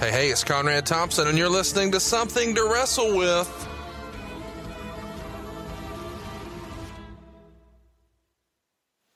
Hey, 0.00 0.10
hey, 0.10 0.28
it's 0.30 0.44
Conrad 0.44 0.86
Thompson, 0.86 1.28
and 1.28 1.36
you're 1.36 1.50
listening 1.50 1.92
to 1.92 2.00
Something 2.00 2.54
to 2.54 2.64
Wrestle 2.64 3.18
with. 3.18 3.68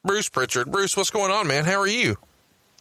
Bruce 0.05 0.29
Pritchard. 0.29 0.71
Bruce, 0.71 0.95
what's 0.95 1.09
going 1.09 1.33
on, 1.33 1.47
man? 1.47 1.65
How 1.65 1.81
are 1.81 1.87
you? 1.87 2.19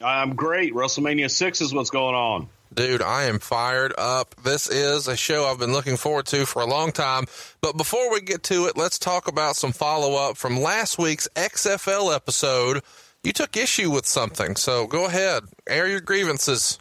I'm 0.01 0.35
great. 0.35 0.73
WrestleMania 0.73 1.31
6 1.31 1.61
is 1.61 1.73
what's 1.73 1.91
going 1.91 2.13
on. 2.13 2.49
Dude, 2.73 3.01
I 3.01 3.23
am 3.23 3.39
fired 3.39 3.93
up. 3.97 4.35
This 4.43 4.69
is 4.69 5.07
a 5.07 5.15
show 5.15 5.45
I've 5.45 5.59
been 5.59 5.71
looking 5.71 5.95
forward 5.95 6.25
to 6.25 6.45
for 6.45 6.61
a 6.61 6.67
long 6.67 6.91
time. 6.91 7.23
But 7.61 7.77
before 7.77 8.11
we 8.11 8.19
get 8.19 8.43
to 8.43 8.65
it, 8.65 8.75
let's 8.75 8.99
talk 8.99 9.29
about 9.29 9.55
some 9.55 9.71
follow 9.71 10.15
up 10.15 10.35
from 10.35 10.59
last 10.59 10.99
week's 10.99 11.29
XFL 11.37 12.13
episode. 12.13 12.83
You 13.23 13.31
took 13.31 13.55
issue 13.55 13.89
with 13.91 14.05
something, 14.05 14.57
so 14.57 14.87
go 14.87 15.05
ahead, 15.05 15.43
air 15.65 15.87
your 15.87 16.01
grievances. 16.01 16.79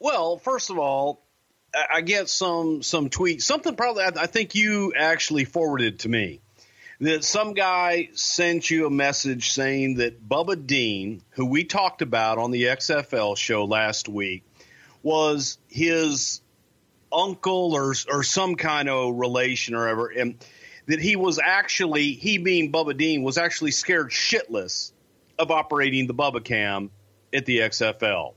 Well, 0.00 0.38
first 0.38 0.70
of 0.70 0.78
all, 0.78 1.22
I 1.74 2.00
get 2.00 2.28
some 2.28 2.82
some 2.82 3.10
tweets. 3.10 3.42
Something 3.42 3.76
probably 3.76 4.04
I 4.04 4.26
think 4.26 4.54
you 4.54 4.92
actually 4.96 5.44
forwarded 5.44 6.00
to 6.00 6.08
me 6.08 6.40
that 7.00 7.22
some 7.22 7.54
guy 7.54 8.08
sent 8.12 8.70
you 8.70 8.86
a 8.86 8.90
message 8.90 9.52
saying 9.52 9.96
that 9.96 10.26
Bubba 10.26 10.66
Dean, 10.66 11.22
who 11.30 11.46
we 11.46 11.64
talked 11.64 12.02
about 12.02 12.38
on 12.38 12.50
the 12.50 12.64
XFL 12.64 13.36
show 13.36 13.64
last 13.66 14.08
week, 14.08 14.42
was 15.02 15.58
his 15.68 16.40
uncle 17.12 17.74
or 17.74 17.94
or 18.10 18.22
some 18.22 18.56
kind 18.56 18.88
of 18.88 19.14
relation 19.14 19.74
or 19.74 19.86
ever, 19.86 20.08
and 20.08 20.42
that 20.86 21.00
he 21.00 21.14
was 21.14 21.38
actually 21.38 22.12
he 22.12 22.38
being 22.38 22.72
Bubba 22.72 22.96
Dean 22.96 23.22
was 23.22 23.36
actually 23.38 23.70
scared 23.70 24.10
shitless 24.10 24.92
of 25.38 25.50
operating 25.50 26.06
the 26.06 26.14
Bubba 26.14 26.42
Cam 26.42 26.90
at 27.32 27.44
the 27.44 27.58
XFL. 27.58 28.34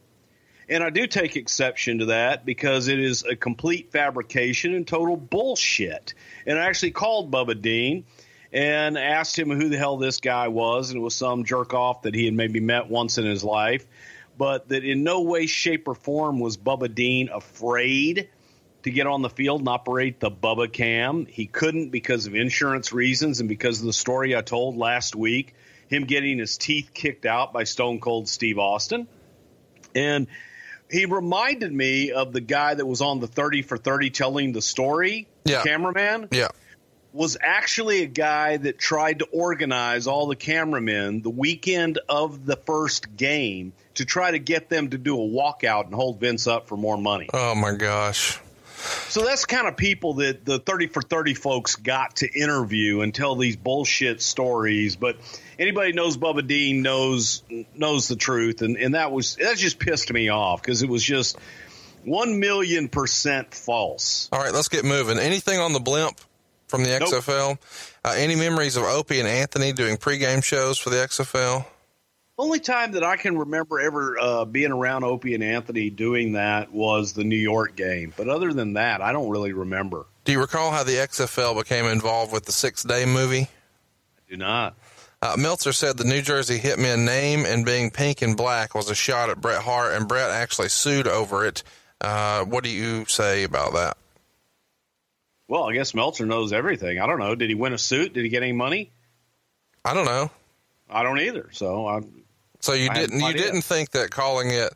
And 0.69 0.83
I 0.83 0.89
do 0.89 1.08
take 1.08 1.36
exception 1.36 2.00
to 2.00 2.06
that 2.06 2.45
because 2.45 2.88
it 2.88 3.00
is 3.00 3.23
a 3.23 3.36
complete 3.36 3.92
fabrication 3.92 4.73
and 4.73 4.88
total 4.88 5.17
bullshit. 5.17 6.14
And 6.45 6.58
I 6.58 6.66
actually 6.66 6.92
called 6.92 7.31
Bubba 7.31 7.61
Dean 7.61 8.06
and 8.53 8.97
asked 8.97 9.38
him 9.38 9.50
who 9.50 9.69
the 9.69 9.78
hell 9.78 9.97
this 9.97 10.19
guy 10.19 10.47
was, 10.47 10.89
and 10.91 10.97
it 10.97 11.02
was 11.02 11.16
some 11.16 11.44
jerk 11.44 11.73
off 11.73 12.03
that 12.03 12.14
he 12.14 12.25
had 12.25 12.34
maybe 12.34 12.59
met 12.59 12.88
once 12.88 13.18
in 13.18 13.25
his 13.25 13.44
life, 13.44 13.85
but 14.38 14.69
that 14.69 14.84
in 14.84 15.03
no 15.03 15.22
way, 15.22 15.47
shape, 15.47 15.88
or 15.88 15.96
form 15.96 16.40
was 16.40 16.56
Bubba 16.56 16.94
Dean 16.94 17.29
afraid 17.29 18.29
to 18.84 18.91
get 18.91 19.07
on 19.07 19.22
the 19.22 19.29
field 19.29 19.62
and 19.62 19.69
operate 19.69 20.19
the 20.19 20.29
Bubba 20.29 20.72
Cam. 20.72 21.25
He 21.25 21.47
couldn't 21.47 21.90
because 21.90 22.28
of 22.28 22.35
insurance 22.35 22.94
reasons 22.94 23.40
and 23.40 23.50
because 23.50 23.79
of 23.79 23.85
the 23.85 23.94
story 23.94 24.35
I 24.35 24.41
told 24.41 24.78
last 24.78 25.16
week, 25.16 25.56
him 25.88 26.06
getting 26.06 26.38
his 26.38 26.57
teeth 26.57 26.91
kicked 26.94 27.25
out 27.25 27.53
by 27.53 27.63
Stone 27.63 28.02
Cold 28.02 28.28
Steve 28.28 28.59
Austin. 28.59 29.07
And 29.96 30.28
he 30.94 31.06
reminded 31.06 31.74
me 31.74 32.12
of 32.12 32.31
the 32.31 32.40
guy 32.42 32.76
that 32.76 32.86
was 32.86 33.02
on 33.02 33.20
the 33.20 33.28
30 33.28 33.64
for 33.64 33.78
30 33.78 34.12
telling 34.12 34.52
the 34.54 34.62
story, 34.62 35.28
Yeah. 35.44 35.64
cameraman 35.64 36.30
Yeah. 36.31 36.50
was 37.12 37.36
actually 37.42 38.04
a 38.04 38.08
guy 38.08 38.58
that 38.58 38.78
tried 38.80 39.20
to 39.20 39.26
organize 39.32 40.08
all 40.08 40.28
the 40.28 40.36
cameramen 40.36 41.22
the 41.22 41.30
weekend 41.30 42.00
of 42.08 42.46
the 42.46 42.56
first 42.56 43.16
game 43.18 43.74
to 43.96 44.06
try 44.06 44.32
to 44.32 44.40
get 44.40 44.70
them 44.70 44.90
to 44.92 44.98
do 44.98 45.16
a 45.16 45.28
walkout 45.28 45.86
and 45.86 45.94
hold 45.96 46.20
Vince 46.20 46.48
up 46.48 46.68
for 46.68 46.78
more 46.78 46.98
money. 46.98 47.28
Oh 47.34 47.56
my 47.56 47.74
gosh. 47.74 48.40
So 49.09 49.24
that's 49.24 49.42
the 49.42 49.48
kind 49.48 49.68
of 49.68 49.78
people 49.78 50.16
that 50.16 50.44
the 50.46 50.59
30 50.59 50.88
for 50.88 51.02
30 51.02 51.34
folks 51.36 51.76
got 51.76 52.18
to 52.18 52.28
interview 52.32 53.02
and 53.02 53.14
tell 53.16 53.36
these 53.36 53.56
bullshit 53.56 54.22
stories. 54.22 54.96
But 54.96 55.18
anybody 55.59 55.94
knows 55.94 56.18
Bubba 56.18 56.46
Dean 56.46 56.81
knows 56.81 57.44
knows 57.75 58.08
the 58.08 58.16
truth, 58.16 58.62
and, 58.62 58.78
and 58.78 58.96
that 58.96 59.12
was 59.12 59.36
that 59.38 59.58
just 59.58 59.80
pissed 59.80 60.12
me 60.12 60.30
off 60.30 60.62
because 60.62 60.81
it 60.81 60.90
was 60.90 61.03
just 61.03 61.38
one 62.03 62.40
million 62.40 62.90
percent 62.90 63.53
false. 63.53 64.30
All 64.31 64.40
right, 64.40 64.53
let's 64.53 64.69
get 64.69 64.86
moving. 64.86 65.18
Anything 65.19 65.59
on 65.59 65.74
the 65.74 65.80
blimp 65.80 66.19
from 66.68 66.84
the 66.84 66.97
Nope. 67.00 67.09
XFL? 67.09 67.58
Uh, 68.03 68.16
any 68.18 68.36
memories 68.36 68.75
of 68.75 68.84
Opie 68.84 69.19
and 69.19 69.28
Anthony 69.28 69.74
doing 69.74 69.97
pregame 69.97 70.44
shows 70.44 70.78
for 70.78 70.90
the 70.90 70.97
XFL? 70.97 71.66
Only 72.35 72.59
time 72.59 72.94
that 72.94 73.03
I 73.03 73.16
can 73.16 73.38
remember 73.38 73.80
ever 73.80 74.18
uh, 74.20 74.46
being 74.46 74.72
around 74.72 75.03
Opie 75.03 75.35
and 75.35 75.44
Anthony 75.44 75.91
doing 75.91 76.34
that 76.34 76.74
was 76.74 77.14
the 77.14 77.24
New 77.24 77.38
York 77.38 77.75
game. 77.75 78.12
But 78.18 78.28
other 78.28 78.52
than 78.52 78.74
that, 78.74 79.02
I 79.02 79.12
don't 79.12 79.30
really 79.30 79.53
remember. 79.53 80.08
Do 80.25 80.31
you 80.31 80.41
recall 80.41 80.72
how 80.72 80.84
the 80.84 80.94
XFL 80.94 81.56
became 81.56 81.85
involved 81.85 82.34
with 82.34 82.46
the 82.46 82.52
Six 82.52 82.81
Day 82.81 83.06
movie? 83.06 83.41
I 83.41 84.31
do 84.31 84.38
not. 84.38 84.75
Uh, 85.23 85.38
Meltzer 85.38 85.72
said 85.72 85.95
the 85.95 86.03
New 86.03 86.22
Jersey 86.22 86.59
Hitmen 86.59 87.06
name 87.06 87.45
and 87.45 87.66
being 87.66 87.91
pink 87.91 88.22
and 88.22 88.35
black 88.35 88.75
was 88.75 88.89
a 88.89 88.95
shot 88.95 89.29
at 89.29 89.39
Bret 89.39 89.61
Hart, 89.61 89.94
and 89.94 90.06
Bret 90.06 90.29
actually 90.29 90.67
sued 90.67 91.07
over 91.07 91.45
it. 91.45 91.63
Uh, 92.01 92.44
what 92.44 92.61
do 92.61 92.69
you 92.69 93.06
say 93.06 93.45
about 93.45 93.72
that? 93.72 93.95
Well, 95.47 95.63
I 95.63 95.73
guess 95.75 95.94
Meltzer 95.94 96.25
knows 96.25 96.51
everything. 96.51 97.00
I 97.00 97.07
don't 97.07 97.19
know. 97.19 97.35
Did 97.35 97.47
he 97.47 97.56
win 97.56 97.72
a 97.72 97.78
suit? 97.78 98.11
Did 98.11 98.23
he 98.25 98.29
get 98.29 98.44
any 98.44 98.51
money? 98.51 98.91
I 99.85 99.94
don't 99.94 100.03
know. 100.03 100.29
I 100.89 101.03
don't 101.03 101.22
either. 101.22 101.47
So 101.53 101.88
I, 101.88 102.01
So 102.59 102.73
you 102.73 102.90
I 102.91 102.94
didn't 102.94 103.22
you 103.22 103.31
didn't 103.31 103.61
think 103.61 103.91
that 103.91 104.11
calling 104.11 104.50
it 104.50 104.73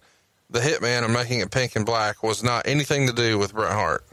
the 0.49 0.59
Hitman 0.59 1.03
and 1.03 1.11
making 1.11 1.41
it 1.41 1.51
pink 1.51 1.75
and 1.75 1.85
black 1.85 2.23
was 2.23 2.41
not 2.41 2.67
anything 2.67 3.07
to 3.07 3.13
do 3.13 3.37
with 3.37 3.53
Bret 3.53 3.73
Hart? 3.73 4.05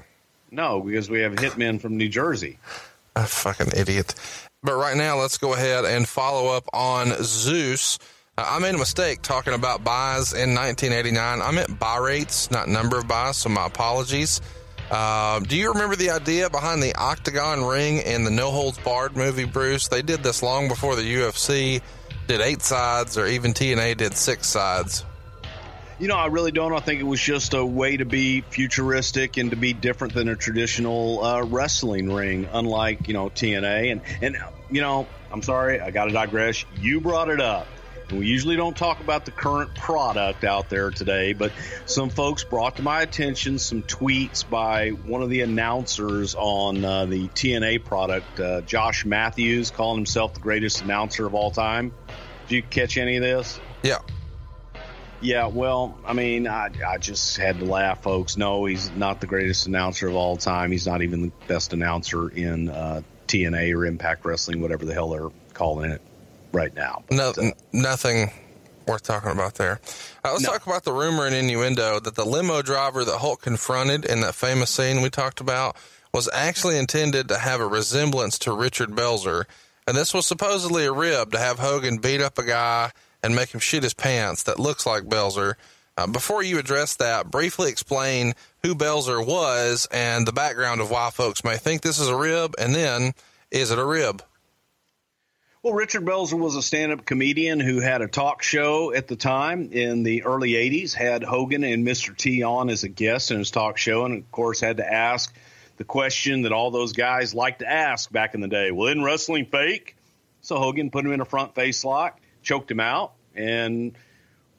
no, 0.51 0.81
because 0.81 1.09
we 1.09 1.21
have 1.21 1.35
hitmen 1.35 1.81
from 1.81 1.97
New 1.97 2.09
Jersey. 2.09 2.59
A 3.15 3.25
fucking 3.25 3.71
idiot. 3.77 4.17
But 4.65 4.77
right 4.77 4.97
now, 4.97 5.19
let's 5.19 5.37
go 5.37 5.53
ahead 5.53 5.85
and 5.85 6.09
follow 6.09 6.49
up 6.57 6.65
on 6.73 7.13
Zeus. 7.23 7.99
Uh, 8.39 8.47
I 8.49 8.59
made 8.61 8.75
a 8.75 8.79
mistake 8.79 9.21
talking 9.21 9.53
about 9.53 9.85
buys 9.85 10.33
in 10.33 10.55
1989. 10.55 11.43
I 11.43 11.51
meant 11.51 11.79
buy 11.79 11.99
rates, 11.99 12.51
not 12.51 12.67
number 12.67 12.99
of 12.99 13.07
buys, 13.07 13.37
so 13.37 13.51
my 13.51 13.67
apologies. 13.67 14.41
Uh, 14.91 15.41
do 15.41 15.57
you 15.57 15.71
remember 15.71 15.97
the 15.97 16.09
idea 16.11 16.49
behind 16.49 16.83
the 16.83 16.95
octagon 16.95 17.63
ring 17.63 17.99
in 17.99 18.25
the 18.25 18.31
No 18.31 18.51
Holds 18.51 18.79
Barred 18.79 19.17
movie, 19.17 19.45
Bruce? 19.45 19.89
They 19.89 20.01
did 20.01 20.23
this 20.23 20.43
long 20.43 20.69
before 20.69 20.97
the 20.97 21.03
UFC 21.03 21.83
did 22.27 22.41
eight 22.41 22.63
sides, 22.63 23.19
or 23.19 23.27
even 23.27 23.53
TNA 23.53 23.99
did 23.99 24.15
six 24.15 24.47
sides. 24.47 25.05
You 25.99 26.09
know, 26.09 26.17
I 26.17 26.27
really 26.27 26.51
don't. 26.51 26.73
I 26.73 26.81
think 26.81 27.01
it 27.01 27.05
was 27.05 27.21
just 27.21 27.55
a 27.55 27.65
way 27.65 27.97
to 27.97 28.05
be 28.05 28.41
futuristic 28.41 29.37
and 29.37 29.51
to 29.51 29.57
be 29.57 29.73
different 29.73 30.15
than 30.15 30.29
a 30.29 30.35
traditional 30.35 31.25
uh, 31.25 31.45
wrestling 31.45 32.13
ring, 32.13 32.49
unlike 32.53 33.07
you 33.07 33.15
know 33.15 33.31
TNA. 33.31 33.93
And 33.93 34.01
and 34.21 34.37
you 34.71 34.81
know, 34.81 35.07
I'm 35.31 35.43
sorry, 35.43 35.81
I 35.81 35.91
got 35.91 36.07
to 36.07 36.13
digress. 36.13 36.65
You 36.81 37.01
brought 37.01 37.29
it 37.29 37.41
up. 37.41 37.69
We 38.11 38.27
usually 38.27 38.57
don't 38.57 38.77
talk 38.77 39.01
about 39.01 39.25
the 39.25 39.31
current 39.31 39.75
product 39.75 40.45
out 40.45 40.69
there 40.69 40.91
today, 40.91 41.33
but 41.33 41.53
some 41.87 42.11
folks 42.11 42.45
brought 42.45 42.77
to 42.77 42.83
my 42.83 43.01
attention 43.01 43.59
some 43.59 43.83
tweets 43.83 44.49
by 44.49 44.91
one 44.91 45.23
of 45.23 45.31
the 45.31 45.41
announcers 45.41 46.35
on 46.35 46.85
uh, 46.85 47.07
the 47.07 47.29
TNA 47.29 47.85
product, 47.85 48.39
uh, 48.39 48.61
Josh 48.61 49.05
Matthews, 49.05 49.71
calling 49.71 49.97
himself 49.97 50.35
the 50.35 50.41
greatest 50.41 50.83
announcer 50.83 51.27
of 51.27 51.35
all 51.35 51.51
time. 51.51 51.93
Did 52.49 52.57
you 52.57 52.63
catch 52.63 52.99
any 52.99 53.17
of 53.17 53.23
this? 53.23 53.59
Yeah. 53.83 53.99
Yeah, 55.25 55.47
well, 55.47 55.99
I 56.05 56.13
mean, 56.13 56.47
I, 56.47 56.69
I 56.87 56.99
just 56.99 57.39
had 57.39 57.59
to 57.61 57.65
laugh, 57.65 58.03
folks. 58.03 58.37
No, 58.37 58.67
he's 58.67 58.91
not 58.91 59.23
the 59.23 59.27
greatest 59.27 59.67
announcer 59.67 60.07
of 60.07 60.15
all 60.17 60.37
time. 60.37 60.71
He's 60.71 60.87
not 60.87 61.01
even 61.01 61.23
the 61.23 61.33
best 61.49 61.73
announcer 61.73 62.29
in 62.29 62.69
uh, 62.69 63.01
TNA 63.27 63.75
or 63.75 63.87
Impact 63.87 64.27
Wrestling, 64.27 64.61
whatever 64.61 64.85
the 64.85 64.93
hell 64.93 65.09
they're 65.09 65.31
calling 65.55 65.91
it 65.91 66.03
right 66.53 66.75
now. 66.75 67.05
But, 67.09 67.17
No, 67.17 67.31
uh, 67.31 67.51
nothing 67.73 68.33
worth 68.87 69.03
talking 69.05 69.31
about 69.31 69.55
there. 69.55 69.81
Uh, 70.23 70.33
let's 70.33 70.43
No. 70.43 70.51
talk 70.51 70.67
about 70.67 70.85
the 70.85 70.93
rumor 70.93 71.25
and 71.25 71.35
innuendo 71.35 72.01
that 72.01 72.17
the 72.17 72.25
limo 72.27 72.61
driver 72.61 73.03
that 73.03 73.17
Hulk 73.21 73.41
confronted 73.41 74.05
in 74.05 74.21
that 74.21 74.35
famous 74.35 74.69
scene 74.69 75.01
we 75.01 75.09
talked 75.09 75.41
about 75.41 75.75
was 76.13 76.29
actually 76.35 76.77
intended 76.77 77.29
to 77.29 77.39
have 77.39 77.63
a 77.63 77.67
resemblance 77.67 78.39
to 78.41 78.53
Richard 78.53 78.91
Belzer. 78.91 79.45
And 79.87 79.97
this 79.97 80.13
was 80.13 80.27
supposedly 80.27 80.85
a 80.85 80.93
rib 80.93 81.33
to 81.33 81.39
have 81.39 81.59
Hogan 81.61 81.97
beat 81.97 82.21
up 82.21 82.37
a 82.39 82.43
guy 82.45 82.91
and 83.25 83.35
make 83.35 83.53
him 83.53 83.61
shit 83.61 83.83
his 83.83 83.95
pants 83.95 84.43
that 84.45 84.61
looks 84.61 84.87
like 84.87 85.05
Belzer. 85.05 85.55
Uh, 85.97 86.07
before 86.07 86.43
you 86.43 86.59
address 86.59 86.97
that, 86.97 87.31
briefly 87.31 87.71
explain 87.71 88.35
who 88.63 88.75
Belzer 88.75 89.25
was 89.25 89.89
and 89.91 90.27
the 90.27 90.33
background 90.33 90.81
of 90.81 90.91
why 90.91 91.11
folks 91.11 91.43
may 91.43 91.57
think 91.57 91.81
this 91.81 91.99
is 91.99 92.09
a 92.09 92.17
rib, 92.17 92.55
and 92.59 92.75
then 92.75 93.15
is 93.51 93.71
it 93.71 93.79
a 93.79 93.85
rib? 93.85 94.23
Well, 95.63 95.73
Richard 95.73 96.05
Belzer 96.05 96.39
was 96.39 96.57
a 96.57 96.63
stand 96.63 96.93
up 96.93 97.07
comedian 97.07 97.59
who 97.59 97.81
had 97.81 98.03
a 98.03 98.09
talk 98.09 98.43
show 98.43 98.93
at 98.93 99.09
the 99.09 99.17
time 99.17 99.71
in 99.73 100.03
the 100.03 100.25
early 100.25 100.51
80s, 100.51 100.93
had 100.93 101.25
Hogan 101.25 101.65
and 101.65 101.87
Mr. 101.87 102.15
T 102.15 102.43
on 102.43 102.69
as 102.69 102.85
a 102.85 102.89
guest 102.89 103.31
in 103.31 103.39
his 103.39 103.51
talk 103.51 103.79
show, 103.79 104.05
and 104.05 104.19
of 104.19 104.31
course 104.31 104.61
had 104.61 104.77
to 104.77 104.93
ask 104.93 105.35
the 105.79 105.85
question 105.85 106.43
that 106.43 106.53
all 106.53 106.71
those 106.71 106.93
guys 106.93 107.35
liked 107.35 107.61
to 107.61 107.71
ask 107.71 108.13
back 108.13 108.35
in 108.35 108.43
the 108.43 108.49
day 108.49 108.71
Well, 108.73 108.89
isn't 108.89 109.03
wrestling 109.03 109.47
fake? 109.47 109.97
So 110.43 110.59
Hogan 110.59 110.91
put 110.91 111.07
him 111.07 111.13
in 111.13 111.23
a 111.23 111.25
front 111.25 111.55
face 111.55 111.83
lock, 111.83 112.21
choked 112.45 112.71
him 112.71 112.79
out, 112.79 113.15
and 113.35 113.97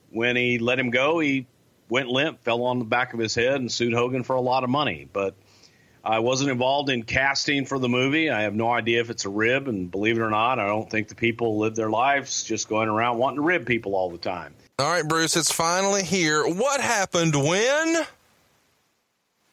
when 0.09 0.35
he 0.35 0.59
let 0.59 0.77
him 0.77 0.89
go, 0.89 1.19
he 1.19 1.47
went 1.87 2.09
limp, 2.09 2.43
fell 2.43 2.63
on 2.63 2.79
the 2.79 2.85
back 2.85 3.13
of 3.13 3.19
his 3.19 3.35
head, 3.35 3.55
and 3.55 3.71
sued 3.71 3.93
Hogan 3.93 4.23
for 4.23 4.35
a 4.35 4.41
lot 4.41 4.63
of 4.63 4.69
money. 4.69 5.07
But 5.11 5.35
I 6.03 6.19
wasn't 6.19 6.51
involved 6.51 6.89
in 6.89 7.03
casting 7.03 7.65
for 7.65 7.79
the 7.79 7.89
movie. 7.89 8.29
I 8.29 8.41
have 8.41 8.53
no 8.53 8.71
idea 8.71 9.01
if 9.01 9.09
it's 9.09 9.25
a 9.25 9.29
rib, 9.29 9.67
and 9.67 9.89
believe 9.89 10.17
it 10.17 10.21
or 10.21 10.29
not, 10.29 10.59
I 10.59 10.67
don't 10.67 10.89
think 10.89 11.07
the 11.07 11.15
people 11.15 11.57
live 11.57 11.75
their 11.75 11.89
lives 11.89 12.43
just 12.43 12.67
going 12.67 12.89
around 12.89 13.17
wanting 13.17 13.37
to 13.37 13.43
rib 13.43 13.65
people 13.65 13.95
all 13.95 14.09
the 14.09 14.17
time. 14.17 14.53
All 14.77 14.91
right, 14.91 15.07
Bruce, 15.07 15.37
it's 15.37 15.51
finally 15.51 16.03
here. 16.03 16.45
What 16.45 16.81
happened 16.81 17.33
when 17.33 18.05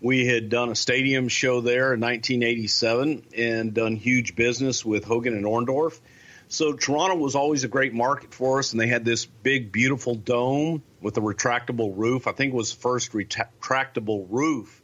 We 0.00 0.26
had 0.26 0.48
done 0.48 0.70
a 0.70 0.74
stadium 0.74 1.28
show 1.28 1.60
there 1.60 1.92
in 1.92 2.00
1987 2.00 3.24
and 3.36 3.74
done 3.74 3.96
huge 3.96 4.36
business 4.36 4.84
with 4.84 5.04
Hogan 5.04 5.34
and 5.34 5.44
Orndorff. 5.44 5.98
So 6.48 6.74
Toronto 6.74 7.16
was 7.16 7.34
always 7.34 7.64
a 7.64 7.68
great 7.68 7.92
market 7.92 8.32
for 8.32 8.60
us, 8.60 8.72
and 8.72 8.80
they 8.80 8.86
had 8.86 9.04
this 9.04 9.26
big, 9.26 9.72
beautiful 9.72 10.14
dome 10.14 10.82
with 11.00 11.16
a 11.16 11.20
retractable 11.20 11.92
roof. 11.96 12.26
I 12.26 12.32
think 12.32 12.52
it 12.52 12.56
was 12.56 12.72
the 12.72 12.80
first 12.80 13.12
retractable 13.12 14.26
roof 14.30 14.82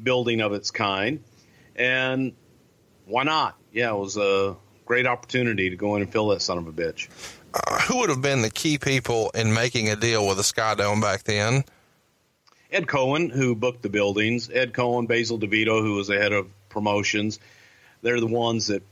building 0.00 0.40
of 0.40 0.52
its 0.52 0.70
kind. 0.70 1.22
And 1.74 2.32
why 3.06 3.24
not? 3.24 3.56
Yeah, 3.72 3.90
it 3.90 3.98
was 3.98 4.16
a 4.16 4.56
great 4.84 5.06
opportunity 5.06 5.70
to 5.70 5.76
go 5.76 5.96
in 5.96 6.02
and 6.02 6.12
fill 6.12 6.28
that 6.28 6.40
son 6.40 6.58
of 6.58 6.66
a 6.68 6.72
bitch. 6.72 7.08
Uh, 7.52 7.80
who 7.80 7.98
would 7.98 8.08
have 8.08 8.22
been 8.22 8.42
the 8.42 8.50
key 8.50 8.78
people 8.78 9.30
in 9.34 9.52
making 9.52 9.88
a 9.88 9.96
deal 9.96 10.26
with 10.26 10.36
the 10.36 10.44
Sky 10.44 10.74
Dome 10.74 11.00
back 11.00 11.24
then? 11.24 11.64
Ed 12.70 12.86
Cohen, 12.86 13.28
who 13.28 13.54
booked 13.54 13.82
the 13.82 13.90
buildings. 13.90 14.48
Ed 14.50 14.72
Cohen, 14.72 15.06
Basil 15.06 15.38
DeVito, 15.38 15.82
who 15.82 15.94
was 15.94 16.06
the 16.06 16.18
head 16.18 16.32
of 16.32 16.48
promotions. 16.68 17.38
They're 18.00 18.20
the 18.20 18.26
ones 18.26 18.68
that 18.68 18.82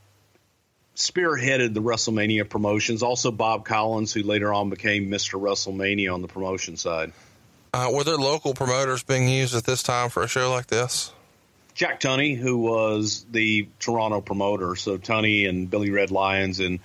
spearheaded 1.01 1.73
the 1.73 1.81
WrestleMania 1.81 2.49
promotions. 2.49 3.03
Also, 3.03 3.31
Bob 3.31 3.65
Collins, 3.65 4.13
who 4.13 4.23
later 4.23 4.53
on 4.53 4.69
became 4.69 5.11
Mr. 5.11 5.41
WrestleMania 5.41 6.13
on 6.13 6.21
the 6.21 6.29
promotion 6.29 6.77
side. 6.77 7.13
Uh, 7.73 7.91
were 7.93 8.05
there 8.05 8.17
local 8.17 8.53
promoters 8.53 9.03
being 9.03 9.27
used 9.27 9.55
at 9.55 9.65
this 9.65 9.83
time 9.83 10.11
for 10.11 10.23
a 10.23 10.29
show 10.29 10.51
like 10.51 10.67
this? 10.67 11.13
Jack 11.75 12.01
Tunney, 12.01 12.37
who 12.37 12.59
was 12.59 13.25
the 13.31 13.67
Toronto 13.79 14.21
promoter. 14.21 14.77
So 14.77 14.99
Tunney 14.99 15.49
and 15.49 15.71
Billy 15.71 15.91
Red 15.91 16.11
Lyons 16.11 16.61
in 16.61 16.81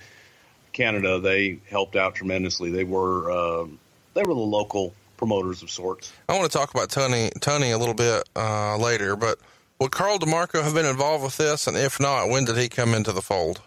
Canada, 0.72 1.20
they 1.20 1.58
helped 1.68 1.96
out 1.96 2.14
tremendously. 2.14 2.70
They 2.70 2.84
were 2.84 3.30
uh, 3.30 3.66
they 4.14 4.22
were 4.22 4.34
the 4.34 4.40
local 4.40 4.94
promoters 5.18 5.62
of 5.62 5.70
sorts. 5.70 6.12
I 6.28 6.38
want 6.38 6.50
to 6.50 6.56
talk 6.56 6.72
about 6.72 6.88
Tunney 6.88 7.30
Tunney 7.40 7.74
a 7.74 7.76
little 7.76 7.94
bit 7.94 8.26
uh, 8.36 8.78
later, 8.78 9.16
but 9.16 9.38
would 9.80 9.90
Carl 9.90 10.18
DeMarco 10.18 10.62
have 10.62 10.72
been 10.72 10.86
involved 10.86 11.24
with 11.24 11.36
this? 11.36 11.66
And 11.66 11.76
if 11.76 12.00
not, 12.00 12.30
when 12.30 12.44
did 12.44 12.56
he 12.56 12.68
come 12.68 12.94
into 12.94 13.12
the 13.12 13.20
fold? 13.20 13.60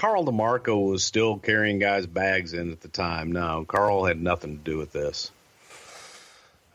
Carl 0.00 0.24
DeMarco 0.24 0.90
was 0.90 1.04
still 1.04 1.36
carrying 1.36 1.78
guys' 1.78 2.06
bags 2.06 2.54
in 2.54 2.72
at 2.72 2.80
the 2.80 2.88
time. 2.88 3.32
No, 3.32 3.66
Carl 3.68 4.06
had 4.06 4.18
nothing 4.18 4.56
to 4.56 4.64
do 4.64 4.78
with 4.78 4.92
this. 4.92 5.30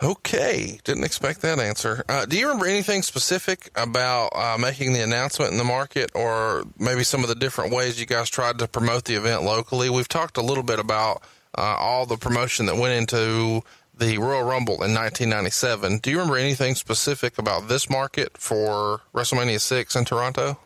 Okay, 0.04 0.80
didn't 0.84 1.06
expect 1.06 1.42
that 1.42 1.58
answer. 1.58 2.06
Uh, 2.08 2.28
do 2.28 2.38
you 2.38 2.46
remember 2.46 2.68
anything 2.68 3.02
specific 3.02 3.72
about 3.76 4.28
uh, 4.36 4.60
making 4.60 4.94
the 4.94 5.02
announcement 5.02 5.52
in 5.52 5.58
the 5.58 5.64
market, 5.64 6.12
or 6.14 6.66
maybe 6.78 7.04
some 7.04 7.24
of 7.24 7.28
the 7.28 7.34
different 7.34 7.74
ways 7.74 8.00
you 8.00 8.06
guys 8.06 8.30
tried 8.30 8.60
to 8.60 8.68
promote 8.68 9.06
the 9.06 9.16
event 9.16 9.42
locally? 9.42 9.90
We've 9.90 10.08
talked 10.08 10.38
a 10.38 10.44
little 10.44 10.62
bit 10.62 10.78
about 10.78 11.24
uh, 11.58 11.62
all 11.80 12.06
the 12.06 12.18
promotion 12.18 12.68
that 12.68 12.76
went 12.76 12.94
into 12.94 13.64
the 13.98 14.20
Royal 14.20 14.44
Rumble 14.44 14.84
in 14.84 14.94
1997. 14.94 15.98
Do 15.98 16.12
you 16.12 16.20
remember 16.20 16.38
anything 16.38 16.76
specific 16.76 17.40
about 17.40 17.70
this 17.70 17.90
market 17.90 18.38
for 18.38 19.02
WrestleMania 19.16 19.60
6 19.60 19.96
in 19.96 20.06
Toronto? 20.06 20.60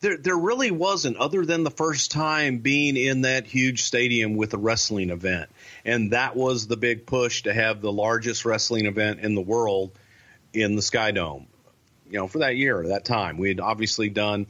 There 0.00 0.16
there 0.16 0.36
really 0.36 0.70
wasn't 0.70 1.16
other 1.16 1.44
than 1.44 1.64
the 1.64 1.70
first 1.70 2.10
time 2.10 2.58
being 2.58 2.96
in 2.96 3.22
that 3.22 3.46
huge 3.46 3.82
stadium 3.82 4.36
with 4.36 4.54
a 4.54 4.58
wrestling 4.58 5.10
event. 5.10 5.50
And 5.84 6.12
that 6.12 6.36
was 6.36 6.66
the 6.66 6.76
big 6.76 7.06
push 7.06 7.42
to 7.42 7.52
have 7.52 7.80
the 7.80 7.92
largest 7.92 8.44
wrestling 8.44 8.86
event 8.86 9.20
in 9.20 9.34
the 9.34 9.40
world 9.40 9.92
in 10.52 10.76
the 10.76 10.82
sky 10.82 11.10
dome. 11.10 11.46
You 12.08 12.18
know 12.18 12.28
for 12.28 12.38
that 12.38 12.56
year 12.56 12.88
that 12.88 13.04
time. 13.04 13.38
We 13.38 13.48
had 13.48 13.60
obviously 13.60 14.08
done 14.08 14.46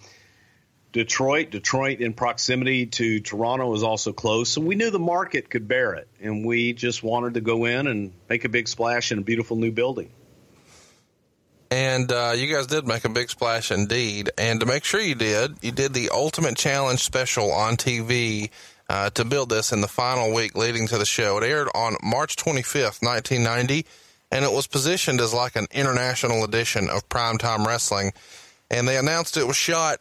detroit. 0.93 1.51
Detroit 1.51 2.01
in 2.01 2.13
proximity 2.13 2.87
to 2.87 3.21
toronto 3.21 3.69
was 3.69 3.83
also 3.83 4.13
close. 4.13 4.51
So 4.51 4.61
we 4.61 4.75
knew 4.75 4.91
the 4.91 4.99
market 4.99 5.51
could 5.51 5.67
bear 5.67 5.95
it. 5.95 6.09
And 6.21 6.45
we 6.45 6.73
just 6.73 7.03
wanted 7.03 7.35
to 7.35 7.41
go 7.41 7.65
in 7.65 7.87
and 7.87 8.13
make 8.29 8.45
a 8.45 8.49
big 8.49 8.69
splash 8.69 9.13
in 9.13 9.19
a 9.19 9.23
beautiful 9.23 9.57
new 9.57 9.73
building 9.73 10.11
and 11.71 12.11
uh, 12.11 12.33
you 12.37 12.53
guys 12.53 12.67
did 12.67 12.87
make 12.87 13.05
a 13.05 13.09
big 13.09 13.31
splash 13.31 13.71
indeed. 13.71 14.31
And 14.39 14.61
to 14.61 14.67
make 14.67 14.85
sure 14.85 15.01
you 15.01 15.15
did, 15.15 15.57
you 15.63 15.73
did 15.73 15.93
the 15.93 16.11
Ultimate 16.11 16.57
Challenge 16.57 17.03
special 17.03 17.53
on 17.53 17.77
TV 17.77 18.51
uh, 18.89 19.11
to 19.11 19.25
build 19.25 19.51
this 19.51 19.73
in 19.73 19.81
the 19.81 19.89
final 19.89 20.33
week 20.33 20.57
leading 20.57 20.87
to 20.89 20.99
the 20.99 21.05
show. 21.05 21.39
It 21.39 21.45
aired 21.45 21.69
on 21.75 21.97
March 22.03 22.37
25th, 22.37 23.03
1990, 23.03 23.85
and 24.33 24.45
it 24.45 24.53
was 24.53 24.67
positioned 24.67 25.21
as 25.21 25.35
like 25.35 25.57
an 25.57 25.67
international 25.71 26.45
edition 26.45 26.89
of 26.89 27.09
primetime 27.09 27.67
wrestling. 27.67 28.13
And 28.71 28.89
they 28.89 28.97
announced 28.97 29.37
it 29.37 29.47
was 29.47 29.57
shot 29.57 30.01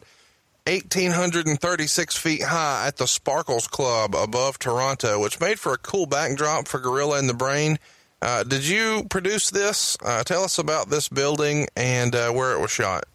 1,836 0.67 2.17
feet 2.17 2.43
high 2.43 2.87
at 2.87 2.97
the 2.97 3.07
Sparkles 3.07 3.67
Club 3.67 4.15
above 4.15 4.59
Toronto, 4.59 5.19
which 5.19 5.39
made 5.39 5.59
for 5.59 5.73
a 5.73 5.77
cool 5.77 6.05
backdrop 6.05 6.67
for 6.67 6.79
Gorilla 6.79 7.19
in 7.19 7.27
the 7.27 7.33
Brain. 7.33 7.79
Uh, 8.21 8.43
did 8.43 8.67
you 8.67 9.05
produce 9.09 9.51
this? 9.51 9.97
Uh, 10.03 10.23
tell 10.23 10.43
us 10.43 10.57
about 10.57 10.89
this 10.89 11.07
building 11.07 11.67
and 11.75 12.15
uh, 12.15 12.31
where 12.31 12.53
it 12.53 12.59
was 12.59 12.71
shot. 12.71 13.05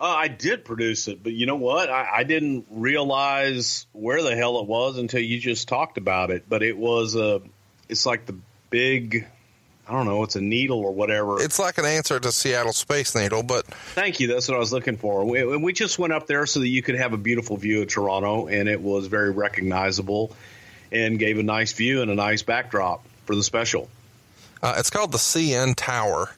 Uh, 0.00 0.04
I 0.04 0.28
did 0.28 0.64
produce 0.64 1.08
it, 1.08 1.22
but 1.22 1.32
you 1.34 1.44
know 1.44 1.56
what? 1.56 1.90
I, 1.90 2.08
I, 2.16 2.24
didn't 2.24 2.64
realize 2.70 3.86
where 3.92 4.22
the 4.22 4.34
hell 4.34 4.58
it 4.60 4.66
was 4.66 4.96
until 4.96 5.20
you 5.20 5.38
just 5.38 5.68
talked 5.68 5.98
about 5.98 6.30
it. 6.30 6.44
But 6.48 6.62
it 6.62 6.78
was 6.78 7.16
a, 7.16 7.42
it's 7.86 8.06
like 8.06 8.24
the 8.24 8.34
big, 8.70 9.26
I 9.86 9.92
don't 9.92 10.06
know, 10.06 10.22
it's 10.22 10.36
a 10.36 10.40
needle 10.40 10.78
or 10.78 10.92
whatever. 10.92 11.42
It's 11.42 11.58
like 11.58 11.76
an 11.76 11.84
answer 11.84 12.18
to 12.18 12.32
Seattle 12.32 12.72
Space 12.72 13.14
Needle, 13.14 13.42
but 13.42 13.66
thank 13.66 14.20
you. 14.20 14.26
That's 14.26 14.48
what 14.48 14.56
I 14.56 14.58
was 14.58 14.72
looking 14.72 14.96
for. 14.96 15.22
We, 15.26 15.44
we 15.58 15.74
just 15.74 15.98
went 15.98 16.14
up 16.14 16.26
there 16.26 16.46
so 16.46 16.60
that 16.60 16.68
you 16.68 16.80
could 16.80 16.94
have 16.94 17.12
a 17.12 17.18
beautiful 17.18 17.58
view 17.58 17.82
of 17.82 17.88
Toronto, 17.88 18.46
and 18.48 18.70
it 18.70 18.80
was 18.80 19.06
very 19.06 19.30
recognizable, 19.30 20.34
and 20.90 21.18
gave 21.18 21.38
a 21.38 21.42
nice 21.42 21.74
view 21.74 22.00
and 22.00 22.10
a 22.10 22.14
nice 22.14 22.42
backdrop 22.42 23.04
for 23.30 23.36
the 23.36 23.42
special. 23.44 23.88
Uh, 24.60 24.74
it's 24.76 24.90
called 24.90 25.12
the 25.12 25.18
CN 25.18 25.74
Tower. 25.76 26.34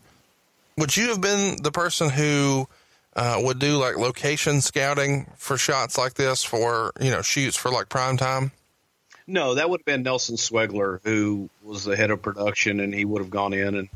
Would 0.77 0.95
you 0.95 1.09
have 1.09 1.23
been 1.23 1.57
the 1.63 1.73
person 1.73 2.11
who? 2.11 2.69
uh, 3.15 3.39
would 3.43 3.59
do 3.59 3.77
like 3.77 3.99
location 3.99 4.63
scouting 4.63 5.27
for 5.37 5.59
shots 5.59 5.99
like 5.99 6.15
this 6.15 6.43
for 6.43 6.93
you 6.99 7.11
know 7.11 7.21
shoots 7.21 7.59
for 7.59 7.71
like 7.71 7.91
prime 7.91 8.17
time? 8.17 8.53
No, 9.27 9.55
that 9.55 9.69
would 9.69 9.81
have 9.81 9.85
been 9.85 10.03
Nelson 10.03 10.37
Sweglar, 10.37 11.01
who 11.05 11.51
was 11.63 11.85
the 11.85 11.95
head 11.95 12.11
of 12.11 12.23
production, 12.23 12.81
and 12.81 12.95
he 12.95 13.05
would 13.05 13.21
have 13.21 13.31
gone 13.31 13.53
in 13.53 13.75
and 13.75 13.89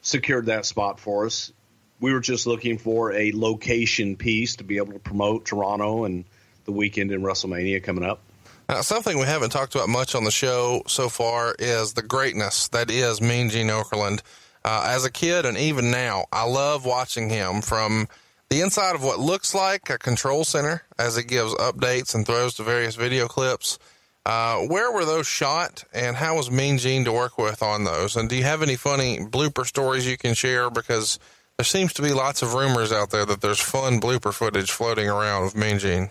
secured 0.00 0.46
that 0.46 0.66
spot 0.66 0.98
for 0.98 1.24
us. 1.26 1.52
We 2.00 2.12
were 2.12 2.20
just 2.20 2.48
looking 2.48 2.78
for 2.78 3.12
a 3.12 3.30
location 3.32 4.16
piece 4.16 4.56
to 4.56 4.64
be 4.64 4.78
able 4.78 4.94
to 4.94 4.98
promote 4.98 5.44
Toronto 5.44 6.04
and 6.04 6.24
the 6.64 6.72
weekend 6.72 7.12
in 7.12 7.22
WrestleMania 7.22 7.82
coming 7.84 8.04
up. 8.04 8.20
Now, 8.68 8.80
something 8.80 9.18
we 9.18 9.26
haven't 9.26 9.50
talked 9.50 9.74
about 9.74 9.88
much 9.88 10.14
on 10.14 10.24
the 10.24 10.30
show 10.30 10.82
so 10.86 11.08
far 11.08 11.54
is 11.58 11.92
the 11.92 12.02
greatness 12.02 12.68
that 12.68 12.90
is 12.90 13.20
Mean 13.20 13.50
Gene 13.50 13.68
Okerlund. 13.68 14.22
Uh, 14.64 14.86
as 14.88 15.04
a 15.04 15.10
kid 15.10 15.44
and 15.44 15.58
even 15.58 15.90
now, 15.90 16.24
I 16.32 16.44
love 16.44 16.84
watching 16.84 17.28
him 17.28 17.60
from 17.60 18.08
the 18.48 18.60
inside 18.60 18.94
of 18.94 19.02
what 19.02 19.18
looks 19.18 19.54
like 19.54 19.90
a 19.90 19.98
control 19.98 20.44
center 20.44 20.82
as 20.98 21.16
it 21.16 21.24
gives 21.24 21.54
updates 21.54 22.14
and 22.14 22.24
throws 22.24 22.54
to 22.54 22.62
various 22.62 22.94
video 22.94 23.26
clips. 23.26 23.78
Uh, 24.24 24.58
where 24.58 24.92
were 24.92 25.04
those 25.04 25.26
shot 25.26 25.82
and 25.92 26.14
how 26.16 26.36
was 26.36 26.50
Mean 26.50 26.78
Gene 26.78 27.04
to 27.04 27.12
work 27.12 27.38
with 27.38 27.62
on 27.62 27.82
those? 27.84 28.14
And 28.14 28.28
do 28.28 28.36
you 28.36 28.44
have 28.44 28.62
any 28.62 28.76
funny 28.76 29.18
blooper 29.18 29.66
stories 29.66 30.06
you 30.06 30.16
can 30.16 30.34
share? 30.34 30.70
Because 30.70 31.18
there 31.58 31.64
seems 31.64 31.92
to 31.94 32.02
be 32.02 32.12
lots 32.12 32.40
of 32.40 32.54
rumors 32.54 32.92
out 32.92 33.10
there 33.10 33.26
that 33.26 33.40
there's 33.40 33.60
fun 33.60 34.00
blooper 34.00 34.32
footage 34.32 34.70
floating 34.70 35.08
around 35.08 35.42
with 35.42 35.56
Mean 35.56 35.80
Gene. 35.80 36.10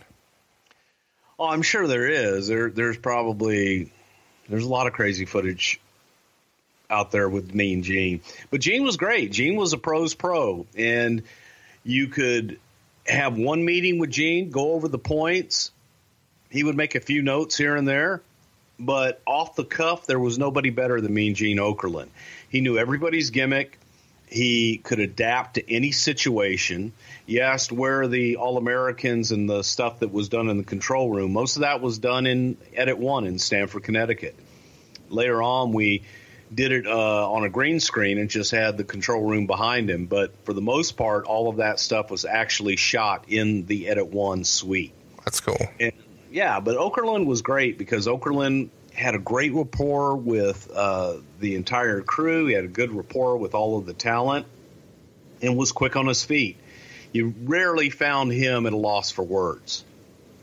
Oh, 1.42 1.48
I'm 1.48 1.64
sure 1.64 1.88
there 1.88 2.08
is. 2.08 2.48
There, 2.48 2.70
there's 2.70 2.98
probably 2.98 3.92
there's 4.48 4.64
a 4.64 4.70
lot 4.70 4.86
of 4.86 4.94
crazy 4.94 5.26
footage 5.26 5.82
out 6.88 7.10
there 7.10 7.28
with 7.28 7.56
me 7.56 7.74
and 7.74 7.84
Gene. 7.84 8.22
But 8.52 8.62
Gene 8.62 8.84
was 8.84 8.96
great. 8.96 9.32
Gene 9.32 9.56
was 9.56 9.74
a 9.74 9.80
pro's 9.80 10.14
pro, 10.14 10.68
and 10.78 11.24
you 11.84 12.10
could 12.10 12.60
have 13.08 13.40
one 13.40 13.66
meeting 13.66 13.98
with 13.98 14.12
Gene, 14.12 14.52
go 14.52 14.74
over 14.74 14.88
the 14.88 15.00
points. 15.00 15.72
He 16.52 16.64
would 16.64 16.78
make 16.78 16.94
a 16.94 17.00
few 17.00 17.24
notes 17.24 17.58
here 17.58 17.76
and 17.76 17.88
there, 17.88 18.22
but 18.78 19.20
off 19.26 19.56
the 19.56 19.66
cuff, 19.66 20.06
there 20.06 20.20
was 20.20 20.38
nobody 20.38 20.70
better 20.70 21.02
than 21.02 21.12
Mean 21.12 21.34
Gene 21.34 21.58
Okerlund. 21.58 22.10
He 22.50 22.62
knew 22.62 22.78
everybody's 22.78 23.32
gimmick. 23.32 23.80
He 24.28 24.78
could 24.78 25.00
adapt 25.00 25.56
to 25.56 25.74
any 25.74 25.92
situation. 25.92 26.94
You 27.32 27.40
asked 27.40 27.72
where 27.72 28.10
the 28.10 28.36
All 28.36 28.58
Americans 28.58 29.32
and 29.32 29.50
the 29.50 29.64
stuff 29.64 30.00
that 30.00 30.12
was 30.12 30.28
done 30.28 30.50
in 30.50 30.58
the 30.58 30.66
control 30.66 31.10
room. 31.10 31.32
Most 31.32 31.56
of 31.56 31.62
that 31.62 31.80
was 31.80 31.98
done 31.98 32.26
in 32.28 32.58
Edit 32.76 32.98
One 32.98 33.26
in 33.26 33.40
Stamford, 33.40 33.84
Connecticut. 33.84 34.36
Later 35.08 35.42
on, 35.42 35.72
we 35.72 36.04
did 36.54 36.74
it 36.74 36.86
uh, 36.86 37.32
on 37.32 37.46
a 37.46 37.50
green 37.50 37.80
screen 37.80 38.18
and 38.18 38.30
just 38.30 38.52
had 38.52 38.76
the 38.76 38.84
control 38.84 39.22
room 39.22 39.48
behind 39.48 39.90
him. 39.90 40.08
But 40.08 40.34
for 40.44 40.52
the 40.52 40.62
most 40.62 40.98
part, 40.98 41.24
all 41.24 41.48
of 41.48 41.56
that 41.58 41.80
stuff 41.80 42.12
was 42.12 42.26
actually 42.26 42.76
shot 42.76 43.24
in 43.30 43.66
the 43.66 43.88
Edit 43.88 44.08
One 44.08 44.44
suite. 44.44 44.94
That's 45.24 45.40
cool. 45.40 45.56
And, 45.80 45.94
yeah, 46.32 46.60
but 46.60 46.76
Okerlund 46.76 47.28
was 47.28 47.42
great 47.42 47.78
because 47.78 48.08
Okerlund 48.08 48.72
had 48.94 49.16
a 49.16 49.20
great 49.20 49.54
rapport 49.54 50.18
with 50.18 50.70
uh, 50.70 51.14
the 51.40 51.56
entire 51.56 52.02
crew. 52.02 52.48
He 52.48 52.56
had 52.56 52.66
a 52.66 52.68
good 52.68 52.92
rapport 52.92 53.38
with 53.38 53.56
all 53.56 53.78
of 53.78 53.86
the 53.86 53.94
talent, 53.94 54.48
and 55.42 55.56
was 55.56 55.72
quick 55.72 55.96
on 55.96 56.08
his 56.08 56.26
feet. 56.26 56.58
You 57.12 57.34
rarely 57.44 57.90
found 57.90 58.32
him 58.32 58.66
at 58.66 58.74
a 58.74 58.78
loss 58.78 59.12
for 59.12 59.24
words, 59.24 59.84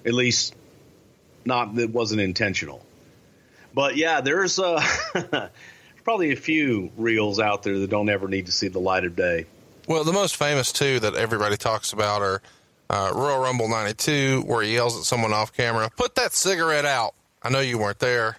at 0.04 0.12
least 0.12 0.54
not 1.44 1.74
that 1.76 1.90
wasn't 1.90 2.20
intentional. 2.20 2.84
But 3.74 3.96
yeah, 3.96 4.20
there's 4.20 4.58
uh, 4.58 4.82
probably 6.04 6.32
a 6.32 6.36
few 6.36 6.90
reels 6.96 7.40
out 7.40 7.62
there 7.62 7.78
that 7.78 7.90
don't 7.90 8.08
ever 8.08 8.28
need 8.28 8.46
to 8.46 8.52
see 8.52 8.68
the 8.68 8.80
light 8.80 9.04
of 9.04 9.16
day. 9.16 9.46
Well, 9.86 10.04
the 10.04 10.12
most 10.12 10.36
famous 10.36 10.72
two 10.72 11.00
that 11.00 11.14
everybody 11.14 11.56
talks 11.56 11.92
about 11.92 12.20
are 12.20 12.42
uh, 12.90 13.12
Royal 13.14 13.40
Rumble 13.40 13.68
92, 13.68 14.42
where 14.46 14.62
he 14.62 14.74
yells 14.74 14.98
at 14.98 15.04
someone 15.04 15.32
off 15.32 15.52
camera, 15.54 15.90
put 15.96 16.14
that 16.16 16.32
cigarette 16.32 16.84
out. 16.84 17.14
I 17.42 17.50
know 17.50 17.60
you 17.60 17.78
weren't 17.78 17.98
there. 17.98 18.38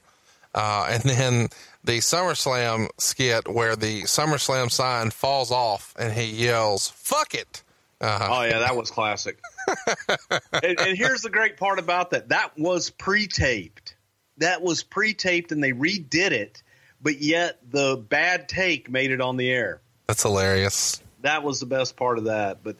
Uh, 0.53 0.87
and 0.89 1.03
then 1.03 1.47
the 1.83 1.99
SummerSlam 1.99 2.89
skit 2.97 3.47
where 3.47 3.75
the 3.75 4.03
SummerSlam 4.03 4.71
sign 4.71 5.11
falls 5.11 5.51
off 5.51 5.93
and 5.97 6.13
he 6.13 6.25
yells, 6.25 6.89
fuck 6.89 7.33
it. 7.33 7.63
Uh-huh. 8.01 8.27
Oh, 8.31 8.43
yeah, 8.43 8.59
that 8.59 8.75
was 8.75 8.91
classic. 8.91 9.39
and, 10.53 10.79
and 10.79 10.97
here's 10.97 11.21
the 11.21 11.29
great 11.29 11.57
part 11.57 11.79
about 11.79 12.11
that 12.11 12.29
that 12.29 12.57
was 12.57 12.89
pre 12.89 13.27
taped. 13.27 13.95
That 14.37 14.61
was 14.61 14.83
pre 14.83 15.13
taped 15.13 15.51
and 15.51 15.61
they 15.63 15.73
redid 15.73 16.31
it 16.31 16.63
but 17.01 17.21
yet 17.21 17.59
the 17.69 17.97
bad 17.97 18.49
take 18.49 18.89
made 18.89 19.11
it 19.11 19.21
on 19.21 19.37
the 19.37 19.49
air. 19.49 19.81
That's 20.07 20.23
hilarious. 20.23 21.01
That 21.21 21.43
was 21.43 21.59
the 21.59 21.65
best 21.65 21.95
part 21.95 22.17
of 22.17 22.25
that. 22.25 22.63
But 22.63 22.75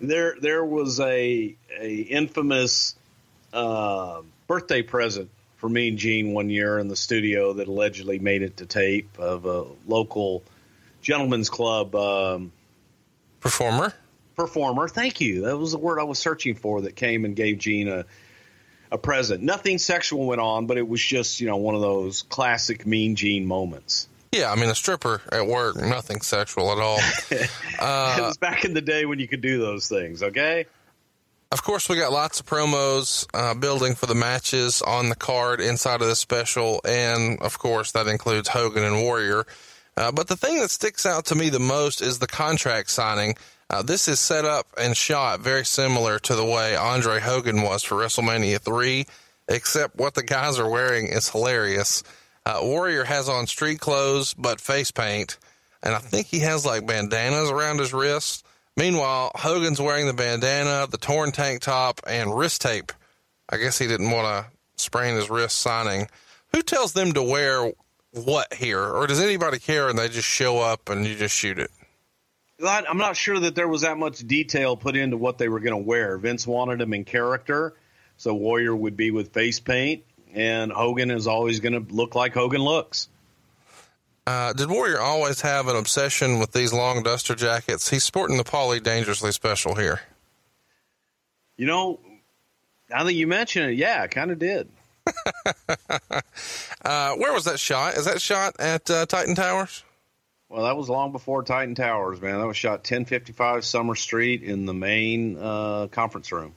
there 0.00 0.36
there 0.40 0.64
was 0.64 1.00
a 1.00 1.56
a 1.78 1.94
infamous 1.94 2.94
uh, 3.52 4.22
birthday 4.46 4.82
present 4.82 5.30
for 5.56 5.68
me 5.68 5.88
and 5.88 5.98
Gene 5.98 6.32
one 6.32 6.50
year 6.50 6.78
in 6.78 6.88
the 6.88 6.96
studio 6.96 7.54
that 7.54 7.68
allegedly 7.68 8.18
made 8.18 8.42
it 8.42 8.58
to 8.58 8.66
tape 8.66 9.18
of 9.18 9.46
a 9.46 9.64
local 9.86 10.42
gentleman's 11.00 11.48
club 11.48 11.94
um, 11.94 12.52
performer. 13.40 13.94
Performer, 14.36 14.86
thank 14.86 15.20
you. 15.20 15.42
That 15.42 15.56
was 15.56 15.72
the 15.72 15.78
word 15.78 15.98
I 15.98 16.04
was 16.04 16.18
searching 16.18 16.54
for. 16.54 16.82
That 16.82 16.94
came 16.94 17.24
and 17.24 17.34
gave 17.34 17.58
Gene 17.58 17.88
a 17.88 18.04
a 18.90 18.98
present. 18.98 19.42
Nothing 19.42 19.78
sexual 19.78 20.26
went 20.26 20.40
on, 20.40 20.66
but 20.66 20.78
it 20.78 20.88
was 20.88 21.02
just 21.02 21.40
you 21.40 21.46
know 21.46 21.56
one 21.56 21.74
of 21.74 21.80
those 21.80 22.22
classic 22.22 22.86
Mean 22.86 23.16
Gene 23.16 23.46
moments. 23.46 24.08
Yeah, 24.32 24.50
I 24.50 24.56
mean 24.56 24.68
a 24.68 24.74
stripper 24.74 25.22
at 25.32 25.46
work, 25.46 25.76
nothing 25.76 26.20
sexual 26.20 26.72
at 26.72 26.78
all. 26.78 26.98
uh, 27.78 28.16
it 28.18 28.22
was 28.22 28.36
back 28.38 28.64
in 28.64 28.74
the 28.74 28.82
day 28.82 29.06
when 29.06 29.18
you 29.18 29.28
could 29.28 29.40
do 29.40 29.58
those 29.58 29.88
things. 29.88 30.22
Okay. 30.22 30.66
Of 31.52 31.62
course, 31.62 31.88
we 31.88 31.96
got 31.96 32.12
lots 32.12 32.40
of 32.40 32.46
promos 32.46 33.26
uh, 33.32 33.54
building 33.54 33.94
for 33.94 34.06
the 34.06 34.16
matches 34.16 34.82
on 34.82 35.08
the 35.08 35.14
card 35.14 35.60
inside 35.60 36.02
of 36.02 36.08
the 36.08 36.16
special, 36.16 36.80
and 36.84 37.40
of 37.40 37.58
course 37.58 37.92
that 37.92 38.08
includes 38.08 38.48
Hogan 38.48 38.82
and 38.82 39.00
Warrior. 39.00 39.46
Uh, 39.96 40.12
but 40.12 40.28
the 40.28 40.36
thing 40.36 40.58
that 40.58 40.70
sticks 40.70 41.06
out 41.06 41.26
to 41.26 41.34
me 41.34 41.48
the 41.48 41.60
most 41.60 42.02
is 42.02 42.18
the 42.18 42.26
contract 42.26 42.90
signing. 42.90 43.36
Uh, 43.68 43.82
this 43.82 44.06
is 44.06 44.20
set 44.20 44.44
up 44.44 44.66
and 44.78 44.96
shot 44.96 45.40
very 45.40 45.64
similar 45.64 46.18
to 46.20 46.36
the 46.36 46.44
way 46.44 46.76
Andre 46.76 47.18
Hogan 47.18 47.62
was 47.62 47.82
for 47.82 47.96
WrestleMania 47.96 48.60
3, 48.60 49.06
except 49.48 49.96
what 49.96 50.14
the 50.14 50.22
guys 50.22 50.58
are 50.58 50.70
wearing 50.70 51.08
is 51.08 51.28
hilarious. 51.28 52.04
Uh, 52.44 52.60
Warrior 52.62 53.04
has 53.04 53.28
on 53.28 53.48
street 53.48 53.80
clothes 53.80 54.34
but 54.34 54.60
face 54.60 54.92
paint, 54.92 55.36
and 55.82 55.94
I 55.94 55.98
think 55.98 56.28
he 56.28 56.40
has 56.40 56.64
like 56.64 56.86
bandanas 56.86 57.50
around 57.50 57.80
his 57.80 57.92
wrists. 57.92 58.44
Meanwhile, 58.76 59.32
Hogan's 59.34 59.80
wearing 59.80 60.06
the 60.06 60.12
bandana, 60.12 60.86
the 60.88 60.98
torn 60.98 61.32
tank 61.32 61.62
top, 61.62 62.00
and 62.06 62.36
wrist 62.36 62.60
tape. 62.60 62.92
I 63.48 63.56
guess 63.56 63.78
he 63.78 63.88
didn't 63.88 64.10
want 64.10 64.26
to 64.26 64.52
sprain 64.76 65.16
his 65.16 65.30
wrist 65.30 65.58
signing. 65.58 66.08
Who 66.52 66.62
tells 66.62 66.92
them 66.92 67.12
to 67.12 67.22
wear 67.22 67.72
what 68.12 68.54
here? 68.54 68.82
Or 68.82 69.06
does 69.06 69.20
anybody 69.20 69.58
care 69.58 69.88
and 69.88 69.98
they 69.98 70.08
just 70.08 70.28
show 70.28 70.58
up 70.58 70.88
and 70.88 71.06
you 71.06 71.16
just 71.16 71.34
shoot 71.34 71.58
it? 71.58 71.70
I'm 72.64 72.98
not 72.98 73.16
sure 73.16 73.38
that 73.38 73.54
there 73.54 73.68
was 73.68 73.82
that 73.82 73.98
much 73.98 74.26
detail 74.26 74.76
put 74.76 74.96
into 74.96 75.16
what 75.16 75.38
they 75.38 75.48
were 75.48 75.60
going 75.60 75.72
to 75.72 75.86
wear. 75.86 76.16
Vince 76.16 76.46
wanted 76.46 76.78
them 76.78 76.94
in 76.94 77.04
character, 77.04 77.74
so 78.16 78.34
Warrior 78.34 78.74
would 78.74 78.96
be 78.96 79.10
with 79.10 79.32
face 79.32 79.60
paint, 79.60 80.04
and 80.32 80.72
Hogan 80.72 81.10
is 81.10 81.26
always 81.26 81.60
going 81.60 81.74
to 81.74 81.94
look 81.94 82.14
like 82.14 82.32
Hogan 82.32 82.62
looks. 82.62 83.08
Uh, 84.26 84.52
did 84.54 84.68
Warrior 84.68 85.00
always 85.00 85.42
have 85.42 85.68
an 85.68 85.76
obsession 85.76 86.40
with 86.40 86.52
these 86.52 86.72
long 86.72 87.02
duster 87.02 87.34
jackets? 87.34 87.90
He's 87.90 88.02
sporting 88.02 88.38
the 88.38 88.44
Paulie 88.44 88.82
Dangerously 88.82 89.32
special 89.32 89.74
here. 89.74 90.00
You 91.56 91.66
know, 91.66 92.00
now 92.90 93.04
that 93.04 93.12
you 93.12 93.26
mention 93.26 93.68
it, 93.68 93.72
yeah, 93.72 94.02
I 94.02 94.08
kind 94.08 94.30
of 94.30 94.38
did. 94.38 94.68
uh, 96.84 97.12
where 97.14 97.32
was 97.32 97.44
that 97.44 97.60
shot? 97.60 97.94
Is 97.94 98.06
that 98.06 98.20
shot 98.20 98.56
at 98.58 98.90
uh, 98.90 99.06
Titan 99.06 99.36
Towers? 99.36 99.84
Well, 100.48 100.64
that 100.64 100.76
was 100.76 100.88
long 100.88 101.12
before 101.12 101.42
Titan 101.42 101.74
Towers, 101.74 102.20
man. 102.20 102.38
That 102.38 102.46
was 102.46 102.56
shot 102.56 102.78
1055 102.80 103.64
Summer 103.64 103.94
Street 103.94 104.42
in 104.42 104.64
the 104.64 104.74
main 104.74 105.36
uh, 105.38 105.88
conference 105.90 106.30
room. 106.30 106.54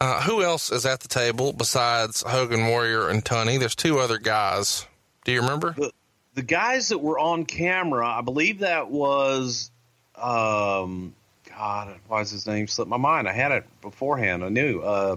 Uh, 0.00 0.22
who 0.22 0.42
else 0.42 0.70
is 0.70 0.86
at 0.86 1.00
the 1.00 1.08
table 1.08 1.52
besides 1.52 2.22
Hogan, 2.22 2.66
Warrior, 2.68 3.08
and 3.08 3.24
Tunney? 3.24 3.58
There's 3.58 3.74
two 3.74 3.98
other 3.98 4.18
guys. 4.18 4.86
Do 5.24 5.32
you 5.32 5.40
remember? 5.40 5.74
The, 5.76 5.92
the 6.34 6.42
guys 6.42 6.88
that 6.88 6.98
were 6.98 7.18
on 7.18 7.44
camera, 7.44 8.06
I 8.06 8.20
believe 8.22 8.60
that 8.60 8.90
was 8.90 9.70
um, 10.14 11.14
God, 11.44 11.98
why 12.08 12.20
is 12.20 12.30
his 12.30 12.46
name 12.46 12.66
slip 12.68 12.88
my 12.88 12.96
mind? 12.96 13.28
I 13.28 13.32
had 13.32 13.52
it 13.52 13.64
beforehand. 13.82 14.44
I 14.44 14.48
knew. 14.48 14.80
Uh, 14.80 15.16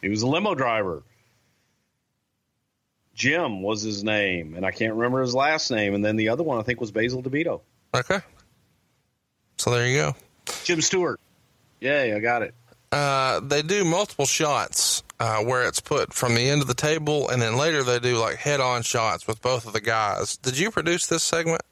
he 0.00 0.08
was 0.08 0.22
a 0.22 0.26
limo 0.26 0.54
driver. 0.54 1.02
Jim 3.14 3.62
was 3.62 3.82
his 3.82 4.02
name, 4.02 4.54
and 4.54 4.66
I 4.66 4.70
can't 4.70 4.94
remember 4.94 5.20
his 5.22 5.34
last 5.34 5.70
name. 5.70 5.94
And 5.94 6.04
then 6.04 6.16
the 6.16 6.30
other 6.30 6.42
one, 6.42 6.58
I 6.58 6.62
think, 6.62 6.80
was 6.80 6.90
Basil 6.90 7.22
DeVito. 7.22 7.60
Okay. 7.94 8.18
So 9.56 9.70
there 9.70 9.86
you 9.86 9.96
go. 9.96 10.16
Jim 10.64 10.80
Stewart. 10.80 11.20
Yay, 11.80 12.12
I 12.14 12.18
got 12.18 12.42
it. 12.42 12.54
Uh, 12.90 13.40
they 13.40 13.62
do 13.62 13.84
multiple 13.84 14.26
shots 14.26 15.02
uh, 15.18 15.38
where 15.42 15.66
it's 15.66 15.80
put 15.80 16.12
from 16.12 16.34
the 16.34 16.48
end 16.48 16.60
of 16.62 16.68
the 16.68 16.74
table, 16.74 17.28
and 17.28 17.40
then 17.40 17.56
later 17.56 17.82
they 17.82 17.98
do 17.98 18.18
like 18.18 18.36
head-on 18.36 18.82
shots 18.82 19.26
with 19.26 19.40
both 19.42 19.66
of 19.66 19.72
the 19.72 19.80
guys. 19.80 20.36
Did 20.36 20.58
you 20.58 20.70
produce 20.70 21.06
this 21.06 21.22
segment? 21.22 21.62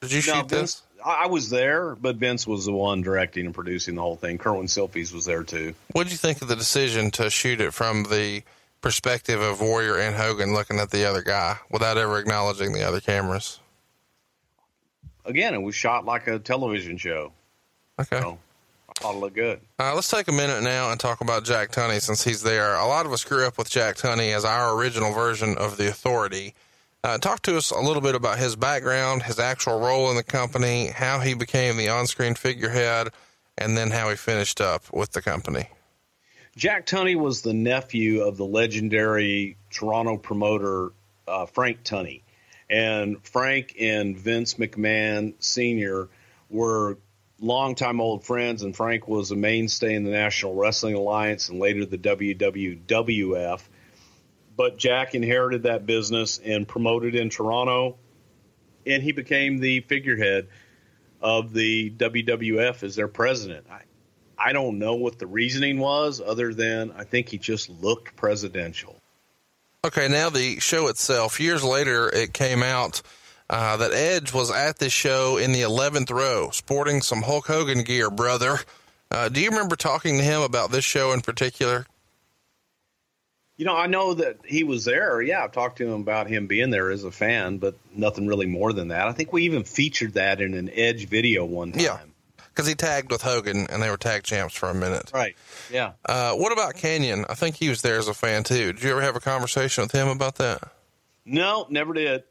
Did 0.00 0.12
you 0.12 0.18
No, 0.18 0.22
shoot 0.40 0.48
Vince, 0.50 0.50
this? 0.50 0.82
I 1.04 1.24
I 1.24 1.26
was 1.26 1.48
there, 1.50 1.94
but 1.94 2.16
Vince 2.16 2.46
was 2.46 2.66
the 2.66 2.72
one 2.72 3.00
directing 3.00 3.46
and 3.46 3.54
producing 3.54 3.94
the 3.94 4.02
whole 4.02 4.16
thing. 4.16 4.38
Kerwin 4.38 4.66
Silfies 4.66 5.12
was 5.14 5.24
there 5.24 5.44
too. 5.44 5.74
What 5.92 6.04
did 6.04 6.12
you 6.12 6.18
think 6.18 6.42
of 6.42 6.48
the 6.48 6.56
decision 6.56 7.10
to 7.12 7.30
shoot 7.30 7.60
it 7.60 7.72
from 7.72 8.04
the 8.04 8.42
perspective 8.86 9.40
of 9.40 9.60
Warrior 9.60 9.98
and 9.98 10.14
Hogan 10.14 10.54
looking 10.54 10.78
at 10.78 10.92
the 10.92 11.04
other 11.10 11.20
guy 11.20 11.56
without 11.72 11.98
ever 11.98 12.20
acknowledging 12.20 12.72
the 12.72 12.84
other 12.84 13.00
cameras? 13.00 13.58
Again, 15.24 15.54
it 15.54 15.60
was 15.60 15.74
shot 15.74 16.04
like 16.04 16.28
a 16.28 16.38
television 16.38 16.96
show. 16.96 17.32
Okay. 17.98 18.20
So 18.20 18.38
I 18.88 18.92
thought 19.00 19.16
it 19.16 19.18
looked 19.18 19.34
good. 19.34 19.60
Uh, 19.80 19.92
let's 19.92 20.08
take 20.08 20.28
a 20.28 20.32
minute 20.32 20.62
now 20.62 20.92
and 20.92 21.00
talk 21.00 21.20
about 21.20 21.44
Jack 21.44 21.72
Tunney 21.72 22.00
since 22.00 22.22
he's 22.22 22.44
there. 22.44 22.76
A 22.76 22.86
lot 22.86 23.06
of 23.06 23.12
us 23.12 23.24
grew 23.24 23.44
up 23.44 23.58
with 23.58 23.68
Jack 23.68 23.96
Tunney 23.96 24.32
as 24.36 24.44
our 24.44 24.72
original 24.76 25.12
version 25.12 25.58
of 25.58 25.78
the 25.78 25.88
authority. 25.88 26.54
Uh, 27.02 27.18
talk 27.18 27.42
to 27.42 27.56
us 27.56 27.72
a 27.72 27.80
little 27.80 28.00
bit 28.02 28.14
about 28.14 28.38
his 28.38 28.54
background, 28.54 29.24
his 29.24 29.40
actual 29.40 29.80
role 29.80 30.10
in 30.10 30.16
the 30.16 30.22
company, 30.22 30.92
how 30.94 31.18
he 31.18 31.34
became 31.34 31.76
the 31.76 31.88
on 31.88 32.06
screen 32.06 32.36
figurehead, 32.36 33.08
and 33.58 33.76
then 33.76 33.90
how 33.90 34.08
he 34.10 34.14
finished 34.14 34.60
up 34.60 34.84
with 34.92 35.10
the 35.10 35.22
company. 35.22 35.70
Jack 36.56 36.86
Tunney 36.86 37.16
was 37.16 37.42
the 37.42 37.52
nephew 37.52 38.22
of 38.22 38.38
the 38.38 38.46
legendary 38.46 39.58
Toronto 39.68 40.16
promoter 40.16 40.92
uh, 41.28 41.44
Frank 41.44 41.84
Tunney. 41.84 42.22
And 42.70 43.22
Frank 43.24 43.76
and 43.78 44.16
Vince 44.16 44.54
McMahon 44.54 45.34
Sr. 45.38 46.08
were 46.48 46.96
longtime 47.40 48.00
old 48.00 48.24
friends, 48.24 48.62
and 48.62 48.74
Frank 48.74 49.06
was 49.06 49.30
a 49.30 49.36
mainstay 49.36 49.94
in 49.94 50.04
the 50.04 50.10
National 50.10 50.54
Wrestling 50.54 50.94
Alliance 50.94 51.50
and 51.50 51.60
later 51.60 51.84
the 51.84 51.98
WWWF. 51.98 53.60
But 54.56 54.78
Jack 54.78 55.14
inherited 55.14 55.64
that 55.64 55.84
business 55.84 56.40
and 56.42 56.66
promoted 56.66 57.14
in 57.14 57.28
Toronto, 57.28 57.98
and 58.86 59.02
he 59.02 59.12
became 59.12 59.58
the 59.58 59.80
figurehead 59.80 60.48
of 61.20 61.52
the 61.52 61.90
WWF 61.90 62.82
as 62.82 62.96
their 62.96 63.08
president. 63.08 63.66
I, 63.70 63.82
I 64.38 64.52
don't 64.52 64.78
know 64.78 64.94
what 64.94 65.18
the 65.18 65.26
reasoning 65.26 65.78
was, 65.78 66.20
other 66.20 66.52
than 66.52 66.92
I 66.92 67.04
think 67.04 67.28
he 67.28 67.38
just 67.38 67.70
looked 67.70 68.16
presidential. 68.16 68.96
Okay, 69.84 70.08
now 70.08 70.30
the 70.30 70.58
show 70.58 70.88
itself. 70.88 71.40
Years 71.40 71.62
later, 71.62 72.08
it 72.08 72.32
came 72.32 72.62
out 72.62 73.02
uh, 73.48 73.76
that 73.76 73.92
Edge 73.92 74.32
was 74.32 74.50
at 74.50 74.78
this 74.78 74.92
show 74.92 75.36
in 75.36 75.52
the 75.52 75.62
11th 75.62 76.10
row, 76.10 76.50
sporting 76.50 77.00
some 77.00 77.22
Hulk 77.22 77.46
Hogan 77.46 77.82
gear, 77.84 78.10
brother. 78.10 78.58
Uh, 79.10 79.28
do 79.28 79.40
you 79.40 79.50
remember 79.50 79.76
talking 79.76 80.18
to 80.18 80.24
him 80.24 80.42
about 80.42 80.72
this 80.72 80.84
show 80.84 81.12
in 81.12 81.20
particular? 81.20 81.86
You 83.56 83.64
know, 83.64 83.76
I 83.76 83.86
know 83.86 84.14
that 84.14 84.38
he 84.44 84.64
was 84.64 84.84
there. 84.84 85.22
Yeah, 85.22 85.42
I've 85.44 85.52
talked 85.52 85.78
to 85.78 85.86
him 85.86 86.00
about 86.00 86.26
him 86.26 86.46
being 86.46 86.70
there 86.70 86.90
as 86.90 87.04
a 87.04 87.10
fan, 87.10 87.56
but 87.58 87.74
nothing 87.94 88.26
really 88.26 88.46
more 88.46 88.72
than 88.72 88.88
that. 88.88 89.08
I 89.08 89.12
think 89.12 89.32
we 89.32 89.44
even 89.44 89.64
featured 89.64 90.14
that 90.14 90.40
in 90.40 90.52
an 90.54 90.68
Edge 90.74 91.08
video 91.08 91.44
one 91.44 91.72
time. 91.72 91.82
Yeah. 91.82 91.98
Because 92.56 92.66
he 92.66 92.74
tagged 92.74 93.12
with 93.12 93.20
Hogan 93.20 93.66
and 93.68 93.82
they 93.82 93.90
were 93.90 93.98
tag 93.98 94.22
champs 94.22 94.54
for 94.54 94.70
a 94.70 94.74
minute. 94.74 95.10
Right. 95.12 95.36
Yeah. 95.70 95.92
Uh, 96.06 96.32
what 96.32 96.52
about 96.52 96.74
Canyon? 96.74 97.26
I 97.28 97.34
think 97.34 97.56
he 97.56 97.68
was 97.68 97.82
there 97.82 97.98
as 97.98 98.08
a 98.08 98.14
fan 98.14 98.44
too. 98.44 98.72
Did 98.72 98.82
you 98.82 98.92
ever 98.92 99.02
have 99.02 99.14
a 99.14 99.20
conversation 99.20 99.82
with 99.82 99.92
him 99.92 100.08
about 100.08 100.36
that? 100.36 100.72
No, 101.26 101.66
never 101.68 101.92
did. 101.92 102.24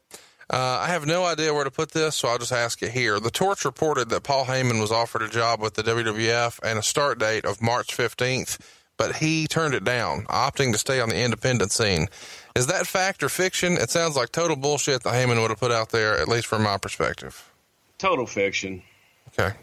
Uh, 0.50 0.80
I 0.80 0.88
have 0.88 1.06
no 1.06 1.24
idea 1.24 1.54
where 1.54 1.62
to 1.62 1.70
put 1.70 1.92
this, 1.92 2.16
so 2.16 2.26
I'll 2.26 2.38
just 2.38 2.50
ask 2.50 2.82
it 2.82 2.90
here. 2.90 3.20
The 3.20 3.30
Torch 3.30 3.64
reported 3.64 4.08
that 4.08 4.24
Paul 4.24 4.46
Heyman 4.46 4.80
was 4.80 4.90
offered 4.90 5.22
a 5.22 5.28
job 5.28 5.60
with 5.60 5.74
the 5.74 5.84
WWF 5.84 6.58
and 6.64 6.78
a 6.78 6.82
start 6.82 7.20
date 7.20 7.44
of 7.44 7.62
March 7.62 7.96
15th, 7.96 8.58
but 8.96 9.16
he 9.16 9.46
turned 9.46 9.74
it 9.74 9.84
down, 9.84 10.24
opting 10.24 10.72
to 10.72 10.78
stay 10.78 11.00
on 11.00 11.08
the 11.08 11.22
independent 11.22 11.70
scene. 11.70 12.08
Is 12.56 12.66
that 12.66 12.88
fact 12.88 13.22
or 13.22 13.28
fiction? 13.28 13.74
It 13.74 13.90
sounds 13.90 14.16
like 14.16 14.32
total 14.32 14.56
bullshit 14.56 15.04
that 15.04 15.14
Heyman 15.14 15.40
would 15.40 15.50
have 15.50 15.60
put 15.60 15.72
out 15.72 15.90
there, 15.90 16.18
at 16.18 16.26
least 16.26 16.46
from 16.46 16.64
my 16.64 16.78
perspective. 16.78 17.52
Total 17.98 18.26
fiction. 18.26 18.82
Okay. 19.28 19.56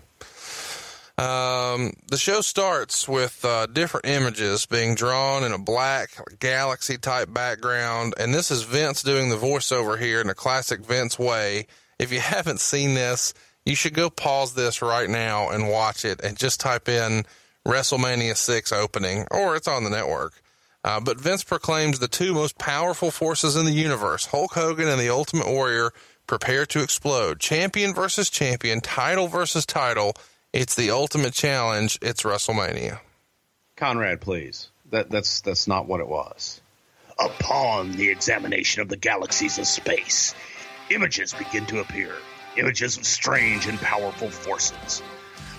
Um, 1.18 1.94
the 2.08 2.18
show 2.18 2.42
starts 2.42 3.08
with 3.08 3.46
uh, 3.46 3.68
different 3.68 4.08
images 4.08 4.66
being 4.66 4.96
drawn 4.96 5.44
in 5.44 5.52
a 5.52 5.60
black 5.60 6.10
galaxy 6.40 6.98
type 6.98 7.32
background, 7.32 8.16
and 8.18 8.34
this 8.34 8.50
is 8.50 8.64
Vince 8.64 9.04
doing 9.04 9.30
the 9.30 9.36
voiceover 9.36 10.00
here 10.00 10.22
in 10.22 10.30
a 10.30 10.34
classic 10.34 10.82
Vince 10.82 11.20
way. 11.20 11.68
If 12.00 12.12
you 12.12 12.20
haven't 12.22 12.62
seen 12.62 12.96
this, 12.96 13.36
you 13.64 13.76
should 13.76 13.94
go 13.94 14.10
pause 14.10 14.56
this 14.56 14.82
right 14.82 15.10
now 15.10 15.50
and 15.50 15.70
watch 15.70 16.04
it, 16.04 16.20
and 16.24 16.36
just 16.36 16.60
type 16.60 16.90
in 16.90 17.26
WrestleMania 17.66 18.36
six 18.36 18.72
opening, 18.72 19.28
or 19.30 19.56
it's 19.56 19.68
on 19.68 19.84
the 19.84 19.92
network. 19.92 20.42
Uh, 20.84 21.00
but 21.00 21.20
Vince 21.20 21.44
proclaims 21.44 22.00
the 22.00 22.08
two 22.08 22.34
most 22.34 22.58
powerful 22.58 23.12
forces 23.12 23.56
in 23.56 23.66
the 23.66 23.72
universe, 23.72 24.26
Hulk 24.26 24.54
Hogan 24.54 24.88
and 24.88 25.00
the 25.00 25.10
Ultimate 25.10 25.48
Warrior, 25.48 25.92
prepare 26.28 26.66
to 26.66 26.82
explode. 26.82 27.40
Champion 27.40 27.94
versus 27.94 28.30
champion, 28.30 28.82
title 28.82 29.28
versus 29.28 29.66
title. 29.66 30.14
It's 30.54 30.76
the 30.76 30.92
ultimate 30.92 31.34
challenge. 31.34 31.98
It's 32.00 32.22
WrestleMania. 32.22 33.00
Conrad, 33.76 34.22
please. 34.22 34.70
That 34.92 35.10
that's 35.10 35.42
that's 35.42 35.68
not 35.68 35.88
what 35.88 36.00
it 36.00 36.08
was. 36.08 36.62
Upon 37.18 37.94
the 37.94 38.10
examination 38.10 38.84
of 38.84 38.88
the 38.88 38.96
galaxies 38.96 39.58
of 39.58 39.66
space, 39.66 40.36
images 40.92 41.34
begin 41.34 41.66
to 41.68 41.80
appear. 41.80 42.14
Images 42.56 42.98
of 42.98 43.06
strange 43.06 43.66
and 43.66 43.80
powerful 43.80 44.30
forces. 44.30 45.02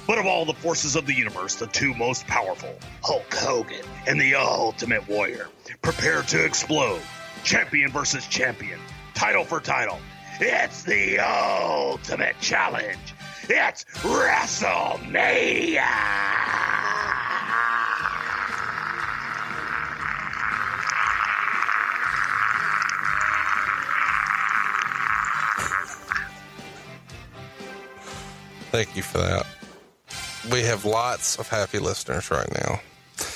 But 0.07 0.19
of 0.19 0.27
all 0.27 0.45
the 0.45 0.55
forces 0.55 0.95
of 0.95 1.07
the 1.07 1.15
universe, 1.15 1.57
the 1.57 1.67
two 1.67 1.93
most 1.95 2.25
powerful, 2.29 2.79
Hulk 3.03 3.35
Hogan 3.35 3.85
and 4.07 4.21
the 4.21 4.37
Ultimate 4.37 5.09
Warrior, 5.09 5.49
prepare 5.83 6.23
to 6.23 6.45
explode. 6.45 7.03
Champion 7.43 7.91
versus 7.91 8.29
champion, 8.29 8.79
title 9.15 9.45
for 9.45 9.59
title. 9.59 9.99
It's 10.41 10.85
the 10.85 11.19
ultimate 11.19 12.37
challenge. 12.41 13.14
It's 13.49 13.85
WrestleMania! 13.85 15.85
Thank 28.71 28.97
you 28.97 29.03
for 29.03 29.19
that. 29.19 29.47
We 30.51 30.63
have 30.63 30.85
lots 30.85 31.39
of 31.39 31.49
happy 31.49 31.79
listeners 31.79 32.31
right 32.31 32.51
now. 32.53 32.81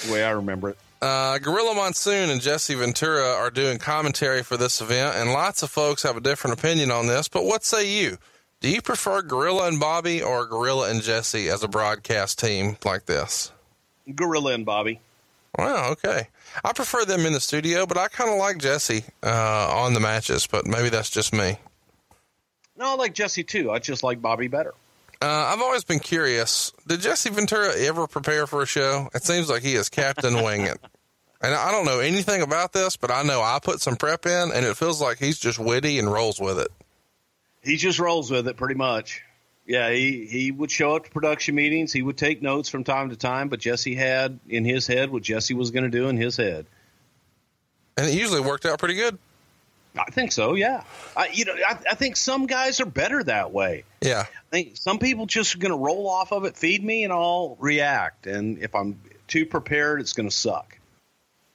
The 0.06 0.12
way 0.12 0.24
I 0.24 0.30
remember 0.30 0.70
it. 0.70 0.78
Uh, 1.00 1.38
Gorilla 1.38 1.76
Monsoon 1.76 2.28
and 2.30 2.40
Jesse 2.40 2.74
Ventura 2.74 3.34
are 3.34 3.50
doing 3.50 3.78
commentary 3.78 4.42
for 4.42 4.56
this 4.56 4.80
event, 4.80 5.14
and 5.16 5.32
lots 5.32 5.62
of 5.62 5.70
folks 5.70 6.02
have 6.02 6.16
a 6.16 6.20
different 6.20 6.58
opinion 6.58 6.90
on 6.90 7.06
this. 7.06 7.28
But 7.28 7.44
what 7.44 7.62
say 7.62 7.88
you? 7.88 8.18
Do 8.60 8.68
you 8.68 8.82
prefer 8.82 9.22
Gorilla 9.22 9.68
and 9.68 9.78
Bobby 9.78 10.20
or 10.20 10.44
Gorilla 10.46 10.90
and 10.90 11.00
Jesse 11.00 11.48
as 11.48 11.62
a 11.62 11.68
broadcast 11.68 12.40
team 12.40 12.76
like 12.84 13.06
this? 13.06 13.52
Gorilla 14.12 14.52
and 14.52 14.66
Bobby. 14.66 15.00
Wow, 15.56 15.90
okay. 15.92 16.28
I 16.64 16.72
prefer 16.72 17.04
them 17.04 17.24
in 17.24 17.32
the 17.32 17.40
studio, 17.40 17.86
but 17.86 17.96
I 17.96 18.08
kind 18.08 18.30
of 18.30 18.36
like 18.36 18.58
Jesse 18.58 19.04
uh, 19.22 19.68
on 19.72 19.94
the 19.94 20.00
matches, 20.00 20.46
but 20.46 20.66
maybe 20.66 20.88
that's 20.88 21.10
just 21.10 21.32
me. 21.32 21.58
No, 22.76 22.86
I 22.86 22.94
like 22.94 23.14
Jesse 23.14 23.44
too. 23.44 23.70
I 23.70 23.78
just 23.78 24.02
like 24.02 24.20
Bobby 24.20 24.48
better. 24.48 24.74
Uh, 25.22 25.52
I've 25.52 25.60
always 25.60 25.84
been 25.84 25.98
curious. 26.00 26.72
Did 26.86 27.00
Jesse 27.00 27.30
Ventura 27.30 27.74
ever 27.76 28.06
prepare 28.06 28.46
for 28.46 28.62
a 28.62 28.66
show? 28.66 29.08
It 29.14 29.22
seems 29.22 29.48
like 29.48 29.62
he 29.62 29.74
is 29.74 29.88
Captain 29.88 30.34
Wing 30.44 30.62
It. 30.62 30.78
And 31.40 31.54
I 31.54 31.70
don't 31.70 31.86
know 31.86 32.00
anything 32.00 32.42
about 32.42 32.72
this, 32.72 32.96
but 32.96 33.12
I 33.12 33.22
know 33.22 33.40
I 33.40 33.60
put 33.62 33.80
some 33.80 33.94
prep 33.94 34.26
in, 34.26 34.50
and 34.52 34.66
it 34.66 34.76
feels 34.76 35.00
like 35.00 35.18
he's 35.18 35.38
just 35.38 35.58
witty 35.60 36.00
and 36.00 36.12
rolls 36.12 36.40
with 36.40 36.58
it. 36.58 36.68
He 37.68 37.76
just 37.76 37.98
rolls 37.98 38.30
with 38.30 38.48
it 38.48 38.56
pretty 38.56 38.74
much. 38.74 39.22
Yeah, 39.66 39.90
he, 39.90 40.24
he 40.24 40.50
would 40.50 40.70
show 40.70 40.96
up 40.96 41.04
to 41.04 41.10
production 41.10 41.54
meetings. 41.54 41.92
He 41.92 42.00
would 42.00 42.16
take 42.16 42.40
notes 42.40 42.70
from 42.70 42.84
time 42.84 43.10
to 43.10 43.16
time, 43.16 43.48
but 43.48 43.60
Jesse 43.60 43.94
had 43.94 44.40
in 44.48 44.64
his 44.64 44.86
head 44.86 45.10
what 45.10 45.22
Jesse 45.22 45.52
was 45.52 45.70
going 45.70 45.84
to 45.84 45.90
do 45.90 46.08
in 46.08 46.16
his 46.16 46.38
head. 46.38 46.64
And 47.98 48.06
it 48.06 48.14
usually 48.14 48.40
worked 48.40 48.64
out 48.64 48.78
pretty 48.78 48.94
good. 48.94 49.18
I 49.98 50.10
think 50.10 50.32
so. 50.32 50.54
Yeah, 50.54 50.84
I, 51.14 51.28
you 51.32 51.44
know, 51.44 51.54
I, 51.54 51.78
I 51.90 51.94
think 51.96 52.16
some 52.16 52.46
guys 52.46 52.80
are 52.80 52.86
better 52.86 53.22
that 53.24 53.52
way. 53.52 53.84
Yeah. 54.00 54.24
I 54.28 54.50
think 54.50 54.78
some 54.78 54.98
people 54.98 55.26
just 55.26 55.54
are 55.54 55.58
going 55.58 55.72
to 55.72 55.78
roll 55.78 56.08
off 56.08 56.32
of 56.32 56.44
it, 56.44 56.56
feed 56.56 56.82
me, 56.82 57.04
and 57.04 57.12
I'll 57.12 57.56
react. 57.58 58.26
And 58.26 58.58
if 58.60 58.74
I'm 58.74 58.98
too 59.26 59.44
prepared, 59.44 60.00
it's 60.00 60.14
going 60.14 60.28
to 60.28 60.34
suck. 60.34 60.78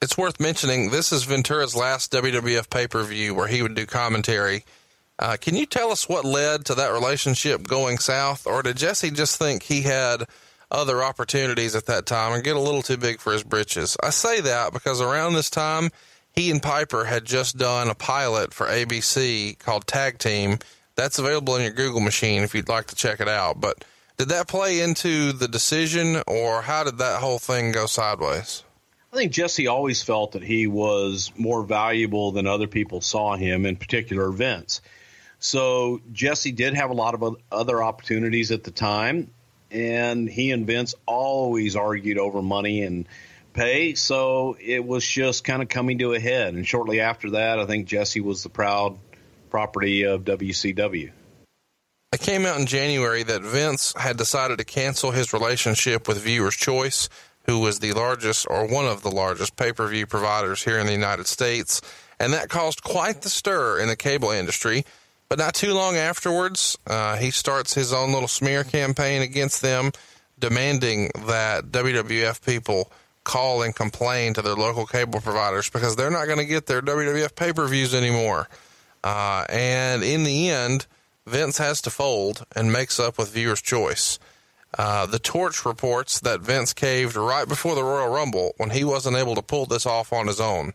It's 0.00 0.16
worth 0.16 0.38
mentioning 0.38 0.90
this 0.90 1.10
is 1.10 1.24
Ventura's 1.24 1.74
last 1.74 2.12
WWF 2.12 2.70
pay 2.70 2.86
per 2.86 3.02
view 3.02 3.34
where 3.34 3.48
he 3.48 3.62
would 3.62 3.74
do 3.74 3.86
commentary. 3.86 4.64
Uh, 5.18 5.36
can 5.40 5.54
you 5.56 5.66
tell 5.66 5.92
us 5.92 6.08
what 6.08 6.24
led 6.24 6.64
to 6.64 6.74
that 6.74 6.92
relationship 6.92 7.66
going 7.66 7.98
south, 7.98 8.46
or 8.46 8.62
did 8.62 8.76
Jesse 8.76 9.10
just 9.10 9.38
think 9.38 9.62
he 9.62 9.82
had 9.82 10.24
other 10.74 11.02
opportunities 11.02 11.74
at 11.74 11.86
that 11.86 12.06
time 12.06 12.32
and 12.32 12.44
get 12.44 12.56
a 12.56 12.60
little 12.60 12.82
too 12.82 12.96
big 12.96 13.20
for 13.20 13.32
his 13.32 13.44
britches. 13.44 13.96
I 14.02 14.10
say 14.10 14.40
that 14.40 14.72
because 14.72 15.00
around 15.00 15.34
this 15.34 15.50
time, 15.50 15.90
he 16.32 16.50
and 16.50 16.62
Piper 16.62 17.04
had 17.04 17.24
just 17.24 17.56
done 17.56 17.88
a 17.88 17.94
pilot 17.94 18.52
for 18.52 18.66
ABC 18.66 19.58
called 19.58 19.86
Tag 19.86 20.18
Team. 20.18 20.58
That's 20.96 21.18
available 21.18 21.56
in 21.56 21.62
your 21.62 21.72
Google 21.72 22.00
machine 22.00 22.42
if 22.42 22.54
you'd 22.54 22.68
like 22.68 22.88
to 22.88 22.96
check 22.96 23.20
it 23.20 23.28
out. 23.28 23.60
But 23.60 23.84
did 24.16 24.28
that 24.28 24.48
play 24.48 24.80
into 24.80 25.32
the 25.32 25.48
decision, 25.48 26.22
or 26.26 26.62
how 26.62 26.84
did 26.84 26.98
that 26.98 27.20
whole 27.20 27.38
thing 27.38 27.72
go 27.72 27.86
sideways? 27.86 28.62
I 29.12 29.16
think 29.16 29.32
Jesse 29.32 29.68
always 29.68 30.02
felt 30.02 30.32
that 30.32 30.42
he 30.42 30.66
was 30.66 31.30
more 31.36 31.62
valuable 31.62 32.32
than 32.32 32.48
other 32.48 32.66
people 32.66 33.00
saw 33.00 33.36
him, 33.36 33.64
in 33.64 33.76
particular 33.76 34.30
Vince. 34.30 34.80
So 35.44 36.00
Jesse 36.10 36.52
did 36.52 36.72
have 36.72 36.88
a 36.88 36.94
lot 36.94 37.12
of 37.12 37.36
other 37.52 37.82
opportunities 37.82 38.50
at 38.50 38.64
the 38.64 38.70
time, 38.70 39.30
and 39.70 40.26
he 40.26 40.52
and 40.52 40.66
Vince 40.66 40.94
always 41.04 41.76
argued 41.76 42.16
over 42.16 42.40
money 42.40 42.82
and 42.82 43.06
pay. 43.52 43.94
So 43.94 44.56
it 44.58 44.82
was 44.82 45.06
just 45.06 45.44
kind 45.44 45.60
of 45.60 45.68
coming 45.68 45.98
to 45.98 46.14
a 46.14 46.18
head. 46.18 46.54
And 46.54 46.66
shortly 46.66 47.00
after 47.00 47.32
that, 47.32 47.58
I 47.58 47.66
think 47.66 47.86
Jesse 47.86 48.22
was 48.22 48.42
the 48.42 48.48
proud 48.48 48.98
property 49.50 50.04
of 50.04 50.24
WCW. 50.24 51.12
It 52.14 52.20
came 52.20 52.46
out 52.46 52.58
in 52.58 52.64
January 52.64 53.22
that 53.24 53.42
Vince 53.42 53.92
had 53.98 54.16
decided 54.16 54.56
to 54.58 54.64
cancel 54.64 55.10
his 55.10 55.34
relationship 55.34 56.08
with 56.08 56.22
Viewers 56.22 56.56
Choice, 56.56 57.10
who 57.44 57.58
was 57.58 57.80
the 57.80 57.92
largest 57.92 58.46
or 58.48 58.66
one 58.66 58.86
of 58.86 59.02
the 59.02 59.10
largest 59.10 59.56
pay 59.56 59.74
per 59.74 59.86
view 59.88 60.06
providers 60.06 60.64
here 60.64 60.78
in 60.78 60.86
the 60.86 60.92
United 60.92 61.26
States. 61.26 61.82
And 62.18 62.32
that 62.32 62.48
caused 62.48 62.82
quite 62.82 63.20
the 63.20 63.28
stir 63.28 63.78
in 63.78 63.88
the 63.88 63.96
cable 63.96 64.30
industry. 64.30 64.86
But 65.28 65.38
not 65.38 65.54
too 65.54 65.74
long 65.74 65.96
afterwards, 65.96 66.78
uh, 66.86 67.16
he 67.16 67.30
starts 67.30 67.74
his 67.74 67.92
own 67.92 68.12
little 68.12 68.28
smear 68.28 68.62
campaign 68.62 69.22
against 69.22 69.62
them, 69.62 69.92
demanding 70.38 71.10
that 71.26 71.66
WWF 71.66 72.44
people 72.44 72.92
call 73.24 73.62
and 73.62 73.74
complain 73.74 74.34
to 74.34 74.42
their 74.42 74.54
local 74.54 74.86
cable 74.86 75.20
providers 75.20 75.70
because 75.70 75.96
they're 75.96 76.10
not 76.10 76.26
going 76.26 76.38
to 76.38 76.44
get 76.44 76.66
their 76.66 76.82
WWF 76.82 77.34
pay 77.34 77.52
per 77.52 77.66
views 77.66 77.94
anymore. 77.94 78.48
Uh, 79.02 79.44
and 79.48 80.02
in 80.02 80.24
the 80.24 80.50
end, 80.50 80.86
Vince 81.26 81.58
has 81.58 81.80
to 81.82 81.90
fold 81.90 82.44
and 82.54 82.72
makes 82.72 83.00
up 83.00 83.18
with 83.18 83.32
viewer's 83.32 83.62
choice. 83.62 84.18
Uh, 84.76 85.06
the 85.06 85.18
Torch 85.18 85.64
reports 85.64 86.20
that 86.20 86.40
Vince 86.40 86.72
caved 86.72 87.16
right 87.16 87.48
before 87.48 87.74
the 87.74 87.84
Royal 87.84 88.08
Rumble 88.08 88.54
when 88.56 88.70
he 88.70 88.84
wasn't 88.84 89.16
able 89.16 89.34
to 89.34 89.42
pull 89.42 89.66
this 89.66 89.86
off 89.86 90.12
on 90.12 90.26
his 90.26 90.40
own. 90.40 90.72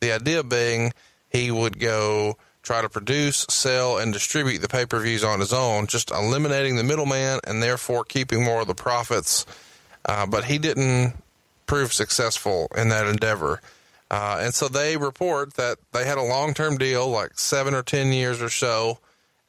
The 0.00 0.12
idea 0.12 0.42
being 0.42 0.92
he 1.28 1.50
would 1.50 1.78
go 1.78 2.36
try 2.68 2.82
to 2.82 2.88
produce, 2.90 3.46
sell, 3.48 3.96
and 3.96 4.12
distribute 4.12 4.58
the 4.58 4.68
pay 4.68 4.84
per 4.84 5.00
views 5.00 5.24
on 5.24 5.40
his 5.40 5.54
own, 5.54 5.86
just 5.86 6.10
eliminating 6.10 6.76
the 6.76 6.84
middleman 6.84 7.40
and 7.44 7.62
therefore 7.62 8.04
keeping 8.04 8.44
more 8.44 8.60
of 8.60 8.66
the 8.66 8.74
profits. 8.74 9.46
Uh, 10.04 10.26
but 10.26 10.44
he 10.44 10.58
didn't 10.58 11.14
prove 11.66 11.94
successful 11.94 12.68
in 12.76 12.90
that 12.90 13.06
endeavor. 13.06 13.62
Uh, 14.10 14.40
and 14.42 14.52
so 14.54 14.68
they 14.68 14.98
report 14.98 15.54
that 15.54 15.78
they 15.92 16.04
had 16.04 16.18
a 16.18 16.22
long 16.22 16.52
term 16.52 16.76
deal, 16.76 17.08
like 17.08 17.38
seven 17.38 17.72
or 17.74 17.82
10 17.82 18.12
years 18.12 18.42
or 18.42 18.50
so, 18.50 18.98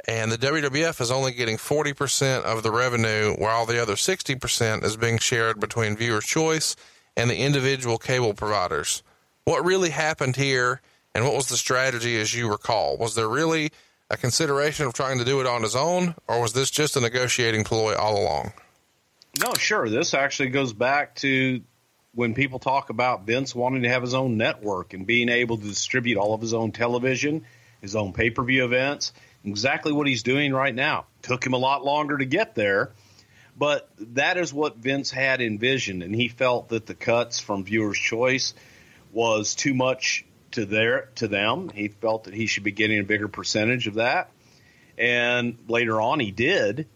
and 0.08 0.32
the 0.32 0.38
WWF 0.38 1.02
is 1.02 1.12
only 1.12 1.34
getting 1.34 1.58
40% 1.58 2.44
of 2.44 2.64
the 2.64 2.72
revenue, 2.72 3.36
while 3.38 3.66
the 3.66 3.82
other 3.82 3.96
60% 3.96 4.84
is 4.86 4.96
being 4.96 5.18
shared 5.18 5.60
between 5.60 5.98
Viewer's 5.98 6.26
Choice 6.26 6.78
and 7.18 7.30
the 7.30 7.38
individual 7.38 7.98
cable 7.98 8.34
providers. 8.34 9.04
What 9.44 9.66
really 9.66 9.90
happened 9.90 10.38
here, 10.38 10.82
and 11.20 11.28
what 11.28 11.36
was 11.36 11.50
the 11.50 11.58
strategy 11.58 12.16
as 12.16 12.34
you 12.34 12.50
recall? 12.50 12.96
Was 12.96 13.14
there 13.14 13.28
really 13.28 13.74
a 14.10 14.16
consideration 14.16 14.86
of 14.86 14.94
trying 14.94 15.20
to 15.20 15.26
do 15.26 15.42
it 15.42 15.48
on 15.48 15.64
his 15.64 15.76
own, 15.76 16.16
or 16.30 16.40
was 16.40 16.54
this 16.54 16.72
just 16.72 16.96
a 16.96 17.02
negotiating 17.02 17.66
ploy 17.66 17.94
all 17.94 18.24
along? 18.24 18.54
No, 19.38 19.54
sure. 19.56 19.90
This 19.90 20.14
actually 20.14 20.48
goes 20.48 20.72
back 20.72 21.16
to 21.16 21.62
when 22.16 22.36
people 22.36 22.58
talk 22.58 22.90
about 22.90 23.26
Vince 23.26 23.54
wanting 23.54 23.82
to 23.82 23.90
have 23.90 24.02
his 24.02 24.14
own 24.14 24.38
network 24.38 24.94
and 24.94 25.06
being 25.06 25.28
able 25.28 25.58
to 25.58 25.64
distribute 25.64 26.18
all 26.18 26.34
of 26.34 26.40
his 26.40 26.54
own 26.54 26.72
television, 26.72 27.46
his 27.82 27.98
own 27.98 28.14
pay 28.14 28.30
per 28.30 28.42
view 28.46 28.64
events 28.64 29.12
exactly 29.44 29.92
what 29.92 30.08
he's 30.08 30.24
doing 30.24 30.54
right 30.54 30.74
now. 30.74 31.06
Took 31.24 31.46
him 31.46 31.52
a 31.52 31.58
lot 31.58 31.84
longer 31.84 32.18
to 32.18 32.26
get 32.26 32.56
there, 32.56 32.94
but 33.58 33.90
that 34.00 34.38
is 34.38 34.54
what 34.54 34.78
Vince 34.78 35.12
had 35.12 35.42
envisioned, 35.42 36.02
and 36.02 36.16
he 36.16 36.30
felt 36.30 36.70
that 36.70 36.86
the 36.86 36.96
cuts 36.96 37.42
from 37.42 37.66
viewers' 37.66 38.00
choice 38.00 38.54
was 39.12 39.54
too 39.54 39.74
much 39.74 40.24
to 40.52 40.66
their 40.66 41.10
to 41.16 41.28
them. 41.28 41.70
He 41.70 41.88
felt 41.88 42.26
that 42.26 42.34
he 42.34 42.48
should 42.48 42.64
be 42.64 42.72
getting 42.72 43.00
a 43.00 43.04
bigger 43.04 43.28
percentage 43.28 43.88
of 43.88 43.96
that, 43.96 44.32
and 44.98 45.58
later 45.68 46.00
on 46.00 46.20
he 46.20 46.32
did. 46.32 46.88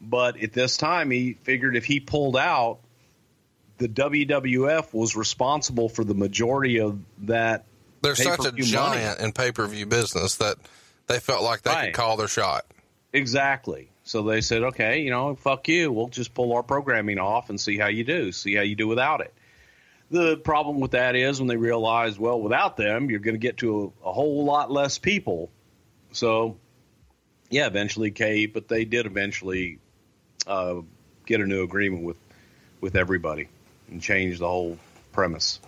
But 0.00 0.42
at 0.42 0.52
this 0.52 0.76
time, 0.76 1.10
he 1.10 1.32
figured 1.32 1.76
if 1.76 1.84
he 1.84 2.00
pulled 2.00 2.36
out, 2.36 2.80
the 3.78 3.88
WWF 3.88 4.92
was 4.92 5.16
responsible 5.16 5.88
for 5.88 6.04
the 6.04 6.14
majority 6.14 6.80
of 6.80 6.98
that. 7.22 7.64
They're 8.02 8.14
such 8.14 8.44
a 8.44 8.52
giant 8.52 9.18
money. 9.18 9.24
in 9.24 9.32
pay 9.32 9.52
per 9.52 9.66
view 9.66 9.86
business 9.86 10.36
that 10.36 10.56
they 11.06 11.20
felt 11.20 11.42
like 11.42 11.62
they 11.62 11.70
right. 11.70 11.84
could 11.86 11.94
call 11.94 12.16
their 12.16 12.28
shot. 12.28 12.66
Exactly. 13.12 13.88
So 14.04 14.22
they 14.22 14.42
said, 14.42 14.62
okay, 14.64 15.00
you 15.00 15.10
know, 15.10 15.34
fuck 15.34 15.68
you. 15.68 15.90
We'll 15.90 16.08
just 16.08 16.34
pull 16.34 16.52
our 16.52 16.62
programming 16.62 17.18
off 17.18 17.48
and 17.48 17.58
see 17.58 17.78
how 17.78 17.86
you 17.86 18.04
do, 18.04 18.32
see 18.32 18.54
how 18.54 18.62
you 18.62 18.76
do 18.76 18.86
without 18.86 19.22
it. 19.22 19.32
The 20.14 20.36
problem 20.36 20.78
with 20.78 20.92
that 20.92 21.16
is 21.16 21.40
when 21.40 21.48
they 21.48 21.56
realized, 21.56 22.20
well, 22.20 22.40
without 22.40 22.76
them, 22.76 23.10
you're 23.10 23.18
going 23.18 23.34
to 23.34 23.40
get 23.40 23.56
to 23.56 23.92
a, 24.04 24.10
a, 24.10 24.12
whole 24.12 24.44
lot 24.44 24.70
less 24.70 24.96
people. 24.96 25.50
So, 26.12 26.56
yeah, 27.50 27.66
eventually 27.66 28.12
Kate, 28.12 28.54
but 28.54 28.68
they 28.68 28.84
did 28.84 29.06
eventually 29.06 29.80
uh, 30.46 30.82
get 31.26 31.40
a 31.40 31.46
new 31.46 31.64
agreement 31.64 32.04
with 32.04 32.16
with 32.80 32.94
everybody 32.94 33.48
and 33.90 34.00
change 34.00 34.38
the 34.38 34.46
whole 34.46 34.78
premise. 35.10 35.58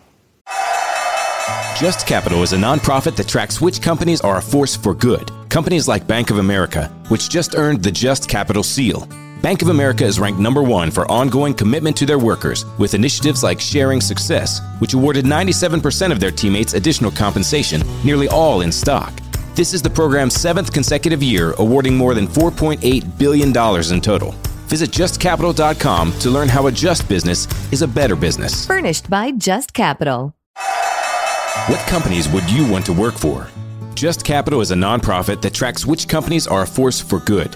Just 1.77 2.07
Capital 2.07 2.41
is 2.41 2.53
a 2.53 2.57
nonprofit 2.57 3.17
that 3.17 3.27
tracks 3.27 3.59
which 3.59 3.81
companies 3.81 4.21
are 4.21 4.37
a 4.37 4.41
force 4.41 4.77
for 4.77 4.93
good. 4.93 5.29
Companies 5.49 5.89
like 5.89 6.07
Bank 6.07 6.29
of 6.29 6.37
America, 6.37 6.87
which 7.09 7.29
just 7.29 7.53
earned 7.57 7.83
the 7.83 7.91
Just 7.91 8.29
Capital 8.29 8.63
seal. 8.63 9.09
Bank 9.41 9.61
of 9.61 9.69
America 9.69 10.03
is 10.03 10.19
ranked 10.19 10.39
number 10.39 10.63
one 10.63 10.89
for 10.89 11.09
ongoing 11.11 11.53
commitment 11.53 11.95
to 11.97 12.07
their 12.07 12.17
workers 12.17 12.65
with 12.79 12.95
initiatives 12.95 13.43
like 13.43 13.59
Sharing 13.59 14.01
Success, 14.01 14.61
which 14.79 14.95
awarded 14.95 15.25
97% 15.25 16.11
of 16.11 16.19
their 16.19 16.31
teammates 16.31 16.73
additional 16.73 17.11
compensation, 17.11 17.83
nearly 18.03 18.27
all 18.29 18.61
in 18.61 18.71
stock. 18.71 19.13
This 19.53 19.75
is 19.75 19.83
the 19.83 19.89
program's 19.91 20.33
seventh 20.33 20.73
consecutive 20.73 21.21
year, 21.21 21.53
awarding 21.59 21.95
more 21.95 22.15
than 22.15 22.27
$4.8 22.27 23.17
billion 23.19 23.49
in 23.49 24.01
total. 24.01 24.31
Visit 24.67 24.89
justcapital.com 24.89 26.13
to 26.19 26.29
learn 26.31 26.49
how 26.49 26.65
a 26.65 26.71
just 26.71 27.07
business 27.07 27.47
is 27.71 27.83
a 27.83 27.87
better 27.87 28.15
business. 28.15 28.65
Furnished 28.65 29.07
by 29.07 29.31
Just 29.31 29.71
Capital. 29.73 30.33
What 31.67 31.79
companies 31.87 32.27
would 32.29 32.49
you 32.49 32.69
want 32.69 32.85
to 32.87 32.93
work 32.93 33.13
for? 33.13 33.47
Just 33.93 34.25
Capital 34.25 34.61
is 34.61 34.71
a 34.71 34.75
nonprofit 34.75 35.41
that 35.41 35.53
tracks 35.53 35.85
which 35.85 36.07
companies 36.07 36.47
are 36.47 36.63
a 36.63 36.67
force 36.67 36.99
for 36.99 37.19
good. 37.19 37.55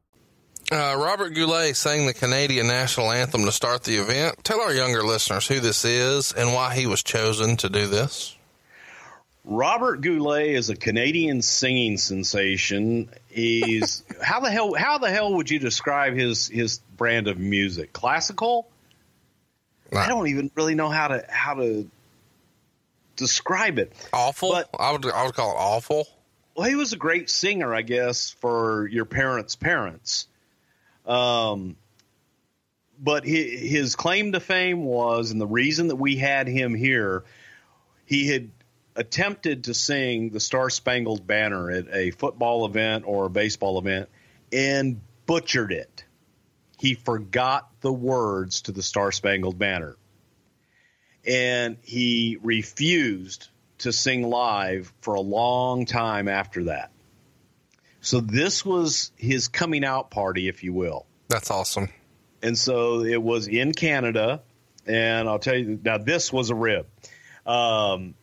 Uh, 0.71 0.95
Robert 0.97 1.33
Goulet 1.33 1.75
sang 1.75 2.05
the 2.05 2.13
Canadian 2.13 2.67
national 2.67 3.11
anthem 3.11 3.43
to 3.43 3.51
start 3.51 3.83
the 3.83 3.97
event. 3.97 4.41
Tell 4.45 4.61
our 4.61 4.73
younger 4.73 5.03
listeners 5.03 5.45
who 5.45 5.59
this 5.59 5.83
is 5.83 6.31
and 6.31 6.53
why 6.53 6.73
he 6.73 6.87
was 6.87 7.03
chosen 7.03 7.57
to 7.57 7.67
do 7.67 7.87
this. 7.87 8.37
Robert 9.43 9.99
Goulet 9.99 10.47
is 10.47 10.69
a 10.69 10.75
Canadian 10.77 11.41
singing 11.41 11.97
sensation. 11.97 13.09
He's 13.27 14.03
how 14.23 14.39
the 14.39 14.49
hell 14.49 14.73
how 14.73 14.97
the 14.97 15.09
hell 15.09 15.33
would 15.33 15.49
you 15.49 15.59
describe 15.59 16.15
his 16.15 16.47
his 16.47 16.79
brand 16.95 17.27
of 17.27 17.37
music? 17.37 17.91
Classical? 17.91 18.69
I 19.93 20.07
don't 20.07 20.27
even 20.27 20.51
really 20.55 20.75
know 20.75 20.87
how 20.87 21.09
to 21.09 21.25
how 21.27 21.55
to 21.55 21.89
describe 23.17 23.77
it. 23.77 23.91
Awful. 24.13 24.51
But, 24.51 24.69
I 24.79 24.93
would 24.93 25.05
I 25.05 25.25
would 25.25 25.35
call 25.35 25.51
it 25.51 25.59
awful. 25.59 26.07
Well, 26.55 26.69
he 26.69 26.75
was 26.75 26.93
a 26.93 26.97
great 26.97 27.29
singer, 27.29 27.75
I 27.75 27.81
guess, 27.81 28.29
for 28.29 28.87
your 28.87 29.05
parents' 29.05 29.57
parents. 29.57 30.27
Um, 31.05 31.75
but 32.99 33.25
his, 33.25 33.59
his 33.59 33.95
claim 33.95 34.31
to 34.33 34.39
fame 34.39 34.83
was, 34.83 35.31
and 35.31 35.41
the 35.41 35.47
reason 35.47 35.87
that 35.87 35.95
we 35.95 36.17
had 36.17 36.47
him 36.47 36.75
here, 36.75 37.23
he 38.05 38.27
had 38.27 38.51
attempted 38.95 39.65
to 39.65 39.73
sing 39.73 40.29
the 40.29 40.39
Star 40.39 40.69
Spangled 40.69 41.25
Banner 41.25 41.71
at 41.71 41.85
a 41.91 42.11
football 42.11 42.65
event 42.65 43.05
or 43.07 43.25
a 43.25 43.29
baseball 43.29 43.79
event 43.79 44.09
and 44.51 45.01
butchered 45.25 45.71
it. 45.71 46.03
He 46.77 46.95
forgot 46.95 47.69
the 47.81 47.93
words 47.93 48.63
to 48.63 48.71
the 48.71 48.83
Star 48.83 49.11
Spangled 49.11 49.57
Banner. 49.57 49.95
And 51.25 51.77
he 51.83 52.37
refused 52.41 53.47
to 53.79 53.93
sing 53.93 54.23
live 54.23 54.91
for 55.01 55.13
a 55.13 55.21
long 55.21 55.85
time 55.85 56.27
after 56.27 56.65
that. 56.65 56.91
So 58.01 58.19
this 58.19 58.65
was 58.65 59.11
his 59.15 59.47
coming 59.47 59.85
out 59.85 60.11
party, 60.11 60.47
if 60.47 60.63
you 60.63 60.73
will. 60.73 61.05
That's 61.29 61.51
awesome. 61.51 61.89
And 62.43 62.57
so 62.57 63.01
it 63.01 63.21
was 63.21 63.47
in 63.47 63.73
Canada. 63.73 64.41
And 64.85 65.29
I'll 65.29 65.39
tell 65.39 65.55
you 65.55 65.79
now, 65.83 65.99
this 65.99 66.33
was 66.33 66.49
a 66.49 66.55
rib. 66.55 66.87
Um, 67.45 68.15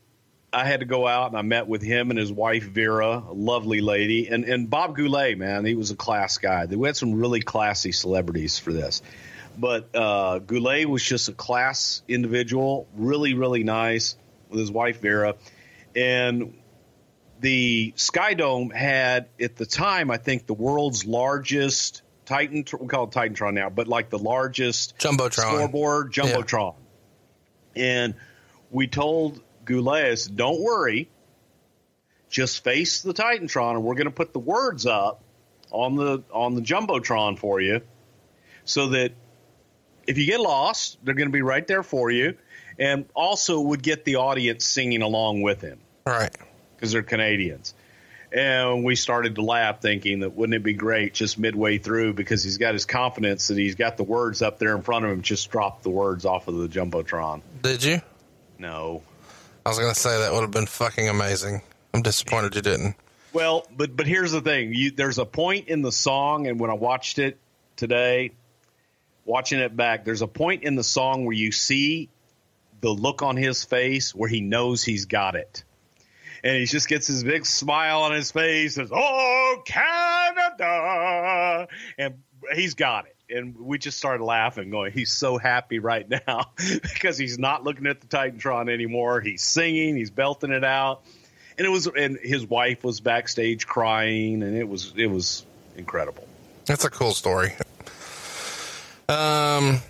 I 0.53 0.65
had 0.65 0.81
to 0.81 0.87
go 0.87 1.07
out 1.07 1.29
and 1.29 1.37
I 1.37 1.43
met 1.43 1.69
with 1.69 1.83
him 1.83 2.11
and 2.11 2.19
his 2.19 2.33
wife 2.33 2.65
Vera, 2.65 3.23
a 3.29 3.33
lovely 3.33 3.81
lady, 3.81 4.29
and 4.29 4.45
and 4.45 4.71
Bob 4.71 4.97
Goulet, 4.97 5.37
man, 5.37 5.65
he 5.65 5.75
was 5.75 5.91
a 5.91 5.97
class 5.97 6.39
guy. 6.39 6.67
We 6.67 6.89
had 6.89 6.97
some 6.97 7.15
really 7.15 7.41
classy 7.41 7.93
celebrities 7.93 8.59
for 8.59 8.73
this, 8.73 9.03
but 9.59 9.95
uh, 9.95 10.39
Goulet 10.39 10.89
was 10.89 11.03
just 11.03 11.29
a 11.29 11.33
class 11.33 12.03
individual, 12.09 12.89
really 12.97 13.35
really 13.35 13.63
nice 13.63 14.17
with 14.49 14.61
his 14.61 14.71
wife 14.71 15.01
Vera, 15.01 15.35
and 15.95 16.55
the 17.41 17.93
Sky 17.97 18.35
Dome 18.35 18.71
had 18.71 19.29
at 19.41 19.57
the 19.57 19.67
time 19.67 20.11
I 20.11 20.17
think 20.17 20.47
the 20.47 20.55
world's 20.55 21.07
largest 21.07 22.03
Titan, 22.29 22.65
we 22.79 22.89
call 22.89 23.05
it 23.05 23.11
Titantron 23.11 23.55
now, 23.55 23.71
but 23.71 23.89
like 23.89 24.11
the 24.11 24.19
largest 24.19 24.99
jumbotron 24.99 25.33
scoreboard 25.33 26.13
jumbotron, 26.13 26.75
yeah. 27.75 27.85
and 27.85 28.15
we 28.71 28.87
told 28.87 29.41
Goulet, 29.65 30.29
don't 30.35 30.61
worry, 30.61 31.09
just 32.29 32.63
face 32.63 33.01
the 33.01 33.15
Titantron, 33.15 33.77
and 33.77 33.85
we're 33.85 33.95
going 33.95 34.09
to 34.09 34.11
put 34.11 34.35
the 34.35 34.41
words 34.41 34.85
up 34.85 35.23
on 35.71 35.97
the 35.97 36.23
on 36.31 36.55
the 36.55 36.61
jumbotron 36.61 37.39
for 37.39 37.61
you, 37.63 37.81
so 38.65 38.89
that 38.89 39.13
if 40.07 40.19
you 40.19 40.27
get 40.27 40.41
lost, 40.41 40.99
they're 41.03 41.15
going 41.15 41.29
to 41.29 41.33
be 41.33 41.43
right 41.43 41.67
there 41.67 41.83
for 41.83 42.11
you, 42.11 42.37
and 42.79 43.07
also 43.15 43.61
would 43.61 43.83
get 43.83 44.05
the 44.05 44.17
audience 44.17 44.67
singing 44.67 45.01
along 45.01 45.41
with 45.41 45.63
him, 45.63 45.79
right? 46.05 46.37
Because 46.79 46.93
they're 46.93 47.03
Canadians. 47.03 47.75
And 48.31 48.85
we 48.85 48.95
started 48.95 49.35
to 49.35 49.43
laugh, 49.43 49.81
thinking 49.81 50.21
that 50.21 50.35
wouldn't 50.35 50.55
it 50.55 50.63
be 50.63 50.75
great 50.75 51.15
just 51.15 51.39
midway 51.39 51.79
through 51.79 52.13
because 52.13 52.45
he's 52.45 52.59
got 52.59 52.75
his 52.75 52.85
confidence 52.85 53.49
that 53.49 53.59
he's 53.59 53.75
got 53.75 53.97
the 53.97 54.05
words 54.05 54.43
up 54.43 54.59
there 54.59 54.77
in 54.77 54.83
front 54.83 55.05
of 55.05 55.11
him, 55.11 55.23
just 55.23 55.51
drop 55.51 55.83
the 55.83 55.91
words 55.91 56.25
off 56.25 56.47
of 56.47 56.57
the 56.57 56.69
jumbotron. 56.69 57.41
Did 57.63 57.83
you? 57.83 58.01
No. 58.59 59.03
I 59.65 59.71
was 59.71 59.79
going 59.79 59.93
to 59.93 59.99
say 59.99 60.21
that 60.21 60.33
would 60.33 60.43
have 60.43 60.51
been 60.51 60.67
fucking 60.67 61.09
amazing. 61.09 61.63
I'm 61.95 62.03
disappointed 62.03 62.55
you 62.55 62.63
didn't. 62.63 62.97
Well, 63.33 63.67
but 63.77 63.95
but 63.95 64.07
here's 64.07 64.33
the 64.33 64.41
thing: 64.41 64.73
you, 64.73 64.91
there's 64.91 65.19
a 65.19 65.27
point 65.27 65.69
in 65.69 65.83
the 65.83 65.93
song, 65.93 66.47
and 66.47 66.59
when 66.59 66.71
I 66.71 66.75
watched 66.75 67.19
it 67.19 67.39
today, 67.77 68.33
watching 69.25 69.61
it 69.61 69.77
back, 69.77 70.05
there's 70.05 70.23
a 70.23 70.27
point 70.27 70.63
in 70.65 70.75
the 70.75 70.85
song 70.85 71.25
where 71.25 71.37
you 71.37 71.53
see 71.53 72.09
the 72.81 72.91
look 72.91 73.23
on 73.23 73.37
his 73.37 73.65
face 73.65 74.15
where 74.15 74.29
he 74.29 74.41
knows 74.41 74.83
he's 74.83 75.05
got 75.05 75.35
it, 75.35 75.65
and 76.43 76.57
he 76.57 76.67
just 76.67 76.89
gets 76.89 77.07
his 77.07 77.25
big 77.25 77.47
smile 77.47 78.03
on 78.03 78.13
his 78.13 78.31
face, 78.31 78.75
says, 78.75 78.91
"Oh, 78.93 79.63
Canada," 79.65 81.69
and 81.99 82.17
he's 82.55 82.75
got 82.75 83.07
it 83.07 83.17
and 83.31 83.57
we 83.59 83.79
just 83.79 83.99
started 83.99 84.25
laughing, 84.25 84.71
going, 84.71 84.93
"He's 84.93 85.13
so 85.13 85.39
happy 85.39 85.79
right 85.79 86.09
now 86.27 86.53
because 86.57 87.19
he's 87.19 87.39
not 87.39 87.65
looking 87.65 87.87
at 87.87 88.01
the 88.01 88.07
Titantron 88.07 88.71
anymore. 88.71 89.21
He's 89.21 89.43
singing, 89.43 89.97
he's 89.97 90.11
belting 90.11 90.51
it 90.51 90.65
out." 90.65 91.03
And 91.57 91.67
it 91.67 91.71
was, 91.71 91.89
and 91.89 92.19
his 92.23 92.47
wife 92.47 92.85
was 92.85 93.01
backstage 93.01 93.67
crying, 93.67 94.43
and 94.43 94.57
it 94.57 94.69
was, 94.69 94.93
it 94.97 95.07
was 95.07 95.45
incredible. 95.77 96.27
That's 96.67 96.85
a 96.85 96.91
cool 96.91 97.13
story. 97.13 97.53
Um, 99.09 99.81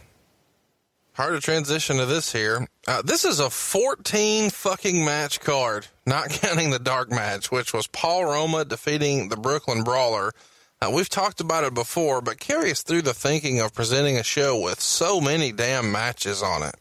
hard 1.12 1.34
to 1.34 1.40
transition 1.40 1.98
to 1.98 2.06
this 2.06 2.32
here. 2.32 2.66
Uh, 2.88 3.02
this 3.02 3.26
is 3.26 3.38
a 3.38 3.50
14 3.50 4.48
fucking 4.48 5.04
match 5.04 5.40
card, 5.40 5.86
not 6.06 6.28
counting 6.30 6.70
the 6.70 6.78
dark 6.78 7.10
match, 7.10 7.52
which 7.52 7.74
was 7.74 7.86
Paul 7.86 8.24
Roma 8.24 8.64
defeating 8.64 9.28
the 9.28 9.36
Brooklyn 9.36 9.84
Brawler 9.84 10.32
uh, 10.80 10.90
we've 10.92 11.08
talked 11.08 11.40
about 11.40 11.64
it 11.64 11.74
before, 11.74 12.20
but 12.20 12.38
carry 12.38 12.70
us 12.70 12.82
through 12.82 13.02
the 13.02 13.14
thinking 13.14 13.60
of 13.60 13.74
presenting 13.74 14.16
a 14.16 14.22
show 14.22 14.60
with 14.60 14.80
so 14.80 15.20
many 15.20 15.50
damn 15.50 15.90
matches 15.90 16.42
on 16.42 16.62
it. 16.62 16.74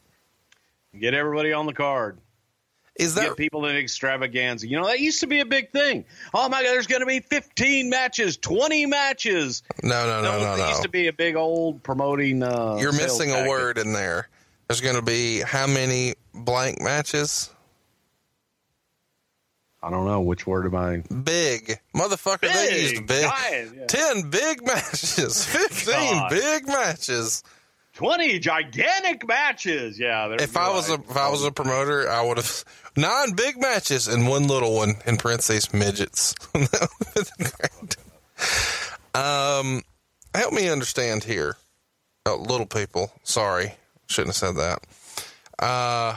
Get 0.98 1.14
everybody 1.14 1.52
on 1.52 1.66
the 1.66 1.72
card. 1.72 2.18
Is 2.94 3.14
that 3.14 3.28
Get 3.28 3.36
people 3.36 3.66
in 3.66 3.76
extravaganza? 3.76 4.68
You 4.68 4.76
know 4.76 4.86
that 4.86 4.98
used 4.98 5.20
to 5.20 5.28
be 5.28 5.38
a 5.40 5.46
big 5.46 5.70
thing. 5.70 6.04
Oh 6.34 6.48
my 6.48 6.62
God, 6.62 6.70
there's 6.70 6.88
going 6.88 7.00
to 7.00 7.06
be 7.06 7.20
15 7.20 7.90
matches, 7.90 8.36
20 8.36 8.86
matches. 8.86 9.62
No, 9.82 10.06
no, 10.06 10.22
no, 10.22 10.38
no, 10.38 10.56
no. 10.56 10.64
It 10.64 10.68
used 10.70 10.82
to 10.82 10.88
be 10.88 11.06
a 11.06 11.12
big 11.12 11.36
old 11.36 11.82
promoting. 11.82 12.42
Uh, 12.42 12.76
You're 12.80 12.92
missing 12.92 13.30
tactic. 13.30 13.46
a 13.46 13.48
word 13.48 13.78
in 13.78 13.92
there. 13.92 14.28
There's 14.68 14.80
going 14.80 14.96
to 14.96 15.02
be 15.02 15.40
how 15.40 15.66
many 15.66 16.14
blank 16.34 16.80
matches? 16.80 17.50
I 19.82 19.90
don't 19.90 20.06
know 20.06 20.20
which 20.20 20.46
word 20.46 20.66
am 20.66 20.74
I. 20.74 20.96
Big 21.22 21.78
motherfucker. 21.94 22.42
Big, 22.42 22.52
they 22.52 22.82
used 22.82 23.06
big. 23.06 23.24
giant, 23.24 23.76
yeah. 23.76 23.86
Ten 23.86 24.28
big 24.28 24.66
matches. 24.66 25.44
Fifteen 25.46 25.94
God. 26.14 26.30
big 26.30 26.66
matches. 26.66 27.42
20 27.94 28.38
gigantic 28.38 29.26
matches. 29.26 29.98
Yeah. 29.98 30.36
If 30.38 30.56
I 30.56 30.70
was 30.70 30.90
a 30.90 30.94
if 30.94 31.16
I 31.16 31.30
was 31.30 31.44
a 31.44 31.50
promoter, 31.50 32.08
I 32.08 32.24
would 32.24 32.36
have 32.36 32.64
nine 32.96 33.32
big 33.34 33.58
matches 33.60 34.06
and 34.06 34.28
one 34.28 34.46
little 34.46 34.74
one 34.74 34.94
in 35.06 35.16
parentheses 35.16 35.72
midgets. 35.72 36.34
That 36.52 36.88
would've 37.16 37.30
been 37.38 37.48
great. 37.56 37.96
um, 39.14 39.82
help 40.34 40.52
me 40.52 40.68
understand 40.68 41.24
here. 41.24 41.56
Oh, 42.26 42.36
little 42.36 42.66
people. 42.66 43.10
Sorry, 43.22 43.74
shouldn't 44.08 44.34
have 44.34 44.56
said 44.56 44.56
that. 44.56 44.80
Uh, 45.58 46.16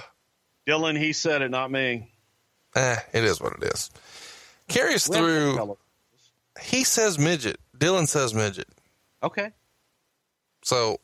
Dylan, 0.68 0.98
he 0.98 1.14
said 1.14 1.42
it, 1.42 1.50
not 1.50 1.72
me. 1.72 2.12
eh, 2.76 2.98
it 3.14 3.24
is 3.24 3.42
what 3.42 3.54
it 3.54 3.64
is. 3.64 3.90
Carry 4.68 4.94
us 4.96 5.10
We 5.10 5.16
have 5.18 5.26
to 5.26 5.54
through. 5.56 5.78
He 6.62 6.84
says 6.84 7.18
midget. 7.20 7.60
Dylan 7.78 8.08
says 8.08 8.34
midget. 8.34 8.68
Okay. 9.24 9.52
So 10.64 11.00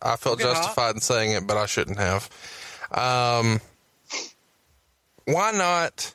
I 0.00 0.16
felt 0.16 0.40
justified 0.40 0.94
in 0.94 1.00
saying 1.00 1.32
it, 1.32 1.46
but 1.46 1.56
I 1.56 1.66
shouldn't 1.66 1.98
have. 1.98 2.30
Um, 2.92 3.60
why 5.26 5.50
not? 5.52 6.14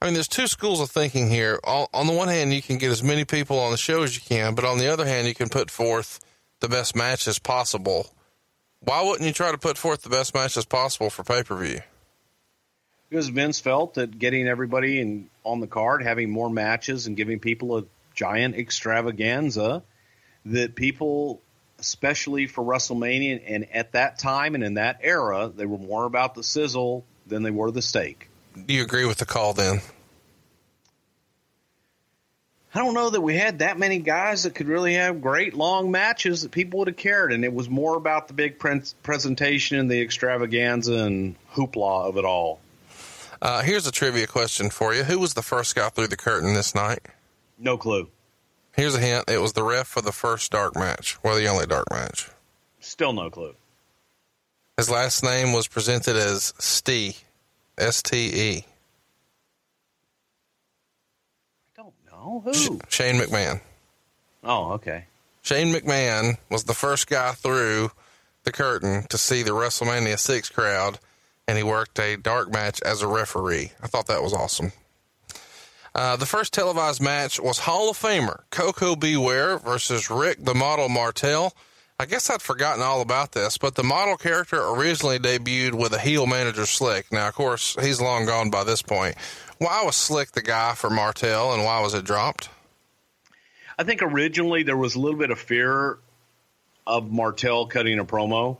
I 0.00 0.06
mean, 0.06 0.14
there's 0.14 0.28
two 0.28 0.46
schools 0.46 0.80
of 0.80 0.90
thinking 0.90 1.28
here. 1.30 1.60
On, 1.64 1.86
on 1.94 2.06
the 2.06 2.12
one 2.12 2.28
hand, 2.28 2.52
you 2.52 2.62
can 2.62 2.78
get 2.78 2.90
as 2.90 3.02
many 3.02 3.24
people 3.24 3.58
on 3.58 3.70
the 3.70 3.76
show 3.76 4.02
as 4.02 4.14
you 4.14 4.22
can, 4.22 4.54
but 4.54 4.64
on 4.64 4.78
the 4.78 4.88
other 4.88 5.06
hand, 5.06 5.26
you 5.26 5.34
can 5.34 5.48
put 5.48 5.70
forth 5.70 6.20
the 6.60 6.68
best 6.68 6.94
matches 6.96 7.38
possible. 7.38 8.10
Why 8.84 9.02
wouldn't 9.02 9.26
you 9.26 9.32
try 9.32 9.50
to 9.50 9.58
put 9.58 9.78
forth 9.78 10.02
the 10.02 10.10
best 10.10 10.34
matches 10.34 10.64
possible 10.64 11.10
for 11.10 11.24
pay 11.24 11.42
per 11.42 11.56
view? 11.56 11.80
Because 13.08 13.28
Vince 13.28 13.60
felt 13.60 13.94
that 13.94 14.18
getting 14.18 14.46
everybody 14.46 15.00
in, 15.00 15.30
on 15.44 15.60
the 15.60 15.66
card, 15.66 16.02
having 16.02 16.30
more 16.30 16.50
matches, 16.50 17.06
and 17.06 17.16
giving 17.16 17.38
people 17.38 17.78
a 17.78 17.84
giant 18.14 18.56
extravaganza, 18.56 19.82
that 20.46 20.74
people, 20.74 21.40
especially 21.78 22.46
for 22.46 22.64
WrestleMania, 22.64 23.42
and 23.46 23.66
at 23.72 23.92
that 23.92 24.18
time 24.18 24.54
and 24.54 24.64
in 24.64 24.74
that 24.74 25.00
era, 25.02 25.50
they 25.54 25.66
were 25.66 25.78
more 25.78 26.04
about 26.04 26.34
the 26.34 26.42
sizzle 26.42 27.04
than 27.26 27.42
they 27.42 27.50
were 27.50 27.70
the 27.70 27.82
steak. 27.82 28.28
Do 28.66 28.74
you 28.74 28.82
agree 28.82 29.04
with 29.04 29.18
the 29.18 29.26
call 29.26 29.54
then? 29.54 29.80
I 32.74 32.80
don't 32.80 32.94
know 32.94 33.10
that 33.10 33.20
we 33.20 33.36
had 33.36 33.60
that 33.60 33.78
many 33.78 34.00
guys 34.00 34.42
that 34.42 34.56
could 34.56 34.66
really 34.66 34.94
have 34.94 35.22
great 35.22 35.54
long 35.54 35.92
matches 35.92 36.42
that 36.42 36.50
people 36.50 36.80
would 36.80 36.88
have 36.88 36.96
cared, 36.96 37.32
and 37.32 37.44
it 37.44 37.52
was 37.52 37.70
more 37.70 37.96
about 37.96 38.26
the 38.26 38.34
big 38.34 38.58
pre- 38.58 38.82
presentation 39.04 39.78
and 39.78 39.88
the 39.88 40.00
extravaganza 40.00 40.94
and 40.94 41.36
hoopla 41.52 42.08
of 42.08 42.16
it 42.16 42.24
all. 42.24 42.58
Uh, 43.40 43.62
here's 43.62 43.86
a 43.86 43.92
trivia 43.92 44.26
question 44.26 44.70
for 44.70 44.92
you. 44.92 45.04
Who 45.04 45.20
was 45.20 45.34
the 45.34 45.42
first 45.42 45.76
guy 45.76 45.88
through 45.88 46.08
the 46.08 46.16
curtain 46.16 46.54
this 46.54 46.74
night? 46.74 47.00
No 47.58 47.76
clue. 47.76 48.08
Here's 48.72 48.96
a 48.96 49.00
hint. 49.00 49.28
It 49.28 49.38
was 49.38 49.52
the 49.52 49.62
ref 49.62 49.86
for 49.86 50.00
the 50.00 50.10
first 50.10 50.50
dark 50.50 50.74
match, 50.74 51.16
or 51.22 51.36
the 51.36 51.46
only 51.46 51.66
dark 51.66 51.88
match. 51.92 52.28
Still 52.80 53.12
no 53.12 53.30
clue. 53.30 53.54
His 54.76 54.90
last 54.90 55.22
name 55.22 55.52
was 55.52 55.68
presented 55.68 56.16
as 56.16 56.52
Stee, 56.58 57.14
S 57.78 58.02
T 58.02 58.16
E. 58.34 58.64
Don't 62.24 62.42
who. 62.42 62.80
Shane 62.88 63.16
McMahon. 63.16 63.60
Oh, 64.42 64.72
okay. 64.72 65.04
Shane 65.42 65.74
McMahon 65.74 66.38
was 66.50 66.64
the 66.64 66.72
first 66.72 67.06
guy 67.06 67.32
through 67.32 67.90
the 68.44 68.52
curtain 68.52 69.06
to 69.10 69.18
see 69.18 69.42
the 69.42 69.50
WrestleMania 69.50 70.18
6 70.18 70.48
crowd, 70.48 70.98
and 71.46 71.58
he 71.58 71.64
worked 71.64 71.98
a 71.98 72.16
dark 72.16 72.50
match 72.50 72.80
as 72.82 73.02
a 73.02 73.06
referee. 73.06 73.72
I 73.82 73.88
thought 73.88 74.06
that 74.06 74.22
was 74.22 74.32
awesome. 74.32 74.72
Uh, 75.94 76.16
the 76.16 76.26
first 76.26 76.54
televised 76.54 77.00
match 77.02 77.38
was 77.38 77.58
Hall 77.58 77.90
of 77.90 77.98
Famer 77.98 78.40
Koko 78.50 78.96
B. 78.96 79.16
Ware 79.16 79.58
versus 79.58 80.10
Rick 80.10 80.44
the 80.44 80.54
Model 80.54 80.88
Martel. 80.88 81.54
I 82.00 82.06
guess 82.06 82.28
I'd 82.28 82.42
forgotten 82.42 82.82
all 82.82 83.02
about 83.02 83.32
this, 83.32 83.56
but 83.56 83.76
the 83.76 83.84
model 83.84 84.16
character 84.16 84.60
originally 84.60 85.20
debuted 85.20 85.74
with 85.74 85.92
a 85.92 86.00
heel 86.00 86.26
manager 86.26 86.66
Slick. 86.66 87.12
Now, 87.12 87.28
of 87.28 87.34
course, 87.34 87.76
he's 87.80 88.00
long 88.00 88.26
gone 88.26 88.50
by 88.50 88.64
this 88.64 88.82
point. 88.82 89.14
Why 89.58 89.84
was 89.84 89.94
Slick 89.94 90.32
the 90.32 90.42
guy 90.42 90.74
for 90.74 90.90
Martel, 90.90 91.54
and 91.54 91.62
why 91.62 91.80
was 91.80 91.94
it 91.94 92.04
dropped? 92.04 92.48
I 93.78 93.84
think 93.84 94.02
originally 94.02 94.64
there 94.64 94.76
was 94.76 94.96
a 94.96 95.00
little 95.00 95.18
bit 95.18 95.30
of 95.30 95.38
fear 95.38 95.98
of 96.84 97.12
Martel 97.12 97.66
cutting 97.66 98.00
a 98.00 98.04
promo, 98.04 98.58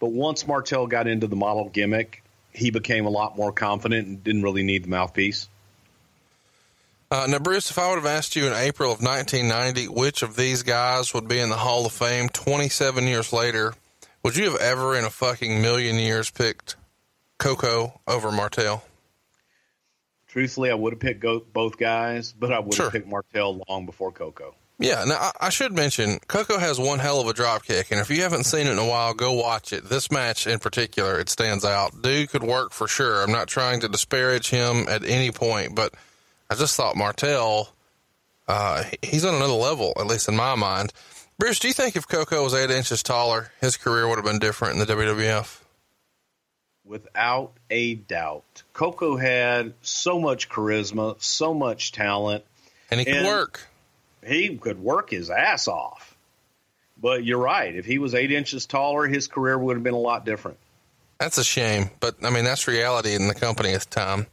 but 0.00 0.10
once 0.10 0.48
Martel 0.48 0.88
got 0.88 1.06
into 1.06 1.28
the 1.28 1.36
model 1.36 1.68
gimmick, 1.68 2.24
he 2.52 2.70
became 2.70 3.06
a 3.06 3.10
lot 3.10 3.36
more 3.36 3.52
confident 3.52 4.08
and 4.08 4.24
didn't 4.24 4.42
really 4.42 4.64
need 4.64 4.84
the 4.84 4.88
mouthpiece. 4.88 5.48
Uh, 7.12 7.26
now, 7.28 7.38
Bruce, 7.38 7.70
if 7.70 7.78
I 7.78 7.90
would 7.90 7.96
have 7.96 8.06
asked 8.06 8.36
you 8.36 8.46
in 8.46 8.54
April 8.54 8.90
of 8.90 9.02
1990 9.02 9.88
which 9.88 10.22
of 10.22 10.34
these 10.34 10.62
guys 10.62 11.12
would 11.12 11.28
be 11.28 11.38
in 11.40 11.50
the 11.50 11.56
Hall 11.58 11.84
of 11.84 11.92
Fame 11.92 12.30
27 12.30 13.06
years 13.06 13.34
later, 13.34 13.74
would 14.22 14.34
you 14.34 14.44
have 14.44 14.58
ever 14.62 14.96
in 14.96 15.04
a 15.04 15.10
fucking 15.10 15.60
million 15.60 15.96
years 15.96 16.30
picked 16.30 16.76
Koko 17.36 18.00
over 18.08 18.32
Martel? 18.32 18.82
Truthfully, 20.26 20.70
I 20.70 20.74
would 20.74 20.94
have 20.94 21.00
picked 21.00 21.20
go- 21.20 21.44
both 21.52 21.76
guys, 21.76 22.32
but 22.32 22.50
I 22.50 22.60
would 22.60 22.72
Sure. 22.72 22.86
have 22.86 22.94
picked 22.94 23.08
Martel 23.08 23.62
long 23.68 23.84
before 23.84 24.10
Koko. 24.10 24.54
Yeah, 24.78 25.04
now 25.04 25.16
I, 25.16 25.32
I 25.38 25.48
should 25.50 25.74
mention 25.74 26.18
Koko 26.28 26.56
has 26.56 26.80
one 26.80 26.98
hell 26.98 27.20
of 27.20 27.26
a 27.28 27.34
drop 27.34 27.64
kick, 27.66 27.90
and 27.90 28.00
if 28.00 28.08
you 28.08 28.22
haven't 28.22 28.44
seen 28.44 28.66
it 28.66 28.70
in 28.70 28.78
a 28.78 28.86
while, 28.86 29.12
go 29.12 29.32
watch 29.34 29.74
it. 29.74 29.84
This 29.90 30.10
match 30.10 30.46
in 30.46 30.58
particular, 30.60 31.20
it 31.20 31.28
stands 31.28 31.62
out. 31.62 32.00
Dude 32.00 32.30
could 32.30 32.42
work 32.42 32.72
for 32.72 32.88
sure. 32.88 33.22
I'm 33.22 33.30
not 33.32 33.48
trying 33.48 33.80
to 33.80 33.88
disparage 33.88 34.48
him 34.48 34.86
at 34.88 35.04
any 35.04 35.30
point, 35.30 35.74
but 35.74 35.92
I 36.52 36.54
just 36.54 36.76
thought 36.76 36.96
Martel, 36.96 37.72
uh, 38.46 38.84
he's 39.00 39.24
on 39.24 39.34
another 39.34 39.54
level, 39.54 39.94
at 39.96 40.06
least 40.06 40.28
in 40.28 40.36
my 40.36 40.54
mind. 40.54 40.92
Bruce, 41.38 41.58
do 41.58 41.66
you 41.66 41.72
think 41.72 41.96
if 41.96 42.06
Koko 42.06 42.44
was 42.44 42.52
eight 42.52 42.70
inches 42.70 43.02
taller, 43.02 43.50
his 43.62 43.78
career 43.78 44.06
would 44.06 44.16
have 44.16 44.24
been 44.26 44.38
different 44.38 44.74
in 44.74 44.78
the 44.80 44.84
WWF? 44.94 45.60
Without 46.84 47.52
a 47.70 47.94
doubt. 47.94 48.62
Koko 48.74 49.16
had 49.16 49.72
so 49.80 50.20
much 50.20 50.50
charisma, 50.50 51.20
so 51.22 51.54
much 51.54 51.92
talent. 51.92 52.44
And 52.90 53.00
he 53.00 53.06
could 53.06 53.14
And- 53.16 53.26
work. 53.26 53.66
He 54.24 54.56
could 54.58 54.78
work 54.78 55.08
his 55.08 55.30
ass 55.30 55.66
off. 55.68 56.14
But 57.00 57.24
you're 57.24 57.38
right. 57.38 57.74
If 57.74 57.86
he 57.86 57.98
was 57.98 58.14
eight 58.14 58.30
inches 58.30 58.66
taller, 58.66 59.06
his 59.06 59.26
career 59.26 59.58
would 59.58 59.76
have 59.76 59.82
been 59.82 59.94
a 59.94 59.98
lot 59.98 60.26
different. 60.26 60.58
That's 61.18 61.38
a 61.38 61.44
shame, 61.44 61.90
but 61.98 62.16
I 62.22 62.28
mean 62.30 62.44
that's 62.44 62.68
reality 62.68 63.14
in 63.14 63.26
the 63.28 63.34
company 63.34 63.72
at 63.72 63.80
the 63.80 63.90
time. 63.90 64.26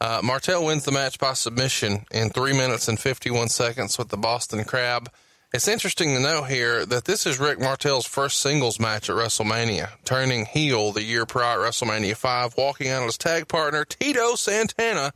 Uh, 0.00 0.20
Martel 0.24 0.64
wins 0.64 0.84
the 0.84 0.92
match 0.92 1.18
by 1.18 1.34
submission 1.34 2.06
in 2.10 2.30
three 2.30 2.54
minutes 2.54 2.88
and 2.88 2.98
fifty-one 2.98 3.48
seconds 3.48 3.98
with 3.98 4.08
the 4.08 4.16
Boston 4.16 4.64
Crab. 4.64 5.10
It's 5.52 5.68
interesting 5.68 6.14
to 6.14 6.20
know 6.20 6.44
here 6.44 6.86
that 6.86 7.04
this 7.04 7.26
is 7.26 7.40
Rick 7.40 7.60
Martel's 7.60 8.06
first 8.06 8.40
singles 8.40 8.78
match 8.80 9.10
at 9.10 9.16
WrestleMania, 9.16 9.90
turning 10.04 10.46
heel 10.46 10.92
the 10.92 11.02
year 11.02 11.26
prior 11.26 11.64
at 11.64 11.72
WrestleMania 11.72 12.16
five, 12.16 12.56
walking 12.56 12.88
out 12.88 13.00
on 13.00 13.08
his 13.08 13.18
tag 13.18 13.48
partner 13.48 13.84
Tito 13.84 14.36
Santana. 14.36 15.12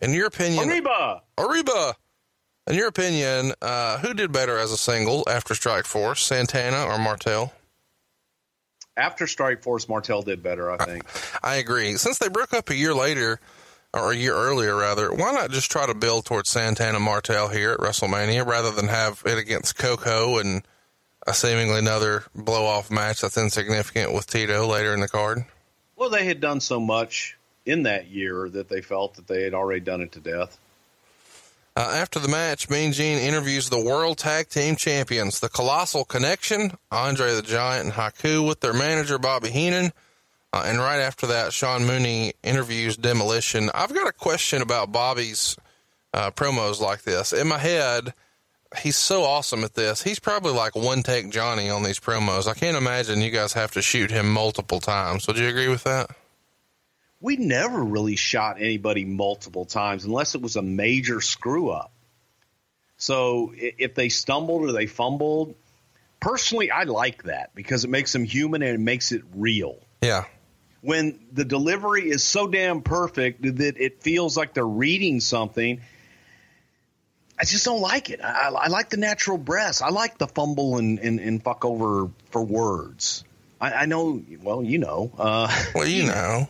In 0.00 0.14
your 0.14 0.26
opinion, 0.26 0.68
Arriba! 0.68 1.22
Ariba. 1.36 1.94
In 2.66 2.74
your 2.74 2.88
opinion, 2.88 3.52
uh, 3.60 3.98
who 3.98 4.14
did 4.14 4.32
better 4.32 4.56
as 4.58 4.72
a 4.72 4.76
single 4.76 5.24
after 5.28 5.54
Strike 5.54 5.84
Force, 5.84 6.22
Santana 6.22 6.84
or 6.84 6.98
Martel? 6.98 7.52
After 8.96 9.26
Strike 9.26 9.62
Force, 9.62 9.88
Martel 9.88 10.22
did 10.22 10.42
better, 10.42 10.70
I 10.70 10.84
think. 10.84 11.04
I 11.42 11.56
agree. 11.56 11.96
Since 11.96 12.18
they 12.18 12.28
broke 12.28 12.52
up 12.52 12.70
a 12.70 12.74
year 12.74 12.94
later, 12.94 13.40
or 13.92 14.12
a 14.12 14.16
year 14.16 14.34
earlier 14.34 14.76
rather, 14.76 15.12
why 15.12 15.32
not 15.32 15.50
just 15.50 15.70
try 15.70 15.86
to 15.86 15.94
build 15.94 16.24
towards 16.24 16.50
Santana 16.50 17.00
Martel 17.00 17.48
here 17.48 17.72
at 17.72 17.78
WrestleMania 17.78 18.46
rather 18.46 18.70
than 18.70 18.88
have 18.88 19.22
it 19.26 19.38
against 19.38 19.76
Koko 19.78 20.38
and 20.38 20.62
a 21.26 21.34
seemingly 21.34 21.78
another 21.78 22.24
blow 22.34 22.64
off 22.64 22.90
match 22.90 23.20
that's 23.20 23.36
insignificant 23.36 24.12
with 24.12 24.26
Tito 24.26 24.66
later 24.66 24.94
in 24.94 25.00
the 25.00 25.08
card? 25.08 25.44
Well, 25.96 26.10
they 26.10 26.24
had 26.24 26.40
done 26.40 26.60
so 26.60 26.80
much 26.80 27.36
in 27.66 27.82
that 27.82 28.08
year 28.08 28.48
that 28.48 28.68
they 28.68 28.80
felt 28.80 29.14
that 29.14 29.26
they 29.26 29.42
had 29.42 29.54
already 29.54 29.80
done 29.80 30.00
it 30.00 30.12
to 30.12 30.20
death. 30.20 30.58
Uh, 31.76 31.92
after 31.94 32.18
the 32.18 32.28
match, 32.28 32.68
Mean 32.68 32.92
Gene 32.92 33.18
interviews 33.18 33.68
the 33.68 33.82
World 33.82 34.18
Tag 34.18 34.48
Team 34.48 34.76
Champions, 34.76 35.40
the 35.40 35.48
Colossal 35.48 36.04
Connection, 36.04 36.72
Andre 36.90 37.34
the 37.34 37.42
Giant 37.42 37.84
and 37.84 37.94
Haku, 37.94 38.46
with 38.46 38.60
their 38.60 38.72
manager 38.72 39.18
Bobby 39.18 39.50
Heenan. 39.50 39.92
Uh, 40.52 40.64
and 40.66 40.78
right 40.78 40.98
after 41.00 41.28
that, 41.28 41.52
Sean 41.52 41.86
Mooney 41.86 42.32
interviews 42.42 42.96
Demolition. 42.96 43.70
I've 43.72 43.94
got 43.94 44.08
a 44.08 44.12
question 44.12 44.62
about 44.62 44.90
Bobby's 44.90 45.56
uh, 46.12 46.30
promos 46.32 46.80
like 46.80 47.02
this. 47.02 47.32
In 47.32 47.46
my 47.46 47.58
head, 47.58 48.12
he's 48.78 48.96
so 48.96 49.22
awesome 49.22 49.62
at 49.62 49.74
this. 49.74 50.02
He's 50.02 50.18
probably 50.18 50.52
like 50.52 50.74
one 50.74 51.02
take 51.02 51.30
Johnny 51.30 51.70
on 51.70 51.84
these 51.84 52.00
promos. 52.00 52.48
I 52.48 52.54
can't 52.54 52.76
imagine 52.76 53.20
you 53.20 53.30
guys 53.30 53.52
have 53.52 53.70
to 53.72 53.82
shoot 53.82 54.10
him 54.10 54.32
multiple 54.32 54.80
times. 54.80 55.26
Would 55.26 55.38
you 55.38 55.48
agree 55.48 55.68
with 55.68 55.84
that? 55.84 56.10
We 57.20 57.36
never 57.36 57.82
really 57.84 58.16
shot 58.16 58.56
anybody 58.60 59.04
multiple 59.04 59.66
times 59.66 60.04
unless 60.04 60.34
it 60.34 60.40
was 60.40 60.56
a 60.56 60.62
major 60.62 61.20
screw 61.20 61.70
up. 61.70 61.92
So 62.96 63.52
if 63.56 63.94
they 63.94 64.08
stumbled 64.08 64.62
or 64.62 64.72
they 64.72 64.86
fumbled, 64.86 65.54
personally, 66.18 66.70
I 66.70 66.84
like 66.84 67.24
that 67.24 67.54
because 67.54 67.84
it 67.84 67.90
makes 67.90 68.12
them 68.12 68.24
human 68.24 68.62
and 68.62 68.74
it 68.74 68.80
makes 68.80 69.12
it 69.12 69.22
real. 69.34 69.78
Yeah. 70.02 70.24
When 70.82 71.18
the 71.32 71.44
delivery 71.44 72.08
is 72.08 72.24
so 72.24 72.46
damn 72.46 72.82
perfect 72.82 73.42
that 73.42 73.76
it 73.78 74.02
feels 74.02 74.36
like 74.36 74.54
they're 74.54 74.66
reading 74.66 75.20
something. 75.20 75.80
I 77.38 77.44
just 77.44 77.64
don't 77.64 77.80
like 77.80 78.10
it. 78.10 78.20
I, 78.22 78.50
I 78.50 78.68
like 78.68 78.90
the 78.90 78.98
natural 78.98 79.38
breaths. 79.38 79.80
I 79.82 79.88
like 79.88 80.18
the 80.18 80.26
fumble 80.26 80.76
and, 80.76 80.98
and, 80.98 81.18
and 81.20 81.42
fuck 81.42 81.64
over 81.64 82.10
for 82.30 82.42
words. 82.42 83.24
I, 83.60 83.72
I 83.72 83.86
know, 83.86 84.22
well, 84.42 84.62
you 84.62 84.78
know, 84.78 85.10
uh, 85.18 85.64
Well, 85.74 85.86
you 85.86 86.04
know. 86.06 86.48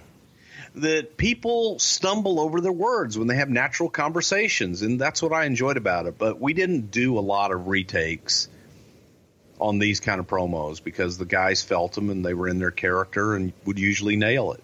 that 0.76 1.16
people 1.16 1.78
stumble 1.78 2.40
over 2.40 2.60
their 2.60 2.72
words 2.72 3.16
when 3.18 3.28
they 3.28 3.36
have 3.36 3.48
natural 3.48 3.88
conversations, 3.88 4.82
and 4.82 5.00
that's 5.00 5.22
what 5.22 5.32
I 5.32 5.44
enjoyed 5.44 5.76
about 5.76 6.06
it. 6.06 6.18
But 6.18 6.40
we 6.40 6.54
didn't 6.54 6.90
do 6.90 7.18
a 7.18 7.20
lot 7.20 7.52
of 7.52 7.66
retakes 7.68 8.48
on 9.60 9.78
these 9.78 10.00
kind 10.00 10.18
of 10.18 10.26
promos 10.26 10.82
because 10.82 11.18
the 11.18 11.24
guys 11.24 11.62
felt 11.62 11.92
them 11.92 12.10
and 12.10 12.24
they 12.24 12.34
were 12.34 12.48
in 12.48 12.58
their 12.58 12.70
character 12.70 13.34
and 13.36 13.52
would 13.64 13.78
usually 13.78 14.16
nail 14.16 14.52
it. 14.52 14.62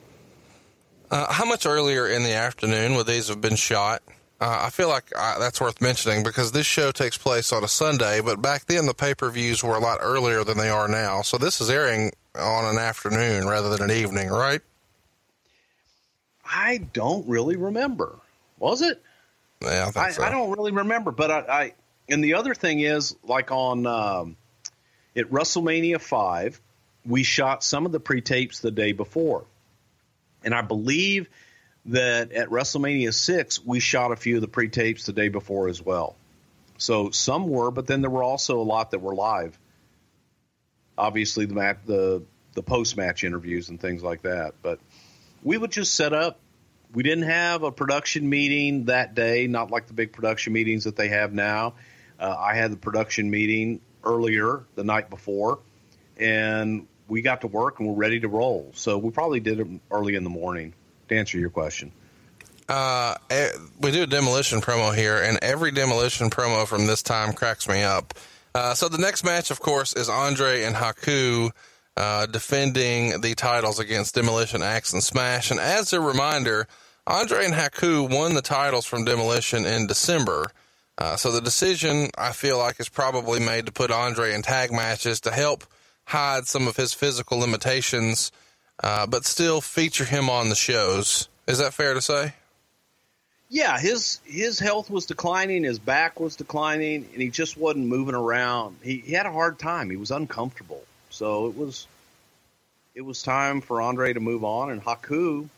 Uh, 1.11 1.32
how 1.32 1.44
much 1.44 1.66
earlier 1.66 2.09
in 2.09 2.22
the 2.22 2.32
afternoon 2.32 2.94
would 2.94 3.06
these 3.06 3.28
have 3.28 3.40
been 3.40 3.56
shot? 3.56 4.02
Uh, 4.40 4.64
I 4.64 4.70
feel 4.70 4.88
like 4.88 5.04
uh, 5.16 5.38
that's 5.38 5.61
worth 5.61 5.80
mentioning 5.80 6.22
because 6.22 6.52
this 6.52 6.66
show 6.66 6.90
takes 6.90 7.16
place 7.16 7.52
on 7.52 7.64
a 7.64 7.68
Sunday, 7.68 8.20
but 8.20 8.42
back 8.42 8.66
then 8.66 8.87
the 8.87 8.92
pay 8.92 9.14
per 9.14 9.30
views 9.30 9.62
were 9.62 9.76
a 9.76 9.80
lot 9.80 9.98
earlier 10.02 10.44
than 10.44 10.59
they 10.59 10.68
are 10.68 10.88
now. 10.88 11.22
So 11.22 11.38
this 11.38 11.61
is 11.61 11.70
airing 11.70 12.12
on 12.35 12.64
an 12.66 12.78
afternoon 12.78 13.46
rather 13.46 13.70
than 13.70 13.82
an 13.82 13.96
evening, 13.96 14.28
right? 14.28 14.61
I 16.44 16.78
don't 16.92 17.26
really 17.26 17.56
remember. 17.56 18.18
Was 18.59 18.82
it? 18.82 19.02
Yeah, 19.62 19.87
I 19.88 19.90
think 19.90 19.96
I, 19.96 20.11
so. 20.11 20.22
I 20.22 20.30
don't 20.30 20.50
really 20.50 20.72
remember. 20.72 21.12
But 21.12 21.30
I, 21.30 21.38
I 21.38 21.74
and 22.09 22.22
the 22.22 22.35
other 22.35 22.54
thing 22.54 22.80
is 22.80 23.16
like 23.22 23.50
on 23.50 23.87
um, 23.87 24.37
at 25.16 25.31
WrestleMania 25.31 26.00
five, 26.00 26.61
we 27.05 27.22
shot 27.22 27.64
some 27.64 27.87
of 27.87 27.92
the 27.92 28.00
pre 28.00 28.20
tapes 28.20 28.61
the 28.61 28.70
day 28.70 28.92
before, 28.92 29.44
and 30.44 30.55
I 30.55 30.62
believe 30.62 31.29
that 31.87 32.33
at 32.33 32.48
WrestleMania 32.48 33.14
six 33.14 33.64
we 33.64 33.81
shot 33.81 34.12
a 34.12 34.16
few 34.16 34.37
of 34.37 34.40
the 34.40 34.48
pre 34.48 34.68
tapes 34.68 35.07
the 35.07 35.12
day 35.12 35.29
before 35.29 35.68
as 35.68 35.83
well. 35.83 36.16
So 36.79 37.11
some 37.11 37.48
were, 37.48 37.70
but 37.70 37.87
then 37.87 38.02
there 38.02 38.11
were 38.11 38.22
also 38.22 38.61
a 38.61 38.62
lot 38.62 38.90
that 38.90 39.00
were 39.00 39.14
live. 39.14 39.59
Obviously, 40.98 41.46
the 41.46 41.55
mat, 41.55 41.79
the 41.87 42.22
the 42.55 42.62
post 42.62 42.96
match 42.96 43.24
interviews 43.24 43.68
and 43.68 43.81
things 43.81 44.02
like 44.02 44.22
that. 44.22 44.55
But 44.62 44.81
we 45.42 45.57
would 45.57 45.70
just 45.70 45.94
set 45.94 46.12
up. 46.12 46.40
We 46.92 47.02
didn't 47.02 47.24
have 47.24 47.62
a 47.62 47.72
production 47.72 48.29
meeting 48.29 48.87
that 48.87 49.14
day, 49.14 49.46
not 49.46 49.70
like 49.70 49.87
the 49.87 49.92
big 49.92 50.12
production 50.12 50.52
meetings 50.52 50.85
that 50.85 50.96
they 50.96 51.09
have 51.09 51.33
now. 51.33 51.74
Uh, 52.18 52.35
I 52.38 52.55
had 52.55 52.72
the 52.72 52.76
production 52.76 53.31
meeting 53.31 53.81
earlier 54.06 54.64
the 54.76 54.84
night 54.84 55.10
before, 55.10 55.58
and 56.16 56.86
we 57.08 57.20
got 57.22 57.42
to 57.42 57.46
work 57.46 57.78
and 57.78 57.88
we're 57.88 57.94
ready 57.94 58.20
to 58.20 58.28
roll. 58.28 58.70
So 58.74 58.96
we 58.98 59.10
probably 59.10 59.40
did 59.40 59.60
it 59.60 59.66
early 59.90 60.14
in 60.14 60.24
the 60.24 60.30
morning. 60.30 60.72
To 61.08 61.16
answer 61.16 61.38
your 61.38 61.50
question, 61.50 61.92
Uh, 62.68 63.14
eh, 63.30 63.50
we 63.80 63.92
do 63.92 64.02
a 64.02 64.06
demolition 64.08 64.60
promo 64.60 64.92
here, 64.92 65.18
and 65.22 65.38
every 65.40 65.70
demolition 65.70 66.30
promo 66.30 66.66
from 66.66 66.86
this 66.86 67.02
time 67.02 67.32
cracks 67.32 67.68
me 67.68 67.82
up. 67.82 68.14
Uh, 68.56 68.74
so 68.74 68.88
the 68.88 68.98
next 68.98 69.22
match, 69.22 69.50
of 69.52 69.60
course, 69.60 69.92
is 69.92 70.08
Andre 70.08 70.64
and 70.64 70.74
Haku 70.74 71.52
uh, 71.96 72.26
defending 72.26 73.20
the 73.20 73.34
titles 73.34 73.78
against 73.78 74.14
Demolition, 74.14 74.62
Axe, 74.62 74.92
and 74.92 75.02
Smash. 75.02 75.50
And 75.50 75.60
as 75.60 75.92
a 75.92 76.00
reminder, 76.00 76.66
Andre 77.06 77.44
and 77.44 77.54
Haku 77.54 78.10
won 78.10 78.34
the 78.34 78.42
titles 78.42 78.84
from 78.84 79.04
Demolition 79.04 79.64
in 79.64 79.86
December. 79.86 80.50
Uh, 80.99 81.16
so 81.16 81.30
the 81.30 81.40
decision, 81.40 82.11
I 82.16 82.32
feel 82.32 82.59
like, 82.59 82.80
is 82.80 82.88
probably 82.88 83.40
made 83.40 83.66
to 83.66 83.72
put 83.72 83.90
Andre 83.90 84.34
in 84.34 84.42
tag 84.42 84.72
matches 84.72 85.20
to 85.20 85.30
help 85.30 85.64
hide 86.05 86.47
some 86.47 86.68
of 86.68 86.76
his 86.76 86.92
physical 86.92 87.38
limitations, 87.38 88.32
uh, 88.82 89.07
but 89.07 89.24
still 89.24 89.61
feature 89.61 90.05
him 90.05 90.30
on 90.30 90.49
the 90.49 90.55
shows. 90.55 91.28
Is 91.47 91.59
that 91.59 91.74
fair 91.74 91.94
to 91.94 92.01
say? 92.01 92.32
yeah, 93.49 93.78
his 93.78 94.20
his 94.24 94.59
health 94.59 94.90
was 94.90 95.07
declining, 95.07 95.62
his 95.62 95.78
back 95.78 96.18
was 96.18 96.36
declining, 96.36 97.09
and 97.12 97.22
he 97.22 97.30
just 97.30 97.57
wasn't 97.57 97.86
moving 97.86 98.14
around. 98.14 98.76
He, 98.82 98.99
he 98.99 99.12
had 99.12 99.26
a 99.26 99.32
hard 99.32 99.59
time. 99.59 99.90
He 99.90 99.97
was 99.97 100.11
uncomfortable. 100.11 100.82
So 101.11 101.47
it 101.47 101.57
was 101.57 101.86
it 102.94 103.03
was 103.03 103.22
time 103.22 103.61
for 103.61 103.80
Andre 103.80 104.12
to 104.12 104.20
move 104.20 104.44
on, 104.44 104.70
and 104.70 104.82
Haku 104.82 105.49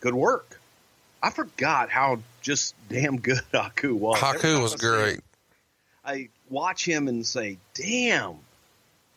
could 0.00 0.14
work. 0.14 0.60
I 1.22 1.30
forgot 1.30 1.88
how 1.88 2.20
just 2.46 2.76
damn 2.88 3.18
good 3.18 3.40
Haku 3.52 3.98
was. 3.98 4.20
Haku 4.20 4.62
was 4.62 4.74
I 4.74 4.78
great. 4.78 5.20
I 6.04 6.28
watch 6.48 6.84
him 6.84 7.08
and 7.08 7.26
say, 7.26 7.58
"Damn, 7.74 8.36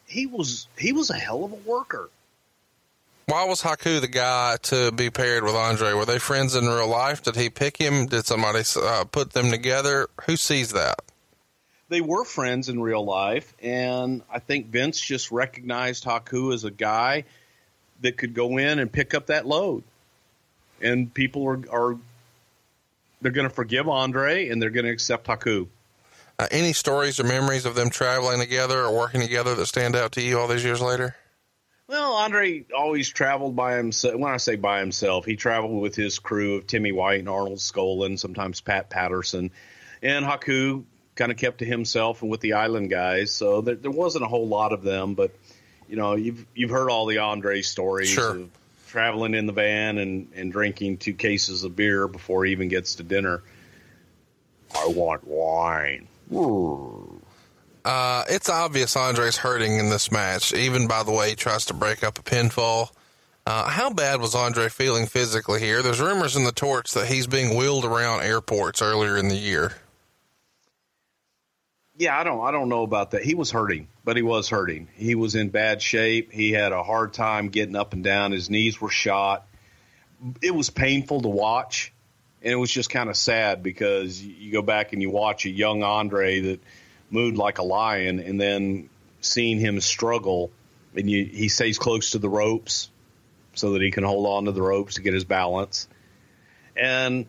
he 0.07 0.25
was 0.25 0.67
he 0.77 0.91
was 0.91 1.11
a 1.11 1.15
hell 1.15 1.45
of 1.45 1.53
a 1.53 1.69
worker." 1.69 2.09
Why 3.27 3.45
was 3.45 3.61
Haku 3.61 4.01
the 4.01 4.07
guy 4.07 4.57
to 4.63 4.91
be 4.91 5.11
paired 5.11 5.43
with 5.43 5.53
Andre? 5.53 5.93
Were 5.93 6.05
they 6.05 6.17
friends 6.17 6.55
in 6.55 6.65
real 6.65 6.87
life? 6.87 7.21
Did 7.21 7.35
he 7.35 7.51
pick 7.51 7.77
him? 7.77 8.07
Did 8.07 8.25
somebody 8.25 8.63
uh, 8.75 9.03
put 9.03 9.33
them 9.33 9.51
together? 9.51 10.09
Who 10.25 10.35
sees 10.35 10.71
that? 10.71 10.99
They 11.89 12.01
were 12.01 12.25
friends 12.25 12.69
in 12.69 12.81
real 12.81 13.05
life, 13.05 13.53
and 13.61 14.23
I 14.31 14.39
think 14.39 14.67
Vince 14.67 14.99
just 14.99 15.31
recognized 15.31 16.03
Haku 16.03 16.51
as 16.55 16.63
a 16.63 16.71
guy 16.71 17.25
that 18.01 18.17
could 18.17 18.33
go 18.33 18.57
in 18.57 18.79
and 18.79 18.91
pick 18.91 19.13
up 19.13 19.27
that 19.27 19.45
load. 19.45 19.83
And 20.81 21.13
people 21.13 21.45
are, 21.47 21.61
are 21.71 21.97
they're 23.21 23.31
going 23.31 23.47
to 23.47 23.53
forgive 23.53 23.87
Andre 23.87 24.49
and 24.49 24.61
they're 24.61 24.69
going 24.69 24.85
to 24.85 24.91
accept 24.91 25.27
Haku. 25.27 25.67
Uh, 26.37 26.47
any 26.51 26.71
stories 26.71 27.19
or 27.19 27.23
memories 27.23 27.65
of 27.65 27.75
them 27.75 27.89
traveling 27.89 28.39
together 28.39 28.79
or 28.81 28.95
working 28.95 29.21
together 29.21 29.55
that 29.55 29.65
stand 29.65 29.95
out 29.95 30.13
to 30.13 30.21
you 30.21 30.39
all 30.39 30.47
these 30.47 30.63
years 30.63 30.81
later? 30.81 31.15
Well, 31.87 32.13
Andre 32.13 32.65
always 32.75 33.09
traveled 33.09 33.55
by 33.55 33.75
himself. 33.75 34.15
When 34.15 34.31
I 34.31 34.37
say 34.37 34.55
by 34.55 34.79
himself, 34.79 35.25
he 35.25 35.35
traveled 35.35 35.81
with 35.81 35.95
his 35.95 36.19
crew 36.19 36.55
of 36.55 36.67
Timmy 36.67 36.91
White 36.91 37.19
and 37.19 37.27
Arnold 37.27 37.57
Skaaland, 37.57 38.19
sometimes 38.19 38.61
Pat 38.61 38.89
Patterson, 38.89 39.51
and 40.01 40.23
Haku 40.23 40.83
kind 41.15 41.31
of 41.31 41.37
kept 41.37 41.57
to 41.59 41.65
himself 41.65 42.21
and 42.21 42.29
with 42.31 42.41
the 42.41 42.53
Island 42.53 42.89
guys. 42.89 43.33
So 43.33 43.61
there, 43.61 43.75
there 43.75 43.91
wasn't 43.91 44.23
a 44.23 44.27
whole 44.27 44.47
lot 44.47 44.71
of 44.71 44.83
them, 44.83 45.15
but 45.15 45.31
you 45.89 45.95
know, 45.95 46.15
you've 46.15 46.45
you've 46.53 46.69
heard 46.69 46.89
all 46.89 47.07
the 47.07 47.17
Andre 47.17 47.63
stories 47.63 48.09
sure. 48.09 48.35
of 48.35 48.49
traveling 48.89 49.35
in 49.35 49.45
the 49.45 49.53
van 49.53 49.97
and 49.97 50.27
and 50.35 50.51
drinking 50.51 50.97
two 50.97 51.13
cases 51.13 51.63
of 51.63 51.75
beer 51.75 52.07
before 52.07 52.45
he 52.45 52.51
even 52.51 52.67
gets 52.67 52.95
to 52.95 53.03
dinner. 53.03 53.43
I 54.75 54.87
want 54.87 55.25
wine. 55.25 56.07
Uh, 57.85 58.23
it's 58.29 58.49
obvious 58.49 58.95
Andre's 58.95 59.37
hurting 59.37 59.77
in 59.77 59.89
this 59.89 60.11
match, 60.11 60.53
even 60.53 60.87
by 60.87 61.03
the 61.03 61.11
way 61.11 61.29
he 61.29 61.35
tries 61.35 61.65
to 61.65 61.73
break 61.73 62.03
up 62.03 62.19
a 62.19 62.23
pinfall. 62.23 62.91
Uh, 63.45 63.67
how 63.67 63.91
bad 63.91 64.21
was 64.21 64.35
Andre 64.35 64.69
feeling 64.69 65.07
physically 65.07 65.59
here? 65.59 65.81
There's 65.81 65.99
rumors 65.99 66.35
in 66.35 66.43
the 66.43 66.51
torch 66.51 66.91
that 66.91 67.07
he's 67.07 67.25
being 67.25 67.55
wheeled 67.55 67.85
around 67.85 68.21
airports 68.21 68.81
earlier 68.81 69.17
in 69.17 69.27
the 69.29 69.35
year. 69.35 69.73
Yeah, 71.99 72.17
I 72.17 72.23
don't 72.23 72.41
I 72.41 72.51
don't 72.51 72.69
know 72.69 72.83
about 72.83 73.11
that. 73.11 73.23
He 73.23 73.35
was 73.35 73.51
hurting, 73.51 73.89
but 74.05 74.15
he 74.15 74.21
was 74.21 74.47
hurting. 74.47 74.87
He 74.95 75.15
was 75.15 75.35
in 75.35 75.49
bad 75.49 75.81
shape. 75.81 76.31
He 76.31 76.53
had 76.53 76.71
a 76.71 76.81
hard 76.81 77.11
time 77.11 77.49
getting 77.49 77.75
up 77.75 77.91
and 77.91 78.05
down. 78.05 78.31
His 78.31 78.49
knees 78.49 78.79
were 78.79 78.89
shot. 78.89 79.45
It 80.41 80.55
was 80.55 80.69
painful 80.69 81.19
to 81.21 81.27
watch, 81.27 81.91
and 82.41 82.53
it 82.53 82.55
was 82.55 82.71
just 82.71 82.89
kind 82.89 83.09
of 83.09 83.17
sad 83.17 83.63
because 83.63 84.23
you 84.23 84.49
go 84.53 84.61
back 84.61 84.93
and 84.93 85.01
you 85.01 85.09
watch 85.09 85.45
a 85.45 85.49
young 85.49 85.83
Andre 85.83 86.39
that 86.39 86.61
moved 87.09 87.35
like 87.35 87.57
a 87.57 87.63
lion, 87.63 88.19
and 88.19 88.39
then 88.39 88.89
seeing 89.19 89.59
him 89.59 89.81
struggle, 89.81 90.51
and 90.95 91.09
you, 91.09 91.25
he 91.25 91.49
stays 91.49 91.77
close 91.77 92.11
to 92.11 92.17
the 92.17 92.29
ropes 92.29 92.89
so 93.55 93.73
that 93.73 93.81
he 93.81 93.91
can 93.91 94.05
hold 94.05 94.25
on 94.25 94.45
to 94.45 94.53
the 94.53 94.61
ropes 94.61 94.95
to 94.95 95.01
get 95.01 95.13
his 95.13 95.25
balance, 95.25 95.89
and 96.77 97.25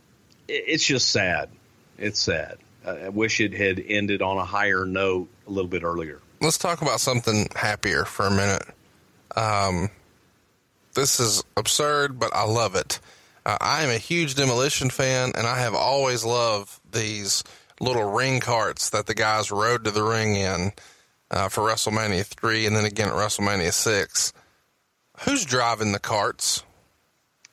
it's 0.47 0.87
just 0.87 1.09
sad. 1.09 1.51
It's 1.99 2.21
sad. 2.21 2.59
I 2.87 3.09
wish 3.11 3.41
it 3.41 3.53
had 3.53 3.83
ended 3.87 4.23
on 4.23 4.39
a 4.39 4.45
higher 4.45 4.85
note 4.85 5.29
a 5.47 5.51
little 5.51 5.69
bit 5.69 5.83
earlier. 5.83 6.21
Let's 6.41 6.59
talk 6.59 6.81
about 6.81 7.01
something 7.01 7.49
happier 7.55 8.05
for 8.05 8.27
a 8.27 8.31
minute. 8.31 8.63
Um, 9.37 9.91
this 10.95 11.21
is 11.21 11.45
absurd, 11.57 12.19
but 12.19 12.35
I 12.35 12.45
love 12.45 12.75
it. 12.75 12.99
Uh, 13.45 13.59
I 13.61 13.83
am 13.83 13.91
a 13.91 13.99
huge 13.99 14.35
demolition 14.35 14.91
fan, 14.91 15.33
and 15.37 15.47
I 15.47 15.59
have 15.59 15.75
always 15.75 16.25
loved 16.25 16.79
these 16.93 17.45
little 17.81 18.11
ring 18.11 18.41
carts 18.41 18.91
that 18.91 19.07
the 19.07 19.15
guys 19.15 19.51
rode 19.51 19.85
to 19.85 19.91
the 19.91 20.03
ring 20.03 20.37
in 20.37 20.73
uh, 21.31 21.49
for 21.49 21.63
WrestleMania 21.63 22.25
3 22.25 22.67
and 22.67 22.77
then 22.77 22.85
again 22.85 23.09
at 23.09 23.15
WrestleMania 23.15 23.73
6. 23.73 24.33
Who's 25.21 25.45
driving 25.45 25.93
the 25.93 25.99
carts? 25.99 26.63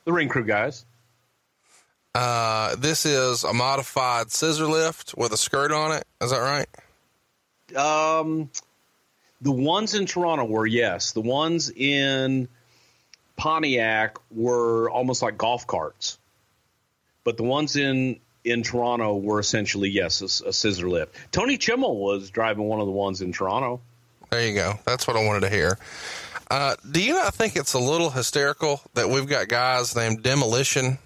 The 0.05 0.13
ring 0.13 0.29
crew 0.29 0.45
guys. 0.45 0.85
Uh, 2.17 2.75
this 2.77 3.05
is 3.05 3.43
a 3.43 3.53
modified 3.53 4.31
scissor 4.31 4.65
lift 4.65 5.13
with 5.15 5.31
a 5.33 5.37
skirt 5.37 5.71
on 5.71 5.91
it. 5.91 6.03
Is 6.19 6.31
that 6.31 6.39
right? 6.39 6.67
Um, 7.77 8.49
the 9.39 9.51
ones 9.51 9.93
in 9.93 10.07
Toronto 10.07 10.45
were 10.45 10.65
yes. 10.65 11.11
The 11.11 11.21
ones 11.21 11.69
in 11.69 12.47
Pontiac 13.35 14.17
were 14.31 14.89
almost 14.89 15.21
like 15.21 15.37
golf 15.37 15.67
carts, 15.67 16.17
but 17.23 17.37
the 17.37 17.43
ones 17.43 17.75
in 17.75 18.19
in 18.43 18.63
Toronto 18.63 19.15
were 19.15 19.39
essentially 19.39 19.89
yes 19.89 20.21
a, 20.21 20.49
a 20.49 20.53
scissor 20.53 20.89
lift. 20.89 21.13
Tony 21.31 21.59
Chimel 21.59 21.97
was 21.97 22.31
driving 22.31 22.63
one 22.63 22.79
of 22.79 22.87
the 22.87 22.93
ones 22.93 23.21
in 23.21 23.31
Toronto. 23.31 23.79
There 24.31 24.43
you 24.43 24.55
go. 24.55 24.79
That's 24.85 25.05
what 25.05 25.17
I 25.17 25.23
wanted 25.23 25.41
to 25.41 25.49
hear. 25.51 25.77
Uh, 26.49 26.77
do 26.89 26.99
you 26.99 27.13
not 27.13 27.35
think 27.35 27.55
it's 27.55 27.73
a 27.73 27.79
little 27.79 28.09
hysterical 28.09 28.81
that 28.95 29.07
we've 29.07 29.27
got 29.27 29.49
guys 29.49 29.95
named 29.95 30.23
Demolition 30.23 30.97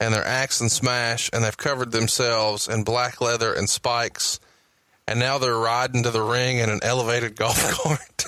and 0.00 0.12
they're 0.14 0.26
axe 0.26 0.60
and 0.60 0.72
smash 0.72 1.30
and 1.32 1.44
they've 1.44 1.56
covered 1.56 1.92
themselves 1.92 2.66
in 2.66 2.82
black 2.82 3.20
leather 3.20 3.52
and 3.52 3.68
spikes 3.68 4.40
and 5.06 5.18
now 5.18 5.38
they're 5.38 5.56
riding 5.56 6.04
to 6.04 6.10
the 6.10 6.22
ring 6.22 6.58
in 6.58 6.70
an 6.70 6.80
elevated 6.82 7.36
golf 7.36 7.60
cart. 7.82 8.24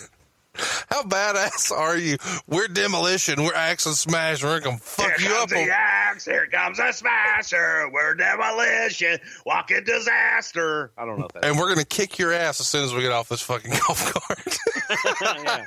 How 0.91 1.03
badass 1.03 1.71
are 1.71 1.97
you? 1.97 2.19
We're 2.47 2.69
demolition. 2.69 3.43
We're 3.43 3.55
axe 3.55 3.87
and 3.87 3.95
smash. 3.95 4.45
We're 4.45 4.61
gonna 4.61 4.77
fuck 4.77 5.19
Here 5.19 5.31
you 5.31 5.35
up. 5.37 5.49
comes 5.49 5.67
the 5.67 5.73
axe. 5.73 6.25
Here 6.27 6.47
comes 6.47 6.79
a 6.79 6.93
smasher. 6.93 7.89
We're 7.91 8.15
demolition. 8.15 9.19
Walking 9.47 9.83
disaster. 9.85 10.91
I 10.99 11.07
don't 11.07 11.21
know 11.21 11.29
and 11.43 11.57
we're 11.57 11.71
gonna 11.71 11.87
kick 11.87 12.19
your 12.19 12.33
ass 12.35 12.61
as 12.61 12.69
soon 12.69 12.85
as 12.85 12.93
we 12.93 13.01
get 13.01 13.13
off 13.13 13.31
this 13.31 13.41
fucking 13.41 13.71
golf 13.87 14.13
cart. 14.13 14.59
yeah. 15.45 15.65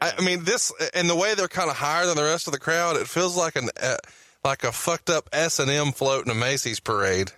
I, 0.00 0.12
I 0.18 0.24
mean, 0.24 0.42
this 0.42 0.72
and 0.94 1.08
the 1.08 1.14
way 1.16 1.34
they're 1.34 1.48
kind 1.48 1.70
of 1.70 1.76
higher 1.76 2.06
than 2.06 2.16
the 2.16 2.24
rest 2.24 2.48
of 2.48 2.52
the 2.52 2.58
crowd, 2.58 2.96
it 2.96 3.06
feels 3.06 3.36
like 3.36 3.54
an 3.56 3.68
uh, 3.80 3.96
like 4.44 4.64
a 4.64 4.72
fucked 4.72 5.10
up 5.10 5.28
S 5.32 5.58
and 5.58 5.70
M 5.70 5.92
float 5.92 6.24
in 6.24 6.30
a 6.30 6.34
Macy's 6.34 6.80
parade. 6.80 7.32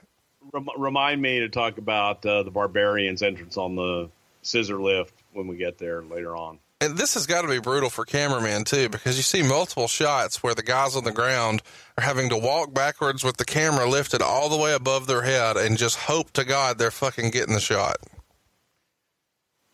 Remind 0.76 1.22
me 1.22 1.40
to 1.40 1.48
talk 1.48 1.78
about 1.78 2.24
uh, 2.26 2.42
the 2.42 2.50
Barbarians' 2.50 3.22
entrance 3.22 3.56
on 3.56 3.76
the 3.76 4.10
scissor 4.42 4.80
lift 4.80 5.14
when 5.32 5.46
we 5.46 5.56
get 5.56 5.78
there 5.78 6.02
later 6.02 6.36
on. 6.36 6.58
And 6.82 6.96
this 6.96 7.12
has 7.12 7.26
got 7.26 7.42
to 7.42 7.48
be 7.48 7.58
brutal 7.58 7.90
for 7.90 8.06
cameramen 8.06 8.64
too, 8.64 8.88
because 8.88 9.16
you 9.18 9.22
see 9.22 9.42
multiple 9.42 9.86
shots 9.86 10.42
where 10.42 10.54
the 10.54 10.62
guys 10.62 10.96
on 10.96 11.04
the 11.04 11.12
ground 11.12 11.62
are 11.98 12.04
having 12.04 12.30
to 12.30 12.38
walk 12.38 12.72
backwards 12.72 13.22
with 13.22 13.36
the 13.36 13.44
camera 13.44 13.86
lifted 13.86 14.22
all 14.22 14.48
the 14.48 14.56
way 14.56 14.72
above 14.72 15.06
their 15.06 15.22
head 15.22 15.58
and 15.58 15.76
just 15.76 15.96
hope 15.96 16.30
to 16.32 16.44
God 16.44 16.78
they're 16.78 16.90
fucking 16.90 17.30
getting 17.30 17.54
the 17.54 17.60
shot. 17.60 17.98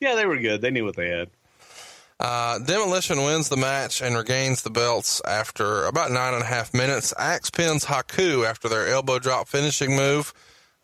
Yeah, 0.01 0.17
they 0.17 0.27
were 0.27 0.39
good. 0.39 0.61
They 0.61 0.71
knew 0.71 0.85
what 0.85 0.97
they 0.97 1.09
had. 1.09 1.31
Uh, 2.19 2.59
Demolition 2.61 3.23
wins 3.23 3.49
the 3.49 3.57
match 3.57 4.01
and 4.01 4.17
regains 4.17 4.63
the 4.63 4.71
belts 4.71 5.21
after 5.27 5.85
about 5.85 6.11
nine 6.11 6.35
and 6.35 6.43
a 6.43 6.47
half 6.47 6.73
minutes. 6.73 7.13
Axe 7.19 7.51
pins 7.51 7.85
Haku 7.85 8.47
after 8.47 8.69
their 8.69 8.89
elbow 8.89 9.19
drop 9.19 9.49
finishing 9.49 9.95
move. 9.95 10.33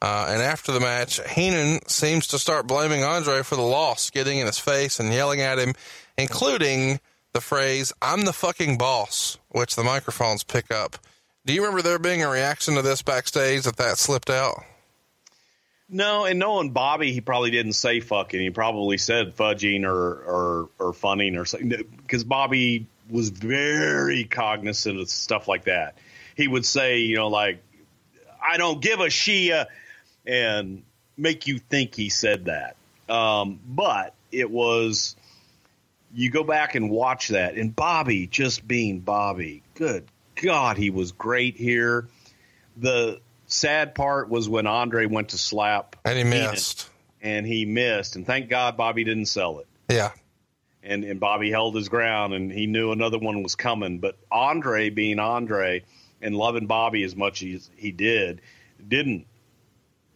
Uh, 0.03 0.27
and 0.29 0.43
after 0.43 0.73
the 0.73 0.81
match, 0.81 1.21
Heenan 1.31 1.81
seems 1.87 2.27
to 2.29 2.39
start 2.39 2.67
blaming 2.67 3.05
Andre 3.05 3.43
for 3.43 3.55
the 3.55 3.63
loss, 3.63 4.11
getting 4.11 4.39
in 4.39 4.47
his 4.47 4.59
face 4.59 4.99
and 4.99 5.13
yelling 5.13 5.41
at 5.41 5.61
him, 5.61 5.75
including 6.19 6.99
the 7.33 7.41
phrase, 7.41 7.93
I'm 8.03 8.25
the 8.25 8.33
fucking 8.33 8.79
boss, 8.79 9.39
which 9.49 9.77
the 9.77 9.85
microphones 9.85 10.45
pick 10.45 10.71
up. 10.71 10.99
Do 11.47 11.53
you 11.53 11.63
remember 11.63 11.83
there 11.83 11.99
being 11.99 12.23
a 12.23 12.29
reaction 12.29 12.75
to 12.75 12.83
this 12.83 13.03
backstage 13.03 13.63
that 13.63 13.77
that 13.77 13.97
slipped 13.97 14.29
out? 14.29 14.63
No, 15.95 16.25
and 16.25 16.39
knowing 16.39 16.71
Bobby, 16.71 17.13
he 17.13 17.21
probably 17.21 17.51
didn't 17.51 17.75
say 17.75 18.01
fucking. 18.01 18.41
He 18.41 18.49
probably 18.49 18.97
said 18.97 19.37
fudging 19.37 19.85
or 19.85 19.93
or, 19.93 20.69
or 20.79 20.93
funning 20.95 21.37
or 21.37 21.45
something 21.45 21.85
because 21.99 22.25
Bobby 22.25 22.87
was 23.11 23.29
very 23.29 24.25
cognizant 24.25 24.99
of 24.99 25.11
stuff 25.11 25.49
like 25.49 25.65
that. 25.65 25.99
He 26.35 26.49
would 26.49 26.65
say, 26.65 27.01
you 27.01 27.17
know, 27.17 27.29
like, 27.29 27.63
I 28.43 28.57
don't 28.57 28.81
give 28.81 29.01
a 29.01 29.09
shia 29.09 29.67
and 30.27 30.83
make 31.19 31.47
you 31.47 31.59
think 31.59 31.95
he 31.95 32.09
said 32.09 32.47
that. 32.47 32.77
Um, 33.13 33.61
but 33.69 34.15
it 34.31 34.51
was, 34.51 35.15
you 36.15 36.31
go 36.31 36.43
back 36.43 36.75
and 36.75 36.89
watch 36.89 37.29
that, 37.29 37.57
and 37.57 37.77
Bobby 37.77 38.27
just 38.27 38.67
being 38.67 39.01
Bobby. 39.01 39.63
Good 39.75 40.07
God, 40.37 40.79
he 40.79 40.89
was 40.89 41.13
great 41.13 41.57
here. 41.57 42.09
The 42.79 43.21
sad 43.53 43.95
part 43.95 44.29
was 44.29 44.49
when 44.49 44.67
Andre 44.67 45.07
went 45.07 45.31
to 45.31 45.39
slap 45.39 45.97
And 46.05 46.19
he 46.19 46.25
missed. 46.25 46.89
and 47.21 47.47
he 47.47 47.65
missed, 47.65 48.17
and 48.17 48.27
thank 48.27 48.49
God 48.49 48.77
Bobby 48.77 49.05
didn't 49.05 49.27
sell 49.27 49.59
it. 49.61 49.67
Yeah. 49.89 50.11
And 50.83 51.05
and 51.05 51.21
Bobby 51.21 51.51
held 51.51 51.77
his 51.77 51.89
ground, 51.89 52.35
and 52.35 52.51
he 52.51 52.67
knew 52.67 52.91
another 52.91 53.19
one 53.19 53.43
was 53.45 53.55
coming. 53.55 53.99
But 54.01 54.19
Andre, 54.33 54.91
being 54.91 55.19
Andre, 55.21 55.85
and 56.21 56.35
loving 56.35 56.67
Bobby 56.67 57.05
as 57.05 57.15
much 57.15 57.43
as 57.45 57.71
he 57.77 57.93
did, 57.93 58.41
didn't 58.89 59.27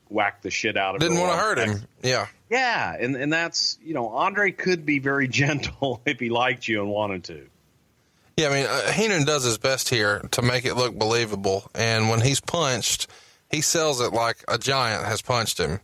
whack 0.09 0.43
the 0.43 0.51
shit 0.51 0.77
out 0.77 0.97
of 0.97 1.03
him. 1.03 1.09
Didn't 1.09 1.21
want 1.21 1.33
to 1.35 1.39
hurt 1.39 1.59
him. 1.59 1.83
Yeah. 2.03 2.27
Yeah, 2.51 2.97
and 2.99 3.15
and 3.17 3.33
that's 3.33 3.79
you 3.83 3.95
know 3.95 4.09
Andre 4.09 4.51
could 4.51 4.85
be 4.87 4.99
very 4.99 5.29
gentle 5.43 6.01
if 6.05 6.19
he 6.19 6.31
liked 6.31 6.67
you 6.67 6.81
and 6.83 6.91
wanted 6.91 7.25
to. 7.25 7.47
Yeah, 8.37 8.49
I 8.49 8.51
mean, 8.51 8.67
uh, 8.67 8.93
Heenan 8.93 9.25
does 9.25 9.45
his 9.45 9.57
best 9.59 9.89
here 9.89 10.21
to 10.33 10.43
make 10.43 10.65
it 10.67 10.75
look 10.75 10.99
believable. 10.99 11.71
And 11.75 12.11
when 12.11 12.21
he's 12.21 12.41
punched, 12.41 13.07
he 13.51 13.61
sells 13.61 14.01
it 14.01 14.13
like 14.13 14.45
a 14.49 14.59
giant 14.59 15.05
has 15.07 15.23
punched 15.23 15.59
him. 15.59 15.81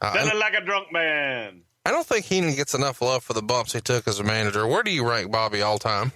Uh, 0.00 0.14
it 0.16 0.36
like 0.36 0.54
a 0.54 0.64
drunk 0.64 0.92
man. 0.92 1.62
I 1.84 1.90
don't 1.90 2.06
think 2.06 2.26
Heenan 2.26 2.54
gets 2.54 2.74
enough 2.74 3.00
love 3.00 3.22
for 3.22 3.32
the 3.32 3.42
bumps 3.42 3.72
he 3.72 3.80
took 3.80 4.08
as 4.08 4.18
a 4.18 4.24
manager. 4.24 4.66
Where 4.66 4.82
do 4.82 4.90
you 4.90 5.08
rank 5.08 5.30
Bobby 5.30 5.62
all 5.62 5.78
time? 5.78 6.12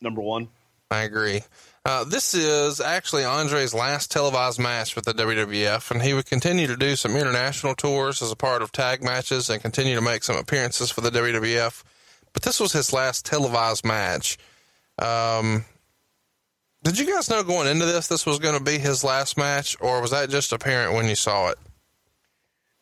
Number 0.00 0.20
one. 0.22 0.48
I 0.90 1.02
agree. 1.02 1.42
Uh, 1.84 2.04
this 2.04 2.32
is 2.32 2.80
actually 2.80 3.24
Andre's 3.24 3.74
last 3.74 4.10
televised 4.10 4.60
match 4.60 4.94
with 4.94 5.04
the 5.04 5.14
WWF, 5.14 5.90
and 5.90 6.00
he 6.02 6.14
would 6.14 6.26
continue 6.26 6.66
to 6.66 6.76
do 6.76 6.96
some 6.96 7.16
international 7.16 7.74
tours 7.74 8.22
as 8.22 8.30
a 8.30 8.36
part 8.36 8.62
of 8.62 8.70
tag 8.72 9.02
matches 9.02 9.50
and 9.50 9.60
continue 9.60 9.94
to 9.94 10.00
make 10.00 10.22
some 10.22 10.36
appearances 10.36 10.90
for 10.90 11.00
the 11.00 11.10
WWF. 11.10 11.82
But 12.32 12.42
this 12.42 12.60
was 12.60 12.72
his 12.72 12.92
last 12.92 13.26
televised 13.26 13.84
match. 13.84 14.38
Um, 14.98 15.64
did 16.82 16.98
you 16.98 17.06
guys 17.06 17.30
know 17.30 17.42
going 17.42 17.68
into 17.68 17.86
this 17.86 18.06
this 18.08 18.26
was 18.26 18.38
going 18.38 18.56
to 18.58 18.64
be 18.64 18.78
his 18.78 19.04
last 19.04 19.36
match, 19.36 19.76
or 19.80 20.00
was 20.00 20.10
that 20.10 20.30
just 20.30 20.52
apparent 20.52 20.94
when 20.94 21.06
you 21.08 21.14
saw 21.14 21.48
it? 21.50 21.58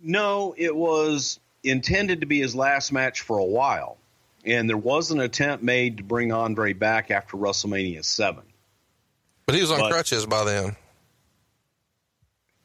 No, 0.00 0.54
it 0.56 0.74
was 0.74 1.38
intended 1.62 2.20
to 2.20 2.26
be 2.26 2.40
his 2.40 2.54
last 2.54 2.92
match 2.92 3.20
for 3.20 3.38
a 3.38 3.44
while, 3.44 3.98
and 4.44 4.68
there 4.68 4.76
was 4.78 5.10
an 5.10 5.20
attempt 5.20 5.62
made 5.62 5.98
to 5.98 6.02
bring 6.02 6.32
Andre 6.32 6.72
back 6.72 7.10
after 7.10 7.36
WrestleMania 7.36 8.04
Seven. 8.04 8.44
But 9.46 9.54
he 9.56 9.60
was 9.60 9.70
on 9.70 9.80
But- 9.80 9.90
crutches 9.92 10.26
by 10.26 10.44
then. 10.44 10.76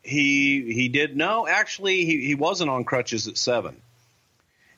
He 0.04 0.72
he 0.72 0.88
did 0.88 1.18
no, 1.18 1.48
actually 1.48 2.06
he, 2.06 2.28
he 2.28 2.36
wasn't 2.36 2.70
on 2.70 2.84
crutches 2.84 3.28
at 3.28 3.38
seven. 3.38 3.82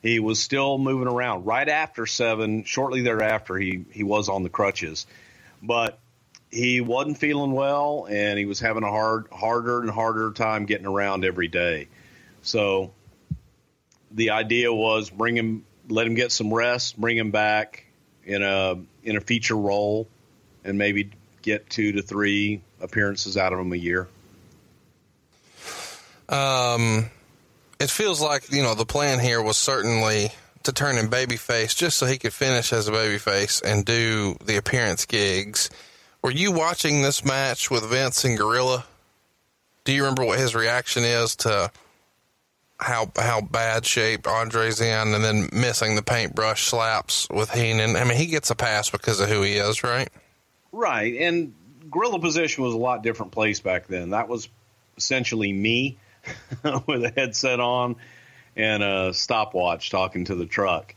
He 0.00 0.20
was 0.20 0.40
still 0.40 0.78
moving 0.78 1.06
around. 1.08 1.44
Right 1.44 1.68
after 1.68 2.06
seven, 2.06 2.64
shortly 2.64 3.02
thereafter, 3.02 3.56
he 3.56 3.84
he 3.92 4.02
was 4.04 4.30
on 4.30 4.42
the 4.42 4.48
crutches, 4.48 5.06
but 5.62 5.98
he 6.50 6.80
wasn't 6.80 7.18
feeling 7.18 7.52
well, 7.52 8.06
and 8.08 8.38
he 8.38 8.46
was 8.46 8.60
having 8.60 8.82
a 8.82 8.90
hard 8.90 9.26
harder 9.32 9.80
and 9.80 9.90
harder 9.90 10.32
time 10.32 10.66
getting 10.66 10.86
around 10.86 11.24
every 11.24 11.48
day. 11.48 11.88
So 12.42 12.92
the 14.10 14.30
idea 14.30 14.72
was 14.72 15.10
bring 15.10 15.36
him, 15.36 15.64
let 15.88 16.06
him 16.06 16.14
get 16.14 16.32
some 16.32 16.52
rest, 16.52 16.98
bring 16.98 17.16
him 17.16 17.30
back 17.30 17.84
in 18.24 18.42
a 18.42 18.76
in 19.04 19.16
a 19.16 19.20
feature 19.20 19.56
role, 19.56 20.08
and 20.64 20.78
maybe 20.78 21.10
get 21.42 21.68
two 21.68 21.92
to 21.92 22.02
three 22.02 22.62
appearances 22.80 23.36
out 23.36 23.52
of 23.52 23.58
him 23.58 23.72
a 23.72 23.76
year. 23.76 24.08
Um, 26.28 27.10
it 27.80 27.90
feels 27.90 28.20
like 28.20 28.50
you 28.52 28.62
know 28.62 28.74
the 28.74 28.86
plan 28.86 29.18
here 29.18 29.42
was 29.42 29.56
certainly 29.56 30.30
to 30.64 30.72
turn 30.72 30.96
him 30.96 31.08
babyface 31.08 31.74
just 31.76 31.98
so 31.98 32.06
he 32.06 32.18
could 32.18 32.32
finish 32.32 32.72
as 32.72 32.88
a 32.88 32.92
babyface 32.92 33.62
and 33.62 33.84
do 33.84 34.36
the 34.44 34.56
appearance 34.56 35.06
gigs. 35.06 35.70
Were 36.22 36.30
you 36.30 36.52
watching 36.52 37.02
this 37.02 37.24
match 37.24 37.70
with 37.70 37.88
Vince 37.88 38.24
and 38.24 38.36
Gorilla? 38.36 38.84
Do 39.84 39.92
you 39.92 40.02
remember 40.02 40.24
what 40.24 40.38
his 40.38 40.54
reaction 40.54 41.04
is 41.04 41.36
to 41.36 41.70
how 42.78 43.10
how 43.16 43.40
bad 43.40 43.86
shape 43.86 44.26
Andre's 44.26 44.80
in, 44.80 45.14
and 45.14 45.24
then 45.24 45.48
missing 45.52 45.96
the 45.96 46.02
paintbrush 46.02 46.66
slaps 46.66 47.28
with 47.30 47.50
Heenan? 47.50 47.96
I 47.96 48.04
mean, 48.04 48.18
he 48.18 48.26
gets 48.26 48.50
a 48.50 48.54
pass 48.54 48.90
because 48.90 49.20
of 49.20 49.28
who 49.28 49.42
he 49.42 49.54
is, 49.54 49.82
right? 49.82 50.08
Right, 50.72 51.14
and 51.16 51.54
gorilla 51.90 52.20
position 52.20 52.64
was 52.64 52.74
a 52.74 52.78
lot 52.78 53.02
different 53.02 53.32
place 53.32 53.60
back 53.60 53.86
then. 53.86 54.10
That 54.10 54.28
was 54.28 54.48
essentially 54.96 55.52
me 55.52 55.98
with 56.86 57.04
a 57.04 57.12
headset 57.14 57.60
on 57.60 57.96
and 58.56 58.82
a 58.82 59.14
stopwatch 59.14 59.90
talking 59.90 60.24
to 60.26 60.34
the 60.34 60.46
truck. 60.46 60.94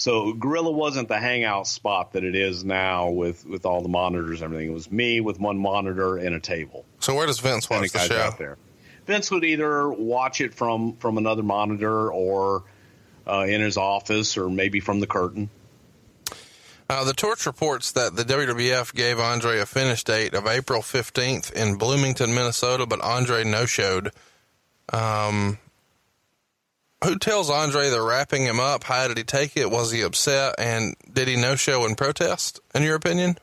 So 0.00 0.32
gorilla 0.32 0.70
wasn't 0.70 1.08
the 1.08 1.18
hangout 1.18 1.66
spot 1.66 2.14
that 2.14 2.24
it 2.24 2.34
is 2.34 2.64
now 2.64 3.10
with 3.10 3.44
with 3.44 3.66
all 3.66 3.82
the 3.82 3.88
monitors 3.88 4.40
and 4.40 4.44
everything. 4.44 4.70
It 4.70 4.74
was 4.74 4.90
me 4.90 5.20
with 5.20 5.38
one 5.38 5.58
monitor 5.58 6.16
and 6.16 6.34
a 6.34 6.40
table. 6.40 6.86
So 7.00 7.14
where 7.14 7.26
does 7.26 7.38
Vince 7.38 7.68
watch 7.68 7.92
the 7.92 7.98
show? 7.98 8.16
out 8.16 8.38
there. 8.38 8.56
Vince 9.04 9.30
would 9.30 9.44
either 9.44 9.90
watch 9.90 10.40
it 10.40 10.54
from 10.54 10.96
from 10.96 11.18
another 11.18 11.42
monitor 11.42 12.10
or 12.10 12.64
uh, 13.26 13.44
in 13.46 13.60
his 13.60 13.76
office 13.76 14.38
or 14.38 14.48
maybe 14.48 14.80
from 14.80 15.00
the 15.00 15.06
curtain. 15.06 15.50
Uh, 16.88 17.04
the 17.04 17.12
torch 17.12 17.44
reports 17.44 17.92
that 17.92 18.16
the 18.16 18.24
WWF 18.24 18.94
gave 18.94 19.20
Andre 19.20 19.58
a 19.58 19.66
finish 19.66 20.02
date 20.02 20.32
of 20.32 20.46
April 20.46 20.80
15th 20.80 21.52
in 21.52 21.76
Bloomington, 21.76 22.34
Minnesota, 22.34 22.86
but 22.86 23.02
Andre 23.02 23.44
no 23.44 23.66
showed. 23.66 24.12
Um, 24.92 25.58
who 27.04 27.18
tells 27.18 27.50
Andre 27.50 27.90
they're 27.90 28.02
wrapping 28.02 28.44
him 28.44 28.60
up? 28.60 28.84
How 28.84 29.08
did 29.08 29.16
he 29.16 29.24
take 29.24 29.56
it? 29.56 29.70
Was 29.70 29.90
he 29.90 30.02
upset? 30.02 30.56
And 30.58 30.94
did 31.12 31.28
he 31.28 31.36
no 31.36 31.56
show 31.56 31.86
in 31.86 31.94
protest, 31.94 32.60
in 32.74 32.82
your 32.82 32.96
opinion? 32.96 33.38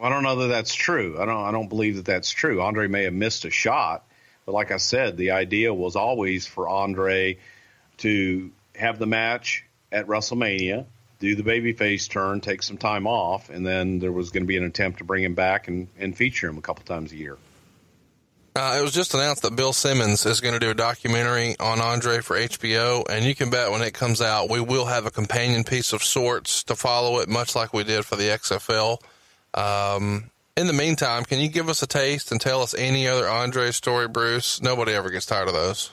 I 0.00 0.08
don't 0.10 0.22
know 0.22 0.36
that 0.36 0.48
that's 0.48 0.74
true. 0.74 1.16
I 1.20 1.24
don't. 1.24 1.44
I 1.44 1.50
don't 1.50 1.68
believe 1.68 1.96
that 1.96 2.04
that's 2.04 2.30
true. 2.30 2.60
Andre 2.60 2.86
may 2.86 3.04
have 3.04 3.14
missed 3.14 3.44
a 3.44 3.50
shot, 3.50 4.04
but 4.46 4.52
like 4.52 4.70
I 4.70 4.76
said, 4.76 5.16
the 5.16 5.32
idea 5.32 5.74
was 5.74 5.96
always 5.96 6.46
for 6.46 6.68
Andre 6.68 7.38
to 7.98 8.50
have 8.76 8.98
the 8.98 9.06
match 9.06 9.64
at 9.90 10.06
WrestleMania, 10.06 10.86
do 11.18 11.34
the 11.34 11.42
babyface 11.42 12.08
turn, 12.08 12.40
take 12.40 12.62
some 12.62 12.78
time 12.78 13.06
off, 13.06 13.50
and 13.50 13.66
then 13.66 13.98
there 13.98 14.12
was 14.12 14.30
going 14.30 14.44
to 14.44 14.46
be 14.46 14.56
an 14.56 14.64
attempt 14.64 14.98
to 14.98 15.04
bring 15.04 15.24
him 15.24 15.34
back 15.34 15.66
and, 15.66 15.88
and 15.98 16.16
feature 16.16 16.48
him 16.48 16.58
a 16.58 16.60
couple 16.60 16.84
times 16.84 17.10
a 17.10 17.16
year. 17.16 17.36
Uh, 18.58 18.76
it 18.76 18.82
was 18.82 18.90
just 18.90 19.14
announced 19.14 19.42
that 19.42 19.54
Bill 19.54 19.72
Simmons 19.72 20.26
is 20.26 20.40
going 20.40 20.52
to 20.52 20.58
do 20.58 20.70
a 20.70 20.74
documentary 20.74 21.54
on 21.60 21.80
Andre 21.80 22.18
for 22.18 22.36
HBO, 22.36 23.08
and 23.08 23.24
you 23.24 23.32
can 23.32 23.50
bet 23.50 23.70
when 23.70 23.82
it 23.82 23.94
comes 23.94 24.20
out, 24.20 24.50
we 24.50 24.60
will 24.60 24.86
have 24.86 25.06
a 25.06 25.12
companion 25.12 25.62
piece 25.62 25.92
of 25.92 26.02
sorts 26.02 26.64
to 26.64 26.74
follow 26.74 27.20
it, 27.20 27.28
much 27.28 27.54
like 27.54 27.72
we 27.72 27.84
did 27.84 28.04
for 28.04 28.16
the 28.16 28.24
XFL. 28.24 28.98
Um, 29.54 30.32
in 30.56 30.66
the 30.66 30.72
meantime, 30.72 31.24
can 31.24 31.38
you 31.38 31.46
give 31.46 31.68
us 31.68 31.84
a 31.84 31.86
taste 31.86 32.32
and 32.32 32.40
tell 32.40 32.60
us 32.60 32.74
any 32.74 33.06
other 33.06 33.28
Andre 33.28 33.70
story, 33.70 34.08
Bruce? 34.08 34.60
Nobody 34.60 34.92
ever 34.92 35.08
gets 35.10 35.26
tired 35.26 35.46
of 35.46 35.54
those. 35.54 35.92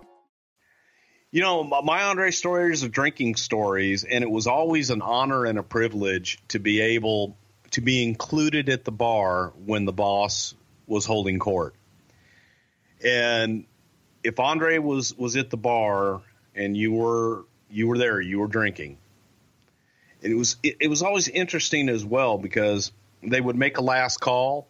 You 1.31 1.41
know, 1.41 1.63
my 1.63 2.03
Andre 2.03 2.31
stories 2.31 2.83
are 2.83 2.89
drinking 2.89 3.37
stories, 3.37 4.03
and 4.03 4.21
it 4.21 4.29
was 4.29 4.47
always 4.47 4.89
an 4.89 5.01
honor 5.01 5.45
and 5.45 5.57
a 5.57 5.63
privilege 5.63 6.39
to 6.49 6.59
be 6.59 6.81
able 6.81 7.37
to 7.71 7.79
be 7.79 8.03
included 8.03 8.67
at 8.67 8.83
the 8.83 8.91
bar 8.91 9.53
when 9.65 9.85
the 9.85 9.93
boss 9.93 10.53
was 10.87 11.05
holding 11.05 11.39
court. 11.39 11.73
And 13.01 13.63
if 14.25 14.41
Andre 14.41 14.77
was 14.77 15.17
was 15.17 15.37
at 15.37 15.49
the 15.49 15.57
bar 15.57 16.21
and 16.53 16.75
you 16.75 16.91
were 16.91 17.45
you 17.69 17.87
were 17.87 17.97
there, 17.97 18.19
you 18.19 18.39
were 18.39 18.47
drinking. 18.47 18.97
And 20.21 20.33
it 20.33 20.35
was 20.35 20.57
it, 20.61 20.77
it 20.81 20.87
was 20.89 21.01
always 21.01 21.29
interesting 21.29 21.87
as 21.87 22.03
well 22.03 22.37
because 22.37 22.91
they 23.23 23.39
would 23.39 23.55
make 23.55 23.77
a 23.77 23.81
last 23.81 24.19
call 24.19 24.67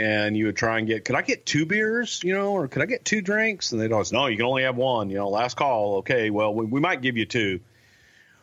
and 0.00 0.34
you 0.34 0.46
would 0.46 0.56
try 0.56 0.78
and 0.78 0.86
get 0.86 1.04
could 1.04 1.14
I 1.14 1.20
get 1.20 1.44
two 1.44 1.66
beers, 1.66 2.22
you 2.24 2.32
know, 2.32 2.52
or 2.52 2.68
could 2.68 2.80
I 2.80 2.86
get 2.86 3.04
two 3.04 3.20
drinks? 3.20 3.72
And 3.72 3.80
they'd 3.80 3.92
always 3.92 4.12
no, 4.12 4.26
you 4.26 4.36
can 4.38 4.46
only 4.46 4.62
have 4.62 4.76
one, 4.76 5.10
you 5.10 5.16
know, 5.16 5.28
last 5.28 5.58
call. 5.58 5.98
Okay, 5.98 6.30
well 6.30 6.54
we, 6.54 6.64
we 6.64 6.80
might 6.80 7.02
give 7.02 7.18
you 7.18 7.26
two. 7.26 7.60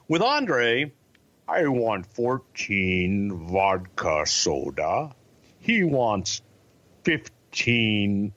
With 0.07 0.21
Andre, 0.21 0.91
I 1.47 1.67
want 1.67 2.05
14 2.13 3.47
vodka 3.49 4.25
soda. 4.27 5.15
He 5.59 5.83
wants 5.83 6.41
15 7.05 8.33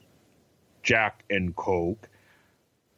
Jack 0.82 1.22
and 1.28 1.54
Coke. 1.54 2.08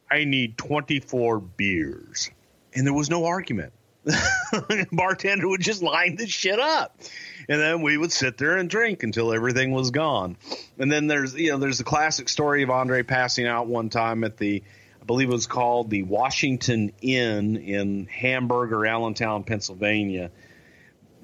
I 0.08 0.24
need 0.24 0.56
24 0.56 1.40
beers. 1.40 2.30
And 2.74 2.86
there 2.86 2.94
was 2.94 3.10
no 3.10 3.24
argument. 3.24 3.72
Bartender 4.92 5.48
would 5.48 5.60
just 5.60 5.82
line 5.82 6.16
the 6.16 6.28
shit 6.28 6.60
up. 6.60 7.00
And 7.48 7.60
then 7.60 7.82
we 7.82 7.96
would 7.96 8.12
sit 8.12 8.38
there 8.38 8.56
and 8.56 8.68
drink 8.68 9.02
until 9.02 9.32
everything 9.32 9.72
was 9.72 9.90
gone. 9.90 10.36
And 10.78 10.90
then 10.90 11.06
there's 11.06 11.34
you 11.34 11.50
know 11.50 11.58
there's 11.58 11.78
the 11.78 11.84
classic 11.84 12.28
story 12.28 12.62
of 12.62 12.70
Andre 12.70 13.02
passing 13.02 13.46
out 13.46 13.66
one 13.66 13.88
time 13.88 14.24
at 14.24 14.36
the 14.36 14.62
I 15.00 15.04
believe 15.04 15.28
it 15.28 15.32
was 15.32 15.46
called 15.46 15.90
the 15.90 16.04
Washington 16.04 16.92
Inn 17.00 17.56
in 17.56 18.06
Hamburg 18.06 18.72
or 18.72 18.86
Allentown, 18.86 19.42
Pennsylvania. 19.44 20.30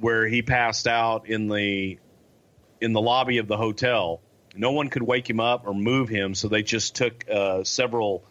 where 0.01 0.27
he 0.27 0.43
passed 0.43 0.87
out 0.87 1.29
in 1.29 1.49
the 1.49 1.99
in 2.81 2.93
the 2.93 3.01
lobby 3.01 3.39
of 3.39 3.49
the 3.49 3.57
hotel. 3.57 4.21
No 4.57 4.73
one 4.73 4.89
could 4.89 5.03
wake 5.03 5.29
him 5.29 5.41
up 5.41 5.66
or 5.66 5.75
move 5.75 6.09
him, 6.09 6.35
so 6.35 6.49
they 6.49 6.62
just 6.62 6.97
took 6.97 7.29
uh, 7.31 7.62
several 7.64 8.25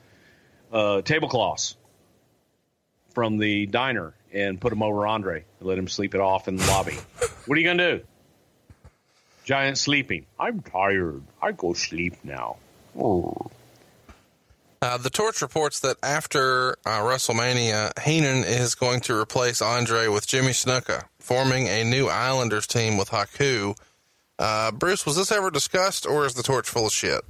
uh, 0.71 1.01
tablecloths 1.01 1.77
from 3.13 3.37
the 3.37 3.65
diner 3.65 4.13
and 4.33 4.59
put 4.59 4.73
him 4.73 4.83
over 4.83 5.07
Andre 5.07 5.43
and 5.59 5.67
let 5.67 5.77
him 5.77 5.87
sleep 5.87 6.15
it 6.15 6.21
off 6.21 6.47
in 6.47 6.57
the 6.57 6.65
lobby. 6.67 6.97
what 7.45 7.57
are 7.57 7.61
you 7.61 7.67
gonna 7.67 7.97
do? 7.97 8.03
Giant 9.43 9.77
sleeping. 9.77 10.25
I'm 10.39 10.61
tired. 10.61 11.23
I 11.41 11.53
go 11.53 11.73
sleep 11.73 12.15
now. 12.23 12.57
Oh. 12.99 13.33
Uh, 14.81 14.97
the 14.97 15.09
Torch 15.09 15.41
reports 15.41 15.79
that 15.79 15.97
after 16.03 16.73
uh, 16.85 17.01
WrestleMania, 17.01 17.97
Heenan 17.99 18.43
is 18.43 18.75
going 18.75 18.99
to 19.01 19.19
replace 19.19 19.61
Andre 19.61 20.07
with 20.07 20.27
Jimmy 20.27 20.51
Snuka, 20.51 21.05
forming 21.19 21.67
a 21.67 21.83
new 21.83 22.07
Islanders 22.07 22.67
team 22.67 22.97
with 22.97 23.09
Haku. 23.09 23.75
Uh, 24.37 24.71
Bruce, 24.71 25.05
was 25.05 25.15
this 25.15 25.31
ever 25.31 25.49
discussed, 25.49 26.05
or 26.05 26.25
is 26.25 26.35
the 26.35 26.43
Torch 26.43 26.69
full 26.69 26.85
of 26.85 26.91
shit? 26.91 27.21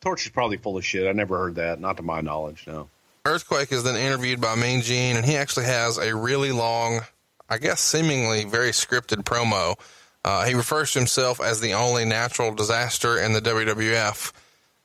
Torch 0.00 0.26
is 0.26 0.32
probably 0.32 0.58
full 0.58 0.76
of 0.76 0.84
shit. 0.84 1.08
I 1.08 1.12
never 1.12 1.38
heard 1.38 1.54
that, 1.54 1.80
not 1.80 1.96
to 1.96 2.02
my 2.02 2.20
knowledge. 2.20 2.64
No. 2.66 2.88
Earthquake 3.24 3.72
is 3.72 3.84
then 3.84 3.96
interviewed 3.96 4.40
by 4.40 4.54
Mean 4.54 4.82
Gene, 4.82 5.16
and 5.16 5.24
he 5.24 5.36
actually 5.36 5.66
has 5.66 5.98
a 5.98 6.14
really 6.14 6.52
long, 6.52 7.00
I 7.48 7.58
guess, 7.58 7.80
seemingly 7.80 8.44
very 8.44 8.70
scripted 8.70 9.24
promo. 9.24 9.78
Uh, 10.24 10.44
he 10.44 10.54
refers 10.54 10.92
to 10.92 10.98
himself 10.98 11.40
as 11.40 11.60
the 11.60 11.74
only 11.74 12.04
natural 12.04 12.54
disaster 12.54 13.18
in 13.18 13.32
the 13.32 13.40
WWF. 13.40 14.32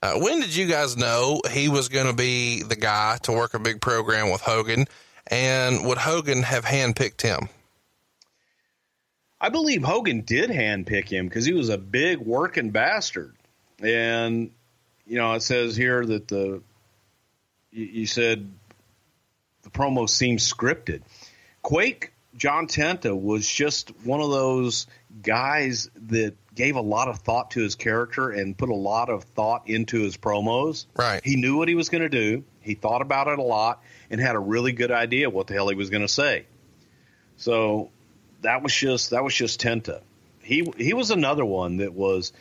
Uh, 0.01 0.13
when 0.15 0.41
did 0.41 0.55
you 0.55 0.67
guys 0.67 0.97
know 0.97 1.41
he 1.51 1.69
was 1.69 1.89
going 1.89 2.07
to 2.07 2.13
be 2.13 2.61
the 2.61 2.75
guy 2.75 3.17
to 3.23 3.31
work 3.31 3.53
a 3.53 3.59
big 3.59 3.81
program 3.81 4.29
with 4.31 4.41
Hogan? 4.41 4.85
And 5.27 5.85
would 5.85 5.97
Hogan 5.97 6.43
have 6.43 6.65
handpicked 6.65 7.21
him? 7.21 7.47
I 9.39 9.49
believe 9.49 9.83
Hogan 9.83 10.21
did 10.21 10.49
handpick 10.49 11.09
him 11.09 11.27
because 11.27 11.45
he 11.45 11.53
was 11.53 11.69
a 11.69 11.77
big 11.77 12.19
working 12.19 12.71
bastard. 12.71 13.35
And, 13.81 14.51
you 15.05 15.17
know, 15.17 15.33
it 15.33 15.41
says 15.41 15.75
here 15.75 16.05
that 16.05 16.27
the, 16.27 16.61
you, 17.73 18.05
said 18.05 18.49
the 19.63 19.69
promo 19.69 20.07
seems 20.09 20.51
scripted. 20.51 21.01
Quake 21.61 22.13
John 22.35 22.67
Tenta 22.67 23.19
was 23.19 23.47
just 23.47 23.89
one 24.03 24.19
of 24.19 24.31
those 24.31 24.87
guys 25.21 25.89
that 26.07 26.35
gave 26.55 26.75
a 26.75 26.81
lot 26.81 27.07
of 27.07 27.19
thought 27.19 27.51
to 27.51 27.61
his 27.61 27.75
character 27.75 28.29
and 28.29 28.57
put 28.57 28.69
a 28.69 28.75
lot 28.75 29.09
of 29.09 29.23
thought 29.23 29.69
into 29.69 30.01
his 30.01 30.17
promos. 30.17 30.85
Right. 30.95 31.21
He 31.23 31.35
knew 31.35 31.57
what 31.57 31.67
he 31.67 31.75
was 31.75 31.89
going 31.89 32.01
to 32.01 32.09
do. 32.09 32.43
He 32.61 32.73
thought 32.73 33.01
about 33.01 33.27
it 33.27 33.39
a 33.39 33.43
lot 33.43 33.83
and 34.09 34.19
had 34.19 34.35
a 34.35 34.39
really 34.39 34.71
good 34.71 34.91
idea 34.91 35.29
what 35.29 35.47
the 35.47 35.53
hell 35.53 35.69
he 35.69 35.75
was 35.75 35.89
going 35.89 36.01
to 36.01 36.07
say. 36.07 36.45
So 37.37 37.91
that 38.41 38.63
was 38.63 38.73
just 38.73 39.11
that 39.11 39.23
was 39.23 39.33
just 39.33 39.61
Tenta. 39.61 40.01
He 40.41 40.67
he 40.77 40.93
was 40.93 41.11
another 41.11 41.45
one 41.45 41.77
that 41.77 41.93
was 41.93 42.33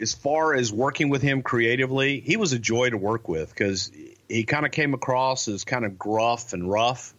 as 0.00 0.14
far 0.14 0.54
as 0.54 0.72
working 0.72 1.10
with 1.10 1.22
him 1.22 1.42
creatively, 1.42 2.20
he 2.20 2.36
was 2.36 2.52
a 2.52 2.58
joy 2.58 2.90
to 2.90 2.96
work 2.96 3.28
with 3.28 3.50
because 3.50 3.92
he 4.28 4.44
kind 4.44 4.64
of 4.64 4.72
came 4.72 4.94
across 4.94 5.46
as 5.48 5.64
kind 5.64 5.84
of 5.84 5.98
gruff 5.98 6.52
and 6.52 6.70
rough, 6.70 7.14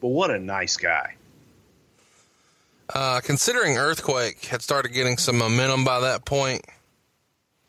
but 0.00 0.08
what 0.08 0.30
a 0.30 0.38
nice 0.38 0.76
guy. 0.76 1.16
Uh, 2.94 3.20
considering 3.22 3.76
Earthquake 3.76 4.44
had 4.46 4.62
started 4.62 4.92
getting 4.92 5.16
some 5.16 5.38
momentum 5.38 5.84
by 5.84 6.00
that 6.00 6.24
point, 6.24 6.64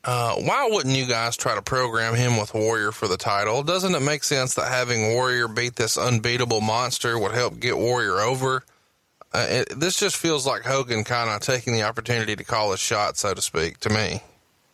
uh, 0.04 0.36
why 0.36 0.68
wouldn't 0.70 0.96
you 0.96 1.06
guys 1.06 1.38
try 1.38 1.56
to 1.56 1.62
program 1.62 2.16
him 2.16 2.38
with 2.38 2.54
Warrior 2.54 2.92
for 2.92 3.08
the 3.08 3.16
title? 3.16 3.64
Doesn't 3.64 3.96
it 3.96 4.02
make 4.02 4.24
sense 4.24 4.56
that 4.56 4.68
having 4.70 5.14
Warrior 5.14 5.48
beat 5.48 5.76
this 5.76 5.98
unbeatable 5.98 6.62
monster 6.62 7.18
would 7.18 7.32
help 7.32 7.60
get 7.60 7.78
Warrior 7.78 8.20
over? 8.20 8.64
Uh, 9.34 9.48
it, 9.50 9.80
this 9.80 9.98
just 9.98 10.18
feels 10.18 10.46
like 10.46 10.64
Hogan 10.64 11.04
kind 11.04 11.30
of 11.30 11.42
taking 11.42 11.74
the 11.74 11.84
opportunity 11.84 12.36
to 12.36 12.44
call 12.44 12.72
his 12.72 12.80
shot, 12.80 13.18
so 13.18 13.34
to 13.34 13.42
speak, 13.42 13.80
to 13.80 13.90
me. 13.90 14.22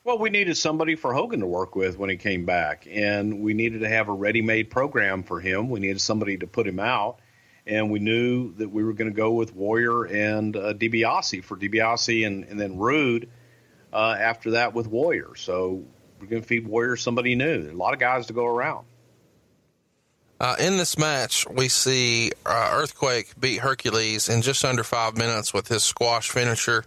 Well, 0.09 0.17
we 0.17 0.31
needed 0.31 0.57
somebody 0.57 0.95
for 0.95 1.13
Hogan 1.13 1.41
to 1.41 1.45
work 1.45 1.75
with 1.75 1.99
when 1.99 2.09
he 2.09 2.17
came 2.17 2.43
back, 2.43 2.87
and 2.89 3.41
we 3.41 3.53
needed 3.53 3.81
to 3.81 3.89
have 3.89 4.09
a 4.09 4.11
ready-made 4.11 4.71
program 4.71 5.21
for 5.21 5.39
him. 5.39 5.69
We 5.69 5.79
needed 5.79 6.01
somebody 6.01 6.35
to 6.37 6.47
put 6.47 6.65
him 6.65 6.79
out, 6.79 7.19
and 7.67 7.91
we 7.91 7.99
knew 7.99 8.55
that 8.55 8.69
we 8.69 8.83
were 8.83 8.93
going 8.93 9.11
to 9.11 9.15
go 9.15 9.33
with 9.33 9.53
Warrior 9.53 10.05
and 10.05 10.55
uh, 10.55 10.73
DiBiase 10.73 11.43
for 11.43 11.55
DiBiase, 11.55 12.25
and, 12.25 12.43
and 12.45 12.59
then 12.59 12.79
Rude 12.79 13.29
uh, 13.93 14.15
after 14.19 14.49
that 14.51 14.73
with 14.73 14.87
Warrior. 14.87 15.35
So 15.35 15.83
we're 16.19 16.25
going 16.25 16.41
to 16.41 16.47
feed 16.47 16.65
Warrior 16.67 16.95
somebody 16.95 17.35
new. 17.35 17.69
A 17.69 17.77
lot 17.77 17.93
of 17.93 17.99
guys 17.99 18.25
to 18.25 18.33
go 18.33 18.47
around. 18.47 18.87
Uh, 20.39 20.55
in 20.59 20.77
this 20.77 20.97
match, 20.97 21.47
we 21.47 21.69
see 21.69 22.31
uh, 22.47 22.71
Earthquake 22.73 23.39
beat 23.39 23.59
Hercules 23.59 24.27
in 24.27 24.41
just 24.41 24.65
under 24.65 24.83
five 24.83 25.15
minutes 25.15 25.53
with 25.53 25.67
his 25.67 25.83
squash 25.83 26.31
finisher. 26.31 26.83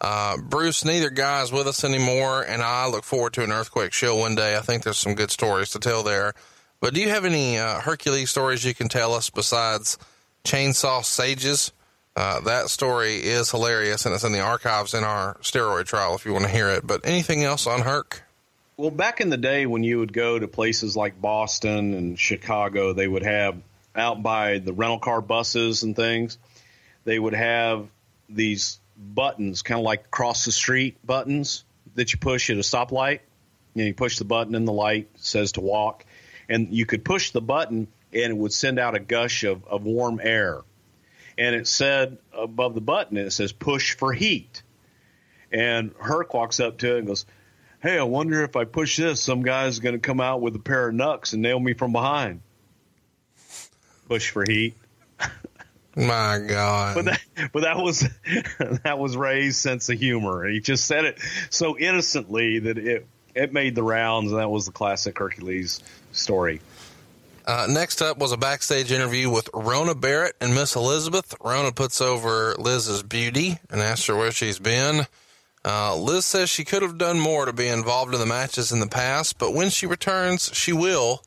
Uh, 0.00 0.36
Bruce, 0.36 0.84
neither 0.84 1.10
guy's 1.10 1.52
with 1.52 1.66
us 1.66 1.84
anymore, 1.84 2.42
and 2.42 2.62
I 2.62 2.86
look 2.88 3.04
forward 3.04 3.32
to 3.34 3.44
an 3.44 3.52
Earthquake 3.52 3.92
show 3.92 4.16
one 4.16 4.34
day. 4.34 4.56
I 4.56 4.60
think 4.60 4.82
there's 4.82 4.98
some 4.98 5.14
good 5.14 5.30
stories 5.30 5.70
to 5.70 5.78
tell 5.78 6.02
there. 6.02 6.34
But 6.80 6.94
do 6.94 7.00
you 7.00 7.08
have 7.08 7.24
any 7.24 7.58
uh, 7.58 7.80
Hercules 7.80 8.30
stories 8.30 8.64
you 8.64 8.74
can 8.74 8.88
tell 8.88 9.14
us 9.14 9.30
besides 9.30 9.96
Chainsaw 10.44 11.04
Sages? 11.04 11.72
Uh, 12.16 12.40
that 12.40 12.68
story 12.68 13.16
is 13.16 13.50
hilarious, 13.50 14.04
and 14.04 14.14
it's 14.14 14.24
in 14.24 14.32
the 14.32 14.40
archives 14.40 14.94
in 14.94 15.02
our 15.02 15.34
steroid 15.38 15.86
trial 15.86 16.14
if 16.14 16.26
you 16.26 16.32
want 16.32 16.44
to 16.44 16.50
hear 16.50 16.68
it. 16.68 16.86
But 16.86 17.00
anything 17.04 17.42
else 17.42 17.66
on 17.66 17.80
Herc? 17.80 18.22
Well, 18.76 18.90
back 18.90 19.20
in 19.20 19.30
the 19.30 19.36
day 19.36 19.66
when 19.66 19.84
you 19.84 20.00
would 20.00 20.12
go 20.12 20.38
to 20.38 20.46
places 20.46 20.96
like 20.96 21.20
Boston 21.20 21.94
and 21.94 22.18
Chicago, 22.18 22.92
they 22.92 23.08
would 23.08 23.22
have 23.22 23.56
out 23.96 24.22
by 24.22 24.58
the 24.58 24.72
rental 24.72 24.98
car 24.98 25.20
buses 25.20 25.82
and 25.82 25.94
things, 25.94 26.38
they 27.04 27.18
would 27.18 27.34
have 27.34 27.86
these 28.28 28.78
buttons, 28.96 29.62
kind 29.62 29.78
of 29.78 29.84
like 29.84 30.10
cross 30.10 30.44
the 30.44 30.52
street 30.52 31.04
buttons 31.06 31.64
that 31.94 32.12
you 32.12 32.18
push 32.18 32.50
at 32.50 32.56
a 32.56 32.60
stoplight. 32.60 33.20
You, 33.74 33.82
know, 33.82 33.86
you 33.88 33.94
push 33.94 34.18
the 34.18 34.24
button 34.24 34.54
and 34.54 34.66
the 34.66 34.72
light 34.72 35.08
says 35.16 35.52
to 35.52 35.60
walk, 35.60 36.04
and 36.48 36.72
you 36.72 36.86
could 36.86 37.04
push 37.04 37.30
the 37.30 37.40
button 37.40 37.88
and 38.12 38.30
it 38.30 38.36
would 38.36 38.52
send 38.52 38.78
out 38.78 38.94
a 38.94 39.00
gush 39.00 39.44
of, 39.44 39.66
of 39.66 39.84
warm 39.84 40.20
air. 40.22 40.62
And 41.36 41.56
it 41.56 41.66
said 41.66 42.18
above 42.32 42.74
the 42.74 42.80
button, 42.80 43.16
it 43.16 43.32
says 43.32 43.52
push 43.52 43.96
for 43.96 44.12
heat. 44.12 44.62
And 45.50 45.92
Herc 46.00 46.32
walks 46.32 46.60
up 46.60 46.78
to 46.78 46.94
it 46.94 46.98
and 46.98 47.06
goes, 47.08 47.26
hey, 47.82 47.98
I 47.98 48.04
wonder 48.04 48.42
if 48.44 48.56
I 48.56 48.64
push 48.64 48.96
this, 48.96 49.20
some 49.20 49.42
guy's 49.42 49.78
going 49.80 49.94
to 49.94 49.98
come 49.98 50.20
out 50.20 50.40
with 50.40 50.54
a 50.56 50.60
pair 50.60 50.88
of 50.88 50.94
knucks 50.94 51.32
and 51.32 51.42
nail 51.42 51.58
me 51.58 51.74
from 51.74 51.92
behind. 51.92 52.40
Push 54.08 54.30
for 54.30 54.44
heat. 54.48 54.74
My 55.96 56.38
God. 56.46 56.94
But 56.94 57.04
that, 57.04 57.20
but 57.52 57.62
that 57.62 57.76
was 57.76 58.00
that 58.82 58.98
was 58.98 59.16
Ray's 59.16 59.56
sense 59.56 59.88
of 59.88 59.98
humor. 59.98 60.48
He 60.48 60.60
just 60.60 60.86
said 60.86 61.04
it 61.04 61.18
so 61.50 61.78
innocently 61.78 62.60
that 62.60 62.78
it 62.78 63.06
it 63.34 63.52
made 63.52 63.74
the 63.74 63.82
rounds, 63.82 64.30
and 64.30 64.40
that 64.40 64.50
was 64.50 64.66
the 64.66 64.72
classic 64.72 65.18
Hercules 65.18 65.82
story. 66.12 66.60
Uh, 67.46 67.66
next 67.68 68.00
up 68.00 68.18
was 68.18 68.32
a 68.32 68.36
backstage 68.38 68.90
interview 68.90 69.28
with 69.28 69.50
Rona 69.52 69.94
Barrett 69.94 70.34
and 70.40 70.54
Miss 70.54 70.76
Elizabeth. 70.76 71.34
Rona 71.42 71.72
puts 71.72 72.00
over 72.00 72.54
Liz's 72.58 73.02
beauty 73.02 73.58
and 73.68 73.82
asks 73.82 74.06
her 74.06 74.16
where 74.16 74.32
she's 74.32 74.58
been. 74.58 75.06
Uh, 75.62 75.96
Liz 75.96 76.24
says 76.24 76.48
she 76.48 76.64
could 76.64 76.82
have 76.82 76.96
done 76.98 77.18
more 77.18 77.44
to 77.46 77.52
be 77.52 77.68
involved 77.68 78.14
in 78.14 78.20
the 78.20 78.26
matches 78.26 78.72
in 78.72 78.80
the 78.80 78.86
past, 78.86 79.38
but 79.38 79.52
when 79.52 79.70
she 79.70 79.86
returns, 79.86 80.50
she 80.54 80.72
will. 80.72 81.22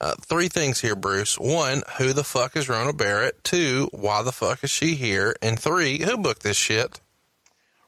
Uh, 0.00 0.14
three 0.20 0.48
things 0.48 0.80
here, 0.80 0.94
Bruce. 0.94 1.38
One, 1.38 1.82
who 1.98 2.12
the 2.12 2.22
fuck 2.22 2.56
is 2.56 2.68
Rona 2.68 2.92
Barrett? 2.92 3.42
Two, 3.42 3.88
why 3.92 4.22
the 4.22 4.32
fuck 4.32 4.62
is 4.62 4.70
she 4.70 4.94
here? 4.94 5.34
And 5.42 5.58
three, 5.58 6.02
who 6.02 6.16
booked 6.18 6.42
this 6.42 6.56
shit? 6.56 7.00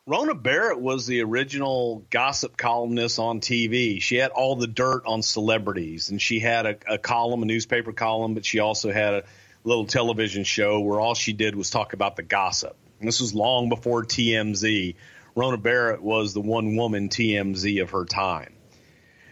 Rona 0.06 0.34
Barrett 0.34 0.80
was 0.80 1.06
the 1.06 1.22
original 1.22 2.04
gossip 2.10 2.56
columnist 2.56 3.20
on 3.20 3.40
TV. 3.40 4.02
She 4.02 4.16
had 4.16 4.32
all 4.32 4.56
the 4.56 4.66
dirt 4.66 5.02
on 5.06 5.22
celebrities, 5.22 6.10
and 6.10 6.20
she 6.20 6.40
had 6.40 6.66
a, 6.66 6.76
a 6.88 6.98
column, 6.98 7.44
a 7.44 7.46
newspaper 7.46 7.92
column, 7.92 8.34
but 8.34 8.44
she 8.44 8.58
also 8.58 8.90
had 8.90 9.14
a 9.14 9.24
little 9.62 9.86
television 9.86 10.42
show 10.42 10.80
where 10.80 10.98
all 11.00 11.14
she 11.14 11.32
did 11.32 11.54
was 11.54 11.70
talk 11.70 11.92
about 11.92 12.16
the 12.16 12.24
gossip. 12.24 12.76
And 12.98 13.06
this 13.06 13.20
was 13.20 13.34
long 13.34 13.68
before 13.68 14.02
TMZ. 14.04 14.96
Rona 15.36 15.58
Barrett 15.58 16.02
was 16.02 16.34
the 16.34 16.40
one 16.40 16.74
woman 16.74 17.08
TMZ 17.08 17.80
of 17.80 17.90
her 17.90 18.04
time. 18.04 18.54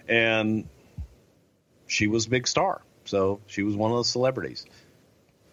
And 0.07 0.69
she 1.89 2.07
was 2.07 2.27
a 2.27 2.31
big 2.31 2.47
star. 2.47 2.83
So 3.05 3.41
she 3.47 3.63
was 3.63 3.75
one 3.75 3.91
of 3.91 3.97
the 3.99 4.05
celebrities. 4.05 4.65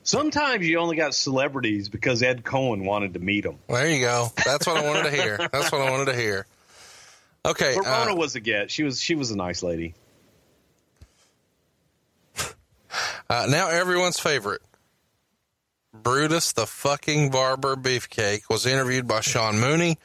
Sometimes 0.03 0.67
you 0.67 0.77
only 0.77 0.95
got 0.97 1.15
celebrities 1.15 1.89
because 1.89 2.21
Ed 2.21 2.43
Cohen 2.43 2.85
wanted 2.85 3.15
to 3.15 3.19
meet 3.19 3.43
them. 3.43 3.57
There 3.67 3.89
you 3.89 4.01
go. 4.01 4.27
That's 4.45 4.67
what 4.67 4.77
I 4.77 4.85
wanted 4.85 5.09
to 5.09 5.11
hear. 5.11 5.37
That's 5.51 5.71
what 5.71 5.81
I 5.81 5.89
wanted 5.89 6.11
to 6.11 6.15
hear. 6.15 6.45
Okay. 7.43 7.73
But 7.75 7.85
Rona 7.85 8.11
uh, 8.11 8.15
was 8.15 8.35
a 8.35 8.39
get. 8.39 8.69
She 8.69 8.83
was 8.83 9.01
she 9.01 9.15
was 9.15 9.31
a 9.31 9.35
nice 9.35 9.63
lady. 9.63 9.95
Uh, 13.27 13.47
now 13.49 13.67
everyone's 13.67 14.19
favorite. 14.19 14.61
Brutus 15.91 16.53
the 16.53 16.67
fucking 16.67 17.31
barber 17.31 17.75
beefcake 17.75 18.43
was 18.49 18.67
interviewed 18.67 19.07
by 19.07 19.21
Sean 19.21 19.59
Mooney. 19.59 19.97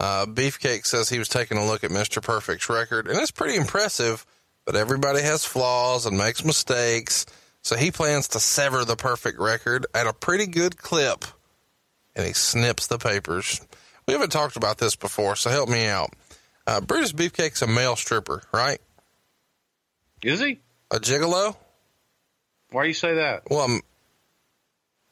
Uh, 0.00 0.26
Beefcake 0.26 0.84
says 0.84 1.08
he 1.08 1.20
was 1.20 1.28
taking 1.28 1.58
a 1.58 1.64
look 1.64 1.84
at 1.84 1.92
Mr. 1.92 2.20
Perfect's 2.20 2.68
record, 2.68 3.06
and 3.06 3.20
it's 3.20 3.30
pretty 3.30 3.54
impressive, 3.54 4.26
but 4.64 4.76
everybody 4.76 5.22
has 5.22 5.44
flaws 5.44 6.06
and 6.06 6.16
makes 6.16 6.44
mistakes. 6.44 7.26
So 7.62 7.76
he 7.76 7.90
plans 7.90 8.28
to 8.28 8.40
sever 8.40 8.84
the 8.84 8.96
perfect 8.96 9.38
record 9.38 9.86
at 9.94 10.06
a 10.06 10.12
pretty 10.12 10.46
good 10.46 10.76
clip. 10.76 11.24
and 12.14 12.26
he 12.26 12.32
snips 12.32 12.88
the 12.88 12.98
papers. 12.98 13.60
We 14.06 14.12
haven't 14.12 14.30
talked 14.32 14.56
about 14.56 14.78
this 14.78 14.96
before, 14.96 15.36
so 15.36 15.48
help 15.50 15.68
me 15.68 15.86
out. 15.86 16.10
Uh, 16.66 16.80
Brutus 16.80 17.12
Beefcake's 17.12 17.62
a 17.62 17.66
male 17.66 17.96
stripper, 17.96 18.42
right? 18.52 18.80
Is 20.22 20.40
he? 20.40 20.60
A 20.90 20.96
gigolo? 20.96 21.56
Why 22.70 22.82
do 22.82 22.88
you 22.88 22.94
say 22.94 23.14
that? 23.14 23.44
Well, 23.50 23.60
um, 23.60 23.80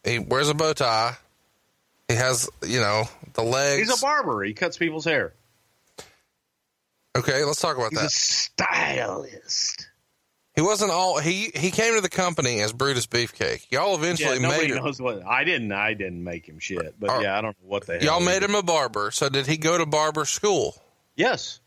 he 0.05 0.19
wears 0.19 0.49
a 0.49 0.55
bow 0.55 0.73
tie. 0.73 1.17
He 2.09 2.15
has, 2.17 2.49
you 2.67 2.81
know, 2.81 3.05
the 3.35 3.43
legs. 3.43 3.89
He's 3.89 3.99
a 3.99 4.05
barber. 4.05 4.43
He 4.43 4.53
cuts 4.53 4.77
people's 4.77 5.05
hair. 5.05 5.33
Okay, 7.17 7.45
let's 7.45 7.61
talk 7.61 7.77
about 7.77 7.91
He's 7.91 7.99
that. 7.99 8.07
a 8.07 8.11
stylist. 8.11 9.89
He 10.55 10.63
wasn't 10.63 10.91
all 10.91 11.19
he 11.19 11.51
he 11.55 11.71
came 11.71 11.95
to 11.95 12.01
the 12.01 12.09
company 12.09 12.61
as 12.61 12.73
Brutus 12.73 13.07
Beefcake. 13.07 13.71
Y'all 13.71 13.95
eventually 13.95 14.37
yeah, 14.37 14.43
nobody 14.43 14.69
made 14.69 14.77
him. 14.77 14.85
knows 14.85 15.01
what. 15.01 15.25
I 15.27 15.45
didn't. 15.45 15.73
I 15.73 15.95
didn't 15.95 16.23
make 16.23 16.49
him 16.49 16.59
shit. 16.59 16.95
But 16.99 17.23
yeah, 17.23 17.39
I 17.39 17.41
don't 17.41 17.57
know 17.63 17.69
what 17.69 17.87
the 17.87 17.95
hell. 17.95 18.03
Y'all 18.03 18.21
made 18.21 18.43
him 18.43 18.55
a 18.55 18.63
barber. 18.63 19.11
So 19.11 19.29
did 19.29 19.47
he 19.47 19.57
go 19.57 19.79
to 19.79 19.87
barber 19.87 20.25
school? 20.25 20.75
Yes, 21.17 21.61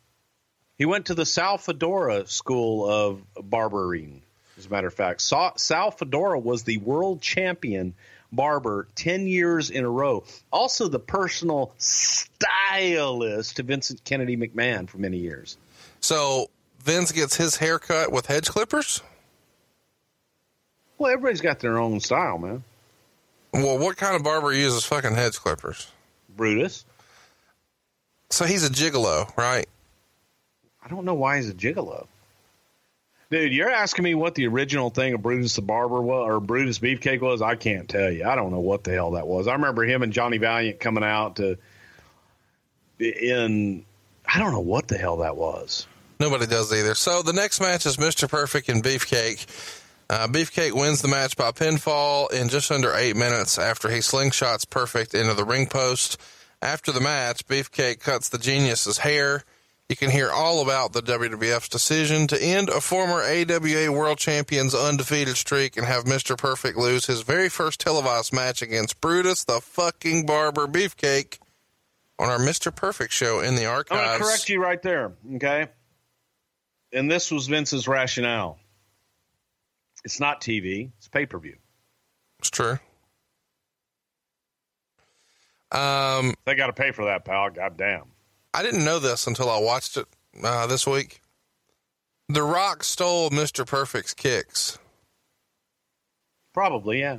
he 0.77 0.85
went 0.85 1.07
to 1.07 1.15
the 1.15 1.25
Sal 1.25 1.57
Fedora 1.57 2.27
School 2.27 2.89
of 2.89 3.21
Barbering. 3.41 4.21
As 4.57 4.67
a 4.67 4.69
matter 4.69 4.87
of 4.87 4.93
fact, 4.93 5.21
Sa- 5.21 5.53
Sal 5.55 5.91
Fedora 5.91 6.37
was 6.39 6.63
the 6.63 6.77
world 6.77 7.21
champion 7.21 7.95
barber 8.35 8.87
ten 8.95 9.27
years 9.27 9.69
in 9.69 9.85
a 9.85 9.89
row. 9.89 10.23
Also, 10.51 10.87
the 10.87 10.99
personal 10.99 11.73
stylist 11.77 13.57
to 13.57 13.63
Vincent 13.63 14.03
Kennedy 14.03 14.35
McMahon 14.35 14.89
for 14.89 14.97
many 14.97 15.17
years. 15.17 15.57
So 16.01 16.49
Vince 16.79 17.11
gets 17.11 17.37
his 17.37 17.55
hair 17.55 17.79
cut 17.79 18.11
with 18.11 18.25
hedge 18.25 18.49
clippers. 18.49 19.01
Well, 20.97 21.11
everybody's 21.11 21.41
got 21.41 21.59
their 21.59 21.77
own 21.79 21.99
style, 21.99 22.37
man. 22.37 22.63
Well, 23.53 23.77
what 23.77 23.97
kind 23.97 24.15
of 24.15 24.23
barber 24.23 24.51
uses 24.51 24.83
fucking 24.83 25.15
hedge 25.15 25.37
clippers? 25.39 25.91
Brutus. 26.35 26.85
So 28.29 28.45
he's 28.45 28.65
a 28.65 28.69
gigolo, 28.69 29.35
right? 29.37 29.67
I 30.83 30.89
don't 30.89 31.05
know 31.05 31.13
why 31.13 31.37
he's 31.37 31.49
a 31.49 31.53
gigolo. 31.53 32.07
Dude, 33.33 33.51
you're 33.51 33.71
asking 33.71 34.03
me 34.03 34.13
what 34.13 34.35
the 34.35 34.45
original 34.45 34.91
thing 34.91 35.15
of 35.15 35.23
Brutus 35.23 35.55
the 35.55 35.63
Barber 35.63 35.99
was, 35.99 36.29
or 36.29 36.39
Brutus 36.39 36.77
Beefcake 36.77 37.19
was. 37.19 37.41
I 37.41 37.55
can't 37.55 37.89
tell 37.89 38.11
you. 38.11 38.25
I 38.25 38.35
don't 38.35 38.51
know 38.51 38.59
what 38.59 38.83
the 38.83 38.91
hell 38.91 39.11
that 39.13 39.25
was. 39.25 39.47
I 39.47 39.53
remember 39.53 39.83
him 39.83 40.03
and 40.03 40.13
Johnny 40.13 40.37
Valiant 40.37 40.79
coming 40.79 41.03
out 41.03 41.37
to 41.37 41.57
in. 42.99 43.85
I 44.31 44.37
don't 44.37 44.51
know 44.51 44.59
what 44.59 44.87
the 44.87 44.99
hell 44.99 45.17
that 45.17 45.35
was. 45.35 45.87
Nobody 46.19 46.45
does 46.45 46.71
either. 46.71 46.93
So 46.93 47.23
the 47.23 47.33
next 47.33 47.59
match 47.59 47.87
is 47.87 47.97
Mr. 47.97 48.29
Perfect 48.29 48.69
and 48.69 48.83
Beefcake. 48.83 49.47
Uh, 50.11 50.27
Beefcake 50.27 50.73
wins 50.73 51.01
the 51.01 51.07
match 51.07 51.35
by 51.35 51.49
pinfall 51.49 52.31
in 52.31 52.49
just 52.49 52.71
under 52.71 52.93
eight 52.93 53.15
minutes 53.15 53.57
after 53.57 53.89
he 53.89 53.97
slingshots 53.97 54.69
Perfect 54.69 55.15
into 55.15 55.33
the 55.33 55.43
ring 55.43 55.65
post. 55.65 56.21
After 56.61 56.91
the 56.91 57.01
match, 57.01 57.47
Beefcake 57.47 57.99
cuts 57.99 58.29
the 58.29 58.37
genius's 58.37 58.99
hair. 58.99 59.43
You 59.89 59.95
can 59.97 60.09
hear 60.09 60.31
all 60.31 60.61
about 60.61 60.93
the 60.93 61.01
WWF's 61.01 61.69
decision 61.69 62.25
to 62.27 62.41
end 62.41 62.69
a 62.69 62.79
former 62.81 63.21
AWA 63.21 63.91
World 63.91 64.17
Champion's 64.17 64.73
undefeated 64.73 65.35
streak 65.35 65.77
and 65.77 65.85
have 65.85 66.05
Mr. 66.05 66.37
Perfect 66.37 66.77
lose 66.77 67.05
his 67.05 67.21
very 67.21 67.49
first 67.49 67.79
televised 67.81 68.33
match 68.33 68.61
against 68.61 69.01
Brutus 69.01 69.43
the 69.43 69.59
fucking 69.59 70.25
Barber 70.25 70.67
Beefcake 70.67 71.37
on 72.17 72.29
our 72.29 72.39
Mr. 72.39 72.73
Perfect 72.73 73.11
show 73.11 73.41
in 73.41 73.55
the 73.55 73.65
archives. 73.65 73.99
I'm 73.99 74.07
going 74.07 74.19
to 74.19 74.23
correct 74.25 74.49
you 74.49 74.61
right 74.61 74.81
there. 74.81 75.11
Okay. 75.35 75.67
And 76.93 77.11
this 77.11 77.29
was 77.29 77.47
Vince's 77.47 77.87
rationale. 77.87 78.59
It's 80.05 80.19
not 80.19 80.41
TV. 80.41 80.91
It's 80.97 81.07
pay 81.07 81.25
per 81.25 81.39
view. 81.39 81.57
It's 82.39 82.49
true. 82.49 82.77
Um, 85.71 86.35
They 86.45 86.55
got 86.55 86.67
to 86.67 86.73
pay 86.73 86.91
for 86.91 87.05
that, 87.05 87.25
pal. 87.25 87.49
Goddamn. 87.49 88.03
I 88.53 88.63
didn't 88.63 88.85
know 88.85 88.99
this 88.99 89.27
until 89.27 89.49
I 89.49 89.59
watched 89.59 89.97
it 89.97 90.05
uh, 90.43 90.67
this 90.67 90.85
week. 90.85 91.21
The 92.29 92.43
Rock 92.43 92.83
stole 92.83 93.29
Mr. 93.29 93.65
Perfect's 93.65 94.13
kicks. 94.13 94.77
Probably, 96.53 96.99
yeah. 96.99 97.17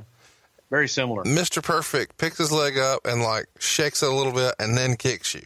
Very 0.69 0.87
similar. 0.87 1.23
Mr. 1.23 1.61
Perfect 1.61 2.17
picks 2.17 2.37
his 2.37 2.51
leg 2.51 2.77
up 2.77 3.05
and 3.05 3.21
like 3.21 3.45
shakes 3.59 4.01
it 4.01 4.09
a 4.09 4.13
little 4.13 4.33
bit 4.33 4.55
and 4.59 4.77
then 4.77 4.95
kicks 4.95 5.33
you. 5.33 5.45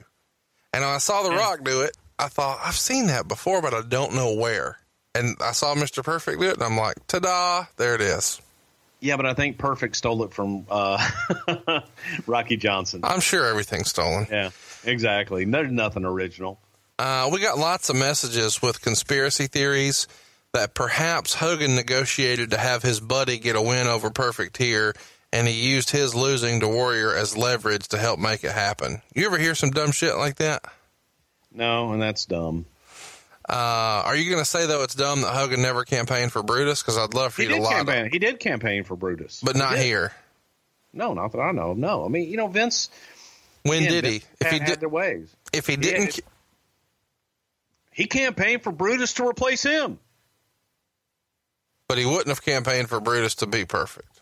And 0.73 0.85
I 0.85 0.99
saw 0.99 1.23
The 1.23 1.31
Rock 1.31 1.63
do 1.63 1.81
it, 1.81 1.97
I 2.19 2.27
thought 2.27 2.59
I've 2.63 2.75
seen 2.75 3.07
that 3.07 3.27
before, 3.27 3.61
but 3.61 3.73
I 3.73 3.81
don't 3.81 4.13
know 4.13 4.33
where. 4.33 4.77
And 5.15 5.37
I 5.41 5.53
saw 5.53 5.73
Mr. 5.73 6.03
Perfect 6.03 6.39
do 6.39 6.49
it, 6.49 6.55
and 6.55 6.63
I'm 6.63 6.77
like, 6.77 6.95
ta-da! 7.07 7.65
There 7.77 7.95
it 7.95 8.01
is. 8.01 8.41
Yeah, 8.99 9.15
but 9.15 9.25
I 9.25 9.33
think 9.33 9.57
Perfect 9.57 9.95
stole 9.95 10.23
it 10.23 10.33
from 10.33 10.65
uh, 10.69 11.09
Rocky 12.27 12.57
Johnson. 12.57 13.01
I'm 13.03 13.21
sure 13.21 13.45
everything's 13.45 13.89
stolen. 13.89 14.27
Yeah, 14.29 14.49
exactly. 14.84 15.45
There's 15.45 15.71
nothing 15.71 16.05
original. 16.05 16.59
Uh, 16.97 17.30
we 17.32 17.39
got 17.39 17.57
lots 17.57 17.89
of 17.89 17.95
messages 17.95 18.61
with 18.61 18.82
conspiracy 18.82 19.47
theories 19.47 20.07
that 20.53 20.73
perhaps 20.73 21.36
Hogan 21.36 21.75
negotiated 21.75 22.51
to 22.51 22.57
have 22.57 22.84
his 22.84 22.99
buddy 22.99 23.38
get 23.39 23.55
a 23.55 23.61
win 23.61 23.88
over 23.88 24.09
Perfect 24.09 24.57
here, 24.57 24.93
and 25.32 25.47
he 25.47 25.69
used 25.69 25.91
his 25.91 26.13
losing 26.15 26.59
to 26.59 26.67
Warrior 26.67 27.13
as 27.15 27.38
leverage 27.38 27.88
to 27.89 27.97
help 27.97 28.19
make 28.19 28.43
it 28.43 28.51
happen. 28.51 29.01
You 29.15 29.25
ever 29.27 29.38
hear 29.38 29.55
some 29.55 29.69
dumb 29.71 29.91
shit 29.91 30.15
like 30.17 30.36
that? 30.38 30.63
No, 31.53 31.93
and 31.93 32.01
that's 32.01 32.25
dumb. 32.25 32.65
Uh, 33.47 34.03
are 34.05 34.15
you 34.15 34.30
going 34.30 34.41
to 34.43 34.49
say 34.49 34.67
though 34.67 34.84
it's 34.84 34.93
dumb 34.93 35.21
that 35.21 35.34
Hogan 35.34 35.61
never 35.61 35.84
campaigned 35.84 36.32
for 36.32 36.43
Brutus? 36.43 36.82
Because 36.84 36.97
I'd 36.97 37.13
love 37.15 37.34
for 37.34 37.41
He 37.41 37.47
you 37.47 37.55
to 37.55 37.59
did 37.59 37.63
lie, 37.63 37.73
campaign. 37.73 38.09
He 38.11 38.19
did 38.19 38.39
campaign 38.39 38.84
for 38.84 38.95
Brutus, 38.95 39.41
but 39.43 39.55
He 39.55 39.59
not 39.61 39.71
did. 39.75 39.86
here. 39.86 40.13
No, 40.93 41.13
not 41.13 41.32
that 41.32 41.39
I 41.39 41.51
know 41.51 41.71
of. 41.71 41.77
No, 41.77 42.05
I 42.05 42.09
mean, 42.09 42.30
you 42.30 42.38
know, 42.38 42.47
Vince. 42.47 42.89
When 43.64 43.84
did 43.84 44.05
he? 44.05 44.24
If 44.39 44.51
he 44.51 44.60
had 44.60 44.80
did, 44.80 44.88
ways. 44.88 45.36
if 45.53 45.68
he 45.68 45.74
He 45.74 45.78
didn't, 45.78 46.16
had- 46.16 46.24
He 47.91 48.05
campaigned 48.05 48.64
for 48.64 48.72
Brutus 48.72 49.14
to 49.16 49.28
replace 49.28 49.64
him. 49.64 49.99
but 51.88 51.97
he 51.97 52.05
wouldn't 52.05 52.28
have 52.28 52.41
campaigned 52.43 52.88
for 52.89 52.99
Brutus 52.99 53.36
to 53.36 53.47
be 53.47 53.66
perfect. 53.66 54.22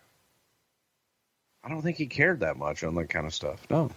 I 1.64 1.70
don't 1.70 1.82
think 1.82 1.98
he 1.98 2.08
cared 2.08 2.40
that 2.40 2.56
much 2.58 2.84
on 2.84 2.96
that 2.96 3.10
kind 3.10 3.26
of 3.28 3.34
stuff. 3.34 3.60
No. 3.70 3.92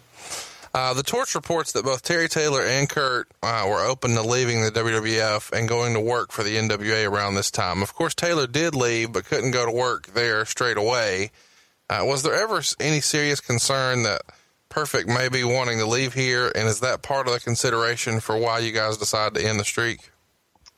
Uh, 0.74 0.93
the 0.95 1.03
Torch 1.03 1.34
reports 1.34 1.72
that 1.72 1.84
both 1.84 2.03
Terry 2.03 2.28
Taylor 2.28 2.62
and 2.62 2.88
Curt 2.88 3.28
uh, 3.43 3.66
were 3.68 3.80
open 3.84 4.14
to 4.14 4.22
leaving 4.22 4.62
the 4.62 4.70
WWF 4.70 5.51
and 5.57 5.68
going 5.68 5.95
to 5.95 6.01
work 6.01 6.30
for 6.32 6.43
the 6.45 6.57
NWA 6.57 7.09
around 7.09 7.34
this 7.34 7.51
time. 7.51 7.82
Of 7.82 7.95
course, 7.95 8.14
Taylor 8.14 8.47
did 8.47 8.74
leave, 8.74 9.12
but 9.12 9.24
couldn't 9.24 9.51
go 9.53 9.64
to 9.66 9.72
work 9.72 10.09
there 10.09 10.45
straight 10.45 10.76
away. 10.76 11.30
Uh, 11.88 12.03
was 12.05 12.22
there 12.22 12.34
ever 12.34 12.62
any 12.78 13.01
serious 13.01 13.41
concern 13.41 14.05
that 14.05 14.22
Perfect 14.70 15.08
may 15.08 15.28
be 15.28 15.44
wanting 15.44 15.78
to 15.78 15.86
leave 15.86 16.14
here, 16.14 16.50
and 16.54 16.66
is 16.66 16.80
that 16.80 17.02
part 17.02 17.26
of 17.26 17.34
the 17.34 17.40
consideration 17.40 18.20
for 18.20 18.38
why 18.38 18.60
you 18.60 18.72
guys 18.72 18.96
decide 18.96 19.34
to 19.34 19.44
end 19.44 19.60
the 19.60 19.64
streak? 19.64 20.10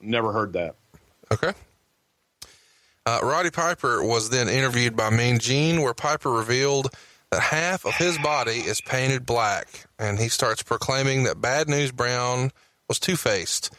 Never 0.00 0.32
heard 0.32 0.54
that. 0.54 0.74
Okay. 1.30 1.52
Uh, 3.04 3.20
Roddy 3.22 3.50
Piper 3.50 4.02
was 4.02 4.30
then 4.30 4.48
interviewed 4.48 4.96
by 4.96 5.10
Mean 5.10 5.38
Gene, 5.38 5.82
where 5.82 5.94
Piper 5.94 6.30
revealed 6.30 6.88
that 7.30 7.42
half 7.42 7.84
of 7.84 7.94
his 7.94 8.18
body 8.18 8.58
is 8.58 8.80
painted 8.80 9.26
black, 9.26 9.86
and 9.98 10.18
he 10.18 10.28
starts 10.28 10.62
proclaiming 10.62 11.24
that 11.24 11.40
Bad 11.40 11.68
News 11.68 11.92
Brown 11.92 12.50
was 12.88 12.98
two 12.98 13.16
faced. 13.16 13.74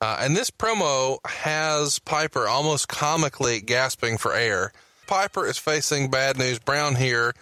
Uh, 0.00 0.18
and 0.20 0.36
this 0.36 0.50
promo 0.50 1.18
has 1.26 1.98
Piper 2.00 2.46
almost 2.46 2.88
comically 2.88 3.60
gasping 3.60 4.18
for 4.18 4.34
air. 4.34 4.72
Piper 5.06 5.46
is 5.46 5.58
facing 5.58 6.10
Bad 6.10 6.36
News 6.36 6.58
Brown 6.58 6.96
here. 6.96 7.34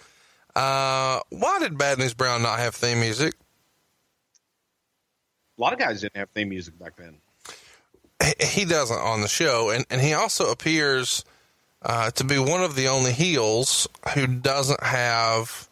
Uh, 0.55 1.19
why 1.29 1.59
did 1.59 1.77
Bad 1.77 1.99
News 1.99 2.13
Brown 2.13 2.41
not 2.41 2.59
have 2.59 2.75
theme 2.75 2.99
music? 2.99 3.33
A 5.57 5.61
lot 5.61 5.73
of 5.73 5.79
guys 5.79 6.01
didn't 6.01 6.17
have 6.17 6.29
theme 6.31 6.49
music 6.49 6.77
back 6.79 6.95
then. 6.97 7.17
he- 8.39 8.45
he 8.61 8.65
doesn't 8.65 8.97
on 8.99 9.21
the 9.21 9.27
show, 9.27 9.69
and, 9.69 9.85
and 9.89 10.01
he 10.01 10.13
also 10.13 10.49
appears 10.51 11.23
uh, 11.81 12.09
to 12.11 12.23
be 12.23 12.39
one 12.39 12.63
of 12.63 12.75
the 12.75 12.87
only 12.87 13.11
heels 13.11 13.87
who 14.13 14.25
doesn't 14.27 14.81
have 14.83 15.67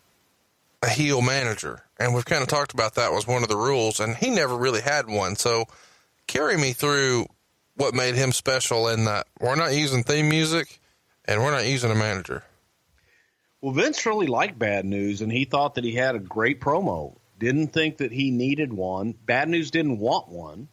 a 0.82 0.90
heel 0.90 1.22
manager. 1.22 1.82
And 2.00 2.14
we've 2.14 2.26
kind 2.26 2.42
of 2.42 2.50
talked 2.50 2.74
about 2.74 2.96
that 2.96 3.12
was 3.14 3.26
one 3.26 3.44
of 3.44 3.50
the 3.50 3.56
rules, 3.58 4.00
and 4.00 4.16
he 4.16 4.30
never 4.30 4.56
really 4.58 4.82
had 4.82 5.08
one. 5.08 5.36
So 5.38 5.66
carry 6.28 6.58
me 6.58 6.74
through 6.74 7.26
what 7.76 7.94
made 7.94 8.16
him 8.16 8.32
special 8.32 8.88
in 8.90 9.06
that 9.06 9.26
we're 9.40 9.56
not 9.56 9.74
using 9.74 10.04
theme 10.04 10.30
music 10.30 10.80
and 11.26 11.42
we're 11.42 11.52
not 11.52 11.66
using 11.66 11.90
a 11.92 11.96
manager. 11.96 12.44
Well, 13.64 13.72
Vince 13.72 14.06
really 14.06 14.28
liked 14.28 14.60
Bad 14.60 14.84
News, 14.84 15.22
and 15.22 15.32
he 15.32 15.46
thought 15.46 15.76
that 15.76 15.86
he 15.86 15.94
had 15.94 16.16
a 16.16 16.20
great 16.20 16.60
promo. 16.60 17.16
Didn't 17.40 17.68
think 17.68 18.00
that 18.00 18.12
he 18.12 18.30
needed 18.30 18.74
one. 18.74 19.14
Bad 19.26 19.48
News 19.48 19.72
didn't 19.72 20.00
want 20.00 20.28
one. 20.28 20.68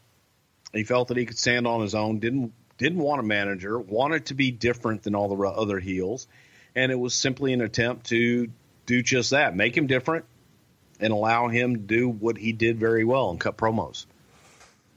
He 0.72 0.82
felt 0.82 1.06
that 1.06 1.16
he 1.16 1.24
could 1.24 1.38
stand 1.38 1.68
on 1.68 1.82
his 1.82 1.94
own. 1.94 2.18
Didn't 2.18 2.52
didn't 2.78 2.98
want 2.98 3.20
a 3.20 3.22
manager. 3.22 3.78
Wanted 3.78 4.26
to 4.26 4.34
be 4.34 4.50
different 4.50 5.04
than 5.04 5.14
all 5.14 5.28
the 5.28 5.40
other 5.46 5.78
heels, 5.78 6.26
and 6.74 6.90
it 6.90 6.98
was 6.98 7.14
simply 7.14 7.52
an 7.52 7.60
attempt 7.60 8.06
to 8.06 8.48
do 8.86 9.02
just 9.02 9.30
that, 9.30 9.54
make 9.54 9.76
him 9.76 9.86
different, 9.86 10.24
and 10.98 11.12
allow 11.12 11.46
him 11.46 11.76
to 11.76 11.80
do 11.80 12.08
what 12.08 12.38
he 12.38 12.52
did 12.52 12.80
very 12.80 13.04
well 13.04 13.30
and 13.30 13.38
cut 13.38 13.56
promos. 13.56 14.06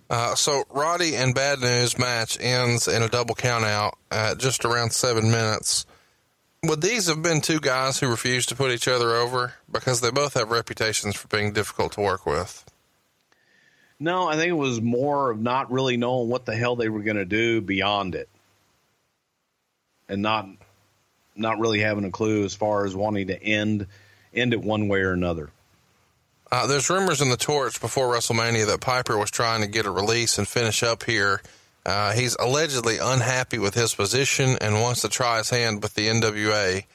Uh, 0.10 0.34
so 0.34 0.64
Roddy 0.72 1.16
and 1.16 1.36
Bad 1.36 1.60
News 1.60 2.00
match 2.00 2.40
ends 2.42 2.88
in 2.88 3.04
a 3.04 3.08
double 3.08 3.36
count 3.36 3.66
out 3.66 4.00
at 4.10 4.40
just 4.40 4.66
around 4.66 4.94
seven 4.94 5.30
minutes. 5.30 5.86
Would 6.64 6.82
these 6.82 7.08
have 7.08 7.22
been 7.22 7.42
two 7.42 7.60
guys 7.60 8.00
who 8.00 8.10
refused 8.10 8.48
to 8.50 8.56
put 8.56 8.72
each 8.72 8.88
other 8.88 9.16
over 9.16 9.56
because 9.70 10.00
they 10.00 10.12
both 10.12 10.36
have 10.36 10.50
reputations 10.50 11.16
for 11.16 11.28
being 11.28 11.52
difficult 11.52 11.92
to 11.94 12.02
work 12.02 12.26
with? 12.26 12.64
No, 14.00 14.28
I 14.28 14.38
think 14.38 14.50
it 14.50 14.54
was 14.54 14.82
more 14.82 15.32
of 15.32 15.42
not 15.42 15.72
really 15.72 15.98
knowing 15.98 16.30
what 16.30 16.46
the 16.46 16.56
hell 16.56 16.78
they 16.78 16.88
were 16.88 17.02
going 17.02 17.18
to 17.18 17.26
do 17.26 17.60
beyond 17.60 18.16
it, 18.16 18.30
and 20.08 20.22
not 20.22 20.48
not 21.36 21.60
really 21.60 21.80
having 21.80 22.06
a 22.06 22.12
clue 22.12 22.46
as 22.46 22.54
far 22.54 22.86
as 22.86 22.96
wanting 22.96 23.28
to 23.28 23.44
end 23.44 23.88
end 24.34 24.54
it 24.54 24.62
one 24.62 24.88
way 24.88 25.00
or 25.00 25.12
another. 25.12 25.50
Uh, 26.52 26.68
there's 26.68 26.90
rumors 26.90 27.22
in 27.22 27.30
the 27.30 27.38
torch 27.38 27.82
before 27.82 28.14
WrestleMania 28.14 28.68
that 28.68 28.80
Piper 28.80 29.18
was 29.18 29.32
trying 29.32 29.62
to 29.62 29.68
get 29.68 29.86
a 29.86 29.92
release 29.92 30.38
and 30.38 30.48
finish 30.48 30.84
up 30.84 31.04
here 31.04 31.42
uh, 31.86 32.14
he's 32.14 32.36
allegedly 32.36 32.98
unhappy 32.98 33.60
with 33.60 33.74
his 33.74 33.94
position 33.94 34.58
and 34.62 34.82
wants 34.82 35.02
to 35.02 35.10
try 35.10 35.38
his 35.38 35.50
hand 35.50 35.84
with 35.84 35.94
the 35.96 36.08
NWA. 36.08 36.86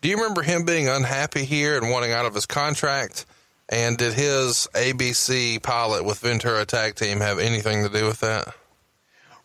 Do 0.00 0.08
you 0.08 0.16
remember 0.16 0.42
him 0.42 0.64
being 0.64 0.88
unhappy 0.88 1.44
here 1.44 1.76
and 1.76 1.90
wanting 1.90 2.12
out 2.12 2.26
of 2.26 2.34
his 2.34 2.46
contract? 2.46 3.26
And 3.68 3.98
did 3.98 4.14
his 4.14 4.68
ABC 4.72 5.62
pilot 5.62 6.04
with 6.04 6.20
Ventura 6.20 6.64
Tag 6.64 6.94
Team 6.94 7.18
have 7.20 7.38
anything 7.38 7.82
to 7.82 7.90
do 7.90 8.06
with 8.06 8.20
that? 8.20 8.54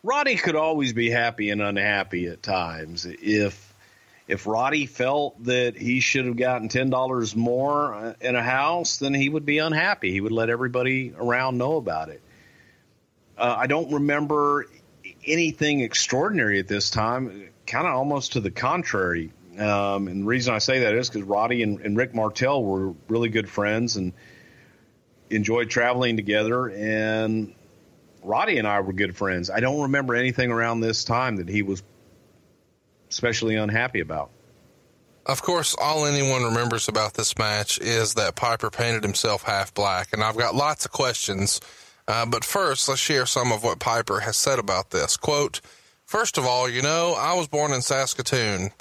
Roddy 0.04 0.36
could 0.36 0.56
always 0.56 0.94
be 0.94 1.10
happy 1.10 1.50
and 1.50 1.62
unhappy 1.62 2.28
at 2.28 2.44
times. 2.44 3.06
If 3.06 3.74
if 4.28 4.48
Roddy 4.48 4.86
felt 4.86 5.44
that 5.46 5.76
he 5.76 6.00
should 6.00 6.26
have 6.26 6.38
gotten 6.38 6.70
ten 6.70 6.90
dollars 6.90 7.36
more 7.36 7.94
uh, 7.94 8.14
in 8.22 8.36
a 8.36 8.44
house, 8.44 8.98
then 8.98 9.14
he 9.14 9.28
would 9.28 9.46
be 9.46 9.58
unhappy. 9.58 10.12
He 10.12 10.22
would 10.22 10.32
let 10.32 10.50
everybody 10.50 11.14
around 11.18 11.58
know 11.58 11.78
about 11.78 12.10
it. 12.10 12.22
Uh, 13.38 13.56
I 13.58 13.68
don't 13.68 13.92
remember 13.94 14.68
anything 15.26 15.82
extraordinary 15.82 16.60
at 16.60 16.68
this 16.68 16.90
time. 16.90 17.50
Kind 17.66 17.88
of 17.88 17.94
almost 17.94 18.34
to 18.34 18.40
the 18.40 18.52
contrary. 18.52 19.32
Um, 19.58 20.08
and 20.08 20.22
the 20.22 20.26
reason 20.26 20.54
I 20.54 20.58
say 20.58 20.80
that 20.80 20.96
is 20.96 21.10
because 21.10 21.24
Roddy 21.24 21.64
and, 21.64 21.80
and, 21.82 21.96
Rick 21.96 22.16
Martel 22.16 22.64
were 22.64 22.94
really 23.08 23.30
good 23.30 23.48
friends 23.48 23.98
and 23.98 24.14
enjoyed 25.30 25.70
traveling 25.70 26.16
together. 26.16 26.70
And 26.70 27.54
Roddy 28.24 28.58
and 28.58 28.68
I 28.68 28.80
were 28.80 28.94
good 28.94 29.16
friends. 29.16 29.52
I 29.52 29.60
don't 29.60 29.84
remember 29.84 30.16
anything 30.16 30.52
around 30.52 30.80
this 30.80 31.04
time 31.04 31.36
that 31.36 31.48
he 31.48 31.62
was 31.62 31.84
especially 33.12 33.56
unhappy 33.56 34.00
about. 34.00 34.32
Of 35.26 35.42
course, 35.42 35.76
all 35.80 36.06
anyone 36.06 36.44
remembers 36.44 36.90
about 36.90 37.14
this 37.14 37.38
match 37.38 37.80
is 37.80 38.16
that 38.16 38.36
Piper 38.36 38.70
painted 38.70 39.04
himself 39.04 39.44
half 39.44 39.74
black. 39.74 40.10
And 40.12 40.24
I've 40.24 40.36
got 40.36 40.56
lots 40.56 40.86
of 40.86 40.92
questions 40.92 41.62
uh, 42.08 42.26
but 42.26 42.44
first, 42.44 42.88
let's 42.90 43.02
share 43.02 43.26
some 43.26 43.52
of 43.52 43.64
what 43.64 43.80
Piper 43.80 44.22
has 44.22 44.38
said 44.38 44.60
about 44.60 44.90
this. 44.90 45.18
Quote, 45.18 45.62
First 46.06 46.38
of 46.38 46.46
all, 46.46 46.70
you 46.70 46.82
know, 46.82 47.16
I 47.18 47.34
was 47.34 47.48
born 47.48 47.72
in 47.72 47.82
Saskatoon. 47.82 48.72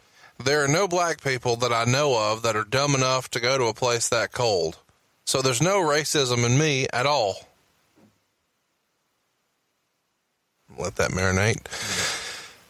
There 0.44 0.64
are 0.64 0.68
no 0.68 0.88
black 0.88 1.22
people 1.22 1.56
that 1.56 1.72
I 1.72 1.84
know 1.84 2.32
of 2.32 2.42
that 2.42 2.56
are 2.56 2.64
dumb 2.64 2.94
enough 2.94 3.30
to 3.30 3.40
go 3.40 3.56
to 3.56 3.64
a 3.64 3.74
place 3.74 4.08
that 4.08 4.32
cold. 4.32 4.78
So 5.24 5.40
there's 5.40 5.62
no 5.62 5.78
racism 5.78 6.44
in 6.44 6.58
me 6.58 6.88
at 6.92 7.06
all. 7.06 7.36
Let 10.76 10.96
that 10.96 11.10
marinate. 11.12 11.60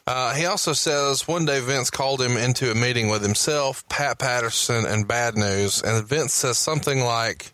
Uh, 0.07 0.35
he 0.35 0.45
also 0.45 0.73
says 0.73 1.27
one 1.29 1.45
day 1.45 1.61
Vince 1.61 1.91
called 1.91 2.21
him 2.21 2.37
into 2.37 2.71
a 2.71 2.75
meeting 2.75 3.09
with 3.09 3.23
himself, 3.23 3.89
Pat 3.89 4.19
Patterson, 4.19 4.85
and 4.85 5.07
Bad 5.07 5.37
News, 5.37 5.83
and 5.83 6.05
Vince 6.07 6.35
says 6.35 6.59
something 6.59 7.01
like, 7.01 7.53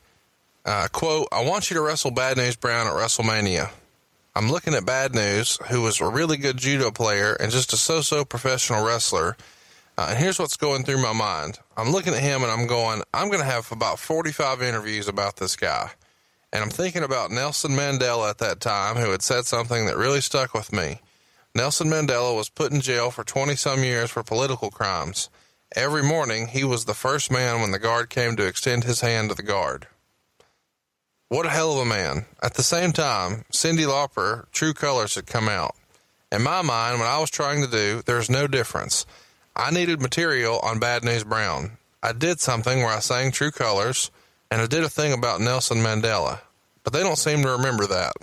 uh, 0.69 0.87
quote, 0.89 1.29
I 1.33 1.43
want 1.45 1.71
you 1.71 1.77
to 1.77 1.81
wrestle 1.81 2.11
Bad 2.11 2.37
News 2.37 2.55
Brown 2.55 2.87
at 2.87 2.93
WrestleMania. 2.93 3.71
I'm 4.37 4.51
looking 4.51 4.75
at 4.75 4.85
Bad 4.85 5.15
News, 5.15 5.59
who 5.71 5.81
was 5.81 5.99
a 5.99 6.07
really 6.07 6.37
good 6.37 6.59
judo 6.59 6.91
player 6.91 7.33
and 7.33 7.51
just 7.51 7.73
a 7.73 7.79
so 7.79 8.03
so 8.03 8.23
professional 8.23 8.85
wrestler. 8.85 9.39
Uh, 9.97 10.09
and 10.11 10.19
here's 10.19 10.39
what's 10.39 10.59
going 10.59 10.85
through 10.85 11.01
my 11.01 11.15
mind. 11.15 11.59
I'm 11.75 11.91
looking 11.91 12.13
at 12.13 12.21
him 12.21 12.43
and 12.43 12.53
I'm 12.53 12.67
going, 12.67 13.03
I'm 13.15 13.29
going 13.29 13.41
to 13.41 13.47
have 13.47 13.73
about 13.73 13.99
45 13.99 14.61
interviews 14.61 15.09
about 15.09 15.37
this 15.37 15.57
guy. 15.57 15.91
And 16.53 16.63
I'm 16.63 16.71
thinking 16.71 17.03
about 17.03 17.31
Nelson 17.31 17.71
Mandela 17.71 18.29
at 18.29 18.39
that 18.39 18.61
time, 18.61 18.97
who 18.97 19.11
had 19.11 19.23
said 19.23 19.47
something 19.47 19.87
that 19.87 19.97
really 19.97 20.21
stuck 20.21 20.53
with 20.53 20.71
me. 20.71 21.01
Nelson 21.55 21.89
Mandela 21.89 22.37
was 22.37 22.51
put 22.51 22.73
in 22.73 22.83
jail 22.83 23.11
for 23.11 23.25
20 23.25 23.57
some 23.57 23.83
years 23.83 24.11
for 24.11 24.23
political 24.23 24.71
crimes. 24.71 25.31
Every 25.75 26.03
morning, 26.03 26.49
he 26.49 26.63
was 26.63 26.85
the 26.85 26.93
first 26.93 27.33
man 27.33 27.63
when 27.63 27.71
the 27.71 27.79
guard 27.79 28.11
came 28.11 28.37
to 28.37 28.47
extend 28.47 28.85
his 28.85 29.01
hand 29.01 29.31
to 29.31 29.35
the 29.35 29.43
guard. 29.43 29.87
What 31.31 31.45
a 31.45 31.51
hell 31.51 31.73
of 31.73 31.79
a 31.79 31.85
man. 31.85 32.25
At 32.43 32.55
the 32.55 32.63
same 32.63 32.93
time, 32.93 33.45
Cyndi 33.53 33.85
Lauper, 33.85 34.51
True 34.51 34.73
Colors 34.73 35.15
had 35.15 35.27
come 35.27 35.47
out. 35.47 35.75
In 36.33 36.43
my 36.43 36.63
mind, 36.63 36.99
what 36.99 37.09
I 37.09 37.19
was 37.19 37.29
trying 37.29 37.63
to 37.63 37.71
do, 37.71 38.03
there's 38.07 38.31
no 38.31 38.47
difference. 38.47 39.05
I 39.55 39.71
needed 39.71 40.01
material 40.01 40.59
on 40.61 40.79
Bad 40.79 41.05
News 41.05 41.25
Brown. 41.25 41.73
I 42.03 42.13
did 42.13 42.41
something 42.41 42.79
where 42.79 42.95
I 42.95 43.01
sang 43.01 43.31
True 43.31 43.51
Colors, 43.51 44.11
and 44.51 44.63
I 44.63 44.67
did 44.67 44.85
a 44.85 44.89
thing 44.89 45.13
about 45.13 45.43
Nelson 45.43 45.79
Mandela. 45.79 46.41
But 46.83 46.95
they 46.95 47.03
don't 47.03 47.17
seem 47.17 47.43
to 47.43 47.51
remember 47.51 47.87
that. 47.87 48.15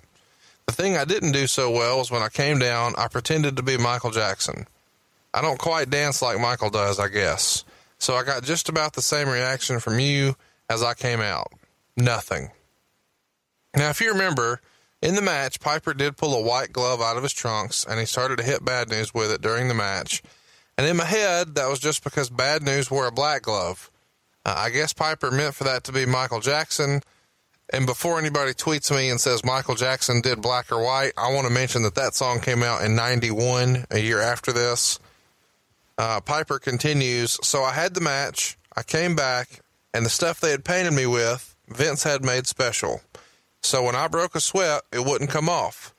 The 0.66 0.74
thing 0.74 0.97
I 0.97 1.06
didn't 1.06 1.34
do 1.34 1.45
so 1.45 1.70
well 1.70 1.99
was 1.99 2.10
when 2.10 2.24
I 2.24 2.30
came 2.30 2.58
down, 2.58 2.95
I 2.97 3.08
pretended 3.08 3.56
to 3.58 3.64
be 3.64 3.78
Michael 3.78 4.10
Jackson. 4.10 4.66
I 5.32 5.41
don't 5.41 5.60
quite 5.60 5.91
dance 5.91 6.24
like 6.24 6.39
Michael 6.39 6.72
does, 6.72 6.99
I 6.99 7.10
guess. 7.10 7.66
So 7.99 8.16
I 8.16 8.24
got 8.24 8.41
just 8.41 8.68
about 8.68 8.93
the 8.93 9.03
same 9.03 9.30
reaction 9.30 9.80
from 9.80 9.99
you 9.99 10.36
as 10.72 10.82
I 10.82 10.95
came 10.95 11.22
out. 11.22 11.51
Nothing. 11.95 12.49
Now, 13.76 13.90
if 13.90 14.00
you 14.00 14.12
remember, 14.12 14.62
in 15.02 15.16
the 15.16 15.22
match, 15.22 15.60
Piper 15.60 15.94
did 15.94 16.18
pull 16.18 16.34
a 16.34 16.42
white 16.42 16.72
glove 16.72 17.02
out 17.02 17.18
of 17.18 17.24
his 17.24 17.34
trunks 17.34 17.86
and 17.88 18.00
he 18.00 18.06
started 18.06 18.38
to 18.38 18.44
hit 18.44 18.66
Bad 18.66 18.90
News 18.90 19.14
with 19.14 19.32
it 19.32 19.42
during 19.42 19.68
the 19.68 19.74
match. 19.74 20.24
And 20.78 20.88
in 20.88 20.98
my 20.98 21.06
head, 21.06 21.56
that 21.56 21.70
was 21.70 21.80
just 21.80 22.04
because 22.04 22.30
Bad 22.30 22.64
News 22.64 22.90
wore 22.90 23.08
a 23.08 23.12
black 23.12 23.44
glove. 23.44 23.90
Uh, 24.46 24.56
I 24.58 24.70
guess 24.70 24.94
Piper 24.94 25.32
meant 25.32 25.56
for 25.56 25.64
that 25.64 25.84
to 25.86 25.92
be 25.92 26.06
Michael 26.06 26.42
Jackson. 26.42 27.02
And 27.74 27.86
before 27.86 28.20
anybody 28.20 28.54
tweets 28.54 28.96
me 28.96 29.10
and 29.10 29.20
says 29.20 29.44
Michael 29.44 29.76
Jackson 29.76 30.22
did 30.22 30.42
black 30.42 30.72
or 30.72 30.84
white, 30.84 31.14
I 31.18 31.34
want 31.34 31.48
to 31.48 31.54
mention 31.54 31.84
that 31.84 31.96
that 31.96 32.14
song 32.14 32.40
came 32.40 32.62
out 32.62 32.84
in 32.84 32.96
91, 32.96 33.86
a 33.90 34.00
year 34.00 34.22
after 34.22 34.52
this. 34.52 35.00
Uh, 35.98 36.20
Piper 36.20 36.60
continues 36.60 37.40
So 37.42 37.64
I 37.64 37.72
had 37.72 37.94
the 37.94 38.02
match, 38.02 38.58
I 38.76 38.84
came 38.84 39.16
back, 39.16 39.62
and 39.94 40.06
the 40.06 40.10
stuff 40.10 40.40
they 40.40 40.52
had 40.52 40.66
painted 40.66 40.94
me 40.94 41.06
with, 41.06 41.56
Vince 41.68 42.04
had 42.04 42.24
made 42.24 42.48
special. 42.48 43.02
So 43.66 43.82
when 43.82 43.95
I 43.95 44.07
broke 44.07 44.36
a 44.36 44.39
sweat, 44.39 44.84
it 44.91 45.03
wouldn't 45.03 45.32
come 45.32 45.49
off. 45.49 45.95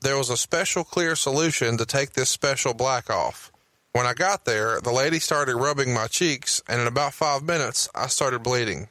There 0.00 0.16
was 0.16 0.30
a 0.30 0.36
special 0.36 0.84
clear 0.84 1.16
solution 1.16 1.76
to 1.76 1.84
take 1.84 2.12
this 2.12 2.30
special 2.30 2.72
black 2.72 3.10
off. 3.10 3.50
When 3.92 4.06
I 4.06 4.14
got 4.14 4.44
there, 4.44 4.80
the 4.80 4.92
lady 4.92 5.18
started 5.18 5.56
rubbing 5.56 5.92
my 5.92 6.06
cheeks, 6.06 6.62
and 6.68 6.80
in 6.80 6.86
about 6.86 7.12
five 7.12 7.42
minutes, 7.42 7.88
I 7.96 8.06
started 8.06 8.44
bleeding. 8.44 8.88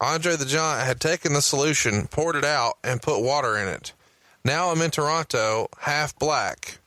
Andre 0.00 0.34
the 0.34 0.44
Giant 0.44 0.84
had 0.84 1.00
taken 1.00 1.32
the 1.32 1.40
solution, 1.40 2.08
poured 2.08 2.34
it 2.34 2.44
out, 2.44 2.74
and 2.82 3.00
put 3.00 3.22
water 3.22 3.56
in 3.56 3.68
it. 3.68 3.92
Now 4.44 4.70
I'm 4.70 4.82
in 4.82 4.90
Toronto, 4.90 5.68
half 5.78 6.18
black. 6.18 6.78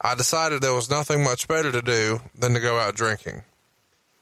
I 0.00 0.14
decided 0.14 0.62
there 0.62 0.72
was 0.72 0.88
nothing 0.88 1.24
much 1.24 1.48
better 1.48 1.72
to 1.72 1.82
do 1.82 2.20
than 2.38 2.54
to 2.54 2.60
go 2.60 2.78
out 2.78 2.94
drinking. 2.94 3.42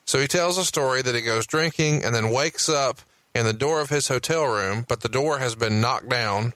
So 0.06 0.18
he 0.18 0.26
tells 0.26 0.56
a 0.56 0.64
story 0.64 1.02
that 1.02 1.14
he 1.14 1.20
goes 1.20 1.46
drinking 1.46 2.04
and 2.04 2.14
then 2.14 2.30
wakes 2.30 2.70
up 2.70 3.00
in 3.34 3.46
the 3.46 3.52
door 3.52 3.80
of 3.80 3.90
his 3.90 4.08
hotel 4.08 4.44
room, 4.46 4.84
but 4.88 5.00
the 5.00 5.08
door 5.08 5.38
has 5.38 5.54
been 5.54 5.80
knocked 5.80 6.08
down, 6.08 6.52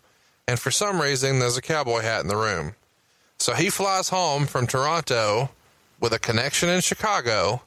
and 0.49 0.59
for 0.59 0.71
some 0.71 1.01
reason 1.01 1.39
there's 1.39 1.57
a 1.57 1.63
cowboy 1.63 2.01
hat 2.01 2.23
in 2.23 2.29
the 2.29 2.37
room. 2.37 2.75
So 3.39 3.55
he 3.55 3.71
flies 3.71 4.09
home 4.09 4.47
from 4.47 4.67
Toronto 4.67 5.51
with 6.01 6.13
a 6.13 6.19
connection 6.19 6.69
in 6.69 6.81
Chicago, 6.81 7.63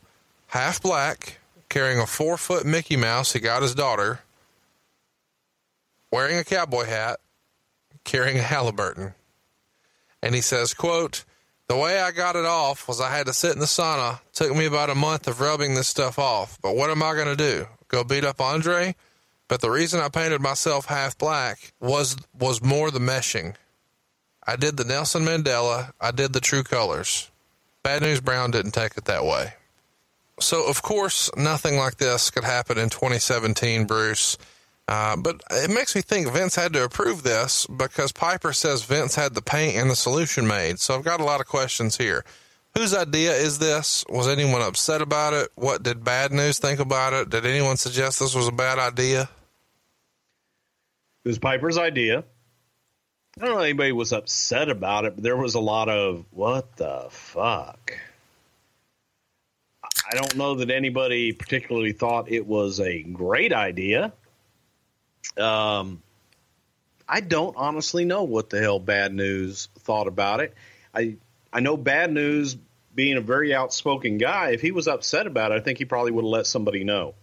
half 0.47 0.81
black, 0.81 1.39
carrying 1.69 1.99
a 1.99 2.05
four 2.05 2.37
foot 2.37 2.65
Mickey 2.65 2.95
Mouse 2.95 3.33
he 3.33 3.39
got 3.39 3.61
his 3.61 3.75
daughter, 3.75 4.19
wearing 6.11 6.37
a 6.37 6.43
cowboy 6.43 6.85
hat, 6.85 7.19
carrying 8.03 8.37
a 8.37 8.43
Halliburton. 8.43 9.13
And 10.21 10.33
he 10.33 10.41
says, 10.41 10.73
quote, 10.73 11.23
the 11.67 11.77
way 11.77 11.99
I 11.99 12.11
got 12.11 12.35
it 12.35 12.45
off 12.45 12.87
was 12.87 13.01
I 13.01 13.15
had 13.15 13.25
to 13.27 13.33
sit 13.33 13.51
in 13.51 13.59
the 13.59 13.65
sauna. 13.65 14.21
Took 14.31 14.55
me 14.55 14.65
about 14.65 14.89
a 14.89 14.95
month 14.95 15.27
of 15.27 15.41
rubbing 15.41 15.75
this 15.75 15.87
stuff 15.87 16.17
off. 16.17 16.57
But 16.61 16.75
what 16.75 16.89
am 16.89 17.03
I 17.03 17.13
going 17.13 17.27
to 17.27 17.35
do? 17.35 17.67
Go 17.87 18.03
beat 18.03 18.23
up 18.23 18.41
Andre. 18.41 18.95
But 19.47 19.61
the 19.61 19.71
reason 19.71 20.01
I 20.01 20.09
painted 20.09 20.41
myself 20.41 20.85
half 20.85 21.17
black 21.17 21.73
was 21.79 22.17
was 22.37 22.61
more 22.61 22.91
the 22.91 22.99
meshing. 22.99 23.55
I 24.45 24.55
did 24.55 24.77
the 24.77 24.83
Nelson 24.83 25.23
Mandela. 25.23 25.91
I 25.99 26.11
did 26.11 26.33
the 26.33 26.39
True 26.39 26.63
Colors. 26.63 27.31
Bad 27.83 28.01
News 28.01 28.21
Brown 28.21 28.51
didn't 28.51 28.71
take 28.71 28.97
it 28.97 29.05
that 29.05 29.23
way. 29.25 29.53
So 30.39 30.67
of 30.67 30.81
course 30.81 31.29
nothing 31.35 31.77
like 31.77 31.97
this 31.97 32.29
could 32.29 32.43
happen 32.43 32.77
in 32.77 32.89
2017, 32.89 33.85
Bruce. 33.85 34.37
Uh, 34.89 35.17
but 35.17 35.41
it 35.51 35.69
makes 35.69 35.95
me 35.95 36.01
think 36.01 36.31
Vince 36.31 36.55
had 36.55 36.71
to 36.73 36.83
approve 36.83 37.23
this 37.23 37.65
because 37.67 38.13
Piper 38.13 38.53
says 38.53 38.83
Vince 38.83 39.15
had 39.15 39.33
the 39.33 39.41
paint 39.41 39.75
and 39.75 39.89
the 39.89 39.95
solution 39.95 40.47
made. 40.47 40.79
So 40.79 40.95
I've 40.95 41.03
got 41.03 41.19
a 41.19 41.25
lot 41.25 41.41
of 41.41 41.47
questions 41.47 41.97
here. 41.97 42.23
Whose 42.77 42.93
idea 42.93 43.33
is 43.33 43.57
this? 43.57 44.05
Was 44.07 44.27
anyone 44.27 44.61
upset 44.61 45.01
about 45.01 45.33
it? 45.33 45.49
What 45.55 45.81
did 45.81 46.03
Bad 46.03 46.31
News 46.31 46.59
think 46.59 46.79
about 46.79 47.11
it? 47.11 47.27
Did 47.27 47.43
anyone 47.43 47.75
suggest 47.75 48.19
this 48.19 48.35
was 48.35 48.47
a 48.47 48.51
bad 48.51 48.77
idea? 48.77 49.27
It 51.25 51.27
was 51.27 51.39
Piper's 51.39 51.79
idea. 51.79 52.23
I 53.41 53.45
don't 53.45 53.55
know 53.55 53.63
anybody 53.63 53.93
was 53.93 54.13
upset 54.13 54.69
about 54.69 55.05
it, 55.05 55.15
but 55.15 55.23
there 55.23 55.35
was 55.35 55.55
a 55.55 55.59
lot 55.59 55.89
of 55.89 56.23
what 56.29 56.75
the 56.75 57.07
fuck. 57.09 57.97
I 59.83 60.15
don't 60.15 60.35
know 60.35 60.53
that 60.55 60.69
anybody 60.69 61.31
particularly 61.31 61.93
thought 61.93 62.31
it 62.31 62.45
was 62.45 62.79
a 62.79 63.01
great 63.01 63.53
idea. 63.53 64.13
Um, 65.35 66.03
I 67.09 67.21
don't 67.21 67.57
honestly 67.57 68.05
know 68.05 68.21
what 68.21 68.51
the 68.51 68.59
hell 68.59 68.79
Bad 68.79 69.15
News 69.15 69.67
thought 69.79 70.05
about 70.05 70.41
it. 70.41 70.53
I 70.93 71.15
I 71.51 71.59
know 71.59 71.75
Bad 71.75 72.13
News 72.13 72.55
being 72.97 73.15
a 73.15 73.21
very 73.21 73.53
outspoken 73.53 74.17
guy. 74.17 74.49
If 74.49 74.61
he 74.61 74.71
was 74.71 74.87
upset 74.87 75.27
about 75.27 75.51
it, 75.51 75.55
I 75.55 75.59
think 75.59 75.77
he 75.77 75.85
probably 75.85 76.11
would 76.11 76.23
have 76.23 76.29
let 76.29 76.47
somebody 76.47 76.83
know. 76.83 77.13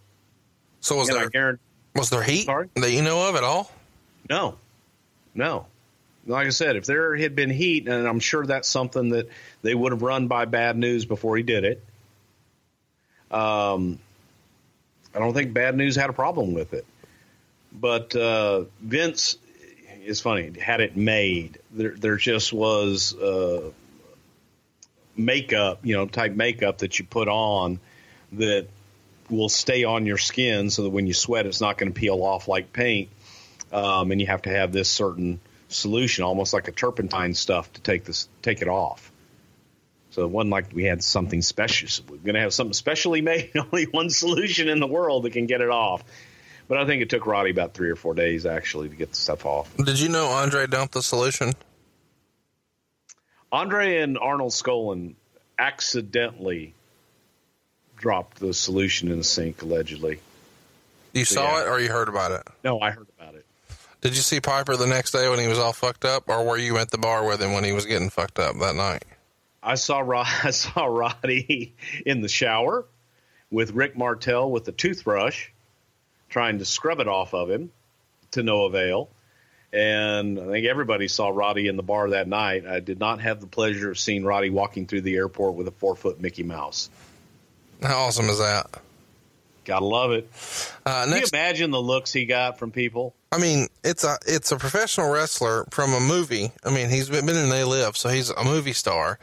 So 0.81 0.97
was 0.97 1.09
And 1.09 1.31
there 1.33 1.59
was 1.97 2.11
there 2.11 2.23
heat 2.23 2.47
Sorry? 2.47 2.69
that 2.77 2.91
you 2.93 3.03
know 3.03 3.29
of 3.29 3.35
at 3.35 3.43
all? 3.43 3.71
No, 4.31 4.57
no. 5.35 5.67
Like 6.27 6.47
I 6.47 6.51
said, 6.51 6.77
if 6.77 6.87
there 6.87 7.17
had 7.17 7.35
been 7.35 7.51
heat, 7.51 7.89
and 7.89 8.07
I'm 8.07 8.21
sure 8.21 8.47
that's 8.47 8.69
something 8.69 9.11
that 9.11 9.29
they 9.63 9.75
would 9.75 9.93
have 9.93 10.01
run 10.01 10.29
by 10.29 10.45
bad 10.45 10.79
news 10.79 11.05
before 11.05 11.37
he 11.37 11.43
did 11.43 11.65
it. 11.65 11.85
Um, 13.31 13.99
I 15.13 15.19
don't 15.19 15.35
think 15.35 15.53
bad 15.53 15.77
news 15.77 15.97
had 15.97 16.09
a 16.09 16.13
problem 16.13 16.55
with 16.55 16.73
it, 16.73 16.87
but 17.73 18.15
uh, 18.15 18.65
Vince 18.81 19.37
is 20.05 20.21
funny. 20.21 20.53
Had 20.59 20.81
it 20.81 20.97
made, 20.97 21.59
there 21.73 21.97
there 21.97 22.17
just 22.17 22.53
was 22.53 23.15
uh, 23.17 23.71
makeup, 25.17 25.81
you 25.83 25.97
know, 25.97 26.07
type 26.07 26.33
makeup 26.33 26.79
that 26.79 26.99
you 26.99 27.05
put 27.05 27.29
on 27.29 27.81
that 28.33 28.67
will 29.31 29.49
stay 29.49 29.85
on 29.85 30.07
your 30.07 30.19
skin, 30.19 30.71
so 30.71 30.83
that 30.83 30.91
when 30.91 31.07
you 31.07 31.15
sweat, 31.15 31.47
it's 31.47 31.61
not 31.61 31.79
going 31.79 31.93
to 31.93 31.99
peel 31.99 32.23
off 32.23 32.49
like 32.49 32.73
paint 32.73 33.09
um, 33.75 34.13
and 34.13 34.21
you 34.21 34.27
have 34.29 34.43
to 34.43 34.51
have 34.51 34.73
this 34.73 34.89
certain 34.89 35.41
solution, 35.69 36.25
almost 36.25 36.53
like 36.53 36.69
a 36.69 36.73
turpentine 36.73 37.35
stuff, 37.35 37.73
to 37.73 37.81
take 37.81 38.05
this 38.05 38.29
take 38.41 38.63
it 38.63 38.69
off. 38.69 39.11
So 40.13 40.23
it 40.23 40.31
wasn't 40.31 40.53
like 40.53 40.67
we 40.73 40.85
had 40.85 41.03
something 41.03 41.43
special. 41.43 41.89
We're 42.09 42.19
going 42.19 42.37
to 42.37 42.41
have 42.41 42.55
something 42.55 42.73
specially 42.73 43.21
made, 43.21 43.51
only 43.73 43.85
one 43.85 44.11
solution 44.11 44.69
in 44.69 44.79
the 44.79 44.87
world 44.87 45.25
that 45.25 45.33
can 45.33 45.47
get 45.47 45.61
it 45.61 45.71
off. 45.71 46.05
But 46.69 46.79
I 46.79 46.87
think 46.87 47.03
it 47.03 47.11
took 47.11 47.27
Roddy 47.27 47.51
about 47.51 47.75
three 47.75 47.91
or 47.91 47.97
four 47.97 48.15
days 48.15 48.47
actually 48.47 48.89
to 48.89 48.95
get 48.95 49.11
the 49.11 49.17
stuff 49.17 49.45
off. 49.45 49.77
Did 49.77 49.99
you 49.99 50.09
know 50.09 50.27
Andre 50.29 50.67
dumped 50.67 50.95
the 50.95 51.03
solution? 51.03 51.53
Andre 53.55 53.99
and 53.99 54.19
Arnold 54.19 54.51
Skaaland 54.51 55.15
accidentally 55.61 56.75
dropped 57.97 58.41
the 58.41 58.53
solution 58.53 59.13
in 59.13 59.19
the 59.19 59.25
sink, 59.25 59.63
allegedly. 59.63 60.19
You 61.13 61.25
saw 61.25 61.59
Yeah. 61.59 61.63
it 61.63 61.69
or 61.69 61.79
you 61.79 61.89
heard 61.89 62.09
about 62.09 62.33
it? 62.33 62.43
No, 62.65 62.81
I 62.81 62.91
heard 62.91 63.07
about 63.17 63.37
it. 63.37 63.47
Did 64.01 64.17
you 64.17 64.23
see 64.23 64.41
Piper 64.41 64.77
the 64.77 64.89
next 64.89 65.13
day 65.13 65.29
when 65.29 65.39
he 65.39 65.47
was 65.47 65.61
all 65.61 65.73
fucked 65.73 66.05
up, 66.05 66.25
or 66.29 66.45
were 66.45 66.57
you 66.59 66.79
at 66.79 66.91
the 66.91 66.99
bar 66.99 67.25
with 67.25 67.41
him 67.41 67.53
when 67.53 67.63
he 67.63 67.71
was 67.73 67.87
getting 67.87 68.11
fucked 68.11 68.41
up 68.41 68.59
that 68.59 68.75
night? 68.75 69.05
I 69.63 69.77
saw 69.77 70.01
Rod, 70.01 70.27
I 70.43 70.51
saw 70.51 70.87
Roddy 70.87 71.75
in 72.05 72.23
the 72.23 72.29
shower 72.29 72.85
with 73.53 73.71
Rick 73.71 73.97
Martel 73.97 74.51
with 74.51 74.65
the 74.65 74.73
toothbrush, 74.73 75.47
trying 76.29 76.59
to 76.59 76.65
scrub 76.65 76.99
it 76.99 77.07
off 77.07 77.33
of 77.35 77.49
him 77.49 77.71
to 78.33 78.43
no 78.43 78.65
avail. 78.65 79.11
And 79.75 80.39
I 80.39 80.47
think 80.47 80.67
everybody 80.67 81.09
saw 81.09 81.31
Roddy 81.31 81.67
in 81.67 81.77
the 81.77 81.83
bar 81.83 82.11
that 82.11 82.29
night. 82.29 82.65
I 82.65 82.79
did 82.79 83.01
not 83.01 83.21
have 83.21 83.41
the 83.41 83.49
pleasure 83.49 83.91
of 83.91 83.99
seeing 83.99 84.25
Roddy 84.25 84.49
walking 84.49 84.87
through 84.87 85.01
the 85.01 85.17
airport 85.17 85.55
with 85.55 85.67
a 85.67 85.73
four 85.73 85.97
foot 85.97 86.21
Mickey 86.21 86.45
Mouse. 86.45 86.89
How 87.83 88.05
awesome 88.05 88.27
is 88.27 88.39
that? 88.39 88.71
Gotta 89.65 89.85
love 89.85 90.13
it. 90.13 90.31
Uh, 90.87 91.07
Can 91.07 91.17
you 91.17 91.25
imagine 91.33 91.71
the 91.71 91.81
looks 91.81 92.13
he 92.13 92.25
got 92.27 92.59
from 92.59 92.71
people? 92.71 93.15
I 93.33 93.39
mean, 93.39 93.67
it's 93.83 94.05
a 94.05 94.17
it's 94.27 94.53
a 94.53 94.57
professional 94.57 95.11
wrestler 95.11 95.65
from 95.71 95.93
a 95.93 96.01
movie. 96.01 96.53
I 96.63 96.71
mean, 96.71 96.89
he's 96.89 97.09
been 97.11 97.29
in 97.29 97.49
They 97.49 97.65
Live, 97.65 97.97
so 97.97 98.11
he's 98.11 98.31
a 98.31 98.45
movie 98.45 98.75
star, 98.75 99.19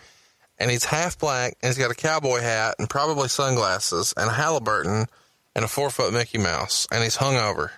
and 0.60 0.70
he's 0.70 0.84
half 0.84 1.18
black, 1.18 1.56
and 1.62 1.70
he's 1.70 1.78
got 1.78 1.91
a 1.91 1.95
cowboy 1.95 2.41
hat 2.41 2.76
and 2.78 2.89
probably 2.89 3.30
sunglasses 3.30 4.14
and 4.18 4.30
a 4.30 4.34
Halliburton 4.34 5.06
and 5.56 5.66
a 5.66 5.68
four 5.68 5.89
foot 5.89 6.12
Mickey 6.12 6.39
Mouse, 6.39 6.88
and 6.91 7.04
he's 7.04 7.18
hungover. 7.18 7.70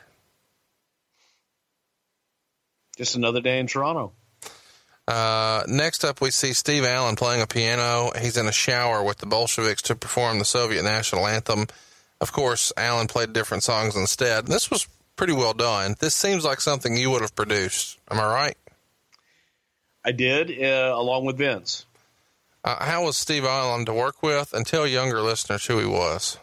Just 2.97 3.15
another 3.15 3.41
day 3.41 3.59
in 3.59 3.67
Toronto. 3.67 4.13
Uh, 5.07 5.63
next 5.67 6.05
up, 6.05 6.21
we 6.21 6.31
see 6.31 6.53
Steve 6.53 6.85
Allen 6.85 7.15
playing 7.15 7.41
a 7.41 7.47
piano. 7.47 8.11
He's 8.19 8.37
in 8.37 8.47
a 8.47 8.51
shower 8.51 9.03
with 9.03 9.17
the 9.17 9.25
Bolsheviks 9.25 9.81
to 9.83 9.95
perform 9.95 10.39
the 10.39 10.45
Soviet 10.45 10.83
national 10.83 11.27
anthem. 11.27 11.67
Of 12.21 12.31
course, 12.31 12.71
Allen 12.77 13.07
played 13.07 13.33
different 13.33 13.63
songs 13.63 13.97
instead. 13.97 14.47
This 14.47 14.71
was 14.71 14.87
pretty 15.15 15.33
well 15.33 15.53
done. 15.53 15.95
This 15.99 16.15
seems 16.15 16.45
like 16.45 16.61
something 16.61 16.95
you 16.95 17.09
would 17.11 17.21
have 17.21 17.35
produced. 17.35 17.99
Am 18.09 18.19
I 18.19 18.25
right? 18.25 18.57
I 20.05 20.11
did, 20.11 20.51
uh, 20.51 20.93
along 20.95 21.25
with 21.25 21.37
Vince. 21.37 21.85
Uh, 22.63 22.83
how 22.83 23.03
was 23.05 23.17
Steve 23.17 23.43
Allen 23.43 23.85
to 23.85 23.93
work 23.93 24.23
with? 24.23 24.53
And 24.53 24.65
tell 24.65 24.87
younger 24.87 25.21
listeners 25.21 25.65
who 25.65 25.79
he 25.79 25.85
was. 25.85 26.37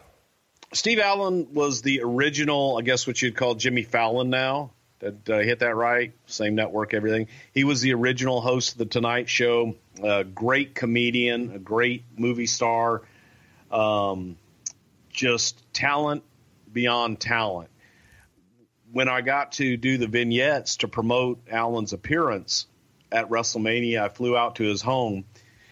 Steve 0.73 0.99
Allen 0.99 1.47
was 1.53 1.81
the 1.81 2.01
original, 2.03 2.77
I 2.77 2.83
guess 2.83 3.07
what 3.07 3.21
you'd 3.21 3.35
call 3.35 3.55
Jimmy 3.55 3.83
Fallon 3.83 4.29
now. 4.29 4.71
Did 5.01 5.29
I 5.31 5.43
hit 5.43 5.59
that 5.59 5.75
right? 5.75 6.13
Same 6.27 6.53
network, 6.53 6.93
everything. 6.93 7.27
He 7.53 7.63
was 7.63 7.81
the 7.81 7.93
original 7.93 8.39
host 8.39 8.73
of 8.73 8.77
The 8.77 8.85
Tonight 8.85 9.29
Show. 9.29 9.75
A 10.03 10.23
great 10.23 10.75
comedian, 10.75 11.51
a 11.53 11.59
great 11.59 12.03
movie 12.15 12.45
star. 12.45 13.01
Um, 13.71 14.37
just 15.09 15.61
talent 15.73 16.23
beyond 16.71 17.19
talent. 17.19 17.69
When 18.91 19.09
I 19.09 19.21
got 19.21 19.53
to 19.53 19.75
do 19.75 19.97
the 19.97 20.07
vignettes 20.07 20.77
to 20.77 20.87
promote 20.87 21.39
Allen's 21.49 21.93
appearance 21.93 22.67
at 23.11 23.29
WrestleMania, 23.29 24.03
I 24.03 24.09
flew 24.09 24.37
out 24.37 24.57
to 24.57 24.63
his 24.63 24.81
home. 24.81 25.25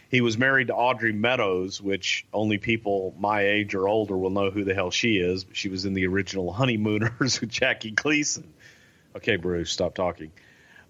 He 0.09 0.21
was 0.21 0.39
married 0.39 0.67
to 0.67 0.75
Audrey 0.75 1.13
Meadows, 1.13 1.79
which 1.79 2.25
only 2.33 2.57
people 2.57 3.13
my 3.19 3.41
age 3.41 3.75
or 3.75 3.87
older 3.87 4.17
will 4.17 4.31
know 4.31 4.49
who 4.49 4.63
the 4.63 4.73
hell 4.73 4.89
she 4.89 5.17
is. 5.17 5.45
She 5.53 5.69
was 5.69 5.85
in 5.85 5.93
the 5.93 6.07
original 6.07 6.51
Honeymooners 6.51 7.39
with 7.41 7.49
Jackie 7.49 7.91
Gleason. 7.91 8.53
Okay, 9.15 9.37
Bruce, 9.37 9.71
stop 9.71 9.95
talking. 9.95 10.31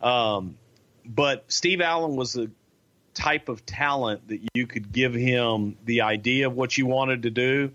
Um, 0.01 0.57
but 1.05 1.45
Steve 1.51 1.81
Allen 1.81 2.15
was 2.15 2.33
the 2.33 2.51
type 3.13 3.49
of 3.49 3.65
talent 3.65 4.27
that 4.27 4.39
you 4.53 4.67
could 4.67 4.91
give 4.91 5.13
him 5.13 5.77
the 5.83 6.01
idea 6.01 6.47
of 6.47 6.55
what 6.55 6.77
you 6.77 6.85
wanted 6.85 7.23
to 7.23 7.29
do, 7.29 7.71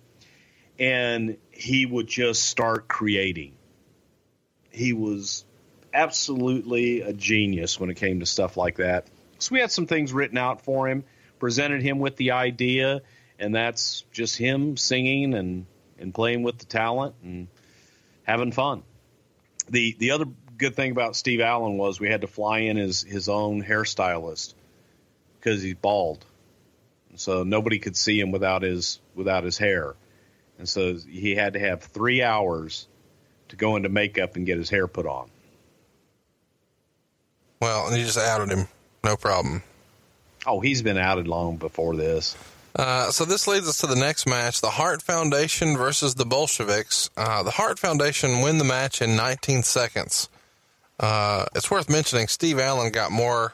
and 0.78 1.36
he 1.50 1.86
would 1.86 2.06
just 2.06 2.44
start 2.44 2.88
creating. 2.88 3.52
He 4.70 4.92
was 4.92 5.44
absolutely 5.92 7.02
a 7.02 7.12
genius 7.12 7.78
when 7.78 7.90
it 7.90 7.94
came 7.94 8.20
to 8.20 8.26
stuff 8.26 8.56
like 8.56 8.76
that. 8.76 9.06
So 9.38 9.52
we 9.52 9.60
had 9.60 9.70
some 9.70 9.86
things 9.86 10.12
written 10.12 10.38
out 10.38 10.62
for 10.62 10.88
him, 10.88 11.04
presented 11.38 11.82
him 11.82 11.98
with 11.98 12.16
the 12.16 12.32
idea, 12.32 13.02
and 13.38 13.54
that's 13.54 14.04
just 14.12 14.36
him 14.36 14.76
singing 14.76 15.34
and, 15.34 15.66
and 15.98 16.14
playing 16.14 16.42
with 16.42 16.58
the 16.58 16.66
talent 16.66 17.14
and 17.22 17.48
having 18.24 18.52
fun. 18.52 18.82
The 19.68 19.96
the 19.98 20.10
other 20.12 20.26
good 20.56 20.74
thing 20.76 20.90
about 20.92 21.16
Steve 21.16 21.40
Allen 21.40 21.76
was 21.76 22.00
we 22.00 22.08
had 22.08 22.20
to 22.20 22.26
fly 22.26 22.60
in 22.60 22.76
his 22.76 23.02
his 23.02 23.28
own 23.28 23.62
hairstylist 23.62 24.54
because 25.38 25.62
he's 25.62 25.74
bald, 25.74 26.24
so 27.16 27.44
nobody 27.44 27.78
could 27.78 27.96
see 27.96 28.18
him 28.18 28.30
without 28.30 28.62
his 28.62 29.00
without 29.14 29.44
his 29.44 29.58
hair, 29.58 29.94
and 30.58 30.68
so 30.68 30.94
he 30.94 31.34
had 31.34 31.54
to 31.54 31.58
have 31.58 31.82
three 31.82 32.22
hours 32.22 32.86
to 33.48 33.56
go 33.56 33.76
into 33.76 33.88
makeup 33.88 34.36
and 34.36 34.46
get 34.46 34.58
his 34.58 34.70
hair 34.70 34.86
put 34.86 35.06
on. 35.06 35.30
Well, 37.60 37.96
you 37.96 38.04
just 38.04 38.18
outed 38.18 38.50
him. 38.50 38.68
No 39.02 39.16
problem. 39.16 39.62
Oh, 40.46 40.60
he's 40.60 40.82
been 40.82 40.98
outed 40.98 41.28
long 41.28 41.56
before 41.56 41.96
this. 41.96 42.36
Uh, 42.76 43.10
so 43.10 43.24
this 43.24 43.46
leads 43.46 43.68
us 43.68 43.78
to 43.78 43.86
the 43.86 43.96
next 43.96 44.26
match: 44.26 44.60
the 44.60 44.70
Hart 44.70 45.02
Foundation 45.02 45.76
versus 45.76 46.14
the 46.14 46.26
Bolsheviks. 46.26 47.10
Uh, 47.16 47.42
the 47.42 47.52
Hart 47.52 47.78
Foundation 47.78 48.40
win 48.40 48.58
the 48.58 48.64
match 48.64 49.00
in 49.00 49.16
19 49.16 49.62
seconds. 49.62 50.28
Uh, 50.98 51.46
it's 51.54 51.70
worth 51.70 51.88
mentioning 51.88 52.28
Steve 52.28 52.58
Allen 52.58 52.90
got 52.90 53.10
more 53.12 53.52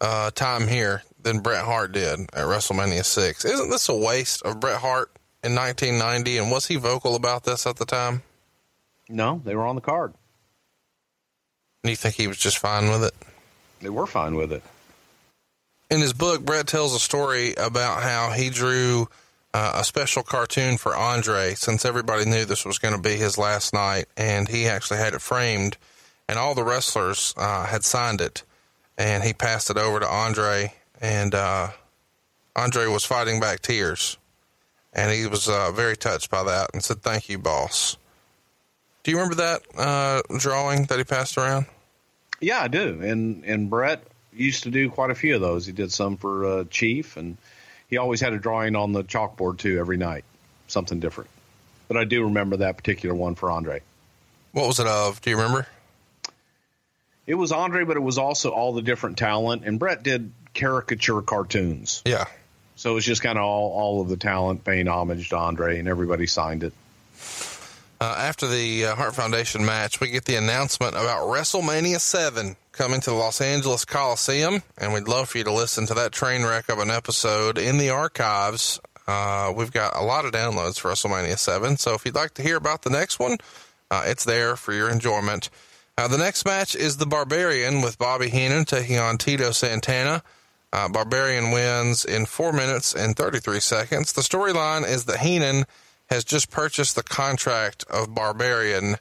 uh, 0.00 0.30
time 0.30 0.68
here 0.68 1.02
than 1.20 1.40
Bret 1.40 1.64
Hart 1.64 1.92
did 1.92 2.20
at 2.20 2.46
WrestleMania 2.46 3.04
six. 3.04 3.44
Isn't 3.44 3.70
this 3.70 3.88
a 3.88 3.94
waste 3.94 4.42
of 4.42 4.60
Bret 4.60 4.80
Hart 4.80 5.10
in 5.42 5.54
1990? 5.54 6.38
And 6.38 6.50
was 6.50 6.66
he 6.66 6.76
vocal 6.76 7.14
about 7.16 7.44
this 7.44 7.66
at 7.66 7.76
the 7.76 7.84
time? 7.84 8.22
No, 9.08 9.40
they 9.44 9.54
were 9.54 9.66
on 9.66 9.74
the 9.74 9.80
card. 9.80 10.12
Do 11.82 11.90
you 11.90 11.96
think 11.96 12.14
he 12.14 12.26
was 12.26 12.38
just 12.38 12.58
fine 12.58 12.88
with 12.88 13.04
it? 13.04 13.14
They 13.80 13.90
were 13.90 14.06
fine 14.06 14.34
with 14.34 14.52
it. 14.52 14.62
In 15.90 16.00
his 16.00 16.12
book, 16.12 16.44
Bret 16.44 16.66
tells 16.66 16.94
a 16.94 16.98
story 16.98 17.54
about 17.54 18.02
how 18.02 18.30
he 18.30 18.50
drew 18.50 19.08
uh, 19.52 19.72
a 19.76 19.84
special 19.84 20.22
cartoon 20.22 20.78
for 20.78 20.96
Andre 20.96 21.54
since 21.54 21.84
everybody 21.84 22.24
knew 22.24 22.44
this 22.44 22.64
was 22.64 22.78
going 22.78 22.94
to 22.94 23.00
be 23.00 23.16
his 23.16 23.38
last 23.38 23.72
night, 23.72 24.06
and 24.16 24.48
he 24.48 24.66
actually 24.66 24.98
had 24.98 25.14
it 25.14 25.20
framed, 25.20 25.76
and 26.28 26.38
all 26.38 26.54
the 26.54 26.64
wrestlers 26.64 27.34
uh, 27.36 27.66
had 27.66 27.84
signed 27.84 28.20
it, 28.20 28.42
and 28.98 29.22
he 29.22 29.32
passed 29.32 29.70
it 29.70 29.76
over 29.76 30.00
to 30.00 30.08
Andre, 30.08 30.72
and 31.00 31.34
uh, 31.34 31.68
Andre 32.56 32.86
was 32.86 33.04
fighting 33.04 33.38
back 33.38 33.60
tears, 33.60 34.16
and 34.92 35.12
he 35.12 35.26
was 35.26 35.48
uh, 35.48 35.70
very 35.70 35.96
touched 35.96 36.30
by 36.30 36.42
that 36.42 36.70
and 36.72 36.82
said, 36.82 37.02
"Thank 37.02 37.28
you, 37.28 37.38
boss." 37.38 37.96
Do 39.04 39.10
you 39.10 39.18
remember 39.18 39.36
that 39.36 39.62
uh, 39.76 40.22
drawing 40.38 40.86
that 40.86 40.98
he 40.98 41.04
passed 41.04 41.36
around? 41.36 41.66
Yeah, 42.40 42.62
I 42.62 42.68
do. 42.68 43.00
And 43.02 43.44
and 43.44 43.70
Bret 43.70 44.02
used 44.34 44.64
to 44.64 44.70
do 44.70 44.90
quite 44.90 45.10
a 45.10 45.14
few 45.14 45.34
of 45.34 45.40
those. 45.40 45.66
He 45.66 45.72
did 45.72 45.92
some 45.92 46.16
for 46.16 46.46
uh, 46.46 46.64
Chief, 46.70 47.16
and 47.16 47.36
he 47.88 47.96
always 47.96 48.20
had 48.20 48.32
a 48.32 48.38
drawing 48.38 48.76
on 48.76 48.92
the 48.92 49.04
chalkboard 49.04 49.58
too 49.58 49.78
every 49.78 49.96
night. 49.96 50.24
something 50.66 51.00
different. 51.00 51.30
But 51.88 51.96
I 51.96 52.04
do 52.04 52.24
remember 52.24 52.58
that 52.58 52.76
particular 52.76 53.14
one 53.14 53.34
for 53.34 53.50
Andre. 53.50 53.82
What 54.52 54.66
was 54.66 54.80
it 54.80 54.86
of? 54.86 55.20
Do 55.20 55.30
you 55.30 55.36
remember? 55.36 55.66
It 57.26 57.34
was 57.34 57.52
Andre, 57.52 57.84
but 57.84 57.96
it 57.96 58.02
was 58.02 58.18
also 58.18 58.50
all 58.50 58.72
the 58.72 58.82
different 58.82 59.18
talent. 59.18 59.62
And 59.64 59.78
Bret 59.78 60.02
did 60.02 60.32
caricature 60.52 61.22
cartoons. 61.22 62.02
Yeah. 62.04 62.24
So 62.76 62.92
it 62.92 62.94
was 62.94 63.04
just 63.04 63.22
kind 63.22 63.38
of 63.38 63.44
all, 63.44 63.72
all 63.72 64.00
of 64.00 64.08
the 64.08 64.16
talent 64.16 64.64
paying 64.64 64.88
homage 64.88 65.30
to 65.30 65.36
Andre, 65.36 65.78
and 65.78 65.88
everybody 65.88 66.26
signed 66.26 66.64
it. 66.64 66.72
Uh, 68.00 68.14
after 68.18 68.46
the 68.46 68.86
uh, 68.86 68.94
Hart 68.96 69.14
Foundation 69.14 69.64
match, 69.64 70.00
we 70.00 70.10
get 70.10 70.24
the 70.24 70.36
announcement 70.36 70.94
about 70.94 71.28
WrestleMania 71.28 72.00
7 72.00 72.56
coming 72.74 73.00
to 73.00 73.10
the 73.10 73.16
Los 73.16 73.40
Angeles 73.40 73.84
Coliseum, 73.84 74.62
and 74.76 74.92
we'd 74.92 75.06
love 75.06 75.28
for 75.28 75.38
you 75.38 75.44
to 75.44 75.52
listen 75.52 75.86
to 75.86 75.94
that 75.94 76.10
train 76.10 76.42
wreck 76.42 76.68
of 76.68 76.80
an 76.80 76.90
episode 76.90 77.56
in 77.56 77.78
the 77.78 77.90
archives. 77.90 78.80
Uh, 79.06 79.52
we've 79.54 79.70
got 79.70 79.94
a 79.96 80.02
lot 80.02 80.24
of 80.24 80.32
downloads 80.32 80.80
for 80.80 80.90
WrestleMania 80.90 81.38
7, 81.38 81.76
so 81.76 81.94
if 81.94 82.04
you'd 82.04 82.16
like 82.16 82.34
to 82.34 82.42
hear 82.42 82.56
about 82.56 82.82
the 82.82 82.90
next 82.90 83.20
one, 83.20 83.38
uh, 83.92 84.02
it's 84.06 84.24
there 84.24 84.56
for 84.56 84.72
your 84.72 84.90
enjoyment. 84.90 85.50
Uh, 85.96 86.08
the 86.08 86.18
next 86.18 86.44
match 86.44 86.74
is 86.74 86.96
the 86.96 87.06
Barbarian 87.06 87.80
with 87.80 87.96
Bobby 87.96 88.28
Heenan 88.28 88.64
taking 88.64 88.98
on 88.98 89.18
Tito 89.18 89.52
Santana. 89.52 90.24
Uh, 90.72 90.88
Barbarian 90.88 91.52
wins 91.52 92.04
in 92.04 92.26
4 92.26 92.52
minutes 92.52 92.92
and 92.92 93.14
33 93.14 93.60
seconds. 93.60 94.12
The 94.12 94.22
storyline 94.22 94.84
is 94.84 95.04
that 95.04 95.20
Heenan 95.20 95.64
has 96.10 96.24
just 96.24 96.50
purchased 96.50 96.96
the 96.96 97.04
contract 97.04 97.84
of 97.88 98.14
Barbarian. 98.14 98.96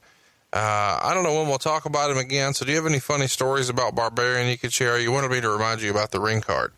Uh, 0.54 0.99
I 1.01 1.16
don't 1.16 1.24
know 1.24 1.34
when 1.34 1.47
we'll 1.47 1.58
talk 1.58 1.86
about 1.86 2.12
him 2.12 2.18
again. 2.18 2.54
So, 2.54 2.64
do 2.64 2.72
you 2.72 2.78
have 2.78 2.86
any 2.86 2.99
funny 2.99 3.26
stories 3.26 3.70
about 3.70 3.95
Barbarian 3.95 4.47
you 4.49 4.58
could 4.58 4.72
share? 4.72 4.99
You 4.99 5.12
wanted 5.12 5.32
me 5.32 5.41
to 5.41 5.49
remind 5.49 5.82
you 5.82 5.89
about 5.89 6.12
the 6.12 6.22
ring 6.22 6.41
card. 6.41 6.74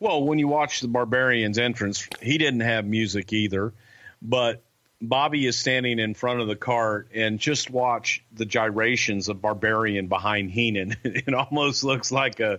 Well, 0.00 0.24
when 0.24 0.40
you 0.40 0.48
watch 0.48 0.80
the 0.80 0.88
Barbarian's 0.88 1.56
entrance, 1.56 2.08
he 2.20 2.36
didn't 2.36 2.60
have 2.60 2.84
music 2.84 3.32
either, 3.32 3.72
but 4.20 4.60
Bobby 5.00 5.46
is 5.46 5.56
standing 5.56 6.00
in 6.00 6.14
front 6.14 6.40
of 6.40 6.48
the 6.48 6.56
cart 6.56 7.10
and 7.14 7.38
just 7.38 7.70
watch 7.70 8.24
the 8.32 8.44
gyrations 8.44 9.28
of 9.28 9.40
Barbarian 9.40 10.08
behind 10.08 10.50
Heenan. 10.50 10.96
it 11.04 11.32
almost 11.32 11.84
looks 11.84 12.10
like 12.10 12.40
a 12.40 12.58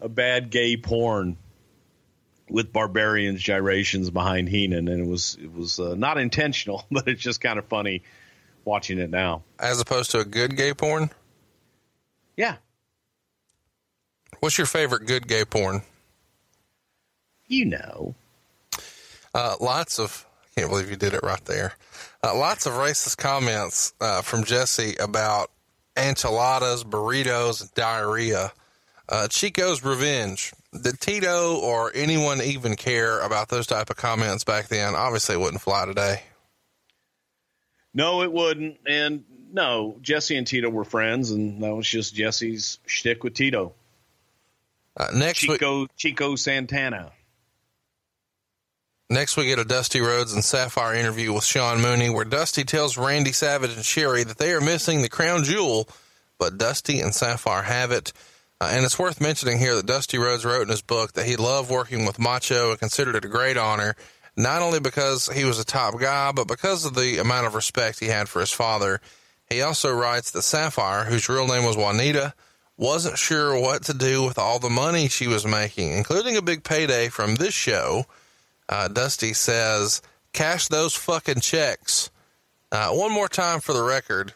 a 0.00 0.08
bad 0.08 0.50
gay 0.50 0.76
porn 0.76 1.36
with 2.48 2.72
Barbarian's 2.72 3.42
gyrations 3.42 4.08
behind 4.10 4.48
Heenan, 4.48 4.86
and 4.86 5.04
it 5.04 5.08
was 5.08 5.36
it 5.42 5.52
was 5.52 5.80
uh, 5.80 5.96
not 5.96 6.16
intentional, 6.16 6.86
but 6.92 7.08
it's 7.08 7.22
just 7.22 7.40
kind 7.40 7.58
of 7.58 7.66
funny 7.66 8.04
watching 8.64 8.98
it 8.98 9.10
now. 9.10 9.42
As 9.58 9.80
opposed 9.80 10.10
to 10.12 10.20
a 10.20 10.24
good 10.24 10.56
gay 10.56 10.74
porn. 10.74 11.10
Yeah. 12.36 12.56
What's 14.40 14.56
your 14.56 14.66
favorite 14.66 15.06
good 15.06 15.28
gay 15.28 15.44
porn? 15.44 15.82
You 17.46 17.66
know. 17.66 18.14
Uh, 19.34 19.56
lots 19.60 19.98
of. 19.98 20.26
I 20.56 20.60
can't 20.60 20.70
believe 20.70 20.90
you 20.90 20.96
did 20.96 21.14
it 21.14 21.22
right 21.22 21.44
there. 21.44 21.74
Uh, 22.22 22.36
lots 22.36 22.66
of 22.66 22.74
racist 22.74 23.16
comments 23.16 23.92
uh, 24.00 24.22
from 24.22 24.44
Jesse 24.44 24.96
about 24.96 25.50
enchiladas, 25.96 26.84
burritos, 26.84 27.60
and 27.60 27.72
diarrhea. 27.74 28.52
Uh, 29.08 29.28
Chico's 29.28 29.84
revenge. 29.84 30.52
Did 30.82 31.00
Tito 31.00 31.56
or 31.56 31.90
anyone 31.94 32.40
even 32.40 32.76
care 32.76 33.20
about 33.20 33.48
those 33.48 33.66
type 33.66 33.90
of 33.90 33.96
comments 33.96 34.44
back 34.44 34.68
then? 34.68 34.94
Obviously, 34.94 35.34
it 35.34 35.38
wouldn't 35.38 35.62
fly 35.62 35.84
today. 35.84 36.22
No, 37.92 38.22
it 38.22 38.32
wouldn't. 38.32 38.78
And 38.86 39.24
no, 39.52 39.96
Jesse 40.00 40.36
and 40.36 40.46
Tito 40.46 40.68
were 40.68 40.84
friends, 40.84 41.30
and 41.30 41.62
that 41.62 41.74
was 41.74 41.88
just 41.88 42.14
Jesse's 42.14 42.78
shtick 42.86 43.24
with 43.24 43.34
Tito. 43.34 43.72
Uh, 44.96 45.08
next 45.14 45.40
Chico, 45.40 45.80
week, 45.80 45.90
Chico 45.96 46.36
Santana. 46.36 47.12
Next, 49.08 49.36
we 49.36 49.46
get 49.46 49.58
a 49.58 49.64
Dusty 49.64 50.00
Rhodes 50.00 50.34
and 50.34 50.44
Sapphire 50.44 50.94
interview 50.94 51.32
with 51.32 51.44
Sean 51.44 51.80
Mooney, 51.80 52.10
where 52.10 52.24
Dusty 52.24 52.62
tells 52.62 52.96
Randy 52.96 53.32
Savage 53.32 53.74
and 53.74 53.84
Sherri 53.84 54.22
that 54.22 54.38
they 54.38 54.52
are 54.52 54.60
missing 54.60 55.02
the 55.02 55.08
crown 55.08 55.42
jewel, 55.42 55.88
but 56.38 56.58
Dusty 56.58 57.00
and 57.00 57.12
Sapphire 57.12 57.62
have 57.62 57.90
it. 57.90 58.12
Uh, 58.60 58.68
and 58.72 58.84
it's 58.84 58.98
worth 58.98 59.20
mentioning 59.20 59.58
here 59.58 59.74
that 59.74 59.86
Dusty 59.86 60.18
Rhodes 60.18 60.44
wrote 60.44 60.62
in 60.62 60.68
his 60.68 60.82
book 60.82 61.14
that 61.14 61.26
he 61.26 61.34
loved 61.34 61.70
working 61.70 62.04
with 62.04 62.20
Macho 62.20 62.70
and 62.70 62.78
considered 62.78 63.16
it 63.16 63.24
a 63.24 63.28
great 63.28 63.56
honor, 63.56 63.96
not 64.36 64.62
only 64.62 64.80
because 64.80 65.28
he 65.28 65.44
was 65.44 65.58
a 65.58 65.64
top 65.64 65.98
guy, 65.98 66.32
but 66.32 66.48
because 66.48 66.84
of 66.84 66.94
the 66.94 67.18
amount 67.18 67.46
of 67.46 67.54
respect 67.54 68.00
he 68.00 68.06
had 68.06 68.28
for 68.28 68.40
his 68.40 68.52
father. 68.52 69.00
He 69.48 69.62
also 69.62 69.92
writes 69.92 70.30
that 70.30 70.42
Sapphire, 70.42 71.04
whose 71.04 71.28
real 71.28 71.46
name 71.46 71.64
was 71.64 71.76
Juanita, 71.76 72.34
wasn't 72.76 73.18
sure 73.18 73.58
what 73.60 73.82
to 73.84 73.94
do 73.94 74.22
with 74.22 74.38
all 74.38 74.58
the 74.58 74.70
money 74.70 75.08
she 75.08 75.26
was 75.26 75.46
making, 75.46 75.92
including 75.92 76.36
a 76.36 76.42
big 76.42 76.64
payday 76.64 77.08
from 77.08 77.34
this 77.34 77.52
show. 77.52 78.04
Uh, 78.68 78.88
Dusty 78.88 79.32
says, 79.34 80.00
cash 80.32 80.68
those 80.68 80.94
fucking 80.94 81.40
checks. 81.40 82.10
Uh, 82.72 82.90
one 82.90 83.12
more 83.12 83.28
time 83.28 83.60
for 83.60 83.72
the 83.72 83.82
record. 83.82 84.32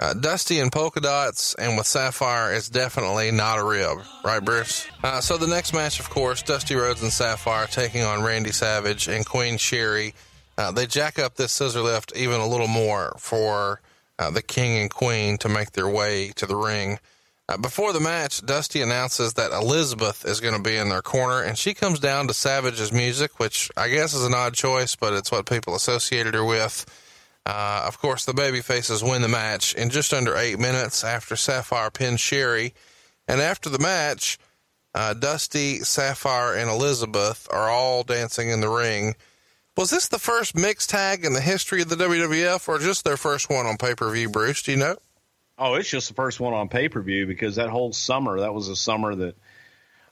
Uh, 0.00 0.14
Dusty 0.14 0.60
and 0.60 0.70
polka 0.70 1.00
dots 1.00 1.54
and 1.56 1.76
with 1.76 1.86
Sapphire 1.86 2.52
is 2.52 2.68
definitely 2.68 3.32
not 3.32 3.58
a 3.58 3.64
rib, 3.64 3.98
right, 4.24 4.44
Bruce? 4.44 4.86
Uh, 5.02 5.20
so 5.20 5.36
the 5.36 5.48
next 5.48 5.74
match, 5.74 5.98
of 5.98 6.08
course, 6.08 6.40
Dusty 6.42 6.76
Rhodes 6.76 7.02
and 7.02 7.12
Sapphire 7.12 7.66
taking 7.66 8.02
on 8.02 8.22
Randy 8.22 8.52
Savage 8.52 9.08
and 9.08 9.26
Queen 9.26 9.58
Sherri. 9.58 10.14
Uh, 10.56 10.70
they 10.70 10.86
jack 10.86 11.18
up 11.18 11.34
this 11.34 11.50
scissor 11.50 11.80
lift 11.80 12.16
even 12.16 12.40
a 12.40 12.46
little 12.46 12.68
more 12.68 13.16
for 13.18 13.80
uh, 14.20 14.30
the 14.30 14.42
King 14.42 14.82
and 14.82 14.90
Queen 14.90 15.36
to 15.38 15.48
make 15.48 15.72
their 15.72 15.88
way 15.88 16.30
to 16.36 16.46
the 16.46 16.56
ring. 16.56 17.00
Uh, 17.48 17.56
before 17.56 17.92
the 17.92 18.00
match, 18.00 18.44
Dusty 18.44 18.82
announces 18.82 19.34
that 19.34 19.50
Elizabeth 19.50 20.24
is 20.24 20.38
going 20.38 20.54
to 20.54 20.62
be 20.62 20.76
in 20.76 20.90
their 20.90 21.02
corner, 21.02 21.42
and 21.42 21.58
she 21.58 21.74
comes 21.74 21.98
down 21.98 22.28
to 22.28 22.34
Savage's 22.34 22.92
music, 22.92 23.40
which 23.40 23.70
I 23.76 23.88
guess 23.88 24.14
is 24.14 24.24
an 24.24 24.34
odd 24.34 24.54
choice, 24.54 24.94
but 24.94 25.12
it's 25.12 25.32
what 25.32 25.46
people 25.46 25.74
associated 25.74 26.34
her 26.34 26.44
with. 26.44 26.86
Uh, 27.48 27.84
of 27.86 27.98
course, 27.98 28.26
the 28.26 28.34
baby 28.34 28.60
faces 28.60 29.02
win 29.02 29.22
the 29.22 29.28
match 29.28 29.74
in 29.74 29.88
just 29.88 30.12
under 30.12 30.36
eight 30.36 30.58
minutes 30.58 31.02
after 31.02 31.34
Sapphire 31.34 31.90
pins 31.90 32.20
Sherri. 32.20 32.74
And 33.26 33.40
after 33.40 33.70
the 33.70 33.78
match, 33.78 34.38
uh, 34.94 35.14
Dusty, 35.14 35.78
Sapphire, 35.78 36.54
and 36.54 36.68
Elizabeth 36.68 37.48
are 37.50 37.70
all 37.70 38.02
dancing 38.02 38.50
in 38.50 38.60
the 38.60 38.68
ring. 38.68 39.14
Was 39.78 39.88
this 39.88 40.08
the 40.08 40.18
first 40.18 40.54
mixed 40.54 40.90
tag 40.90 41.24
in 41.24 41.32
the 41.32 41.40
history 41.40 41.80
of 41.80 41.88
the 41.88 41.96
WWF 41.96 42.68
or 42.68 42.78
just 42.78 43.06
their 43.06 43.16
first 43.16 43.48
one 43.48 43.64
on 43.64 43.78
pay 43.78 43.94
per 43.94 44.10
view, 44.10 44.28
Bruce? 44.28 44.62
Do 44.62 44.72
you 44.72 44.76
know? 44.76 44.96
Oh, 45.56 45.74
it's 45.74 45.88
just 45.88 46.08
the 46.08 46.14
first 46.14 46.40
one 46.40 46.52
on 46.52 46.68
pay 46.68 46.90
per 46.90 47.00
view 47.00 47.26
because 47.26 47.56
that 47.56 47.70
whole 47.70 47.94
summer, 47.94 48.40
that 48.40 48.52
was 48.52 48.68
a 48.68 48.76
summer 48.76 49.14
that 49.14 49.36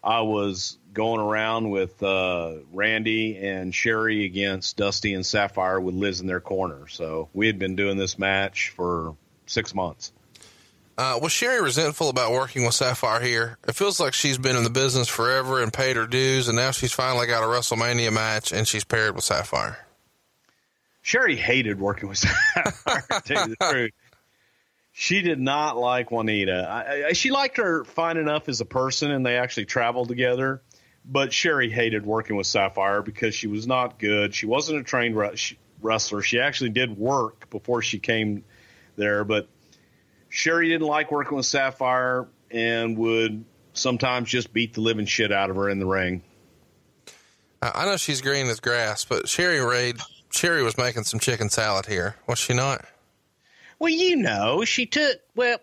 I 0.06 0.20
was 0.20 0.78
going 0.94 1.20
around 1.20 1.68
with 1.70 2.00
uh, 2.00 2.52
Randy 2.72 3.36
and 3.36 3.74
Sherri 3.74 4.24
against 4.24 4.76
Dusty 4.76 5.14
and 5.14 5.26
Sapphire 5.26 5.80
with 5.80 5.96
Liz 5.96 6.20
in 6.20 6.28
their 6.28 6.40
corner. 6.40 6.86
So 6.86 7.28
we 7.34 7.48
had 7.48 7.58
been 7.58 7.74
doing 7.74 7.96
this 7.98 8.16
match 8.16 8.72
for 8.76 9.16
six 9.46 9.74
months. 9.74 10.12
Uh, 10.96 11.18
was 11.20 11.32
Sherri 11.32 11.60
resentful 11.60 12.08
about 12.08 12.32
working 12.32 12.64
with 12.64 12.74
Sapphire 12.74 13.20
here? 13.20 13.58
It 13.66 13.74
feels 13.74 13.98
like 13.98 14.14
she's 14.14 14.38
been 14.38 14.56
in 14.56 14.62
the 14.62 14.70
business 14.70 15.08
forever 15.08 15.60
and 15.60 15.72
paid 15.72 15.96
her 15.96 16.06
dues, 16.06 16.48
and 16.48 16.56
now 16.56 16.70
she's 16.70 16.92
finally 16.92 17.26
got 17.26 17.42
a 17.42 17.46
WrestleMania 17.46 18.12
match 18.12 18.52
and 18.52 18.66
she's 18.66 18.84
paired 18.84 19.14
with 19.14 19.24
Sapphire. 19.24 19.86
Sherri 21.02 21.36
hated 21.36 21.78
working 21.80 22.08
with 22.08 22.18
Sapphire, 22.54 23.04
to 23.10 23.34
tell 23.34 23.48
you 23.48 23.56
the 23.58 23.70
truth. 23.70 23.92
She 24.98 25.20
did 25.20 25.38
not 25.38 25.76
like 25.76 26.10
Juanita. 26.10 26.66
I, 26.66 27.08
I, 27.08 27.12
she 27.12 27.30
liked 27.30 27.58
her 27.58 27.84
fine 27.84 28.16
enough 28.16 28.48
as 28.48 28.62
a 28.62 28.64
person, 28.64 29.10
and 29.10 29.26
they 29.26 29.36
actually 29.36 29.66
traveled 29.66 30.08
together. 30.08 30.62
But 31.04 31.34
Sherri 31.34 31.70
hated 31.70 32.06
working 32.06 32.34
with 32.34 32.46
Sapphire 32.46 33.02
because 33.02 33.34
she 33.34 33.46
was 33.46 33.66
not 33.66 33.98
good. 33.98 34.34
She 34.34 34.46
wasn't 34.46 34.80
a 34.80 34.82
trained 34.82 35.14
wrestler. 35.82 36.22
She 36.22 36.40
actually 36.40 36.70
did 36.70 36.96
work 36.96 37.50
before 37.50 37.82
she 37.82 37.98
came 37.98 38.42
there, 38.96 39.22
but 39.24 39.50
Sherri 40.30 40.70
didn't 40.70 40.86
like 40.86 41.12
working 41.12 41.36
with 41.36 41.44
Sapphire 41.44 42.26
and 42.50 42.96
would 42.96 43.44
sometimes 43.74 44.30
just 44.30 44.50
beat 44.50 44.72
the 44.72 44.80
living 44.80 45.04
shit 45.04 45.30
out 45.30 45.50
of 45.50 45.56
her 45.56 45.68
in 45.68 45.78
the 45.78 45.84
ring. 45.84 46.22
I 47.60 47.84
know 47.84 47.98
she's 47.98 48.22
green 48.22 48.46
as 48.46 48.60
grass, 48.60 49.04
but 49.04 49.28
Sherri 49.28 49.60
Raid, 49.60 49.98
Sherri 50.30 50.62
was 50.62 50.78
making 50.78 51.04
some 51.04 51.20
chicken 51.20 51.50
salad 51.50 51.84
here, 51.84 52.16
was 52.26 52.38
she 52.38 52.54
not? 52.54 52.82
Well, 53.78 53.92
you 53.92 54.16
know, 54.16 54.64
she 54.64 54.86
took 54.86 55.18
well, 55.34 55.58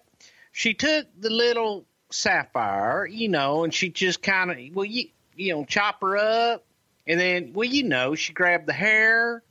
she 0.51 0.73
took 0.73 1.07
the 1.19 1.29
little 1.29 1.85
sapphire, 2.11 3.05
you 3.05 3.29
know, 3.29 3.63
and 3.63 3.73
she 3.73 3.89
just 3.89 4.21
kind 4.21 4.51
of 4.51 4.57
well, 4.73 4.85
you 4.85 5.09
you 5.35 5.53
know, 5.53 5.65
chop 5.65 6.01
her 6.01 6.17
up, 6.17 6.63
and 7.07 7.19
then 7.19 7.53
well, 7.53 7.67
you 7.67 7.83
know, 7.83 8.15
she 8.15 8.33
grabbed 8.33 8.67
the 8.67 8.73
hair, 8.73 9.41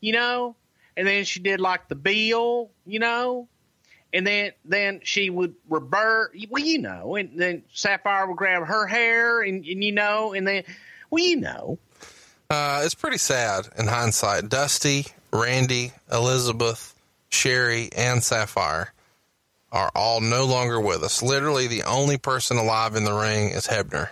you 0.00 0.12
know, 0.12 0.54
and 0.96 1.06
then 1.06 1.24
she 1.24 1.40
did 1.40 1.60
like 1.60 1.88
the 1.88 1.96
bill, 1.96 2.70
you 2.86 3.00
know, 3.00 3.48
and 4.12 4.26
then 4.26 4.52
then 4.64 5.00
she 5.02 5.28
would 5.28 5.54
revert, 5.68 6.36
well, 6.48 6.62
you 6.62 6.78
know, 6.78 7.16
and 7.16 7.38
then 7.38 7.64
sapphire 7.72 8.26
would 8.28 8.36
grab 8.36 8.64
her 8.64 8.86
hair, 8.86 9.42
and, 9.42 9.64
and 9.66 9.82
you 9.82 9.92
know, 9.92 10.32
and 10.32 10.46
then 10.46 10.62
well, 11.10 11.22
you 11.22 11.36
know. 11.36 11.78
Uh, 12.48 12.82
it's 12.84 12.94
pretty 12.94 13.18
sad 13.18 13.66
in 13.76 13.88
hindsight. 13.88 14.48
Dusty, 14.48 15.06
Randy, 15.32 15.92
Elizabeth, 16.12 16.93
Sherri, 17.34 17.90
and 17.94 18.22
Sapphire 18.22 18.92
are 19.72 19.90
all 19.94 20.20
no 20.20 20.44
longer 20.44 20.80
with 20.80 21.02
us. 21.02 21.22
Literally, 21.22 21.66
the 21.66 21.82
only 21.82 22.16
person 22.16 22.56
alive 22.56 22.94
in 22.94 23.04
the 23.04 23.12
ring 23.12 23.50
is 23.50 23.66
Hebner. 23.66 24.08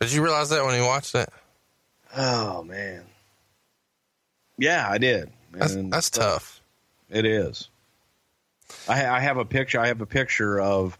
Did 0.00 0.12
you 0.12 0.22
realize 0.22 0.50
that 0.50 0.64
when 0.64 0.78
you 0.78 0.84
watched 0.84 1.14
it? 1.14 1.28
Oh 2.14 2.62
man. 2.64 3.04
Yeah, 4.58 4.86
I 4.88 4.98
did. 4.98 5.30
That's, 5.52 5.76
that's 5.76 6.10
tough. 6.10 6.60
It 7.08 7.24
is. 7.24 7.68
I, 8.88 9.06
I 9.06 9.20
have 9.20 9.36
a 9.36 9.44
picture. 9.44 9.80
I 9.80 9.86
have 9.86 10.00
a 10.00 10.06
picture 10.06 10.60
of 10.60 10.98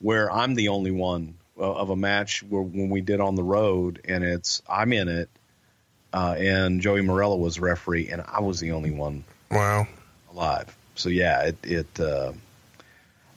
where 0.00 0.30
I'm 0.30 0.54
the 0.54 0.68
only 0.68 0.90
one 0.90 1.34
of 1.56 1.76
of 1.76 1.90
a 1.90 1.96
match 1.96 2.42
where, 2.42 2.62
when 2.62 2.90
we 2.90 3.00
did 3.00 3.20
on 3.20 3.36
the 3.36 3.42
road, 3.42 4.00
and 4.06 4.24
it's 4.24 4.60
I'm 4.68 4.92
in 4.92 5.08
it, 5.08 5.30
uh, 6.12 6.34
and 6.38 6.80
Joey 6.80 7.02
Marella 7.02 7.38
was 7.38 7.60
referee, 7.60 8.08
and 8.10 8.22
I 8.26 8.40
was 8.40 8.60
the 8.60 8.72
only 8.72 8.90
one 8.90 9.24
Wow. 9.50 9.86
Alive. 10.32 10.76
So 10.94 11.08
yeah, 11.08 11.42
it 11.44 11.56
it 11.62 12.00
uh, 12.00 12.32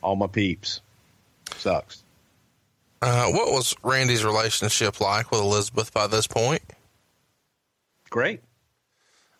all 0.02 0.16
my 0.16 0.28
peeps 0.28 0.82
sucks. 1.56 2.04
Uh, 3.02 3.30
what 3.32 3.52
was 3.52 3.76
Randy's 3.84 4.24
relationship 4.24 5.02
like 5.02 5.30
with 5.30 5.42
Elizabeth 5.42 5.94
by 5.94 6.08
this 6.08 6.26
point? 6.26 6.62
Great. 8.10 8.42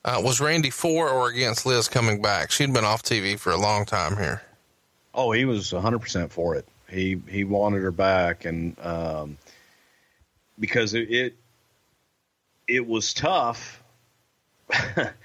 Uh, 0.04 0.22
was 0.22 0.42
Randy 0.42 0.70
for 0.70 1.10
or 1.10 1.30
against 1.30 1.66
Liz 1.66 1.88
coming 1.88 2.22
back? 2.22 2.52
She'd 2.52 2.74
been 2.74 2.84
off 2.84 3.04
TV 3.04 3.40
for 3.40 3.52
a 3.52 3.58
long 3.58 3.86
time 3.86 4.18
here. 4.18 4.42
Oh, 5.14 5.32
he 5.32 5.46
was 5.46 5.72
100% 5.72 6.30
for 6.30 6.56
it. 6.56 6.68
He 6.90 7.22
he 7.28 7.44
wanted 7.44 7.82
her 7.82 7.92
back 7.92 8.46
and 8.46 8.78
um 8.80 9.38
because 10.60 10.94
it 10.94 11.10
it, 11.10 11.36
it 12.68 12.86
was 12.86 13.14
tough 13.14 13.82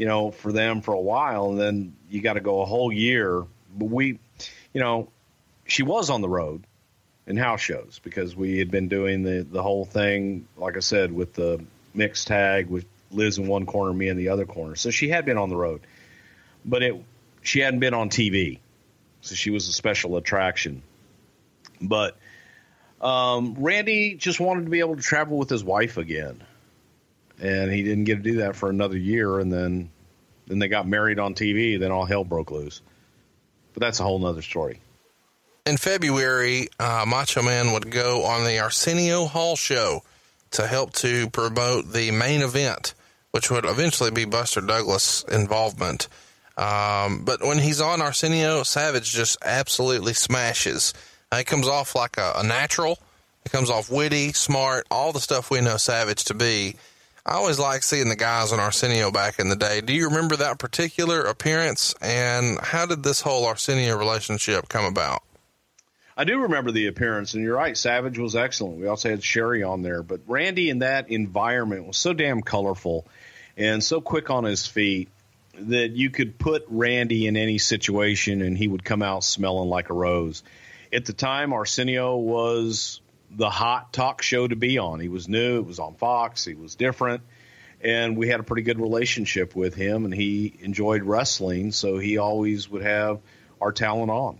you 0.00 0.06
know 0.06 0.30
for 0.30 0.50
them 0.50 0.80
for 0.80 0.94
a 0.94 1.00
while 1.00 1.50
and 1.50 1.60
then 1.60 1.96
you 2.08 2.22
got 2.22 2.32
to 2.32 2.40
go 2.40 2.62
a 2.62 2.64
whole 2.64 2.90
year. 2.90 3.44
But 3.76 3.90
we 3.90 4.18
you 4.72 4.80
know, 4.80 5.08
she 5.66 5.82
was 5.82 6.08
on 6.08 6.22
the 6.22 6.28
road 6.28 6.64
in 7.26 7.36
house 7.36 7.60
shows 7.60 8.00
because 8.02 8.34
we 8.34 8.58
had 8.58 8.70
been 8.70 8.88
doing 8.88 9.22
the 9.22 9.42
the 9.42 9.62
whole 9.62 9.84
thing 9.84 10.48
like 10.56 10.76
I 10.76 10.80
said 10.80 11.12
with 11.12 11.34
the 11.34 11.62
mixed 11.92 12.28
tag 12.28 12.68
with 12.68 12.86
Liz 13.10 13.36
in 13.36 13.46
one 13.46 13.66
corner, 13.66 13.92
me 13.92 14.08
in 14.08 14.16
the 14.16 14.30
other 14.30 14.46
corner. 14.46 14.74
So 14.74 14.90
she 14.90 15.10
had 15.10 15.26
been 15.26 15.36
on 15.36 15.50
the 15.50 15.56
road. 15.56 15.82
But 16.64 16.82
it 16.82 17.04
she 17.42 17.60
hadn't 17.60 17.80
been 17.80 17.94
on 17.94 18.08
TV 18.08 18.58
so 19.20 19.34
she 19.34 19.50
was 19.50 19.68
a 19.68 19.72
special 19.72 20.16
attraction. 20.16 20.82
But 21.80 22.16
um, 23.02 23.56
Randy 23.58 24.14
just 24.14 24.40
wanted 24.40 24.64
to 24.64 24.70
be 24.70 24.80
able 24.80 24.96
to 24.96 25.02
travel 25.02 25.36
with 25.36 25.50
his 25.50 25.62
wife 25.62 25.96
again, 25.96 26.42
and 27.40 27.72
he 27.72 27.82
didn't 27.82 28.04
get 28.04 28.16
to 28.16 28.22
do 28.22 28.36
that 28.38 28.54
for 28.54 28.68
another 28.68 28.96
year. 28.96 29.38
And 29.38 29.52
then, 29.52 29.90
then 30.46 30.58
they 30.58 30.68
got 30.68 30.86
married 30.86 31.18
on 31.18 31.34
TV. 31.34 31.78
Then 31.78 31.90
all 31.90 32.04
hell 32.04 32.24
broke 32.24 32.50
loose. 32.50 32.82
But 33.72 33.80
that's 33.80 34.00
a 34.00 34.02
whole 34.02 34.18
nother 34.18 34.42
story. 34.42 34.80
In 35.66 35.76
February, 35.76 36.68
uh, 36.78 37.04
Macho 37.06 37.42
Man 37.42 37.72
would 37.72 37.90
go 37.90 38.24
on 38.24 38.44
the 38.44 38.58
Arsenio 38.58 39.26
Hall 39.26 39.56
show 39.56 40.02
to 40.52 40.66
help 40.66 40.92
to 40.94 41.30
promote 41.30 41.92
the 41.92 42.10
main 42.10 42.42
event, 42.42 42.94
which 43.30 43.50
would 43.50 43.64
eventually 43.64 44.10
be 44.10 44.24
Buster 44.24 44.60
Douglas' 44.60 45.24
involvement. 45.30 46.08
Um, 46.56 47.24
but 47.24 47.42
when 47.42 47.58
he's 47.58 47.80
on 47.80 48.02
Arsenio, 48.02 48.64
Savage 48.64 49.12
just 49.12 49.38
absolutely 49.42 50.12
smashes. 50.12 50.92
He 51.34 51.44
comes 51.44 51.68
off 51.68 51.94
like 51.94 52.18
a, 52.18 52.32
a 52.36 52.42
natural. 52.42 52.98
He 53.44 53.50
comes 53.50 53.70
off 53.70 53.90
witty, 53.90 54.32
smart, 54.32 54.86
all 54.90 55.12
the 55.12 55.20
stuff 55.20 55.50
we 55.50 55.60
know 55.60 55.76
Savage 55.76 56.24
to 56.24 56.34
be. 56.34 56.76
I 57.26 57.34
always 57.34 57.58
like 57.58 57.82
seeing 57.82 58.08
the 58.08 58.16
guys 58.16 58.52
on 58.52 58.60
Arsenio 58.60 59.10
back 59.10 59.38
in 59.38 59.48
the 59.48 59.56
day. 59.56 59.80
Do 59.82 59.92
you 59.92 60.08
remember 60.08 60.36
that 60.36 60.58
particular 60.58 61.20
appearance? 61.20 61.94
And 62.00 62.58
how 62.60 62.86
did 62.86 63.02
this 63.02 63.20
whole 63.20 63.44
Arsenio 63.44 63.98
relationship 63.98 64.68
come 64.68 64.86
about? 64.86 65.22
I 66.16 66.24
do 66.24 66.40
remember 66.40 66.70
the 66.70 66.86
appearance, 66.86 67.34
and 67.34 67.42
you're 67.42 67.56
right. 67.56 67.76
Savage 67.76 68.18
was 68.18 68.36
excellent. 68.36 68.78
We 68.78 68.86
also 68.86 69.10
had 69.10 69.22
Sherri 69.22 69.62
on 69.62 69.82
there, 69.82 70.02
but 70.02 70.20
Randy 70.26 70.70
in 70.70 70.80
that 70.80 71.10
environment 71.10 71.86
was 71.86 71.96
so 71.96 72.12
damn 72.12 72.42
colorful 72.42 73.06
and 73.56 73.82
so 73.82 74.00
quick 74.00 74.30
on 74.30 74.44
his 74.44 74.66
feet 74.66 75.08
that 75.54 75.90
you 75.90 76.10
could 76.10 76.38
put 76.38 76.64
Randy 76.68 77.26
in 77.26 77.36
any 77.36 77.58
situation 77.58 78.42
and 78.42 78.56
he 78.56 78.68
would 78.68 78.84
come 78.84 79.02
out 79.02 79.24
smelling 79.24 79.68
like 79.68 79.90
a 79.90 79.94
rose. 79.94 80.42
At 80.92 81.04
the 81.04 81.12
time, 81.12 81.52
Arsenio 81.52 82.16
was 82.16 83.00
the 83.30 83.50
hot 83.50 83.92
talk 83.92 84.22
show 84.22 84.46
to 84.46 84.56
be 84.56 84.78
on. 84.78 85.00
He 85.00 85.08
was 85.08 85.28
new, 85.28 85.58
it 85.58 85.66
was 85.66 85.78
on 85.78 85.94
Fox, 85.94 86.44
he 86.44 86.54
was 86.54 86.74
different, 86.74 87.22
and 87.80 88.16
we 88.16 88.28
had 88.28 88.40
a 88.40 88.42
pretty 88.42 88.62
good 88.62 88.80
relationship 88.80 89.54
with 89.54 89.74
him, 89.74 90.04
and 90.04 90.12
he 90.12 90.54
enjoyed 90.60 91.02
wrestling, 91.02 91.72
so 91.72 91.98
he 91.98 92.18
always 92.18 92.68
would 92.68 92.82
have 92.82 93.20
our 93.60 93.72
talent 93.72 94.10
on. 94.10 94.38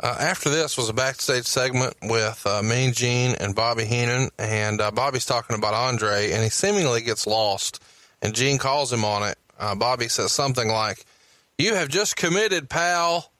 Uh, 0.00 0.16
after 0.20 0.48
this 0.48 0.76
was 0.76 0.88
a 0.88 0.92
backstage 0.92 1.44
segment 1.44 1.96
with 2.02 2.46
uh, 2.46 2.62
Mean 2.62 2.92
Gene 2.92 3.34
and 3.40 3.54
Bobby 3.54 3.84
Heenan, 3.84 4.30
and 4.38 4.80
uh, 4.80 4.90
Bobby's 4.92 5.26
talking 5.26 5.56
about 5.56 5.74
Andre, 5.74 6.30
and 6.30 6.42
he 6.42 6.50
seemingly 6.50 7.02
gets 7.02 7.26
lost, 7.26 7.82
and 8.22 8.34
Gene 8.34 8.58
calls 8.58 8.92
him 8.92 9.04
on 9.04 9.28
it. 9.28 9.38
Uh, 9.58 9.74
Bobby 9.74 10.06
says 10.06 10.30
something 10.30 10.68
like, 10.68 11.04
"You 11.56 11.74
have 11.74 11.88
just 11.88 12.14
committed, 12.14 12.70
pal," 12.70 13.32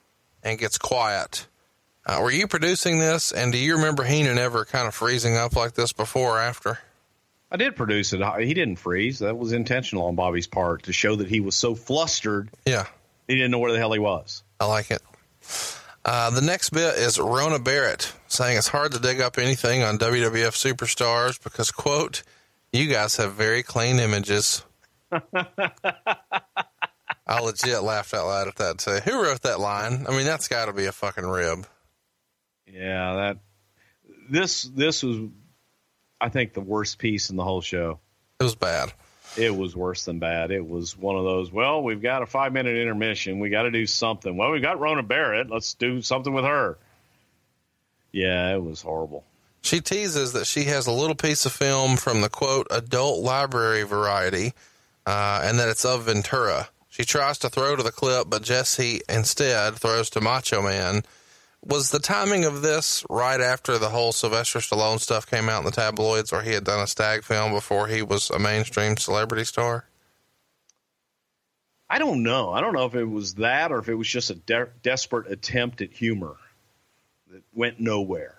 and 0.43 0.59
gets 0.59 0.79
quiet. 0.79 1.47
Uh, 2.09 2.21
were 2.23 2.31
you 2.31 2.47
producing 2.47 2.99
this, 3.01 3.33
and 3.33 3.53
do 3.53 3.59
you 3.59 3.77
remember 3.77 4.03
Heenan 4.03 4.39
ever 4.39 4.65
kind 4.65 4.89
of 4.89 4.95
freezing 4.95 5.37
up 5.37 5.55
like 5.55 5.75
this 5.75 5.93
before 5.93 6.39
or 6.39 6.41
after? 6.41 6.79
I 7.53 7.59
did 7.59 7.77
produce 7.77 8.15
it. 8.15 8.23
He 8.41 8.55
didn't 8.55 8.77
freeze. 8.77 9.19
That 9.19 9.37
was 9.37 9.53
intentional 9.53 10.07
on 10.07 10.15
Bobby's 10.15 10.47
part 10.47 10.85
to 10.85 10.93
show 10.95 11.17
that 11.17 11.29
he 11.29 11.41
was 11.41 11.55
so 11.55 11.75
flustered. 11.75 12.49
Yeah. 12.65 12.87
He 13.27 13.35
didn't 13.35 13.51
know 13.51 13.59
where 13.59 13.73
the 13.73 13.79
hell 13.79 13.93
he 13.93 13.99
was. 13.99 14.43
I 14.59 14.65
like 14.65 14.91
it. 14.91 15.03
Uh, 16.03 16.31
the 16.31 16.41
next 16.41 16.71
bit 16.71 16.97
is 16.97 17.19
Rona 17.19 17.59
Barrett 17.59 18.11
saying 18.27 18.57
it's 18.57 18.69
hard 18.69 18.93
to 18.93 18.99
dig 18.99 19.21
up 19.21 19.37
anything 19.37 19.83
on 19.83 19.99
WWF 19.99 20.55
superstars 20.57 21.43
because, 21.43 21.71
quote, 21.71 22.23
you 22.73 22.89
guys 22.89 23.17
have 23.17 23.35
very 23.35 23.63
clean 23.63 23.99
images. 23.99 24.65
I 27.27 27.41
legit 27.41 27.83
laughed 27.83 28.15
out 28.15 28.27
loud 28.27 28.49
at 28.49 28.57
that 28.57 28.79
too. 28.79 29.01
Who 29.11 29.23
wrote 29.23 29.43
that 29.43 29.61
line? 29.61 30.07
I 30.09 30.13
mean, 30.13 30.25
that's 30.25 30.49
got 30.49 30.67
to 30.67 30.73
be 30.73 30.87
a 30.87 30.93
fucking 30.93 31.27
rib. 31.27 31.67
Yeah, 32.73 33.15
that 33.15 33.39
this 34.31 34.63
this 34.63 35.03
was 35.03 35.29
I 36.21 36.29
think 36.29 36.55
the 36.55 36.61
worst 36.61 36.99
piece 36.99 37.31
in 37.31 37.37
the 37.37 37.45
whole 37.45 37.61
show. 37.61 38.01
It 38.41 38.45
was 38.45 38.55
bad. 38.55 38.93
It 39.37 39.55
was 39.55 39.77
worse 39.77 40.05
than 40.05 40.19
bad. 40.19 40.51
It 40.51 40.67
was 40.67 40.97
one 40.97 41.17
of 41.17 41.25
those, 41.25 41.53
well, 41.53 41.83
we've 41.83 42.01
got 42.01 42.23
a 42.23 42.27
5-minute 42.27 42.77
intermission. 42.77 43.41
We 43.41 43.51
got 43.51 43.63
to 43.63 43.71
do 43.71 43.87
something. 43.87 44.37
Well, 44.37 44.51
we 44.51 44.61
got 44.61 44.81
Rona 44.81 45.03
Barrett. 45.03 45.51
Let's 45.51 45.75
do 45.75 46.01
something 46.03 46.33
with 46.33 46.45
her. 46.45 46.79
Yeah, 48.11 48.55
it 48.55 48.63
was 48.63 48.81
horrible. 48.81 49.25
She 49.61 49.81
teases 49.81 50.33
that 50.33 50.47
she 50.47 50.65
has 50.65 50.87
a 50.87 50.93
little 50.93 51.15
piece 51.15 51.45
of 51.45 51.53
film 51.53 51.97
from 51.97 52.21
the 52.21 52.29
quote 52.29 52.67
adult 52.71 53.23
library 53.23 53.83
variety, 53.83 54.55
uh, 55.05 55.43
and 55.45 55.59
that 55.59 55.69
it's 55.69 55.85
of 55.85 56.05
Ventura. 56.05 56.69
She 56.89 57.05
tries 57.05 57.39
to 57.39 57.51
throw 57.51 57.77
to 57.77 57.83
the 57.83 57.93
clip, 57.93 58.31
but 58.31 58.43
Jesse 58.43 59.03
instead 59.09 59.75
throws 59.75 60.11
to 60.11 60.21
Macho 60.21 60.63
Man. 60.63 61.03
Was 61.65 61.91
the 61.91 61.99
timing 61.99 62.45
of 62.45 62.63
this 62.63 63.05
right 63.11 63.41
after 63.41 63.79
the 63.79 63.89
whole 63.89 64.13
Sylvester 64.13 64.61
Stallone 64.61 65.01
stuff 65.01 65.27
came 65.27 65.49
out 65.49 65.59
in 65.59 65.65
the 65.65 65.71
tabloids, 65.71 66.33
or 66.33 66.43
he 66.43 66.53
had 66.53 66.65
done 66.65 66.81
a 66.81 66.87
stag 66.87 67.25
film 67.25 67.53
before 67.53 67.89
he 67.89 68.01
was 68.01 68.31
a 68.31 68.39
mainstream 68.39 68.97
celebrity 68.97 69.45
star? 69.45 69.85
I 71.91 71.99
don't 71.99 72.23
know. 72.23 72.53
I 72.53 72.61
don't 72.61 72.75
know 72.75 72.87
if 72.87 72.95
it 72.95 73.05
was 73.05 73.35
that 73.35 73.73
or 73.73 73.79
if 73.79 73.89
it 73.89 73.95
was 73.95 74.09
just 74.09 74.31
a 74.31 74.35
de- 74.35 74.69
desperate 74.83 75.31
attempt 75.33 75.81
at 75.81 75.91
humor 75.91 76.37
that 77.31 77.43
went 77.55 77.81
nowhere. 77.81 78.35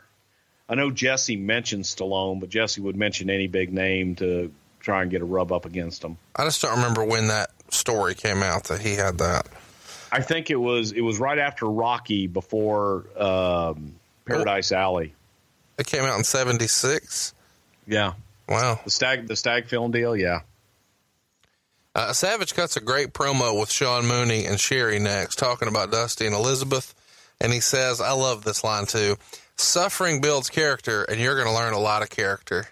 I 0.68 0.76
know 0.76 0.92
Jesse 0.92 1.36
mentioned 1.36 1.86
Stallone, 1.86 2.40
but 2.40 2.50
Jesse 2.50 2.80
would 2.80 2.96
mention 2.96 3.30
any 3.30 3.48
big 3.48 3.74
name 3.74 4.16
to 4.16 4.52
try 4.80 5.02
and 5.02 5.10
get 5.10 5.22
a 5.22 5.26
rub 5.26 5.52
up 5.52 5.66
against 5.66 6.04
him. 6.04 6.18
I 6.36 6.46
just 6.46 6.62
don't 6.62 6.76
remember 6.76 7.04
when 7.04 7.28
that 7.28 7.50
story 7.70 8.14
came 8.14 8.44
out 8.44 8.66
that 8.66 8.82
he 8.82 8.96
had 8.96 9.18
that. 9.18 9.48
I 10.12 10.22
think 10.22 10.50
it 10.50 10.56
was 10.56 10.92
it 10.92 11.02
was 11.02 11.20
right 11.20 11.40
after 11.40 11.66
Rocky, 11.66 12.28
before 12.28 13.06
um, 13.18 13.96
Paradise 14.26 14.72
Alley. 14.72 15.14
It 15.78 15.88
came 15.88 16.04
out 16.04 16.18
in 16.18 16.24
'76. 16.24 17.34
Yeah. 17.88 18.14
Wow. 18.48 18.80
The 18.84 18.92
stag 18.92 19.28
the 19.28 19.36
stag 19.36 19.68
film 19.68 19.92
deal. 19.92 20.16
Yeah. 20.16 20.42
Uh, 21.96 22.14
Savage 22.14 22.54
cuts 22.54 22.78
a 22.78 22.82
great 22.82 23.14
promo 23.14 23.60
with 23.60 23.72
Sean 23.72 24.06
Mooney 24.06 24.46
and 24.46 24.60
Sherri 24.60 25.00
next, 25.00 25.38
talking 25.38 25.68
about 25.68 25.92
Dusty 25.92 26.26
and 26.26 26.36
Elizabeth. 26.36 26.94
And 27.42 27.52
he 27.52 27.60
says, 27.60 28.00
I 28.00 28.12
love 28.12 28.44
this 28.44 28.64
line 28.64 28.86
too. 28.86 29.18
Suffering 29.58 30.22
builds 30.22 30.50
character, 30.50 31.04
and 31.04 31.20
you're 31.20 31.36
going 31.36 31.48
to 31.48 31.54
learn 31.54 31.74
a 31.74 31.80
lot 31.80 32.02
of 32.02 32.10
character. 32.10 32.68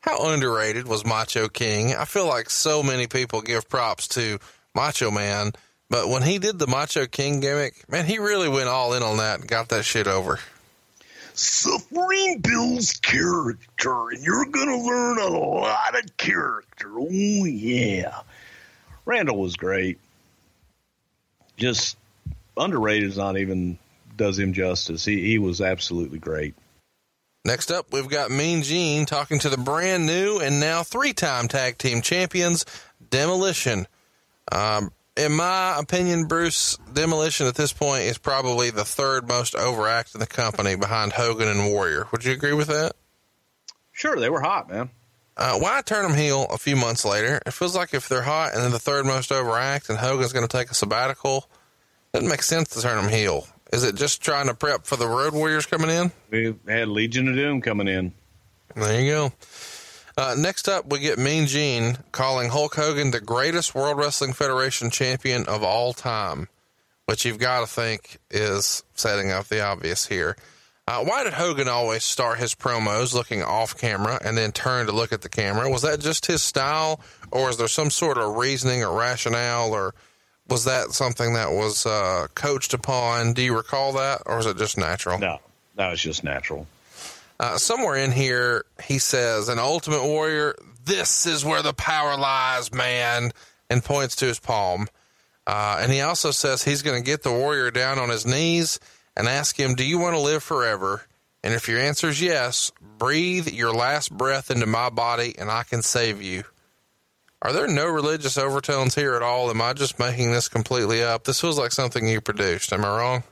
How 0.00 0.32
underrated 0.32 0.88
was 0.88 1.06
Macho 1.06 1.48
King? 1.48 1.94
I 1.94 2.04
feel 2.04 2.26
like 2.26 2.50
so 2.50 2.82
many 2.82 3.06
people 3.06 3.40
give 3.42 3.68
props 3.68 4.08
to 4.08 4.38
Macho 4.74 5.10
Man, 5.10 5.52
but 5.92 6.08
when 6.08 6.22
he 6.22 6.38
did 6.38 6.58
the 6.58 6.66
Macho 6.66 7.04
King 7.04 7.40
gimmick, 7.40 7.86
man, 7.86 8.06
he 8.06 8.18
really 8.18 8.48
went 8.48 8.66
all 8.66 8.94
in 8.94 9.02
on 9.02 9.18
that 9.18 9.40
and 9.40 9.48
got 9.48 9.68
that 9.68 9.84
shit 9.84 10.06
over. 10.06 10.38
Suffering 11.34 12.38
builds 12.38 12.94
character, 12.94 14.08
and 14.08 14.24
you're 14.24 14.46
going 14.46 14.68
to 14.68 14.78
learn 14.78 15.18
a 15.18 15.26
lot 15.26 16.02
of 16.02 16.16
character. 16.16 16.90
Oh, 16.98 17.44
yeah. 17.44 18.20
Randall 19.04 19.36
was 19.36 19.56
great. 19.56 19.98
Just 21.58 21.98
underrated 22.56 23.10
is 23.10 23.18
not 23.18 23.36
even 23.36 23.76
does 24.16 24.38
him 24.38 24.54
justice. 24.54 25.04
He 25.04 25.22
he 25.22 25.38
was 25.38 25.60
absolutely 25.60 26.18
great. 26.18 26.54
Next 27.44 27.70
up, 27.70 27.92
we've 27.92 28.08
got 28.08 28.30
Mean 28.30 28.62
Gene 28.62 29.04
talking 29.04 29.40
to 29.40 29.50
the 29.50 29.58
brand 29.58 30.06
new 30.06 30.38
and 30.38 30.58
now 30.58 30.84
three 30.84 31.12
time 31.12 31.48
tag 31.48 31.76
team 31.76 32.00
champions, 32.00 32.64
Demolition. 33.10 33.86
Um, 34.50 34.90
in 35.16 35.32
my 35.32 35.78
opinion, 35.78 36.26
Bruce, 36.26 36.78
Demolition 36.92 37.46
at 37.46 37.54
this 37.54 37.72
point 37.72 38.04
is 38.04 38.18
probably 38.18 38.70
the 38.70 38.84
third 38.84 39.28
most 39.28 39.54
overact 39.54 40.14
in 40.14 40.20
the 40.20 40.26
company 40.26 40.74
behind 40.74 41.12
Hogan 41.12 41.48
and 41.48 41.66
Warrior. 41.70 42.08
Would 42.12 42.24
you 42.24 42.32
agree 42.32 42.54
with 42.54 42.68
that? 42.68 42.92
Sure, 43.92 44.18
they 44.18 44.30
were 44.30 44.40
hot, 44.40 44.70
man. 44.70 44.90
Uh, 45.36 45.58
why 45.58 45.80
turn 45.82 46.02
them 46.02 46.16
heel 46.16 46.46
a 46.50 46.58
few 46.58 46.76
months 46.76 47.04
later? 47.04 47.40
It 47.46 47.52
feels 47.52 47.74
like 47.74 47.94
if 47.94 48.08
they're 48.08 48.22
hot 48.22 48.52
and 48.52 48.62
they're 48.62 48.70
the 48.70 48.78
third 48.78 49.06
most 49.06 49.32
overact 49.32 49.88
and 49.88 49.98
Hogan's 49.98 50.32
going 50.32 50.46
to 50.46 50.56
take 50.56 50.70
a 50.70 50.74
sabbatical, 50.74 51.48
it 52.12 52.18
doesn't 52.18 52.28
make 52.28 52.42
sense 52.42 52.68
to 52.70 52.82
turn 52.82 53.02
them 53.02 53.10
heel. 53.10 53.46
Is 53.72 53.84
it 53.84 53.94
just 53.94 54.22
trying 54.22 54.48
to 54.48 54.54
prep 54.54 54.84
for 54.84 54.96
the 54.96 55.06
Road 55.06 55.32
Warriors 55.32 55.64
coming 55.64 55.88
in? 55.88 56.12
We 56.30 56.54
had 56.68 56.88
Legion 56.88 57.28
of 57.28 57.34
Doom 57.34 57.62
coming 57.62 57.88
in. 57.88 58.12
There 58.74 59.00
you 59.00 59.10
go. 59.10 59.32
Uh, 60.16 60.34
next 60.38 60.68
up, 60.68 60.90
we 60.90 60.98
get 60.98 61.18
Mean 61.18 61.46
Gene 61.46 61.96
calling 62.12 62.50
Hulk 62.50 62.74
Hogan 62.74 63.10
the 63.10 63.20
greatest 63.20 63.74
World 63.74 63.96
Wrestling 63.96 64.32
Federation 64.32 64.90
champion 64.90 65.46
of 65.46 65.62
all 65.62 65.92
time, 65.94 66.48
which 67.06 67.24
you've 67.24 67.38
got 67.38 67.60
to 67.60 67.66
think 67.66 68.18
is 68.30 68.84
setting 68.94 69.30
up 69.30 69.46
the 69.46 69.62
obvious 69.62 70.06
here. 70.06 70.36
Uh, 70.86 71.02
why 71.04 71.22
did 71.24 71.32
Hogan 71.32 71.68
always 71.68 72.04
start 72.04 72.38
his 72.38 72.54
promos 72.54 73.14
looking 73.14 73.42
off 73.42 73.78
camera 73.78 74.18
and 74.22 74.36
then 74.36 74.52
turn 74.52 74.86
to 74.86 74.92
look 74.92 75.12
at 75.12 75.22
the 75.22 75.28
camera? 75.28 75.70
Was 75.70 75.82
that 75.82 76.00
just 76.00 76.26
his 76.26 76.42
style, 76.42 77.00
or 77.30 77.48
is 77.48 77.56
there 77.56 77.68
some 77.68 77.88
sort 77.88 78.18
of 78.18 78.36
reasoning 78.36 78.82
or 78.82 78.92
rationale, 78.98 79.72
or 79.72 79.94
was 80.48 80.64
that 80.64 80.90
something 80.90 81.34
that 81.34 81.52
was 81.52 81.86
uh, 81.86 82.26
coached 82.34 82.74
upon? 82.74 83.32
Do 83.32 83.42
you 83.42 83.56
recall 83.56 83.92
that, 83.94 84.22
or 84.26 84.40
is 84.40 84.46
it 84.46 84.58
just 84.58 84.76
natural? 84.76 85.18
No, 85.18 85.38
that 85.76 85.88
was 85.88 86.02
just 86.02 86.24
natural. 86.24 86.66
Uh, 87.42 87.58
somewhere 87.58 87.96
in 87.96 88.12
here, 88.12 88.64
he 88.84 89.00
says, 89.00 89.48
"An 89.48 89.58
Ultimate 89.58 90.04
Warrior, 90.04 90.54
this 90.84 91.26
is 91.26 91.44
where 91.44 91.60
the 91.60 91.74
power 91.74 92.16
lies, 92.16 92.72
man," 92.72 93.32
and 93.68 93.84
points 93.84 94.14
to 94.16 94.26
his 94.26 94.38
palm. 94.38 94.86
Uh, 95.46 95.78
and 95.80 95.90
he 95.90 96.00
also 96.00 96.30
says 96.30 96.62
he's 96.62 96.82
going 96.82 97.02
to 97.02 97.04
get 97.04 97.24
the 97.24 97.32
warrior 97.32 97.70
down 97.70 97.98
on 97.98 98.10
his 98.10 98.24
knees 98.24 98.78
and 99.16 99.26
ask 99.26 99.58
him, 99.58 99.74
Do 99.74 99.84
you 99.84 99.98
want 99.98 100.14
to 100.14 100.20
live 100.20 100.42
forever? 100.42 101.02
And 101.42 101.52
if 101.52 101.68
your 101.68 101.80
answer 101.80 102.10
is 102.10 102.22
yes, 102.22 102.70
breathe 102.98 103.48
your 103.48 103.74
last 103.74 104.16
breath 104.16 104.50
into 104.50 104.66
my 104.66 104.90
body 104.90 105.34
and 105.36 105.50
I 105.50 105.64
can 105.64 105.82
save 105.82 106.22
you. 106.22 106.44
Are 107.40 107.52
there 107.52 107.66
no 107.66 107.88
religious 107.88 108.38
overtones 108.38 108.94
here 108.94 109.14
at 109.14 109.22
all? 109.22 109.50
Am 109.50 109.60
I 109.60 109.72
just 109.72 109.98
making 109.98 110.30
this 110.30 110.48
completely 110.48 111.02
up? 111.02 111.24
This 111.24 111.40
feels 111.40 111.58
like 111.58 111.72
something 111.72 112.06
you 112.06 112.20
produced. 112.20 112.72
Am 112.72 112.84
I 112.84 112.96
wrong? 112.96 113.24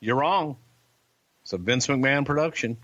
You're 0.00 0.16
wrong. 0.16 0.56
It's 1.42 1.52
a 1.52 1.58
Vince 1.58 1.86
McMahon 1.86 2.26
production. 2.26 2.78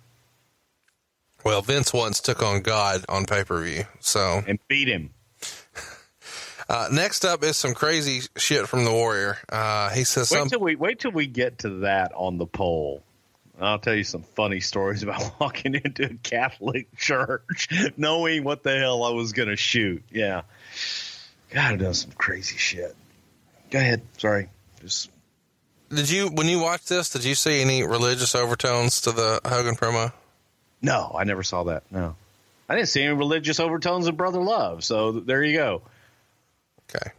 Well, 1.45 1.61
Vince 1.63 1.93
once 1.93 2.21
took 2.21 2.43
on 2.43 2.63
God 2.63 3.05
on 3.09 3.27
pay 3.27 3.45
per 3.45 3.63
view, 3.63 3.85
so 4.01 4.43
and 4.47 4.59
beat 4.69 4.89
him. 4.89 5.11
Uh, 6.67 6.89
next 6.91 7.27
up 7.27 7.45
is 7.45 7.59
some 7.59 7.75
crazy 7.75 8.23
shit 8.39 8.67
from 8.67 8.87
the 8.87 8.91
Warrior. 8.91 9.37
Uh, 9.51 9.91
he 9.91 10.03
says, 10.03 10.31
wait 10.31 10.39
some- 10.39 10.49
till 10.49 10.61
we 10.61 10.77
wait 10.77 10.99
till 10.99 11.11
we 11.11 11.27
get 11.27 11.59
to 11.59 11.69
that 11.81 12.11
on 12.15 12.39
the 12.39 12.47
poll. 12.47 13.03
I'll 13.61 13.79
tell 13.79 13.95
you 13.95 14.03
some 14.03 14.23
funny 14.23 14.61
stories 14.61 15.03
about 15.03 15.31
walking 15.41 15.75
into 15.75 16.07
a 16.07 16.15
Catholic 16.23 16.89
church, 16.97 17.69
knowing 17.99 18.45
what 18.45 18.63
the 18.63 18.79
hell 18.79 19.05
I 19.05 19.11
was 19.11 19.33
going 19.35 19.51
to 19.51 19.57
shoot. 19.57 20.03
Yeah, 20.11 20.43
God, 21.51 21.73
I've 21.75 21.79
done 21.79 21.93
some 21.93 22.13
crazy 22.13 22.57
shit. 22.57 22.97
Go 23.71 23.79
ahead. 23.79 24.01
Sorry. 24.17 24.49
Just 24.81 25.11
Did 25.91 26.11
you 26.11 26.29
when 26.29 26.49
you 26.49 26.61
watched 26.61 26.89
this? 26.89 27.11
Did 27.11 27.25
you 27.25 27.35
see 27.35 27.61
any 27.61 27.85
religious 27.85 28.35
overtones 28.35 29.03
to 29.03 29.13
the 29.13 29.41
Hogan 29.45 29.77
promo? 29.77 30.13
No, 30.85 31.15
I 31.19 31.25
never 31.25 31.43
saw 31.43 31.65
that. 31.65 31.83
No, 31.91 32.15
I 32.69 32.75
didn't 32.77 32.89
see 32.89 33.03
any 33.03 33.15
religious 33.15 33.59
overtones 33.61 34.07
of 34.07 34.17
Brother 34.17 34.41
Love. 34.41 34.85
So 34.85 35.13
there 35.13 35.43
you 35.43 35.57
go. 35.57 35.83
Okay. 36.95 37.11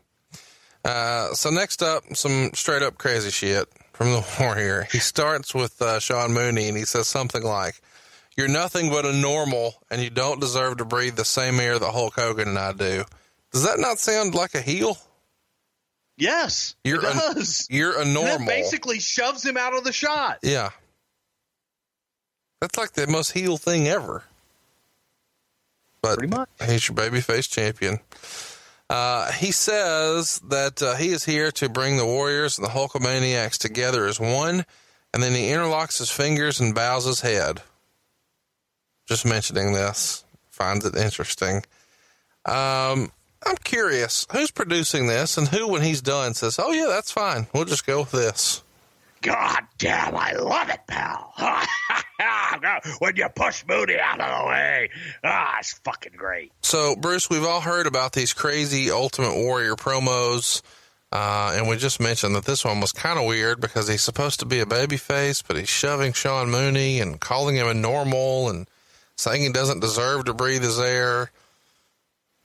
Uh, 0.83 1.33
so 1.33 1.49
next 1.49 1.81
up, 1.81 2.03
some 2.15 2.51
straight 2.53 2.83
up 2.83 2.97
crazy 2.97 3.31
shit 3.31 3.67
from 3.93 4.07
the 4.11 4.25
Warrior. 4.39 4.87
He 4.91 4.99
starts 4.99 5.53
with 5.53 5.81
uh, 5.81 5.99
Sean 5.99 6.33
Mooney 6.33 6.67
and 6.67 6.77
he 6.77 6.85
says 6.85 7.07
something 7.07 7.43
like, 7.43 7.81
"You're 8.37 8.47
nothing 8.47 8.89
but 8.89 9.05
a 9.05 9.11
normal, 9.13 9.73
and 9.89 10.01
you 10.01 10.09
don't 10.11 10.39
deserve 10.39 10.77
to 10.77 10.85
breathe 10.85 11.15
the 11.15 11.25
same 11.25 11.59
air 11.59 11.79
that 11.79 11.91
Hulk 11.91 12.13
Hogan 12.15 12.49
and 12.49 12.59
I 12.59 12.71
do." 12.73 13.03
Does 13.51 13.63
that 13.63 13.79
not 13.79 13.99
sound 13.99 14.35
like 14.35 14.53
a 14.53 14.61
heel? 14.61 14.97
Yes, 16.17 16.75
You're 16.83 17.03
it 17.03 17.09
a- 17.15 17.33
does. 17.33 17.67
you're 17.69 17.97
a 17.97 18.01
And 18.03 18.13
normal. 18.13 18.47
basically 18.47 18.99
shoves 18.99 19.43
him 19.45 19.57
out 19.57 19.75
of 19.75 19.83
the 19.83 19.91
shot. 19.91 20.39
Yeah. 20.43 20.69
That's 22.61 22.77
like 22.77 22.93
the 22.93 23.07
most 23.07 23.31
heel 23.31 23.57
thing 23.57 23.87
ever. 23.87 24.23
But 26.01 26.19
Pretty 26.19 26.35
much. 26.35 26.49
he's 26.67 26.87
your 26.87 26.95
babyface 26.95 27.49
champion. 27.49 27.99
Uh, 28.89 29.31
he 29.31 29.51
says 29.51 30.39
that 30.47 30.81
uh, 30.81 30.95
he 30.95 31.09
is 31.09 31.25
here 31.25 31.51
to 31.53 31.67
bring 31.67 31.97
the 31.97 32.05
Warriors 32.05 32.57
and 32.57 32.65
the 32.65 32.71
Hulkamaniacs 32.71 33.57
together 33.57 34.05
as 34.05 34.19
one, 34.19 34.65
and 35.13 35.23
then 35.23 35.31
he 35.33 35.47
interlocks 35.49 35.97
his 35.97 36.11
fingers 36.11 36.59
and 36.59 36.75
bows 36.75 37.05
his 37.05 37.21
head. 37.21 37.61
Just 39.07 39.25
mentioning 39.25 39.73
this, 39.73 40.23
finds 40.51 40.85
it 40.85 40.95
interesting. 40.95 41.57
Um, 42.45 43.11
I'm 43.45 43.57
curious, 43.63 44.27
who's 44.31 44.51
producing 44.51 45.07
this, 45.07 45.37
and 45.37 45.47
who, 45.47 45.67
when 45.67 45.81
he's 45.81 46.01
done, 46.01 46.35
says, 46.35 46.59
"Oh 46.59 46.71
yeah, 46.71 46.87
that's 46.87 47.11
fine. 47.11 47.47
We'll 47.53 47.65
just 47.65 47.87
go 47.87 48.01
with 48.01 48.11
this." 48.11 48.63
God 49.25 49.63
damn, 49.79 50.15
I 50.15 50.33
love 50.33 50.69
it, 50.69 50.81
pal. 50.85 51.33
when 52.99 53.15
you 53.15 53.27
push 53.35 53.65
Mooney 53.67 53.97
out 53.97 54.21
of 54.21 54.27
the 54.27 54.47
way. 54.47 54.89
Ah, 55.23 55.55
it's 55.57 55.73
fucking 55.79 56.13
great. 56.15 56.51
So, 56.61 56.95
Bruce, 56.95 57.27
we've 57.27 57.43
all 57.43 57.61
heard 57.61 57.87
about 57.87 58.13
these 58.13 58.33
crazy 58.33 58.91
Ultimate 58.91 59.35
Warrior 59.35 59.77
promos, 59.77 60.61
uh, 61.11 61.53
and 61.55 61.67
we 61.67 61.75
just 61.77 61.99
mentioned 61.99 62.35
that 62.35 62.45
this 62.45 62.63
one 62.63 62.79
was 62.79 62.91
kind 62.91 63.17
of 63.17 63.25
weird 63.25 63.59
because 63.59 63.87
he's 63.87 64.03
supposed 64.03 64.41
to 64.41 64.45
be 64.45 64.59
a 64.59 64.65
babyface, 64.67 65.43
but 65.45 65.57
he's 65.57 65.69
shoving 65.69 66.13
Sean 66.13 66.51
Mooney 66.51 66.99
and 66.99 67.19
calling 67.19 67.55
him 67.55 67.67
a 67.67 67.73
normal 67.73 68.47
and 68.49 68.67
saying 69.17 69.41
he 69.41 69.49
doesn't 69.51 69.79
deserve 69.79 70.25
to 70.25 70.35
breathe 70.35 70.61
his 70.61 70.79
air. 70.79 71.31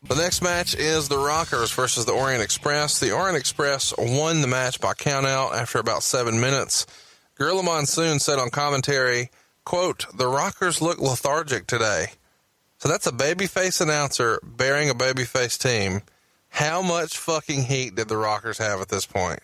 The 0.03 0.15
next 0.15 0.41
match 0.41 0.75
is 0.75 1.09
the 1.09 1.19
Rockers 1.19 1.73
versus 1.73 2.07
the 2.07 2.13
Orient 2.13 2.43
Express. 2.43 2.99
The 2.99 3.13
Orient 3.13 3.37
Express 3.37 3.93
won 3.99 4.41
the 4.41 4.47
match 4.47 4.81
by 4.81 4.95
countout 4.95 5.55
after 5.55 5.79
about 5.79 6.03
seven 6.03 6.41
minutes. 6.41 6.87
Gorilla 7.35 7.63
Monsoon 7.63 8.19
said 8.19 8.39
on 8.39 8.49
commentary, 8.49 9.31
quote, 9.65 10.07
the 10.17 10.27
Rockers 10.27 10.81
look 10.81 10.99
lethargic 10.99 11.67
today. 11.67 12.07
So 12.79 12.89
that's 12.89 13.07
a 13.07 13.13
babyface 13.13 13.83
announcer 13.83 14.41
bearing 14.43 14.89
a 14.89 14.95
babyface 14.95 15.59
team. 15.59 16.01
How 16.49 16.81
much 16.81 17.19
fucking 17.19 17.65
heat 17.65 17.95
did 17.95 18.09
the 18.09 18.17
Rockers 18.17 18.57
have 18.57 18.81
at 18.81 18.89
this 18.89 19.05
point? 19.05 19.41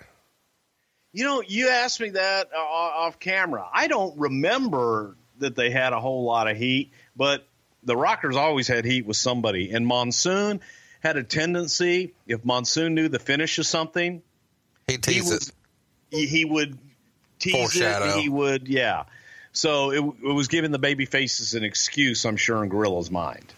You 1.13 1.25
know, 1.25 1.43
you 1.47 1.69
asked 1.69 2.01
me 2.01 2.11
that 2.11 2.49
uh, 2.55 2.59
off 2.59 3.19
camera. 3.19 3.69
I 3.73 3.89
don't 3.89 4.19
remember 4.19 5.17
that 5.39 5.55
they 5.55 5.71
had 5.71 5.93
a 5.93 6.01
whole 6.01 6.25
lot 6.25 6.49
of 6.49 6.57
heat, 6.57 6.93
but 7.15 7.47
the 7.87 7.97
Rockers 7.97 8.37
always 8.37 8.69
had 8.69 8.85
heat 8.85 9.07
with 9.07 9.17
somebody. 9.17 9.71
And 9.71 9.87
Monsoon 9.87 10.61
had 11.01 11.17
a 11.17 11.23
tendency, 11.23 12.13
if 12.27 12.45
Monsoon 12.45 12.95
knew 12.95 13.09
the 13.09 13.19
finish 13.19 13.59
of 13.59 13.67
something, 13.67 14.23
he 14.87 14.99
teased 14.99 15.33
it. 15.33 15.51
He, 16.11 16.27
he 16.27 16.45
would 16.45 16.79
tease 17.39 17.55
Foreshadow. 17.55 18.19
it. 18.19 18.21
He 18.21 18.29
would, 18.29 18.69
yeah. 18.69 19.05
So 19.53 19.91
it, 19.91 19.99
it 19.99 20.33
was 20.33 20.49
giving 20.49 20.71
the 20.71 20.79
baby 20.79 21.07
faces 21.07 21.55
an 21.55 21.65
excuse, 21.65 22.25
I'm 22.25 22.37
sure, 22.37 22.63
in 22.63 22.69
Gorilla's 22.69 23.11
mind. 23.11 23.55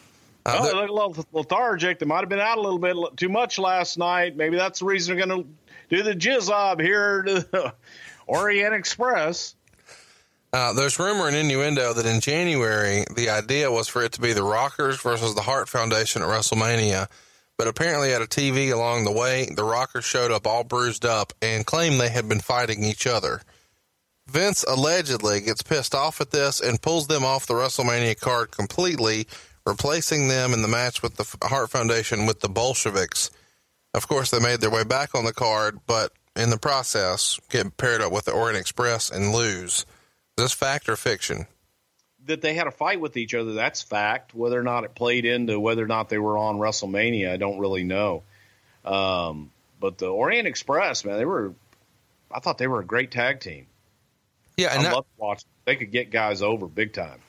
Uh, 0.47 0.59
oh, 0.61 0.67
they 0.67 0.73
look 0.73 0.89
a 0.89 0.93
little 0.93 1.27
lethargic. 1.33 1.99
They 1.99 2.07
might 2.07 2.21
have 2.21 2.29
been 2.29 2.39
out 2.39 2.59
a 2.59 2.61
little 2.61 2.79
bit 2.79 3.17
too 3.17 3.29
much 3.29 3.59
last 3.59 3.99
night. 3.99 4.37
Maybe 4.37 4.57
that's 4.57 4.79
the 4.81 4.87
reason 4.87 5.17
they're 5.17 5.27
going 5.27 5.43
to 5.43 5.49
do 5.97 6.03
the 6.03 6.15
jizzob 6.15 6.81
here 6.81 7.23
to 7.23 7.35
the 7.41 7.75
Orient 8.27 8.75
Express. 8.75 9.55
Uh, 10.53 10.73
there's 10.73 10.99
rumor 10.99 11.29
and 11.29 11.37
innuendo 11.37 11.93
that 11.93 12.07
in 12.07 12.21
January, 12.21 13.05
the 13.15 13.29
idea 13.29 13.71
was 13.71 13.87
for 13.87 14.03
it 14.03 14.13
to 14.13 14.21
be 14.21 14.33
the 14.33 14.43
Rockers 14.43 15.01
versus 15.01 15.35
the 15.35 15.43
Hart 15.43 15.69
Foundation 15.69 16.23
at 16.23 16.29
WrestleMania. 16.29 17.09
But 17.59 17.69
apparently, 17.69 18.13
at 18.13 18.23
a 18.23 18.27
TV 18.27 18.73
along 18.73 19.05
the 19.05 19.13
way, 19.13 19.47
the 19.55 19.65
Rockers 19.65 20.05
showed 20.05 20.31
up 20.31 20.47
all 20.47 20.65
bruised 20.65 21.05
up 21.05 21.33
and 21.43 21.67
claimed 21.67 22.01
they 22.01 22.09
had 22.09 22.29
been 22.29 22.41
fighting 22.41 22.85
each 22.85 23.07
other. 23.07 23.43
Vince 24.27 24.65
allegedly 24.65 25.41
gets 25.41 25.63
pissed 25.63 25.95
off 25.95 26.21
at 26.21 26.31
this 26.31 26.61
and 26.61 26.81
pulls 26.81 27.09
them 27.09 27.25
off 27.25 27.47
the 27.47 27.55
WrestleMania 27.55 28.19
card 28.19 28.51
completely, 28.51 29.27
replacing 29.67 30.29
them 30.29 30.53
in 30.53 30.63
the 30.63 30.69
match 30.69 31.03
with 31.03 31.17
the 31.17 31.49
Hart 31.49 31.71
Foundation 31.71 32.27
with 32.27 32.41
the 32.41 32.49
Bolsheviks. 32.49 33.31
Of 33.93 34.07
course, 34.07 34.31
they 34.31 34.39
made 34.39 34.61
their 34.61 34.71
way 34.71 34.85
back 34.85 35.15
on 35.15 35.25
the 35.25 35.33
card, 35.33 35.81
but 35.87 36.13
in 36.37 36.51
the 36.51 36.59
process, 36.59 37.41
get 37.51 37.77
paired 37.77 38.01
up 38.01 38.13
with 38.13 38.27
the 38.27 38.33
Orient 38.33 38.61
Express 38.61 39.11
and 39.11 39.33
lose. 39.33 39.85
Is 40.39 40.45
this 40.45 40.53
fact 40.53 40.89
or 40.89 40.95
fiction? 40.95 41.49
That 42.27 42.43
they 42.43 42.55
had 42.55 42.69
a 42.69 42.71
fight 42.71 43.01
with 43.01 43.17
each 43.17 43.35
other, 43.35 43.55
that's 43.55 43.83
fact. 43.83 44.35
Whether 44.35 44.57
or 44.57 44.63
not 44.63 44.85
it 44.85 44.95
played 44.95 45.25
into 45.25 45.59
whether 45.59 45.83
or 45.83 45.89
not 45.89 46.09
they 46.09 46.19
were 46.19 46.39
on 46.39 46.59
WrestleMania, 46.59 47.33
I 47.33 47.39
don't 47.39 47.59
really 47.59 47.83
know. 47.83 48.23
Um, 48.85 49.51
but 49.81 49.99
the 49.99 50.07
Orient 50.07 50.47
Express, 50.47 51.05
man, 51.05 51.17
they 51.17 51.25
were, 51.25 51.55
I 52.33 52.39
thought 52.39 52.57
they 52.59 52.69
were 52.69 52.79
a 52.79 52.85
great 52.85 53.11
tag 53.11 53.41
team. 53.41 53.67
Yeah, 54.57 54.69
and 54.71 54.81
I 54.81 54.83
that- 54.85 54.95
love 54.95 55.07
watching. 55.17 55.49
They 55.65 55.75
could 55.75 55.91
get 55.91 56.11
guys 56.13 56.41
over 56.41 56.67
big 56.69 56.93
time. 56.93 57.21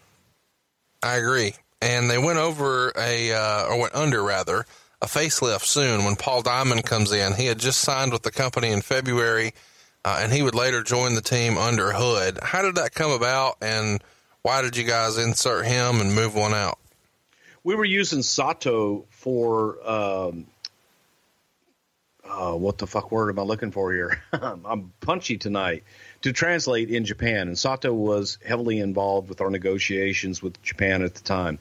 I 1.01 1.15
agree. 1.15 1.53
And 1.81 2.11
they 2.11 2.19
went 2.19 2.37
over 2.37 2.93
a, 2.95 3.33
uh, 3.33 3.65
or 3.69 3.79
went 3.79 3.95
under 3.95 4.21
rather, 4.23 4.65
a 5.01 5.07
facelift 5.07 5.63
soon 5.63 6.05
when 6.05 6.15
Paul 6.15 6.43
Diamond 6.43 6.85
comes 6.85 7.11
in. 7.11 7.33
He 7.33 7.47
had 7.47 7.57
just 7.57 7.79
signed 7.79 8.11
with 8.13 8.21
the 8.21 8.31
company 8.31 8.69
in 8.69 8.81
February, 8.81 9.53
uh, 10.05 10.19
and 10.21 10.31
he 10.31 10.41
would 10.41 10.55
later 10.55 10.83
join 10.83 11.15
the 11.15 11.21
team 11.21 11.57
under 11.57 11.91
Hood. 11.91 12.39
How 12.41 12.61
did 12.61 12.75
that 12.75 12.93
come 12.93 13.11
about, 13.11 13.57
and 13.61 14.03
why 14.41 14.61
did 14.61 14.77
you 14.77 14.83
guys 14.83 15.17
insert 15.17 15.65
him 15.65 16.01
and 16.01 16.13
move 16.13 16.35
one 16.35 16.53
out? 16.53 16.79
We 17.63 17.75
were 17.75 17.85
using 17.85 18.23
Sato 18.23 19.05
for 19.09 19.77
um, 19.87 20.47
uh, 22.29 22.53
what 22.53 22.77
the 22.77 22.87
fuck 22.87 23.11
word 23.11 23.29
am 23.29 23.39
I 23.39 23.41
looking 23.41 23.71
for 23.71 23.91
here? 23.91 24.21
I'm 24.31 24.93
punchy 25.01 25.37
tonight 25.37 25.83
to 26.21 26.31
translate 26.31 26.89
in 26.89 27.05
Japan, 27.05 27.47
and 27.47 27.57
Sato 27.57 27.93
was 27.93 28.37
heavily 28.45 28.79
involved 28.79 29.29
with 29.29 29.41
our 29.41 29.49
negotiations 29.49 30.41
with 30.41 30.61
Japan 30.61 31.01
at 31.01 31.15
the 31.15 31.21
time. 31.21 31.59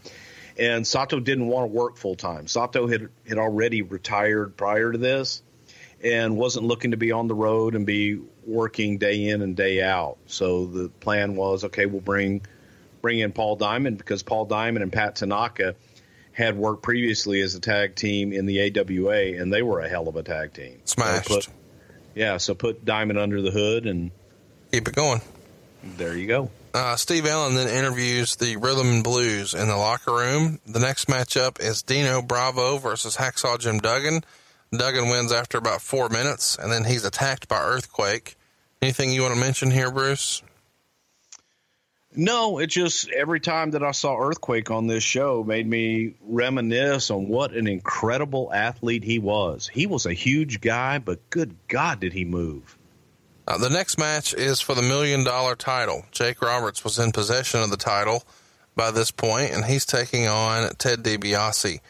And 0.59 0.87
Sato 0.87 1.21
didn't 1.21 1.47
want 1.47 1.71
to 1.71 1.77
work 1.77 1.97
full 1.97 2.17
time. 2.17 2.49
Sato 2.49 2.87
had 2.87 3.09
had 3.29 3.39
already 3.39 3.83
retired 3.83 4.57
prior 4.57 4.93
to 4.93 4.99
this, 4.99 5.43
and 6.03 6.37
wasn't 6.37 6.67
looking 6.67 6.93
to 6.93 6.97
be 6.97 7.13
on 7.13 7.29
the 7.29 7.35
road 7.35 7.75
and 7.75 7.85
be 7.87 8.21
working 8.47 8.99
day 8.99 9.29
in 9.29 9.43
and 9.43 9.57
day 9.57 9.83
out. 9.83 10.19
So 10.27 10.67
the 10.67 10.89
plan 10.89 11.37
was, 11.37 11.65
okay, 11.65 11.87
we'll 11.87 12.01
bring 12.01 12.43
bring 13.01 13.19
in 13.21 13.33
Paul 13.33 13.57
Diamond 13.57 13.99
because 13.99 14.23
Paul 14.23 14.45
Diamond 14.45 14.83
and 14.83 14.93
Pat 14.93 15.17
Tanaka 15.17 15.77
had 16.33 16.57
worked 16.57 16.83
previously 16.83 17.41
as 17.41 17.55
a 17.55 17.61
tag 17.61 17.97
team 17.97 18.33
in 18.33 18.47
the 18.47 18.61
AWA, 18.61 19.41
and 19.41 19.53
they 19.53 19.63
were 19.63 19.81
a 19.81 19.89
hell 19.89 20.09
of 20.09 20.17
a 20.17 20.23
tag 20.23 20.53
team. 20.53 20.81
Smashed. 20.85 21.29
So 21.29 21.35
put, 21.35 21.49
yeah, 22.15 22.37
so 22.37 22.55
put 22.55 22.85
Diamond 22.85 23.19
under 23.19 23.43
the 23.43 23.51
hood 23.51 23.87
and 23.87 24.11
keep 24.71 24.89
it 24.89 24.95
going. 24.95 25.21
There 25.83 26.17
you 26.17 26.27
go. 26.27 26.51
Uh, 26.75 26.97
Steve 26.97 27.27
Allen 27.27 27.55
then 27.55 27.69
interviews 27.69 28.37
the 28.37 28.57
Rhythm 28.57 28.89
and 28.89 29.05
Blues 29.05 29.55
in 29.55 29.69
the 29.69 29.77
locker 29.77 30.13
room. 30.13 30.61
The 30.67 30.79
next 30.79 31.07
matchup 31.09 31.61
is 31.61 31.83
Dino 31.83 32.23
Bravo 32.23 32.79
versus 32.79 33.17
Hacksaw 33.17 33.59
Jim 33.59 33.79
Duggan. 33.79 34.23
Duggan 34.77 35.09
wins 35.09 35.33
after 35.33 35.59
about 35.59 35.81
four 35.81 36.09
minutes, 36.09 36.57
and 36.57 36.71
then 36.71 36.85
he's 36.85 37.05
attacked 37.05 37.49
by 37.49 37.61
Earthquake. 37.61 38.37
Anything 38.83 39.13
you 39.13 39.23
want 39.23 39.35
to 39.35 39.41
mention 39.41 39.71
here, 39.71 39.91
Bruce? 39.91 40.43
No, 42.15 42.59
it 42.59 42.69
just 42.69 43.09
every 43.11 43.39
time 43.39 43.73
that 43.73 43.83
I 43.83 43.93
saw 43.93 44.19
Earthquake 44.19 44.71
on 44.71 44.87
this 44.87 45.03
show 45.03 45.45
made 45.45 45.67
me 45.67 46.15
reminisce 46.23 47.11
on 47.11 47.29
what 47.29 47.53
an 47.53 47.67
incredible 47.67 48.53
athlete 48.53 49.05
he 49.05 49.19
was. 49.19 49.69
He 49.73 49.87
was 49.87 50.07
a 50.07 50.13
huge 50.13 50.61
guy, 50.61 50.99
but 50.99 51.31
good 51.31 51.55
God, 51.69 52.01
did 52.01 52.13
he 52.13 52.25
move! 52.25 52.77
Uh, 53.47 53.57
the 53.57 53.71
next 53.71 53.99
match 53.99 54.35
is 54.35 54.61
for 54.61 54.75
the 54.75 54.83
million 54.83 55.25
dollar 55.25 55.55
title. 55.55 56.05
Jake 56.11 56.43
Roberts 56.43 56.83
was 56.85 56.99
in 56.99 57.13
possession 57.13 57.61
of 57.61 57.71
the 57.71 57.77
title 57.77 58.25
by 58.75 58.91
this 58.91 59.11
point, 59.11 59.53
and 59.53 59.65
he's 59.65 59.87
taking 59.87 60.27
on 60.27 60.71
Ted 60.77 61.03
DiBiase. 61.03 61.81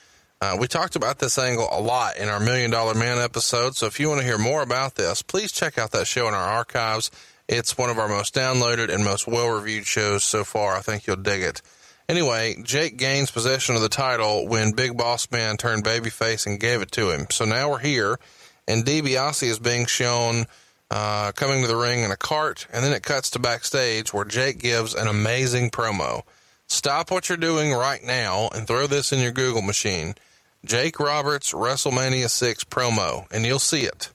Uh, 0.40 0.56
we 0.58 0.68
talked 0.68 0.94
about 0.94 1.18
this 1.18 1.36
angle 1.36 1.68
a 1.72 1.80
lot 1.80 2.16
in 2.16 2.28
our 2.28 2.38
Million 2.38 2.70
Dollar 2.70 2.94
Man 2.94 3.18
episode, 3.18 3.74
so 3.74 3.86
if 3.86 3.98
you 3.98 4.08
want 4.08 4.20
to 4.20 4.26
hear 4.26 4.38
more 4.38 4.62
about 4.62 4.94
this, 4.94 5.20
please 5.20 5.50
check 5.50 5.78
out 5.78 5.90
that 5.90 6.06
show 6.06 6.28
in 6.28 6.34
our 6.34 6.40
archives. 6.40 7.10
It's 7.48 7.76
one 7.76 7.90
of 7.90 7.98
our 7.98 8.08
most 8.08 8.36
downloaded 8.36 8.88
and 8.88 9.04
most 9.04 9.26
well 9.26 9.48
reviewed 9.48 9.84
shows 9.84 10.22
so 10.22 10.44
far. 10.44 10.76
I 10.76 10.80
think 10.80 11.06
you'll 11.06 11.16
dig 11.16 11.42
it. 11.42 11.60
Anyway, 12.08 12.54
Jake 12.62 12.96
gains 12.96 13.32
possession 13.32 13.74
of 13.74 13.82
the 13.82 13.88
title 13.88 14.46
when 14.46 14.72
Big 14.72 14.96
Boss 14.96 15.28
Man 15.32 15.56
turned 15.56 15.84
babyface 15.84 16.46
and 16.46 16.60
gave 16.60 16.82
it 16.82 16.92
to 16.92 17.10
him. 17.10 17.26
So 17.30 17.44
now 17.44 17.70
we're 17.70 17.80
here, 17.80 18.20
and 18.68 18.84
DiBiase 18.84 19.42
is 19.42 19.58
being 19.58 19.86
shown 19.86 20.46
uh, 20.88 21.32
coming 21.32 21.62
to 21.62 21.68
the 21.68 21.76
ring 21.76 22.04
in 22.04 22.12
a 22.12 22.16
cart, 22.16 22.68
and 22.72 22.84
then 22.84 22.92
it 22.92 23.02
cuts 23.02 23.30
to 23.30 23.40
backstage 23.40 24.14
where 24.14 24.24
Jake 24.24 24.60
gives 24.60 24.94
an 24.94 25.08
amazing 25.08 25.72
promo. 25.72 26.22
Stop 26.68 27.10
what 27.10 27.28
you're 27.28 27.36
doing 27.38 27.72
right 27.72 28.04
now 28.04 28.50
and 28.54 28.68
throw 28.68 28.86
this 28.86 29.12
in 29.12 29.18
your 29.18 29.32
Google 29.32 29.62
machine. 29.62 30.14
Jake 30.64 30.98
Roberts 30.98 31.52
WrestleMania 31.52 32.28
6 32.28 32.64
promo, 32.64 33.30
and 33.30 33.46
you'll 33.46 33.58
see 33.60 33.82
it. 33.82 34.10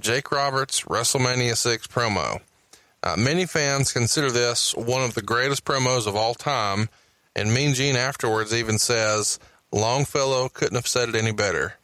Jake 0.00 0.30
Roberts 0.30 0.82
WrestleMania 0.82 1.56
6 1.56 1.86
promo. 1.86 2.40
Uh, 3.02 3.16
many 3.16 3.46
fans 3.46 3.92
consider 3.92 4.30
this 4.30 4.74
one 4.74 5.02
of 5.02 5.14
the 5.14 5.22
greatest 5.22 5.64
promos 5.64 6.06
of 6.06 6.14
all 6.14 6.34
time, 6.34 6.88
and 7.34 7.54
Mean 7.54 7.74
Gene 7.74 7.96
afterwards 7.96 8.52
even 8.52 8.78
says, 8.78 9.38
Longfellow 9.72 10.50
couldn't 10.50 10.76
have 10.76 10.86
said 10.86 11.08
it 11.08 11.14
any 11.14 11.32
better. 11.32 11.74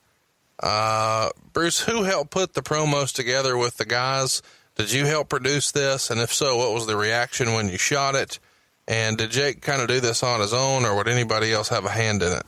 Uh, 0.62 1.30
Bruce, 1.52 1.80
who 1.80 2.02
helped 2.02 2.30
put 2.30 2.52
the 2.52 2.62
promos 2.62 3.12
together 3.12 3.56
with 3.56 3.78
the 3.78 3.86
guys? 3.86 4.42
Did 4.76 4.92
you 4.92 5.06
help 5.06 5.30
produce 5.30 5.72
this? 5.72 6.10
And 6.10 6.20
if 6.20 6.32
so, 6.32 6.58
what 6.58 6.74
was 6.74 6.86
the 6.86 6.96
reaction 6.96 7.54
when 7.54 7.68
you 7.68 7.78
shot 7.78 8.14
it? 8.14 8.38
And 8.86 9.16
did 9.16 9.30
Jake 9.30 9.62
kind 9.62 9.80
of 9.80 9.88
do 9.88 10.00
this 10.00 10.22
on 10.22 10.40
his 10.40 10.52
own, 10.52 10.84
or 10.84 10.94
would 10.96 11.08
anybody 11.08 11.52
else 11.52 11.68
have 11.70 11.84
a 11.84 11.90
hand 11.90 12.22
in 12.22 12.32
it? 12.32 12.44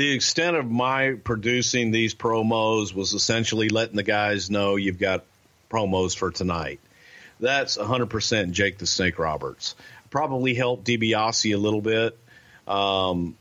The 0.00 0.12
extent 0.12 0.56
of 0.56 0.64
my 0.64 1.16
producing 1.22 1.90
these 1.90 2.14
promos 2.14 2.94
was 2.94 3.12
essentially 3.12 3.68
letting 3.68 3.96
the 3.96 4.02
guys 4.02 4.48
know 4.48 4.76
you've 4.76 4.98
got 4.98 5.24
promos 5.70 6.16
for 6.16 6.30
tonight. 6.30 6.80
That's 7.38 7.76
100% 7.76 8.52
Jake 8.52 8.78
the 8.78 8.86
Snake 8.86 9.18
Roberts. 9.18 9.74
Probably 10.08 10.54
helped 10.54 10.86
DiBiase 10.86 11.52
a 11.54 11.58
little 11.58 11.82
bit 11.82 12.18
um, 12.66 13.36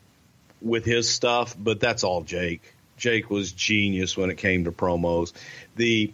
with 0.61 0.83
his 0.83 1.09
stuff, 1.09 1.55
but 1.57 1.79
that's 1.79 2.03
all 2.03 2.23
Jake. 2.23 2.73
Jake 2.97 3.29
was 3.29 3.53
genius 3.53 4.17
when 4.17 4.29
it 4.29 4.35
came 4.35 4.65
to 4.65 4.73
promos. 4.73 5.31
The 5.77 6.11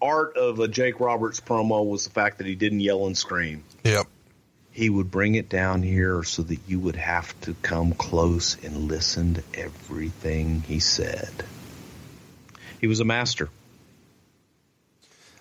art 0.00 0.36
of 0.36 0.60
a 0.60 0.68
Jake 0.68 1.00
Roberts 1.00 1.40
promo 1.40 1.84
was 1.84 2.04
the 2.04 2.10
fact 2.10 2.38
that 2.38 2.46
he 2.46 2.54
didn't 2.54 2.78
yell 2.78 3.06
and 3.06 3.18
scream. 3.18 3.64
Yep. 3.82 4.06
He 4.72 4.88
would 4.88 5.10
bring 5.10 5.34
it 5.34 5.48
down 5.48 5.82
here 5.82 6.22
so 6.22 6.42
that 6.42 6.60
you 6.66 6.78
would 6.80 6.96
have 6.96 7.38
to 7.42 7.54
come 7.62 7.92
close 7.92 8.56
and 8.62 8.88
listen 8.88 9.34
to 9.34 9.42
everything 9.54 10.62
he 10.62 10.78
said. 10.78 11.30
He 12.80 12.86
was 12.86 13.00
a 13.00 13.04
master. 13.04 13.48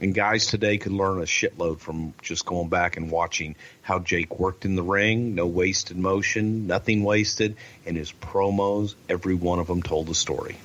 And 0.01 0.13
guys 0.13 0.47
today 0.47 0.77
could 0.77 0.93
learn 0.93 1.19
a 1.19 1.25
shitload 1.25 1.79
from 1.79 2.13
just 2.21 2.45
going 2.45 2.69
back 2.69 2.95
and 2.95 3.11
watching 3.11 3.55
how 3.81 3.99
Jake 3.99 4.39
worked 4.39 4.63
in 4.63 4.75
the 4.75 4.83
ring. 4.83 5.35
No 5.35 5.45
wasted 5.45 5.97
motion, 5.97 6.67
nothing 6.67 7.03
wasted. 7.03 7.57
And 7.85 7.97
his 7.97 8.11
promos, 8.11 8.95
every 9.09 9.35
one 9.35 9.59
of 9.59 9.67
them 9.67 9.83
told 9.83 10.09
a 10.09 10.15
story. 10.15 10.55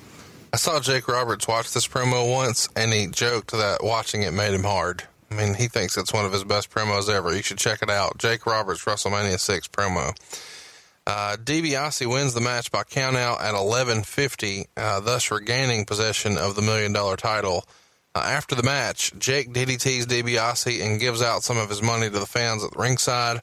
I 0.53 0.57
saw 0.57 0.79
Jake 0.79 1.09
Roberts 1.09 1.49
watch 1.49 1.73
this 1.73 1.85
promo 1.85 2.31
once, 2.31 2.69
and 2.77 2.93
he 2.93 3.07
joked 3.07 3.51
that 3.51 3.83
watching 3.83 4.23
it 4.23 4.31
made 4.31 4.53
him 4.53 4.63
hard. 4.63 5.03
I 5.31 5.35
mean, 5.35 5.55
he 5.55 5.67
thinks 5.67 5.97
it's 5.97 6.13
one 6.13 6.25
of 6.25 6.31
his 6.31 6.43
best 6.43 6.69
promos 6.69 7.09
ever. 7.09 7.35
You 7.35 7.41
should 7.41 7.57
check 7.57 7.81
it 7.81 7.89
out. 7.89 8.17
Jake 8.17 8.45
Roberts 8.45 8.83
WrestleMania 8.85 9.39
6 9.39 9.67
promo. 9.69 10.15
Uh, 11.07 11.37
DiBiase 11.37 12.07
wins 12.11 12.33
the 12.33 12.41
match 12.41 12.71
by 12.71 12.81
countout 12.83 13.39
at 13.39 13.53
11:50, 13.53 14.65
uh, 14.75 14.99
thus 14.99 15.29
regaining 15.29 15.85
possession 15.85 16.37
of 16.37 16.55
the 16.55 16.63
million 16.63 16.93
dollar 16.93 17.15
title. 17.15 17.63
Uh, 18.15 18.23
after 18.25 18.55
the 18.55 18.63
match, 18.63 19.11
Jake 19.19 19.53
DDTs 19.53 20.05
DiBiase 20.05 20.83
and 20.83 20.99
gives 20.99 21.21
out 21.21 21.43
some 21.43 21.57
of 21.57 21.69
his 21.69 21.81
money 21.81 22.09
to 22.09 22.19
the 22.19 22.25
fans 22.25 22.63
at 22.63 22.71
the 22.71 22.79
ringside, 22.79 23.41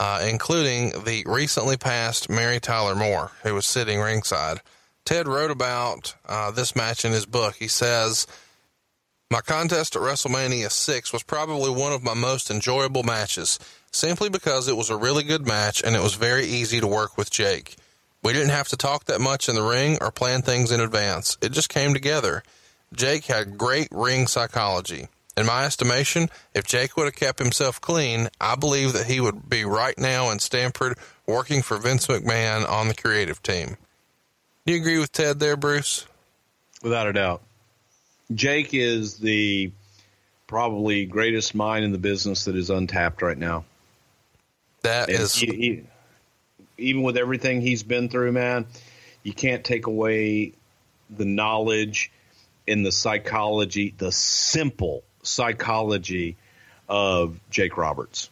uh, 0.00 0.24
including 0.26 1.04
the 1.04 1.24
recently 1.26 1.76
passed 1.76 2.30
Mary 2.30 2.58
Tyler 2.58 2.94
Moore, 2.94 3.32
who 3.42 3.54
was 3.54 3.66
sitting 3.66 4.00
ringside. 4.00 4.60
Ted 5.04 5.28
wrote 5.28 5.50
about 5.50 6.14
uh, 6.26 6.50
this 6.52 6.74
match 6.74 7.04
in 7.04 7.12
his 7.12 7.26
book. 7.26 7.56
He 7.56 7.68
says, 7.68 8.26
My 9.30 9.40
contest 9.40 9.96
at 9.96 10.02
WrestleMania 10.02 10.70
6 10.70 11.12
was 11.12 11.22
probably 11.22 11.70
one 11.70 11.92
of 11.92 12.02
my 12.02 12.14
most 12.14 12.50
enjoyable 12.50 13.02
matches, 13.02 13.58
simply 13.90 14.28
because 14.28 14.68
it 14.68 14.76
was 14.76 14.90
a 14.90 14.96
really 14.96 15.24
good 15.24 15.46
match 15.46 15.82
and 15.82 15.96
it 15.96 16.02
was 16.02 16.14
very 16.14 16.44
easy 16.44 16.80
to 16.80 16.86
work 16.86 17.16
with 17.16 17.30
Jake. 17.30 17.76
We 18.22 18.32
didn't 18.32 18.50
have 18.50 18.68
to 18.68 18.76
talk 18.76 19.04
that 19.04 19.20
much 19.20 19.48
in 19.48 19.54
the 19.54 19.62
ring 19.62 19.98
or 20.00 20.10
plan 20.10 20.42
things 20.42 20.70
in 20.70 20.80
advance. 20.80 21.36
It 21.42 21.52
just 21.52 21.68
came 21.68 21.92
together. 21.92 22.42
Jake 22.94 23.26
had 23.26 23.58
great 23.58 23.88
ring 23.90 24.26
psychology. 24.26 25.08
In 25.36 25.46
my 25.46 25.64
estimation, 25.64 26.30
if 26.54 26.64
Jake 26.64 26.96
would 26.96 27.06
have 27.06 27.16
kept 27.16 27.40
himself 27.40 27.80
clean, 27.80 28.28
I 28.40 28.54
believe 28.54 28.92
that 28.92 29.06
he 29.06 29.20
would 29.20 29.48
be 29.48 29.64
right 29.64 29.98
now 29.98 30.30
in 30.30 30.38
Stamford 30.38 30.96
working 31.26 31.60
for 31.60 31.76
Vince 31.76 32.06
McMahon 32.06 32.68
on 32.68 32.88
the 32.88 32.94
creative 32.94 33.42
team. 33.42 33.76
Do 34.64 34.72
you 34.72 34.80
agree 34.80 34.98
with 34.98 35.12
Ted 35.12 35.40
there, 35.40 35.56
Bruce? 35.56 36.06
Without 36.82 37.08
a 37.08 37.12
doubt. 37.12 37.42
Jake 38.32 38.70
is 38.72 39.18
the 39.18 39.72
probably 40.46 41.04
greatest 41.04 41.54
mind 41.54 41.84
in 41.84 41.92
the 41.92 41.98
business 41.98 42.44
that 42.44 42.56
is 42.56 42.70
untapped 42.70 43.22
right 43.22 43.38
now. 43.38 43.64
That 44.82 45.08
And 45.08 45.20
is, 45.20 45.34
he- 45.34 45.46
he- 45.56 45.82
even 46.78 47.02
with 47.02 47.16
everything 47.16 47.60
he's 47.60 47.82
been 47.82 48.08
through, 48.08 48.32
man, 48.32 48.66
you 49.22 49.32
can't 49.32 49.64
take 49.64 49.86
away 49.86 50.52
the 51.10 51.24
knowledge 51.24 52.10
and 52.66 52.84
the 52.84 52.92
psychology, 52.92 53.94
the 53.96 54.12
simple 54.12 55.02
psychology 55.22 56.36
of 56.88 57.38
Jake 57.50 57.76
Roberts. 57.76 58.30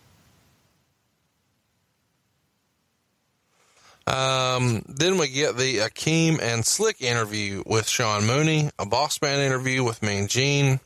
Um, 4.07 4.85
then 4.89 5.16
we 5.16 5.29
get 5.29 5.57
the 5.57 5.79
Akeem 5.79 6.41
and 6.43 6.66
Slick 6.66 7.01
interview 7.01 7.62
with 7.65 7.89
Sean 7.89 8.27
Mooney, 8.27 8.70
a 8.79 8.85
Boss 8.85 9.23
Man 9.23 9.39
interview 9.41 9.85
with 9.85 10.03
Mean 10.03 10.27
Gene. 10.27 10.81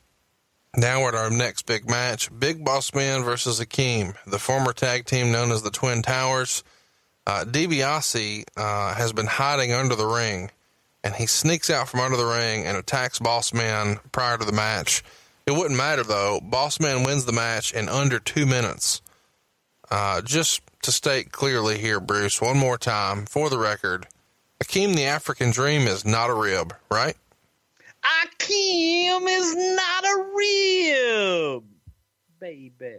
Now 0.77 1.01
we're 1.03 1.09
at 1.09 1.15
our 1.15 1.31
next 1.31 1.63
big 1.65 1.89
match: 1.89 2.29
Big 2.39 2.63
Boss 2.63 2.93
Man 2.95 3.23
versus 3.23 3.59
Akeem, 3.59 4.15
the 4.27 4.39
former 4.39 4.75
tag 4.75 5.07
team 5.07 5.33
known 5.33 5.51
as 5.51 5.63
the 5.63 5.71
Twin 5.71 6.03
Towers. 6.03 6.63
uh, 7.27 7.45
DiBiase 7.45 8.45
uh, 8.57 8.95
has 8.95 9.13
been 9.13 9.27
hiding 9.27 9.73
under 9.73 9.95
the 9.97 10.07
ring, 10.07 10.51
and 11.03 11.15
he 11.15 11.27
sneaks 11.27 11.71
out 11.71 11.89
from 11.89 12.01
under 12.01 12.17
the 12.17 12.27
ring 12.27 12.67
and 12.67 12.77
attacks 12.77 13.19
Boss 13.19 13.53
Man 13.53 13.99
prior 14.13 14.37
to 14.37 14.45
the 14.45 14.53
match. 14.53 15.03
It 15.47 15.53
wouldn't 15.53 15.77
matter 15.77 16.03
though. 16.03 16.41
Boss 16.43 16.81
Man 16.81 17.03
wins 17.05 17.25
the 17.25 17.33
match 17.33 17.73
in 17.73 17.89
under 17.89 18.19
two 18.19 18.47
minutes. 18.47 19.01
Uh, 19.91 20.21
just 20.21 20.61
to 20.83 20.93
state 20.93 21.33
clearly 21.33 21.79
here, 21.79 22.01
Bruce, 22.01 22.41
one 22.41 22.57
more 22.57 22.79
time 22.79 23.27
for 23.27 23.51
the 23.51 23.59
record, 23.59 24.07
Akeem 24.63 24.95
the 24.95 25.05
African 25.05 25.51
Dream 25.51 25.83
is 25.83 26.05
not 26.05 26.31
a 26.31 26.35
rib, 26.35 26.75
right? 26.91 27.17
Akeem 28.03 29.27
is 29.29 29.55
not 29.57 30.05
a 30.05 30.25
rib, 30.35 31.65
baby. 32.41 32.97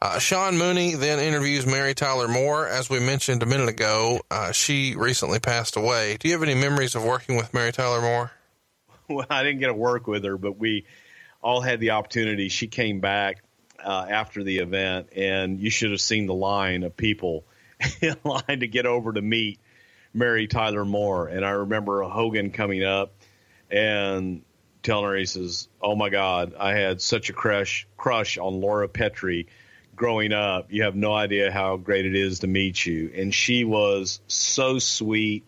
Uh, 0.00 0.18
Sean 0.20 0.56
Mooney 0.56 0.94
then 0.94 1.18
interviews 1.18 1.66
Mary 1.66 1.92
Tyler 1.92 2.28
Moore. 2.28 2.68
As 2.68 2.88
we 2.88 3.00
mentioned 3.00 3.42
a 3.42 3.46
minute 3.46 3.68
ago, 3.68 4.20
uh, 4.30 4.52
she 4.52 4.94
recently 4.94 5.40
passed 5.40 5.76
away. 5.76 6.16
Do 6.18 6.28
you 6.28 6.34
have 6.34 6.42
any 6.44 6.54
memories 6.54 6.94
of 6.94 7.04
working 7.04 7.36
with 7.36 7.52
Mary 7.52 7.72
Tyler 7.72 8.00
Moore? 8.00 8.30
Well, 9.08 9.26
I 9.30 9.42
didn't 9.42 9.60
get 9.60 9.68
to 9.68 9.74
work 9.74 10.06
with 10.06 10.22
her, 10.24 10.36
but 10.36 10.58
we 10.58 10.84
all 11.40 11.62
had 11.62 11.80
the 11.80 11.92
opportunity. 11.92 12.50
She 12.50 12.66
came 12.66 13.00
back 13.00 13.42
uh, 13.88 14.04
after 14.10 14.44
the 14.44 14.58
event, 14.58 15.08
and 15.16 15.58
you 15.58 15.70
should 15.70 15.92
have 15.92 16.00
seen 16.02 16.26
the 16.26 16.34
line 16.34 16.82
of 16.82 16.94
people 16.94 17.46
in 18.02 18.16
line 18.22 18.60
to 18.60 18.66
get 18.66 18.84
over 18.84 19.14
to 19.14 19.22
meet 19.22 19.60
Mary 20.12 20.46
Tyler 20.46 20.84
Moore. 20.84 21.28
And 21.28 21.42
I 21.42 21.50
remember 21.50 22.02
Hogan 22.02 22.50
coming 22.50 22.84
up 22.84 23.14
and 23.70 24.42
telling 24.82 25.06
her, 25.06 25.16
he 25.16 25.24
says, 25.24 25.68
"Oh 25.80 25.96
my 25.96 26.10
God, 26.10 26.54
I 26.58 26.74
had 26.74 27.00
such 27.00 27.30
a 27.30 27.32
crush 27.32 27.86
crush 27.96 28.36
on 28.36 28.60
Laura 28.60 28.88
Petrie." 28.88 29.48
growing 29.96 30.32
up, 30.32 30.68
you 30.70 30.84
have 30.84 30.94
no 30.94 31.12
idea 31.12 31.50
how 31.50 31.76
great 31.76 32.06
it 32.06 32.14
is 32.14 32.38
to 32.38 32.46
meet 32.46 32.86
you. 32.86 33.10
And 33.16 33.34
she 33.34 33.64
was 33.64 34.20
so 34.28 34.78
sweet. 34.78 35.44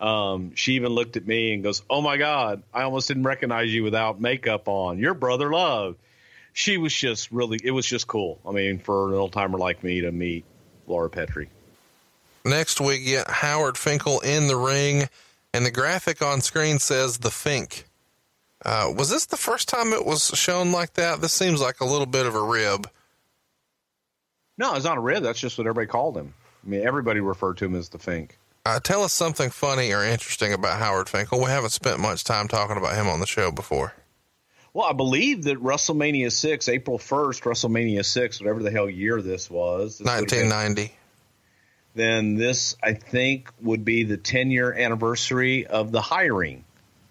Um, 0.00 0.56
she 0.56 0.72
even 0.72 0.90
looked 0.90 1.16
at 1.16 1.24
me 1.24 1.54
and 1.54 1.62
goes, 1.62 1.84
Oh 1.88 2.02
my 2.02 2.16
God, 2.16 2.64
I 2.74 2.82
almost 2.82 3.06
didn't 3.06 3.22
recognize 3.22 3.72
you 3.72 3.84
without 3.84 4.20
makeup 4.20 4.66
on. 4.66 4.98
Your 4.98 5.14
brother 5.14 5.52
love. 5.52 5.94
She 6.56 6.78
was 6.78 6.94
just 6.94 7.30
really, 7.30 7.60
it 7.62 7.70
was 7.70 7.84
just 7.84 8.06
cool. 8.06 8.40
I 8.48 8.50
mean, 8.50 8.78
for 8.78 9.08
an 9.08 9.14
old 9.14 9.34
timer 9.34 9.58
like 9.58 9.84
me 9.84 10.00
to 10.00 10.10
meet 10.10 10.46
Laura 10.86 11.10
Petrie. 11.10 11.50
Next, 12.46 12.80
we 12.80 13.04
get 13.04 13.28
Howard 13.28 13.76
Finkel 13.76 14.20
in 14.20 14.46
the 14.46 14.56
ring, 14.56 15.10
and 15.52 15.66
the 15.66 15.70
graphic 15.70 16.22
on 16.22 16.40
screen 16.40 16.78
says 16.78 17.18
the 17.18 17.30
Fink. 17.30 17.84
Uh, 18.64 18.90
was 18.96 19.10
this 19.10 19.26
the 19.26 19.36
first 19.36 19.68
time 19.68 19.92
it 19.92 20.06
was 20.06 20.28
shown 20.28 20.72
like 20.72 20.94
that? 20.94 21.20
This 21.20 21.34
seems 21.34 21.60
like 21.60 21.80
a 21.80 21.84
little 21.84 22.06
bit 22.06 22.24
of 22.24 22.34
a 22.34 22.42
rib. 22.42 22.88
No, 24.56 24.74
it's 24.76 24.86
not 24.86 24.96
a 24.96 25.00
rib. 25.02 25.24
That's 25.24 25.38
just 25.38 25.58
what 25.58 25.66
everybody 25.66 25.88
called 25.88 26.16
him. 26.16 26.32
I 26.64 26.70
mean, 26.70 26.86
everybody 26.86 27.20
referred 27.20 27.58
to 27.58 27.66
him 27.66 27.74
as 27.74 27.90
the 27.90 27.98
Fink. 27.98 28.38
Uh, 28.64 28.80
tell 28.80 29.02
us 29.02 29.12
something 29.12 29.50
funny 29.50 29.92
or 29.92 30.02
interesting 30.02 30.54
about 30.54 30.78
Howard 30.78 31.10
Finkel. 31.10 31.38
We 31.38 31.50
haven't 31.50 31.70
spent 31.70 32.00
much 32.00 32.24
time 32.24 32.48
talking 32.48 32.78
about 32.78 32.94
him 32.94 33.08
on 33.08 33.20
the 33.20 33.26
show 33.26 33.52
before. 33.52 33.92
Well, 34.76 34.86
I 34.86 34.92
believe 34.92 35.44
that 35.44 35.62
WrestleMania 35.62 36.30
6, 36.30 36.68
April 36.68 36.98
1st, 36.98 37.44
WrestleMania 37.44 38.04
6, 38.04 38.40
whatever 38.40 38.62
the 38.62 38.70
hell 38.70 38.90
year 38.90 39.22
this 39.22 39.48
was. 39.48 40.02
1990. 40.02 40.92
Then 41.94 42.34
this, 42.34 42.76
I 42.82 42.92
think, 42.92 43.48
would 43.62 43.86
be 43.86 44.04
the 44.04 44.18
10 44.18 44.50
year 44.50 44.70
anniversary 44.70 45.66
of 45.66 45.92
the 45.92 46.02
hiring 46.02 46.66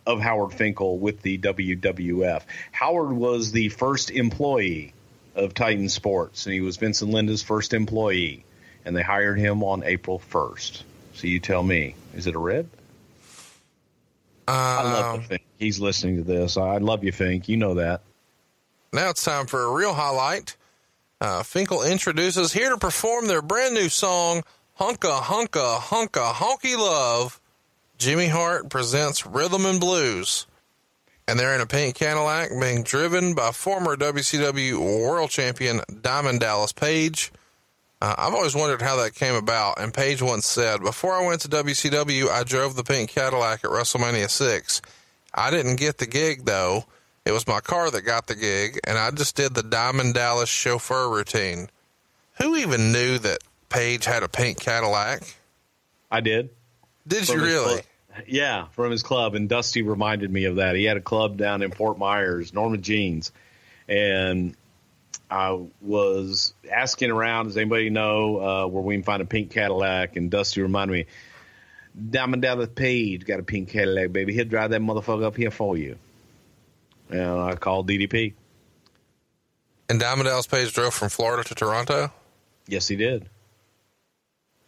of 0.06 0.20
Howard 0.20 0.54
Finkel 0.54 1.00
with 1.00 1.24
the 1.24 1.40
WWF. 1.40 2.44
Howard 2.72 3.14
was 3.14 3.52
the 3.52 3.70
first 3.70 4.12
employee 4.12 4.94
of 5.34 5.56
Titan 5.56 5.90
Sports, 5.90 6.46
and 6.46 6.54
he 6.54 6.62
was 6.62 6.78
Vincent 6.78 7.10
Linda's 7.10 7.42
first 7.42 7.74
employee, 7.74 8.46
and 8.86 8.96
they 8.96 9.02
hired 9.02 9.40
him 9.40 9.64
on 9.64 9.84
April 9.84 10.22
1st. 10.32 10.84
So 11.16 11.26
you 11.26 11.40
tell 11.40 11.64
me, 11.64 11.96
is 12.14 12.28
it 12.28 12.36
a 12.36 12.40
rib? 12.40 12.70
Uh, 14.47 14.51
I 14.51 14.84
love 14.84 15.22
the 15.22 15.27
Fink. 15.27 15.41
He's 15.57 15.80
listening 15.80 16.17
to 16.17 16.23
this. 16.23 16.57
I 16.57 16.77
love 16.77 17.03
you, 17.03 17.11
Fink. 17.11 17.49
You 17.49 17.57
know 17.57 17.76
that. 17.76 18.01
Now 18.93 19.09
it's 19.09 19.23
time 19.23 19.47
for 19.47 19.63
a 19.63 19.72
real 19.72 19.93
highlight. 19.93 20.55
Uh, 21.19 21.43
Finkel 21.43 21.84
introduces 21.84 22.53
here 22.53 22.69
to 22.69 22.77
perform 22.77 23.27
their 23.27 23.41
brand 23.41 23.73
new 23.73 23.89
song, 23.89 24.43
Hunka 24.80 25.22
Hunka 25.22 25.80
Hunka 25.80 26.34
Honky 26.34 26.77
Love. 26.77 27.39
Jimmy 27.97 28.27
Hart 28.27 28.69
presents 28.69 29.26
Rhythm 29.26 29.65
and 29.65 29.80
Blues 29.80 30.45
and 31.27 31.39
they're 31.39 31.55
in 31.55 31.61
a 31.61 31.65
pink 31.65 31.95
Cadillac 31.95 32.49
being 32.59 32.84
driven 32.84 33.34
by 33.34 33.51
former 33.51 33.95
WCW 33.95 34.77
World 34.77 35.30
Champion 35.30 35.81
Diamond 36.01 36.39
Dallas 36.39 36.72
Page. 36.72 37.31
Uh, 38.01 38.13
I've 38.17 38.34
always 38.34 38.55
wondered 38.55 38.81
how 38.81 38.97
that 38.97 39.15
came 39.15 39.35
about, 39.35 39.80
and 39.80 39.93
Page 39.93 40.22
once 40.22 40.45
said, 40.45 40.81
Before 40.81 41.13
I 41.13 41.26
went 41.26 41.41
to 41.41 41.47
WCW, 41.47 42.30
I 42.30 42.43
drove 42.43 42.76
the 42.76 42.84
pink 42.84 43.09
Cadillac 43.09 43.63
at 43.63 43.72
WrestleMania 43.72 44.30
6. 44.30 44.81
I 45.34 45.49
didn't 45.49 45.77
get 45.77 45.97
the 45.97 46.05
gig, 46.05 46.45
though. 46.45 46.85
It 47.26 47.31
was 47.31 47.47
my 47.47 47.59
car 47.59 47.89
that 47.89 48.01
got 48.01 48.27
the 48.27 48.35
gig, 48.35 48.80
and 48.85 48.97
I 48.97 49.11
just 49.11 49.35
did 49.35 49.55
the 49.55 49.63
Diamond 49.63 50.13
Dallas 50.13 50.49
chauffeur 50.49 51.09
routine. 51.09 51.69
Who 52.41 52.55
even 52.57 52.91
knew 52.91 53.17
that 53.19 53.39
Page 53.69 54.05
had 54.05 54.23
a 54.23 54.30
pink 54.30 54.59
Cadillac? 54.59 55.23
I 56.11 56.22
did. 56.22 56.49
Did 57.07 57.27
From 57.27 57.39
you 57.39 57.45
really? 57.45 57.81
Yeah, 58.27 58.67
from 58.72 58.91
his 58.91 59.03
club, 59.03 59.35
and 59.35 59.49
Dusty 59.49 59.81
reminded 59.81 60.31
me 60.31 60.45
of 60.45 60.57
that. 60.57 60.76
He 60.76 60.85
had 60.85 60.97
a 60.97 61.01
club 61.01 61.38
down 61.38 61.61
in 61.61 61.72
Fort 61.72 61.97
Myers, 61.97 62.53
Norma 62.53 62.77
Jeans, 62.77 63.31
and 63.89 64.55
I 65.30 65.60
was 65.81 66.53
asking 66.72 67.11
around, 67.11 67.47
does 67.47 67.57
anybody 67.57 67.89
know 67.89 68.38
uh, 68.39 68.68
where 68.68 68.84
we 68.84 68.95
can 68.95 69.03
find 69.03 69.22
a 69.22 69.26
pink 69.26 69.52
Cadillac? 69.52 70.15
And 70.15 70.30
Dusty 70.30 70.61
reminded 70.61 70.93
me, 70.93 71.06
Diamond 72.10 72.41
Dallas 72.41 72.69
Page 72.73 73.26
got 73.26 73.39
a 73.39 73.43
pink 73.43 73.69
Cadillac, 73.69 74.11
baby. 74.11 74.34
He'll 74.34 74.45
drive 74.45 74.72
that 74.72 74.81
motherfucker 74.81 75.23
up 75.23 75.35
here 75.35 75.52
for 75.52 75.77
you. 75.77 75.97
And 77.10 77.22
I 77.22 77.56
called 77.56 77.88
DDP. 77.89 78.34
And 79.89 79.99
Diamond 79.99 80.27
Dallas 80.27 80.47
Page 80.47 80.73
drove 80.73 80.93
from 80.93 81.10
Florida 81.10 81.43
to 81.43 81.56
Toronto? 81.56 82.11
Yes, 82.68 82.88
he 82.88 82.95
did. 82.95 83.30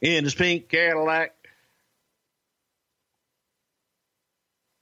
In 0.02 0.24
his 0.24 0.36
pink 0.36 0.70
Cadillac. 0.70 1.34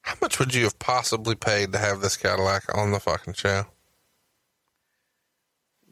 How 0.01 0.15
much 0.21 0.37
would 0.39 0.53
you 0.53 0.65
have 0.65 0.77
possibly 0.77 1.35
paid 1.35 1.71
to 1.71 1.79
have 1.79 2.01
this 2.01 2.15
Cadillac 2.15 2.75
on 2.77 2.91
the 2.91 2.99
fucking 2.99 3.33
show? 3.33 3.65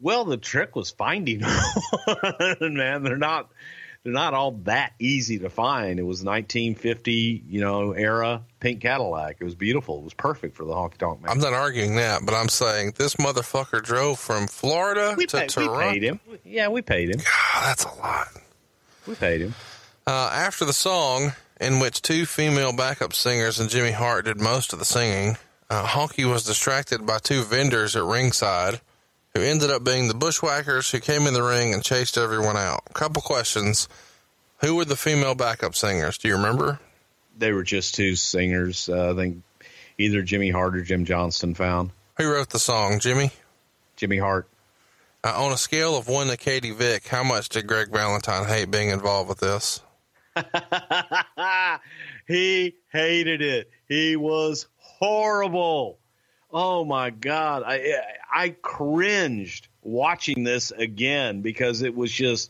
Well, 0.04 0.26
the 0.26 0.36
trick 0.36 0.76
was 0.76 0.90
finding 0.90 1.38
them, 2.60 2.74
man. 2.74 3.04
They're 3.04 3.16
not 3.16 3.50
they're 4.02 4.12
not 4.12 4.34
all 4.34 4.52
that 4.64 4.92
easy 4.98 5.38
to 5.38 5.48
find. 5.48 5.98
It 5.98 6.02
was 6.02 6.22
1950, 6.22 7.44
you 7.48 7.62
know, 7.62 7.92
era 7.92 8.42
pink 8.60 8.82
Cadillac. 8.82 9.38
It 9.40 9.44
was 9.44 9.54
beautiful. 9.54 10.00
It 10.00 10.04
was 10.04 10.12
perfect 10.12 10.56
for 10.56 10.66
the 10.66 10.74
honky 10.74 10.98
tonk 10.98 11.22
man. 11.22 11.30
I'm 11.30 11.38
not 11.38 11.54
arguing 11.54 11.96
that, 11.96 12.20
but 12.26 12.34
I'm 12.34 12.50
saying 12.50 12.92
this 12.98 13.14
motherfucker 13.14 13.82
drove 13.82 14.18
from 14.18 14.46
Florida 14.46 15.14
we 15.16 15.24
to 15.24 15.38
pay, 15.38 15.46
Toronto. 15.46 15.78
We 15.78 15.92
paid 15.94 16.02
him. 16.02 16.20
Yeah, 16.44 16.68
we 16.68 16.82
paid 16.82 17.08
him. 17.08 17.20
God, 17.20 17.64
that's 17.64 17.84
a 17.84 17.94
lot. 17.94 18.28
We 19.06 19.14
paid 19.14 19.40
him. 19.40 19.54
Uh, 20.06 20.30
after 20.34 20.66
the 20.66 20.74
song, 20.74 21.32
in 21.58 21.80
which 21.80 22.02
two 22.02 22.26
female 22.26 22.76
backup 22.76 23.14
singers 23.14 23.58
and 23.58 23.70
Jimmy 23.70 23.92
Hart 23.92 24.26
did 24.26 24.38
most 24.38 24.74
of 24.74 24.78
the 24.78 24.84
singing. 24.84 25.38
Uh, 25.70 25.86
Honky 25.86 26.30
was 26.30 26.44
distracted 26.44 27.06
by 27.06 27.16
two 27.20 27.42
vendors 27.42 27.96
at 27.96 28.04
ringside 28.04 28.82
who 29.34 29.42
ended 29.42 29.70
up 29.70 29.82
being 29.84 30.08
the 30.08 30.14
bushwhackers 30.14 30.90
who 30.90 31.00
came 31.00 31.26
in 31.26 31.34
the 31.34 31.42
ring 31.42 31.74
and 31.74 31.82
chased 31.82 32.16
everyone 32.16 32.56
out. 32.56 32.82
Couple 32.94 33.20
questions. 33.20 33.88
Who 34.60 34.76
were 34.76 34.84
the 34.84 34.96
female 34.96 35.34
backup 35.34 35.74
singers? 35.74 36.18
Do 36.18 36.28
you 36.28 36.36
remember? 36.36 36.78
They 37.36 37.52
were 37.52 37.64
just 37.64 37.94
two 37.94 38.14
singers. 38.14 38.88
Uh, 38.88 39.12
I 39.12 39.16
think 39.16 39.42
either 39.98 40.22
Jimmy 40.22 40.50
Hart 40.50 40.76
or 40.76 40.82
Jim 40.82 41.04
Johnston 41.04 41.54
found. 41.54 41.90
Who 42.16 42.32
wrote 42.32 42.50
the 42.50 42.60
song? 42.60 43.00
Jimmy? 43.00 43.32
Jimmy 43.96 44.18
Hart. 44.18 44.48
Uh, 45.24 45.32
on 45.44 45.52
a 45.52 45.56
scale 45.56 45.96
of 45.96 46.06
one 46.06 46.28
to 46.28 46.36
Katie 46.36 46.70
Vick, 46.70 47.08
how 47.08 47.24
much 47.24 47.48
did 47.48 47.66
Greg 47.66 47.90
Valentine 47.90 48.46
hate 48.46 48.70
being 48.70 48.90
involved 48.90 49.28
with 49.28 49.40
this? 49.40 49.80
he 52.28 52.74
hated 52.92 53.40
it. 53.40 53.70
He 53.88 54.16
was 54.16 54.66
horrible. 54.76 55.98
Oh 56.56 56.84
my 56.84 57.10
god, 57.10 57.64
I 57.66 57.96
I 58.32 58.50
cringed 58.50 59.66
watching 59.82 60.44
this 60.44 60.70
again 60.70 61.40
because 61.40 61.82
it 61.82 61.96
was 61.96 62.12
just 62.12 62.48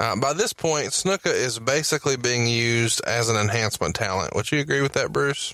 Uh, 0.00 0.16
by 0.16 0.32
this 0.32 0.52
point, 0.54 0.88
Snuka 0.88 1.26
is 1.26 1.58
basically 1.58 2.16
being 2.16 2.46
used 2.46 3.02
as 3.06 3.28
an 3.28 3.36
enhancement 3.36 3.94
talent. 3.94 4.34
Would 4.34 4.50
you 4.50 4.60
agree 4.60 4.80
with 4.80 4.94
that, 4.94 5.12
Bruce? 5.12 5.52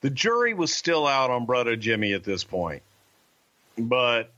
The 0.00 0.10
jury 0.10 0.54
was 0.54 0.74
still 0.74 1.06
out 1.06 1.30
on 1.30 1.46
Brother 1.46 1.76
Jimmy 1.76 2.14
at 2.14 2.24
this 2.24 2.42
point, 2.42 2.82
but 3.78 4.32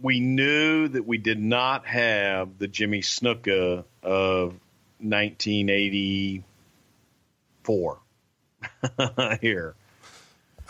we 0.00 0.20
knew 0.20 0.88
that 0.88 1.06
we 1.06 1.18
did 1.18 1.38
not 1.38 1.84
have 1.86 2.56
the 2.58 2.66
Jimmy 2.66 3.02
Snuka 3.02 3.84
of 4.02 4.54
1984 5.00 7.98
here. 9.42 9.74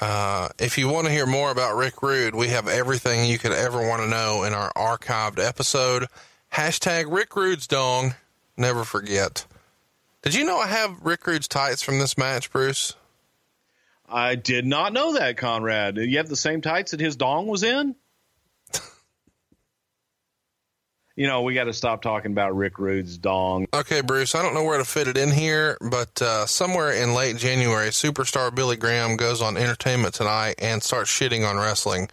Uh, 0.01 0.49
if 0.59 0.77
you 0.77 0.89
want 0.89 1.07
to 1.07 1.13
hear 1.13 1.27
more 1.27 1.53
about 1.53 1.77
Rick 1.77 2.03
Rude, 2.03 2.35
we 2.35 2.49
have 2.49 2.67
everything 2.67 3.31
you 3.31 3.39
could 3.39 3.53
ever 3.53 3.87
want 3.87 4.03
to 4.03 4.09
know 4.09 4.43
in 4.43 4.53
our 4.53 4.73
archived 4.73 5.39
episode. 5.39 6.09
Hashtag 6.53 7.07
Rick 7.11 7.35
Rude's 7.35 7.67
dong. 7.67 8.15
Never 8.57 8.85
forget. 8.85 9.47
Did 10.21 10.35
you 10.35 10.45
know 10.45 10.59
I 10.59 10.67
have 10.67 11.01
Rick 11.03 11.27
Rude's 11.27 11.49
tights 11.49 11.83
from 11.83 11.99
this 11.99 12.19
match, 12.19 12.51
Bruce? 12.53 12.95
I 14.09 14.35
did 14.35 14.67
not 14.67 14.93
know 14.93 15.15
that, 15.15 15.39
Conrad. 15.39 15.97
You 15.97 16.19
have 16.19 16.29
the 16.29 16.37
same 16.37 16.61
tights 16.61 16.91
that 16.91 17.01
his 17.01 17.17
dong 17.17 17.47
was 17.47 17.63
in? 17.63 17.97
you 21.17 21.27
know, 21.27 21.41
we 21.41 21.55
got 21.55 21.65
to 21.65 21.73
stop 21.73 22.03
talking 22.03 22.33
about 22.33 22.55
Rick 22.55 22.79
Rude's 22.79 23.17
dong. 23.17 23.67
Okay, 23.73 24.03
Bruce, 24.03 24.35
I 24.35 24.43
don't 24.43 24.53
know 24.53 24.65
where 24.65 24.77
to 24.77 24.85
fit 24.85 25.09
it 25.09 25.17
in 25.17 25.31
here, 25.31 25.79
but 25.81 26.21
uh, 26.21 26.45
somewhere 26.45 26.93
in 26.93 27.15
late 27.15 27.39
January, 27.39 27.89
superstar 27.89 28.55
Billy 28.55 28.77
Graham 28.77 29.17
goes 29.17 29.41
on 29.41 29.57
Entertainment 29.57 30.13
Tonight 30.15 30.57
and 30.59 30.83
starts 30.83 31.11
shitting 31.11 31.49
on 31.49 31.57
wrestling. 31.57 32.11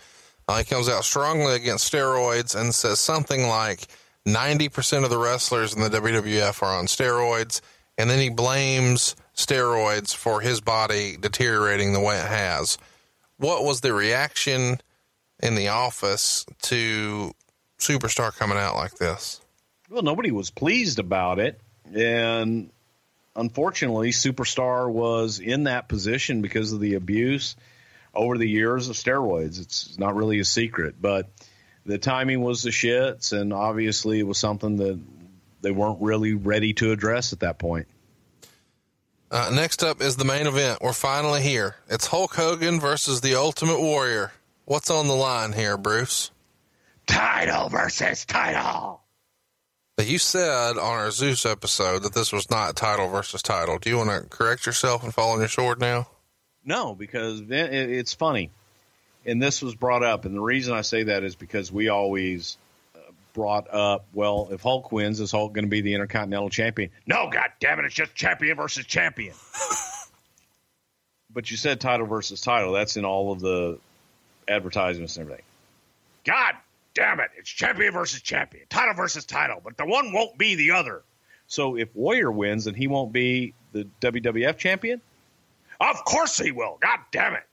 Uh, 0.48 0.60
he 0.60 0.64
comes 0.64 0.88
out 0.88 1.04
strongly 1.04 1.56
against 1.56 1.92
steroids 1.92 2.60
and 2.60 2.74
says 2.74 3.00
something 3.00 3.48
like, 3.48 3.88
90% 4.28 5.04
of 5.04 5.10
the 5.10 5.18
wrestlers 5.18 5.74
in 5.74 5.82
the 5.82 5.90
WWF 5.90 6.62
are 6.62 6.78
on 6.78 6.86
steroids. 6.86 7.62
And 7.98 8.10
then 8.10 8.20
he 8.20 8.30
blames 8.30 9.16
steroids 9.36 10.16
for 10.16 10.40
his 10.42 10.62
body 10.62 11.18
deteriorating 11.20 11.94
the 11.94 12.00
way 12.00 12.18
it 12.18 12.28
has. 12.28 12.78
What 13.38 13.64
was 13.64 13.82
the 13.82 13.94
reaction 13.94 14.80
in 15.42 15.56
the 15.56 15.70
office 15.70 16.46
to 16.64 17.34
Superstar 17.78 18.36
coming 18.36 18.58
out 18.58 18.76
like 18.76 18.96
this? 18.96 19.42
Well, 19.90 20.04
nobody 20.04 20.32
was 20.32 20.50
pleased 20.50 21.00
about 21.00 21.40
it. 21.40 21.60
And 21.94 22.70
unfortunately, 23.36 24.12
Superstar 24.12 24.90
was 24.90 25.40
in 25.40 25.64
that 25.64 25.90
position 25.90 26.42
because 26.42 26.72
of 26.72 26.80
the 26.80 26.96
abuse 26.96 27.56
over 28.14 28.38
the 28.38 28.48
years 28.48 28.90
of 28.90 28.96
steroids. 28.96 29.60
It's 29.60 29.98
not 29.98 30.16
really 30.16 30.40
a 30.40 30.46
secret, 30.46 30.96
but 31.02 31.30
the 31.90 31.98
timing 31.98 32.42
was 32.42 32.62
the 32.62 32.70
shits, 32.70 33.34
and 33.34 33.52
obviously 33.52 34.20
it 34.20 34.28
was 34.28 34.38
something 34.38 34.78
that 34.78 35.00
they 35.62 35.72
weren't 35.72 36.00
really 36.02 36.34
ready 36.34 36.74
to 36.74 36.92
address 36.92 37.34
at 37.34 37.40
that 37.40 37.58
point. 37.58 37.88
Uh, 39.32 39.52
next 39.54 39.84
up 39.84 40.00
is 40.00 40.16
the 40.16 40.26
main 40.26 40.46
event. 40.46 40.80
We're 40.82 40.94
finally 40.94 41.42
here. 41.42 41.76
It's 41.90 42.06
Hulk 42.06 42.36
Hogan 42.36 42.80
versus 42.80 43.22
the 43.22 43.36
Ultimate 43.36 43.82
Warrior. 43.82 44.32
What's 44.66 44.92
on 44.92 45.08
the 45.08 45.16
line 45.16 45.52
here, 45.52 45.78
Bruce? 45.78 46.30
Title 47.08 47.70
versus 47.70 48.24
title. 48.26 49.02
You 50.00 50.20
said 50.20 50.78
on 50.78 50.78
our 50.78 51.12
Zeus 51.12 51.46
episode 51.46 52.04
that 52.04 52.14
this 52.14 52.32
was 52.32 52.50
not 52.52 52.76
title 52.76 53.10
versus 53.10 53.42
title. 53.42 53.80
Do 53.80 53.90
you 53.90 53.98
want 53.98 54.10
to 54.12 54.30
correct 54.30 54.66
yourself 54.66 55.04
and 55.04 55.14
fall 55.14 55.32
on 55.32 55.40
your 55.40 55.50
sword 55.50 55.80
now? 55.80 56.08
No, 56.64 56.94
because 56.94 57.42
it's 57.50 58.14
funny 58.14 58.52
and 59.30 59.42
this 59.42 59.62
was 59.62 59.76
brought 59.76 60.04
up, 60.04 60.26
and 60.26 60.36
the 60.36 60.42
reason 60.42 60.74
I 60.74 60.82
say 60.82 61.04
that 61.04 61.24
is 61.24 61.36
because 61.36 61.72
we 61.72 61.90
always 61.90 62.58
uh, 62.96 63.00
brought 63.34 63.72
up, 63.72 64.06
well, 64.14 64.50
if 64.52 64.62
Hulk 64.62 64.92
wins, 64.92 65.20
is 65.20 65.32
Hulk 65.32 65.54
going 65.54 65.66
to 65.66 65.70
be 65.70 65.82
the 65.82 65.94
Intercontinental 65.94 66.50
Champion? 66.50 66.90
No, 67.06 67.30
God 67.32 67.52
damn 67.60 67.80
it, 67.80 67.86
it's 67.86 67.94
just 67.94 68.16
champion 68.16 68.58
versus 68.58 68.86
champion. 68.86 69.36
but 71.34 71.52
you 71.52 71.58
said 71.58 71.80
title 71.80 72.08
versus 72.08 72.42
title. 72.42 72.74
That's 72.74 72.98
in 72.98 73.06
all 73.06 73.32
of 73.32 73.40
the 73.40 73.80
advertisements 74.48 75.16
and 75.18 75.26
everything. 75.26 75.46
God 76.26 76.56
damn 76.96 77.20
it, 77.20 77.30
it's 77.38 77.50
champion 77.50 77.94
versus 77.94 78.22
champion, 78.22 78.66
title 78.70 78.96
versus 78.96 79.26
title, 79.26 79.62
but 79.64 79.78
the 79.78 79.86
one 79.86 80.12
won't 80.12 80.38
be 80.38 80.56
the 80.56 80.72
other. 80.72 81.04
So 81.48 81.78
if 81.78 81.96
Warrior 81.96 82.32
wins, 82.32 82.66
then 82.66 82.74
he 82.74 82.88
won't 82.88 83.14
be 83.14 83.54
the 83.74 83.88
WWF 84.02 84.58
champion? 84.58 85.02
Of 85.80 86.04
course 86.04 86.38
he 86.38 86.52
will. 86.52 86.78
God 86.82 87.00
damn 87.12 87.36
it 87.36 87.44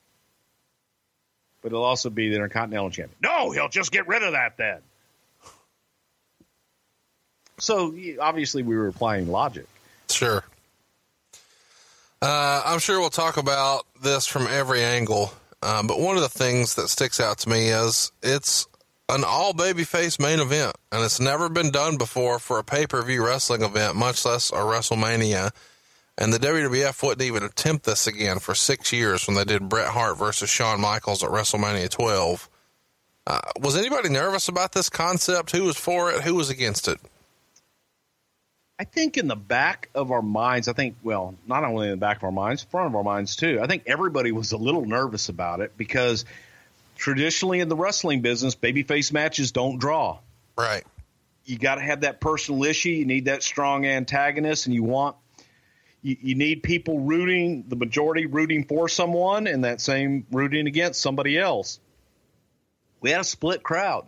but 1.67 1.73
he'll 1.73 1.83
also 1.83 2.11
be 2.11 2.29
the 2.29 2.37
Intercontinental 2.37 2.91
Champion. 2.91 3.19
No, 3.21 3.51
he'll 3.51 3.69
just 3.69 3.91
get 3.91 4.07
rid 4.07 4.23
of 4.23 4.35
that 4.35 4.57
then. 4.57 4.79
So 7.59 7.93
obviously, 8.21 8.63
we 8.63 8.77
were 8.77 8.87
applying 8.87 9.27
logic. 9.27 9.67
Sure. 10.09 10.45
Uh, 12.23 12.63
I'm 12.65 12.79
sure 12.79 13.01
we'll 13.01 13.11
talk 13.11 13.37
about 13.37 13.85
this 14.01 14.29
from 14.29 14.47
every 14.47 14.85
angle, 14.85 15.33
uh, 15.61 15.83
but 15.83 15.99
one 15.99 16.15
of 16.15 16.23
the 16.23 16.29
things 16.29 16.77
that 16.77 16.87
sticks 16.87 17.19
out 17.19 17.39
to 17.39 17.49
me 17.49 17.71
is 17.71 18.13
it's 18.23 18.69
an 19.09 19.25
all 19.27 19.53
babyface 19.53 20.21
main 20.21 20.39
event, 20.39 20.77
and 20.93 21.05
it's 21.05 21.19
never 21.19 21.49
been 21.49 21.73
done 21.73 21.97
before 21.97 22.39
for 22.39 22.61
a 22.61 22.63
pay 22.63 22.87
per 22.87 23.03
view 23.03 23.27
wrestling 23.27 23.63
event, 23.63 23.97
much 23.97 24.25
less 24.25 24.51
a 24.51 24.55
WrestleMania. 24.59 25.51
And 26.19 26.33
the 26.33 26.39
WWF 26.39 27.03
wouldn't 27.03 27.23
even 27.23 27.43
attempt 27.43 27.85
this 27.85 28.07
again 28.07 28.39
for 28.39 28.55
six 28.55 28.93
years 28.93 29.27
when 29.27 29.37
they 29.37 29.45
did 29.45 29.69
Bret 29.69 29.89
Hart 29.89 30.17
versus 30.17 30.49
Shawn 30.49 30.81
Michaels 30.81 31.23
at 31.23 31.31
WrestleMania 31.31 31.91
12. 31.91 32.49
Uh, 33.27 33.41
was 33.61 33.77
anybody 33.77 34.09
nervous 34.09 34.49
about 34.49 34.73
this 34.73 34.89
concept? 34.89 35.51
Who 35.51 35.65
was 35.65 35.77
for 35.77 36.11
it? 36.13 36.23
Who 36.23 36.35
was 36.35 36.49
against 36.49 36.89
it? 36.89 36.99
I 38.79 38.85
think 38.85 39.17
in 39.17 39.27
the 39.27 39.37
back 39.37 39.89
of 39.95 40.11
our 40.11 40.23
minds, 40.23 40.69
I 40.69 40.75
think, 40.75 40.97
well, 41.03 41.35
not 41.47 41.65
only 41.65 41.87
in 41.87 41.93
the 41.93 41.97
back 41.97 42.19
of 42.19 42.25
our 42.25 42.33
minds, 42.33 42.63
front 42.63 42.89
of 42.89 42.95
our 42.95 43.03
minds 43.03 43.37
too. 43.37 43.59
I 43.63 43.67
think 43.67 43.85
everybody 43.87 44.33
was 44.33 44.53
a 44.53 44.59
little 44.59 44.85
nervous 44.85 45.29
about 45.29 45.61
it 45.61 45.77
because 45.77 46.25
traditionally 46.97 47.61
in 47.61 47.69
the 47.69 47.77
wrestling 47.77 48.21
business, 48.21 48.55
babyface 48.55 49.13
matches 49.13 49.53
don't 49.53 49.79
draw. 49.79 50.19
Right. 50.57 50.85
You 51.47 51.59
got 51.59 51.77
to 51.77 51.81
have 51.81 52.03
that 52.03 52.21
personal 52.21 52.65
issue. 52.65 52.91
You 52.91 53.07
need 53.07 53.27
that 53.27 53.43
strong 53.43 53.87
antagonist, 53.87 54.67
and 54.67 54.75
you 54.75 54.83
want 54.83 55.17
you, 56.07 56.17
you 56.21 56.35
need 56.37 56.63
people 56.63 57.01
rooting, 57.01 57.65
the 57.67 57.75
majority 57.75 58.27
rooting 58.27 58.65
for 58.65 58.89
someone, 58.89 59.49
and 59.49 59.65
that 59.65 59.81
same 59.81 60.25
rooting 60.31 60.69
against 60.69 61.01
somebody 61.01 61.37
else. 61.37 61.81
We 63.01 63.11
had 63.11 63.23
a 63.23 63.25
split 63.25 63.65
crowd. 63.65 64.07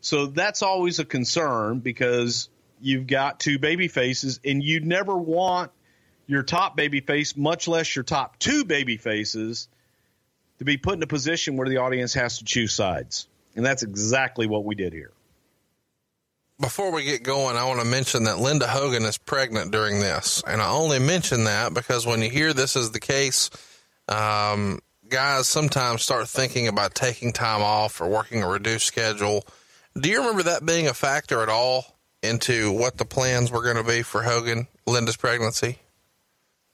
So 0.00 0.26
that's 0.26 0.62
always 0.62 0.98
a 0.98 1.04
concern 1.04 1.80
because 1.80 2.48
you've 2.80 3.06
got 3.06 3.38
two 3.38 3.58
baby 3.58 3.88
faces, 3.88 4.40
and 4.42 4.62
you 4.62 4.80
never 4.80 5.14
want 5.14 5.72
your 6.26 6.42
top 6.42 6.74
baby 6.74 7.00
face, 7.00 7.36
much 7.36 7.68
less 7.68 7.94
your 7.94 8.02
top 8.02 8.38
two 8.38 8.64
baby 8.64 8.96
faces, 8.96 9.68
to 10.58 10.64
be 10.64 10.78
put 10.78 10.94
in 10.94 11.02
a 11.02 11.06
position 11.06 11.58
where 11.58 11.68
the 11.68 11.78
audience 11.78 12.14
has 12.14 12.38
to 12.38 12.44
choose 12.44 12.72
sides. 12.72 13.28
And 13.56 13.66
that's 13.66 13.82
exactly 13.82 14.46
what 14.46 14.64
we 14.64 14.74
did 14.74 14.94
here. 14.94 15.12
Before 16.60 16.92
we 16.92 17.04
get 17.04 17.22
going, 17.22 17.56
I 17.56 17.64
want 17.64 17.80
to 17.80 17.86
mention 17.86 18.24
that 18.24 18.38
Linda 18.38 18.66
Hogan 18.66 19.04
is 19.04 19.18
pregnant 19.18 19.70
during 19.70 20.00
this. 20.00 20.42
And 20.46 20.60
I 20.60 20.70
only 20.70 20.98
mention 20.98 21.44
that 21.44 21.72
because 21.72 22.06
when 22.06 22.20
you 22.20 22.30
hear 22.30 22.52
this 22.52 22.76
is 22.76 22.90
the 22.90 23.00
case, 23.00 23.50
um, 24.08 24.80
guys 25.08 25.48
sometimes 25.48 26.02
start 26.02 26.28
thinking 26.28 26.68
about 26.68 26.94
taking 26.94 27.32
time 27.32 27.62
off 27.62 28.00
or 28.00 28.08
working 28.08 28.42
a 28.42 28.48
reduced 28.48 28.86
schedule. 28.86 29.44
Do 29.98 30.08
you 30.08 30.18
remember 30.18 30.44
that 30.44 30.64
being 30.64 30.86
a 30.86 30.94
factor 30.94 31.42
at 31.42 31.48
all 31.48 31.84
into 32.22 32.70
what 32.72 32.98
the 32.98 33.04
plans 33.04 33.50
were 33.50 33.62
going 33.62 33.76
to 33.76 33.84
be 33.84 34.02
for 34.02 34.22
Hogan, 34.22 34.68
Linda's 34.86 35.16
pregnancy? 35.16 35.78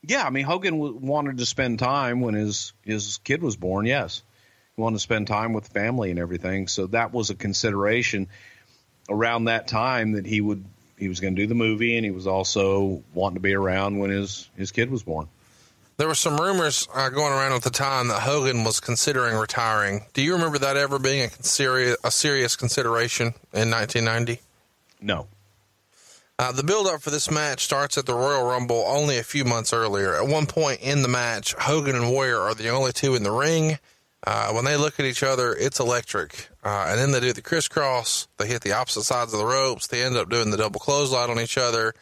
Yeah, 0.02 0.24
I 0.24 0.30
mean 0.30 0.44
Hogan 0.44 1.00
wanted 1.00 1.38
to 1.38 1.46
spend 1.46 1.78
time 1.78 2.20
when 2.20 2.34
his 2.34 2.72
his 2.84 3.18
kid 3.18 3.42
was 3.42 3.56
born. 3.56 3.86
Yes, 3.86 4.22
he 4.76 4.82
wanted 4.82 4.96
to 4.96 5.00
spend 5.00 5.26
time 5.26 5.52
with 5.52 5.66
family 5.68 6.10
and 6.10 6.18
everything. 6.18 6.68
So 6.68 6.86
that 6.88 7.12
was 7.12 7.30
a 7.30 7.34
consideration 7.34 8.28
around 9.08 9.44
that 9.44 9.68
time 9.68 10.12
that 10.12 10.26
he 10.26 10.40
would 10.40 10.64
he 10.98 11.08
was 11.08 11.20
going 11.20 11.36
to 11.36 11.42
do 11.42 11.46
the 11.46 11.54
movie, 11.54 11.96
and 11.96 12.04
he 12.04 12.10
was 12.10 12.26
also 12.26 13.02
wanting 13.12 13.34
to 13.34 13.40
be 13.40 13.54
around 13.54 13.98
when 13.98 14.10
his 14.10 14.48
his 14.56 14.72
kid 14.72 14.90
was 14.90 15.02
born. 15.02 15.28
There 15.98 16.08
were 16.08 16.14
some 16.14 16.36
rumors 16.36 16.86
uh, 16.94 17.08
going 17.08 17.32
around 17.32 17.52
at 17.52 17.62
the 17.62 17.70
time 17.70 18.08
that 18.08 18.20
Hogan 18.20 18.64
was 18.64 18.80
considering 18.80 19.34
retiring. 19.36 20.04
Do 20.12 20.20
you 20.20 20.34
remember 20.34 20.58
that 20.58 20.76
ever 20.76 20.98
being 20.98 21.30
a 21.38 21.42
serious 21.42 21.96
a 22.04 22.10
serious 22.10 22.56
consideration 22.56 23.28
in 23.52 23.70
1990? 23.70 24.40
No. 25.00 25.26
Uh, 26.38 26.52
the 26.52 26.62
build 26.62 26.86
up 26.86 27.00
for 27.00 27.08
this 27.08 27.30
match 27.30 27.64
starts 27.64 27.96
at 27.96 28.04
the 28.04 28.12
Royal 28.12 28.46
Rumble 28.46 28.84
only 28.86 29.16
a 29.16 29.22
few 29.22 29.42
months 29.42 29.72
earlier. 29.72 30.14
At 30.14 30.28
one 30.28 30.44
point 30.44 30.82
in 30.82 31.00
the 31.00 31.08
match, 31.08 31.54
Hogan 31.54 31.96
and 31.96 32.10
Warrior 32.10 32.40
are 32.40 32.54
the 32.54 32.68
only 32.68 32.92
two 32.92 33.14
in 33.14 33.22
the 33.22 33.30
ring. 33.30 33.78
Uh, 34.27 34.51
when 34.51 34.65
they 34.65 34.77
look 34.77 34.98
at 34.98 35.07
each 35.07 35.23
other, 35.23 35.55
it's 35.55 35.78
electric. 35.78 36.48
Uh, 36.65 36.86
and 36.89 36.98
then 36.98 37.12
they 37.12 37.20
do 37.20 37.32
the 37.32 37.40
crisscross. 37.40 38.27
They 38.39 38.48
hit 38.48 38.62
the 38.62 38.73
opposite 38.73 39.05
sides 39.05 39.32
of 39.32 39.39
the 39.39 39.47
ropes. 39.47 39.86
They 39.86 40.03
end 40.03 40.16
up 40.16 40.28
doing 40.28 40.51
the 40.51 40.57
double 40.57 40.81
clothesline 40.81 41.31
on 41.31 41.39
each 41.39 41.57
other. 41.57 41.94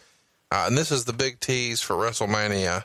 Uh, 0.51 0.65
and 0.67 0.79
this 0.79 0.91
is 0.91 1.05
the 1.05 1.13
big 1.13 1.39
tease 1.41 1.83
for 1.83 1.97
WrestleMania. 1.97 2.85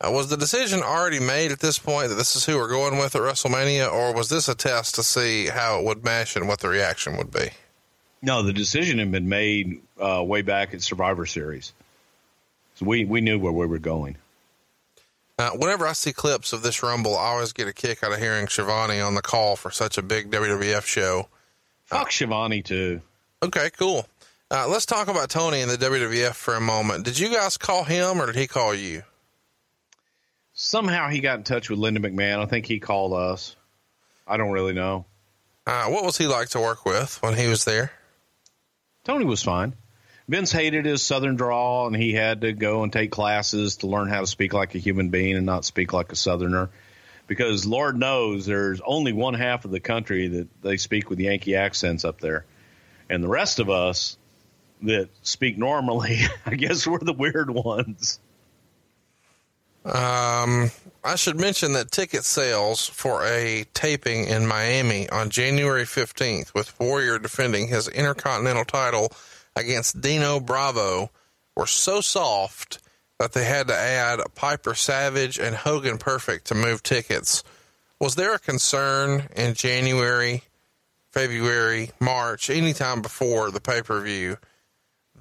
Uh, 0.00 0.10
was 0.10 0.28
the 0.30 0.36
decision 0.36 0.82
already 0.82 1.20
made 1.20 1.52
at 1.52 1.60
this 1.60 1.78
point 1.78 2.08
that 2.08 2.14
this 2.14 2.34
is 2.34 2.44
who 2.44 2.56
we're 2.56 2.68
going 2.68 2.98
with 2.98 3.14
at 3.14 3.22
WrestleMania, 3.22 3.92
or 3.92 4.14
was 4.14 4.28
this 4.28 4.48
a 4.48 4.54
test 4.54 4.94
to 4.96 5.02
see 5.02 5.46
how 5.46 5.78
it 5.78 5.84
would 5.84 6.02
mesh 6.02 6.34
and 6.34 6.48
what 6.48 6.60
the 6.60 6.68
reaction 6.68 7.16
would 7.16 7.30
be? 7.30 7.50
No, 8.20 8.42
the 8.42 8.52
decision 8.52 8.98
had 8.98 9.12
been 9.12 9.28
made 9.28 9.80
uh, 10.00 10.22
way 10.24 10.42
back 10.42 10.74
at 10.74 10.82
Survivor 10.82 11.26
Series, 11.26 11.72
so 12.74 12.86
we 12.86 13.04
we 13.04 13.20
knew 13.20 13.38
where 13.38 13.52
we 13.52 13.66
were 13.66 13.78
going. 13.78 14.16
Uh, 15.38 15.50
whenever 15.50 15.86
I 15.86 15.92
see 15.92 16.12
clips 16.12 16.52
of 16.52 16.62
this 16.62 16.82
Rumble, 16.82 17.16
I 17.16 17.28
always 17.28 17.52
get 17.52 17.66
a 17.66 17.72
kick 17.72 18.02
out 18.04 18.12
of 18.12 18.18
hearing 18.18 18.46
Schiavone 18.48 19.00
on 19.00 19.14
the 19.14 19.22
call 19.22 19.56
for 19.56 19.70
such 19.70 19.98
a 19.98 20.02
big 20.02 20.30
WWF 20.30 20.84
show. 20.84 21.28
Fuck 21.84 22.06
uh, 22.06 22.10
Schiavone 22.10 22.62
too. 22.62 23.00
Okay, 23.42 23.70
cool. 23.78 24.06
Uh, 24.50 24.68
let's 24.68 24.86
talk 24.86 25.08
about 25.08 25.30
Tony 25.30 25.62
and 25.62 25.70
the 25.70 25.78
WWF 25.78 26.34
for 26.34 26.54
a 26.54 26.60
moment. 26.60 27.04
Did 27.04 27.18
you 27.18 27.32
guys 27.32 27.56
call 27.56 27.84
him 27.84 28.20
or 28.20 28.26
did 28.26 28.36
he 28.36 28.46
call 28.46 28.74
you? 28.74 29.02
Somehow 30.52 31.08
he 31.08 31.20
got 31.20 31.38
in 31.38 31.44
touch 31.44 31.70
with 31.70 31.78
Linda 31.78 32.00
McMahon. 32.00 32.38
I 32.38 32.46
think 32.46 32.66
he 32.66 32.78
called 32.78 33.14
us. 33.14 33.56
I 34.26 34.36
don't 34.36 34.52
really 34.52 34.74
know. 34.74 35.06
Uh, 35.66 35.86
what 35.86 36.04
was 36.04 36.18
he 36.18 36.26
like 36.26 36.50
to 36.50 36.60
work 36.60 36.84
with 36.84 37.20
when 37.22 37.36
he 37.36 37.46
was 37.48 37.64
there? 37.64 37.92
Tony 39.04 39.24
was 39.24 39.42
fine. 39.42 39.74
Vince 40.28 40.52
hated 40.52 40.84
his 40.84 41.02
southern 41.02 41.36
drawl, 41.36 41.86
and 41.86 41.96
he 41.96 42.12
had 42.12 42.42
to 42.42 42.52
go 42.52 42.82
and 42.82 42.92
take 42.92 43.10
classes 43.10 43.76
to 43.76 43.86
learn 43.86 44.08
how 44.08 44.20
to 44.20 44.26
speak 44.26 44.52
like 44.52 44.74
a 44.74 44.78
human 44.78 45.08
being 45.08 45.36
and 45.36 45.46
not 45.46 45.64
speak 45.64 45.92
like 45.92 46.12
a 46.12 46.16
southerner. 46.16 46.70
Because 47.26 47.66
Lord 47.66 47.98
knows 47.98 48.46
there's 48.46 48.80
only 48.84 49.12
one 49.12 49.34
half 49.34 49.64
of 49.64 49.70
the 49.70 49.80
country 49.80 50.28
that 50.28 50.62
they 50.62 50.76
speak 50.76 51.10
with 51.10 51.18
Yankee 51.18 51.56
accents 51.56 52.04
up 52.04 52.20
there. 52.20 52.44
And 53.08 53.22
the 53.22 53.28
rest 53.28 53.58
of 53.58 53.68
us 53.70 54.16
that 54.82 55.08
speak 55.22 55.58
normally, 55.58 56.20
I 56.46 56.54
guess 56.54 56.86
we're 56.86 56.98
the 56.98 57.12
weird 57.12 57.50
ones. 57.50 58.18
Um, 59.84 60.70
I 61.02 61.16
should 61.16 61.40
mention 61.40 61.72
that 61.72 61.90
ticket 61.90 62.24
sales 62.24 62.86
for 62.86 63.24
a 63.24 63.64
taping 63.74 64.26
in 64.26 64.46
Miami 64.46 65.08
on 65.10 65.30
January 65.30 65.82
15th, 65.82 66.54
with 66.54 66.78
Warrior 66.78 67.18
defending 67.18 67.66
his 67.66 67.88
Intercontinental 67.88 68.64
title 68.64 69.12
against 69.56 70.00
Dino 70.00 70.40
Bravo, 70.40 71.10
were 71.56 71.66
so 71.66 72.00
soft 72.00 72.78
that 73.18 73.32
they 73.32 73.44
had 73.44 73.68
to 73.68 73.74
add 73.76 74.20
Piper 74.34 74.74
Savage 74.74 75.38
and 75.38 75.54
Hogan 75.54 75.98
Perfect 75.98 76.46
to 76.46 76.54
move 76.54 76.82
tickets. 76.82 77.44
Was 78.00 78.16
there 78.16 78.34
a 78.34 78.38
concern 78.38 79.28
in 79.36 79.54
January, 79.54 80.42
February, 81.10 81.90
March, 82.00 82.50
anytime 82.50 83.00
before 83.00 83.50
the 83.50 83.60
pay 83.60 83.82
per 83.82 84.00
view, 84.00 84.38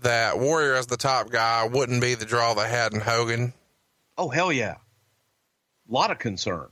that 0.02 0.40
Warrior 0.40 0.74
as 0.74 0.88
the 0.88 0.98
top 0.98 1.30
guy 1.30 1.68
wouldn't 1.68 2.02
be 2.02 2.16
the 2.16 2.26
draw 2.26 2.54
they 2.54 2.68
had 2.68 2.94
in 2.94 3.02
Hogan? 3.02 3.54
Oh, 4.18 4.30
hell 4.30 4.52
yeah. 4.52 4.78
A 5.90 5.94
lot 5.94 6.10
of 6.10 6.18
concern 6.18 6.70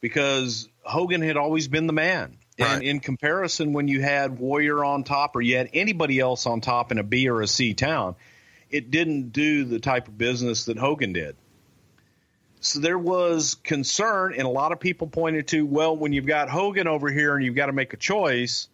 because 0.00 0.68
Hogan 0.82 1.22
had 1.22 1.36
always 1.36 1.68
been 1.68 1.86
the 1.86 1.92
man. 1.92 2.37
Right. 2.58 2.74
And 2.74 2.82
in 2.82 3.00
comparison, 3.00 3.72
when 3.72 3.88
you 3.88 4.00
had 4.00 4.38
Warrior 4.38 4.84
on 4.84 5.04
top 5.04 5.36
or 5.36 5.40
you 5.40 5.56
had 5.56 5.70
anybody 5.72 6.18
else 6.18 6.46
on 6.46 6.60
top 6.60 6.90
in 6.92 6.98
a 6.98 7.02
B 7.02 7.28
or 7.28 7.40
a 7.40 7.46
C 7.46 7.74
town, 7.74 8.16
it 8.70 8.90
didn't 8.90 9.32
do 9.32 9.64
the 9.64 9.78
type 9.78 10.08
of 10.08 10.18
business 10.18 10.64
that 10.64 10.78
Hogan 10.78 11.12
did. 11.12 11.36
So 12.60 12.80
there 12.80 12.98
was 12.98 13.54
concern, 13.54 14.34
and 14.34 14.42
a 14.42 14.50
lot 14.50 14.72
of 14.72 14.80
people 14.80 15.06
pointed 15.06 15.46
to, 15.48 15.64
well, 15.64 15.96
when 15.96 16.12
you've 16.12 16.26
got 16.26 16.48
Hogan 16.48 16.88
over 16.88 17.08
here 17.10 17.36
and 17.36 17.44
you've 17.44 17.54
got 17.54 17.66
to 17.66 17.72
make 17.72 17.92
a 17.92 17.96
choice, 17.96 18.68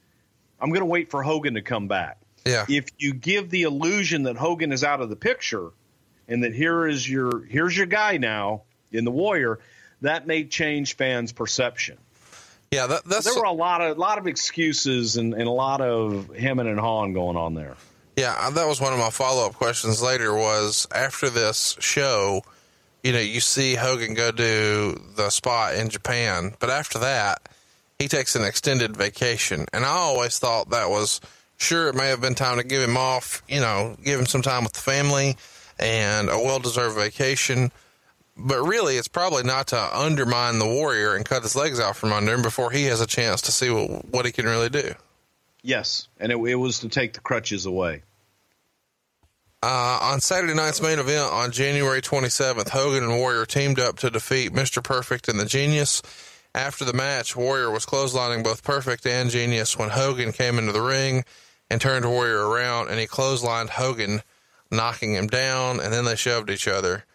I'm 0.58 0.70
going 0.70 0.80
to 0.80 0.86
wait 0.86 1.10
for 1.10 1.22
Hogan 1.22 1.54
to 1.54 1.62
come 1.62 1.86
back. 1.86 2.18
Yeah. 2.46 2.64
If 2.68 2.88
you 2.98 3.12
give 3.12 3.50
the 3.50 3.62
illusion 3.62 4.22
that 4.22 4.36
Hogan 4.36 4.72
is 4.72 4.82
out 4.82 5.00
of 5.00 5.10
the 5.10 5.16
picture– 5.16 5.70
and 6.28 6.44
that 6.44 6.54
here 6.54 6.86
is 6.86 7.08
your 7.08 7.44
here's 7.44 7.76
your 7.76 7.86
guy 7.86 8.16
now 8.16 8.62
in 8.92 9.04
the 9.04 9.10
Warrior, 9.10 9.60
that 10.00 10.26
may 10.26 10.44
change 10.44 10.96
fans' 10.96 11.32
perception. 11.32 11.98
Yeah, 12.74 12.88
that, 12.88 13.04
that's 13.04 13.24
there 13.24 13.40
were 13.40 13.44
a 13.44 13.52
lot 13.52 13.80
of 13.80 13.98
lot 13.98 14.18
of 14.18 14.26
excuses 14.26 15.16
and, 15.16 15.32
and 15.32 15.46
a 15.46 15.50
lot 15.50 15.80
of 15.80 16.34
hemming 16.36 16.66
and 16.66 16.78
hawing 16.78 17.12
going 17.12 17.36
on 17.36 17.54
there. 17.54 17.76
Yeah, 18.16 18.34
uh, 18.38 18.50
that 18.50 18.66
was 18.66 18.80
one 18.80 18.92
of 18.92 18.98
my 18.98 19.10
follow 19.10 19.46
up 19.46 19.54
questions 19.54 20.02
later. 20.02 20.34
Was 20.34 20.88
after 20.92 21.30
this 21.30 21.76
show, 21.78 22.42
you 23.04 23.12
know, 23.12 23.20
you 23.20 23.40
see 23.40 23.74
Hogan 23.74 24.14
go 24.14 24.32
do 24.32 25.00
the 25.16 25.30
spot 25.30 25.74
in 25.74 25.88
Japan, 25.88 26.54
but 26.58 26.68
after 26.68 26.98
that, 26.98 27.48
he 27.98 28.08
takes 28.08 28.34
an 28.34 28.44
extended 28.44 28.96
vacation, 28.96 29.66
and 29.72 29.84
I 29.84 29.90
always 29.90 30.40
thought 30.40 30.70
that 30.70 30.90
was 30.90 31.20
sure 31.56 31.88
it 31.88 31.94
may 31.94 32.08
have 32.08 32.20
been 32.20 32.34
time 32.34 32.58
to 32.58 32.64
give 32.64 32.82
him 32.82 32.96
off, 32.96 33.42
you 33.48 33.60
know, 33.60 33.96
give 34.04 34.18
him 34.18 34.26
some 34.26 34.42
time 34.42 34.64
with 34.64 34.72
the 34.72 34.80
family 34.80 35.36
and 35.78 36.28
a 36.28 36.38
well 36.38 36.58
deserved 36.58 36.96
vacation. 36.96 37.70
But 38.36 38.62
really, 38.62 38.96
it's 38.96 39.08
probably 39.08 39.44
not 39.44 39.68
to 39.68 39.98
undermine 39.98 40.58
the 40.58 40.66
warrior 40.66 41.14
and 41.14 41.24
cut 41.24 41.42
his 41.42 41.54
legs 41.54 41.78
out 41.78 41.96
from 41.96 42.12
under 42.12 42.34
him 42.34 42.42
before 42.42 42.70
he 42.70 42.84
has 42.84 43.00
a 43.00 43.06
chance 43.06 43.42
to 43.42 43.52
see 43.52 43.70
what, 43.70 44.04
what 44.06 44.26
he 44.26 44.32
can 44.32 44.46
really 44.46 44.68
do. 44.68 44.94
Yes, 45.62 46.08
and 46.18 46.32
it, 46.32 46.36
it 46.36 46.56
was 46.56 46.80
to 46.80 46.88
take 46.88 47.12
the 47.12 47.20
crutches 47.20 47.64
away. 47.64 48.02
Uh, 49.62 49.98
on 50.02 50.20
Saturday 50.20 50.52
night's 50.52 50.82
main 50.82 50.98
event 50.98 51.32
on 51.32 51.50
January 51.50 52.02
27th, 52.02 52.68
Hogan 52.68 53.02
and 53.02 53.16
Warrior 53.16 53.46
teamed 53.46 53.78
up 53.78 53.98
to 54.00 54.10
defeat 54.10 54.52
Mr. 54.52 54.84
Perfect 54.84 55.26
and 55.26 55.40
the 55.40 55.46
Genius. 55.46 56.02
After 56.54 56.84
the 56.84 56.92
match, 56.92 57.34
Warrior 57.34 57.70
was 57.70 57.86
clotheslining 57.86 58.44
both 58.44 58.62
Perfect 58.62 59.06
and 59.06 59.30
Genius 59.30 59.78
when 59.78 59.88
Hogan 59.88 60.32
came 60.32 60.58
into 60.58 60.72
the 60.72 60.82
ring 60.82 61.24
and 61.70 61.80
turned 61.80 62.04
Warrior 62.04 62.46
around, 62.46 62.90
and 62.90 63.00
he 63.00 63.06
clotheslined 63.06 63.70
Hogan 63.70 64.22
knocking 64.70 65.14
him 65.14 65.28
down, 65.28 65.80
and 65.80 65.92
then 65.92 66.04
they 66.04 66.16
shoved 66.16 66.50
each 66.50 66.68
other. 66.68 67.06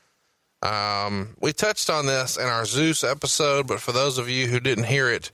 Um, 0.61 1.35
we 1.39 1.53
touched 1.53 1.89
on 1.89 2.05
this 2.05 2.37
in 2.37 2.45
our 2.45 2.65
Zeus 2.65 3.03
episode, 3.03 3.67
but 3.67 3.79
for 3.79 3.91
those 3.91 4.17
of 4.17 4.29
you 4.29 4.47
who 4.47 4.59
didn't 4.59 4.85
hear 4.85 5.09
it, 5.09 5.31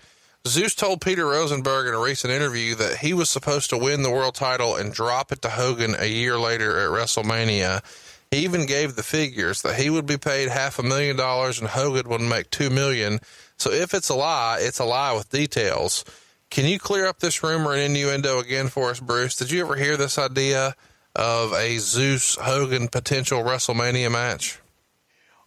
Zeus 0.48 0.76
told 0.76 1.02
Peter 1.02 1.26
Rosenberg 1.26 1.88
in 1.88 1.96
a 1.96 2.00
recent 2.00 2.32
interview 2.32 2.76
that 2.76 2.98
he 2.98 3.14
was 3.14 3.30
supposed 3.30 3.72
to 3.72 3.78
win 3.78 4.04
the 4.04 4.12
world 4.12 4.36
title 4.36 4.76
and 4.76 4.94
drop 4.94 5.32
it 5.32 5.42
to 5.42 5.50
Hogan 5.50 5.96
a 5.98 6.06
year 6.06 6.38
later 6.38 6.80
at 6.80 6.90
WrestleMania. 6.90 7.84
He 8.30 8.44
even 8.44 8.68
gave 8.68 8.96
the 8.96 9.04
figures 9.04 9.64
that 9.64 9.80
he 9.80 9.90
would 9.90 10.06
be 10.06 10.18
paid 10.18 10.50
half 10.50 10.78
a 10.78 10.84
million 10.84 11.16
dollars 11.16 11.60
and 11.60 11.70
Hogan 11.70 12.08
would 12.10 12.22
make 12.22 12.52
two 12.52 12.70
million. 12.70 13.20
So 13.58 13.72
if 13.72 13.94
it's 13.94 14.10
a 14.10 14.16
lie, 14.16 14.60
it's 14.62 14.80
a 14.80 14.86
lie 14.86 15.14
with 15.14 15.32
details. 15.32 16.06
Can 16.52 16.66
you 16.66 16.78
clear 16.78 17.08
up 17.08 17.20
this 17.20 17.42
rumor 17.42 17.74
and 17.74 17.82
innuendo 17.82 18.40
again 18.40 18.68
for 18.68 18.92
us, 18.92 19.00
Bruce? 19.00 19.36
Did 19.36 19.50
you 19.50 19.62
ever 19.62 19.76
hear 19.76 19.98
this 19.98 20.20
idea? 20.20 20.76
of 21.16 21.54
a 21.54 21.78
Zeus 21.78 22.36
Hogan 22.36 22.88
potential 22.90 23.42
WrestleMania 23.42 24.12
match? 24.12 24.60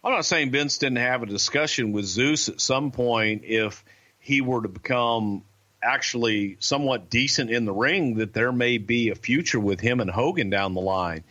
I'm 0.03 0.13
not 0.13 0.25
saying 0.25 0.51
Vince 0.51 0.77
didn't 0.77 0.97
have 0.97 1.23
a 1.23 1.25
discussion 1.25 1.91
with 1.91 2.05
Zeus 2.05 2.49
at 2.49 2.61
some 2.61 2.91
point 2.91 3.43
if 3.45 3.83
he 4.19 4.41
were 4.41 4.61
to 4.61 4.69
become 4.69 5.43
actually 5.81 6.57
somewhat 6.59 7.09
decent 7.09 7.49
in 7.49 7.65
the 7.65 7.73
ring, 7.73 8.15
that 8.15 8.33
there 8.33 8.51
may 8.51 8.77
be 8.77 9.09
a 9.09 9.15
future 9.15 9.59
with 9.59 9.79
him 9.79 9.99
and 9.99 10.09
Hogan 10.09 10.49
down 10.49 10.73
the 10.73 10.81
line. 10.81 11.23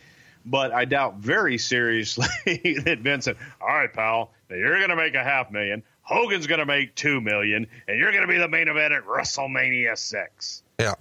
But 0.45 0.71
I 0.71 0.85
doubt 0.85 1.17
very 1.17 1.57
seriously 1.57 2.27
that 2.45 2.99
Vince 3.01 3.25
said, 3.25 3.37
All 3.61 3.67
right, 3.67 3.91
pal, 3.91 4.31
you're 4.49 4.77
going 4.77 4.89
to 4.89 4.95
make 4.95 5.15
a 5.15 5.23
half 5.23 5.51
million. 5.51 5.83
Hogan's 6.01 6.47
going 6.47 6.59
to 6.59 6.65
make 6.65 6.95
two 6.95 7.21
million, 7.21 7.67
and 7.87 7.99
you're 7.99 8.11
going 8.11 8.25
to 8.25 8.27
be 8.27 8.37
the 8.37 8.47
main 8.47 8.67
event 8.67 8.93
at 8.93 9.05
WrestleMania 9.05 9.97
6. 9.97 10.63
Yeah 10.79 10.95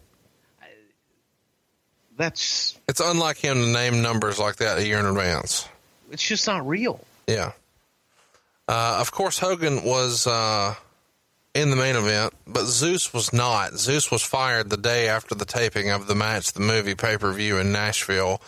that's 2.18 2.78
it's 2.88 3.00
unlike 3.00 3.38
him 3.38 3.54
to 3.54 3.66
name 3.66 4.02
numbers 4.02 4.38
like 4.38 4.56
that 4.56 4.78
a 4.78 4.86
year 4.86 4.98
in 4.98 5.06
advance. 5.06 5.66
It's 6.10 6.26
just 6.26 6.46
not 6.46 6.66
real. 6.66 7.00
Yeah. 7.28 7.52
Uh, 8.66 8.98
of 9.00 9.12
course, 9.12 9.38
Hogan 9.38 9.84
was 9.84 10.26
uh, 10.26 10.74
in 11.55 11.70
the 11.70 11.76
main 11.76 11.94
event, 11.94 12.32
but 12.46 12.64
Zeus 12.64 13.12
was 13.12 13.32
not. 13.32 13.74
Zeus 13.74 14.10
was 14.10 14.22
fired 14.22 14.70
the 14.70 14.76
day 14.76 15.09
after 15.09 15.34
the 15.34 15.44
taping 15.44 15.90
of 15.90 16.06
the 16.06 16.14
match, 16.14 16.52
the 16.52 16.60
movie 16.60 16.94
pay 16.94 17.16
per 17.16 17.32
view 17.32 17.59
in 17.59 17.70
Nashville. 17.70 18.40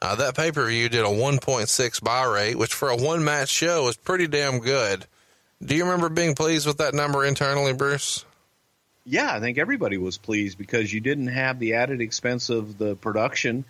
Uh, 0.00 0.14
that 0.14 0.36
pay 0.36 0.52
per 0.52 0.66
view 0.66 0.88
did 0.88 1.04
a 1.04 1.08
1.6 1.08 2.02
buy 2.02 2.24
rate, 2.24 2.56
which 2.56 2.72
for 2.72 2.88
a 2.88 2.96
one 2.96 3.24
match 3.24 3.48
show 3.48 3.88
is 3.88 3.96
pretty 3.96 4.28
damn 4.28 4.60
good. 4.60 5.04
Do 5.62 5.74
you 5.74 5.84
remember 5.84 6.08
being 6.08 6.36
pleased 6.36 6.66
with 6.66 6.78
that 6.78 6.94
number 6.94 7.24
internally, 7.24 7.72
Bruce? 7.72 8.24
Yeah, 9.04 9.34
I 9.34 9.40
think 9.40 9.58
everybody 9.58 9.96
was 9.96 10.18
pleased 10.18 10.58
because 10.58 10.92
you 10.92 11.00
didn't 11.00 11.28
have 11.28 11.58
the 11.58 11.74
added 11.74 12.00
expense 12.00 12.50
of 12.50 12.78
the 12.78 12.94
production. 12.94 13.64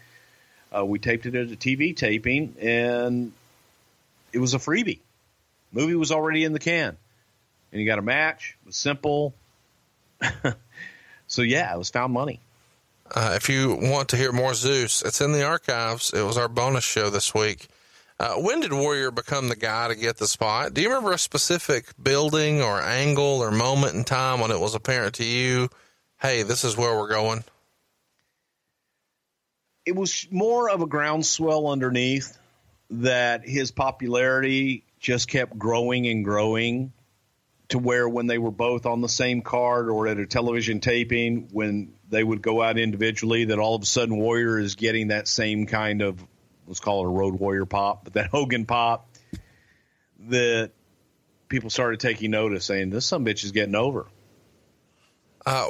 Uh, 0.76 0.84
we 0.84 0.98
taped 0.98 1.24
it 1.24 1.34
at 1.34 1.46
a 1.46 1.56
TV 1.56 1.96
taping, 1.96 2.54
and 2.60 3.32
it 4.32 4.38
was 4.38 4.54
a 4.54 4.58
freebie. 4.58 5.00
Movie 5.72 5.94
was 5.94 6.12
already 6.12 6.44
in 6.44 6.52
the 6.52 6.58
can, 6.58 6.96
and 7.72 7.80
you 7.80 7.86
got 7.86 7.98
a 7.98 8.02
match. 8.02 8.56
It 8.62 8.66
was 8.66 8.76
simple. 8.76 9.34
so 11.26 11.42
yeah, 11.42 11.74
it 11.74 11.78
was 11.78 11.90
found 11.90 12.12
money. 12.12 12.40
Uh, 13.14 13.32
if 13.36 13.48
you 13.48 13.74
want 13.74 14.10
to 14.10 14.16
hear 14.16 14.32
more 14.32 14.54
Zeus, 14.54 15.02
it's 15.02 15.20
in 15.20 15.32
the 15.32 15.44
archives. 15.44 16.12
It 16.12 16.22
was 16.22 16.36
our 16.36 16.48
bonus 16.48 16.84
show 16.84 17.10
this 17.10 17.34
week. 17.34 17.68
Uh, 18.20 18.34
when 18.34 18.60
did 18.60 18.72
Warrior 18.72 19.10
become 19.12 19.48
the 19.48 19.56
guy 19.56 19.88
to 19.88 19.94
get 19.94 20.16
the 20.16 20.26
spot? 20.26 20.74
Do 20.74 20.82
you 20.82 20.88
remember 20.88 21.12
a 21.12 21.18
specific 21.18 21.86
building 22.02 22.60
or 22.60 22.80
angle 22.82 23.42
or 23.42 23.50
moment 23.50 23.94
in 23.94 24.04
time 24.04 24.40
when 24.40 24.50
it 24.50 24.58
was 24.58 24.74
apparent 24.74 25.14
to 25.16 25.24
you, 25.24 25.68
hey, 26.20 26.42
this 26.42 26.64
is 26.64 26.76
where 26.76 26.98
we're 26.98 27.08
going? 27.08 27.44
It 29.86 29.94
was 29.94 30.26
more 30.30 30.68
of 30.68 30.82
a 30.82 30.86
groundswell 30.86 31.68
underneath 31.68 32.36
that 32.90 33.46
his 33.46 33.70
popularity 33.70 34.84
just 34.98 35.28
kept 35.28 35.58
growing 35.58 36.06
and 36.06 36.24
growing 36.24 36.92
to 37.68 37.78
where 37.78 38.08
when 38.08 38.26
they 38.26 38.38
were 38.38 38.50
both 38.50 38.86
on 38.86 39.00
the 39.00 39.08
same 39.08 39.42
card 39.42 39.90
or 39.90 40.06
at 40.08 40.18
a 40.18 40.26
television 40.26 40.80
taping, 40.80 41.48
when 41.52 41.92
they 42.08 42.24
would 42.24 42.40
go 42.40 42.62
out 42.62 42.78
individually, 42.78 43.46
that 43.46 43.58
all 43.58 43.74
of 43.74 43.82
a 43.82 43.86
sudden 43.86 44.16
Warrior 44.16 44.58
is 44.58 44.74
getting 44.74 45.08
that 45.08 45.28
same 45.28 45.66
kind 45.66 46.00
of 46.00 46.24
let's 46.66 46.80
call 46.80 47.04
it 47.04 47.06
a 47.06 47.10
Road 47.10 47.34
Warrior 47.34 47.66
pop, 47.66 48.04
but 48.04 48.14
that 48.14 48.26
Hogan 48.30 48.66
pop 48.66 49.08
that 50.28 50.72
people 51.48 51.70
started 51.70 52.00
taking 52.00 52.30
notice, 52.30 52.64
saying 52.64 52.90
this 52.90 53.06
some 53.06 53.24
bitch 53.24 53.44
is 53.44 53.52
getting 53.52 53.74
over. 53.74 54.06
Uh, 55.44 55.68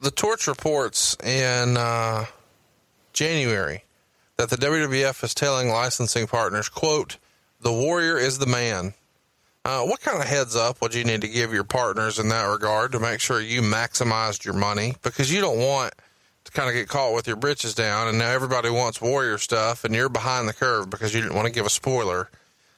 the 0.00 0.10
Torch 0.10 0.46
reports 0.46 1.16
in 1.22 1.76
uh, 1.76 2.24
January 3.12 3.84
that 4.36 4.50
the 4.50 4.56
WWF 4.56 5.22
is 5.24 5.34
telling 5.34 5.68
licensing 5.68 6.26
partners, 6.26 6.68
"quote 6.68 7.16
The 7.60 7.72
Warrior 7.72 8.18
is 8.18 8.38
the 8.38 8.46
man." 8.46 8.94
Uh, 9.64 9.82
what 9.82 10.00
kind 10.00 10.22
of 10.22 10.28
heads 10.28 10.54
up 10.54 10.80
would 10.80 10.94
you 10.94 11.02
need 11.02 11.22
to 11.22 11.28
give 11.28 11.52
your 11.52 11.64
partners 11.64 12.20
in 12.20 12.28
that 12.28 12.44
regard 12.44 12.92
to 12.92 13.00
make 13.00 13.20
sure 13.20 13.40
you 13.40 13.60
maximized 13.60 14.44
your 14.44 14.54
money? 14.54 14.94
Because 15.02 15.32
you 15.32 15.40
don't 15.40 15.58
want 15.58 15.92
to 16.44 16.52
kind 16.52 16.68
of 16.68 16.74
get 16.74 16.88
caught 16.88 17.12
with 17.12 17.26
your 17.26 17.34
britches 17.34 17.74
down, 17.74 18.06
and 18.06 18.16
now 18.18 18.30
everybody 18.30 18.70
wants 18.70 19.00
warrior 19.00 19.38
stuff, 19.38 19.84
and 19.84 19.92
you're 19.92 20.08
behind 20.08 20.48
the 20.48 20.52
curve 20.52 20.88
because 20.88 21.12
you 21.12 21.20
didn't 21.20 21.34
want 21.34 21.46
to 21.46 21.52
give 21.52 21.66
a 21.66 21.70
spoiler. 21.70 22.30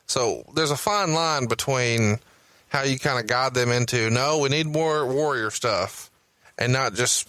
So 0.07 0.45
there's 0.55 0.71
a 0.71 0.77
fine 0.79 1.13
line 1.13 1.47
between 1.47 2.21
how 2.69 2.83
you 2.83 2.99
kind 2.99 3.21
of 3.21 3.27
guide 3.27 3.53
them 3.53 3.71
into 3.71 4.09
no, 4.09 4.39
we 4.39 4.49
need 4.49 4.67
more 4.67 5.07
warrior 5.07 5.51
stuff, 5.51 6.11
and 6.57 6.73
not 6.73 6.95
just 6.95 7.29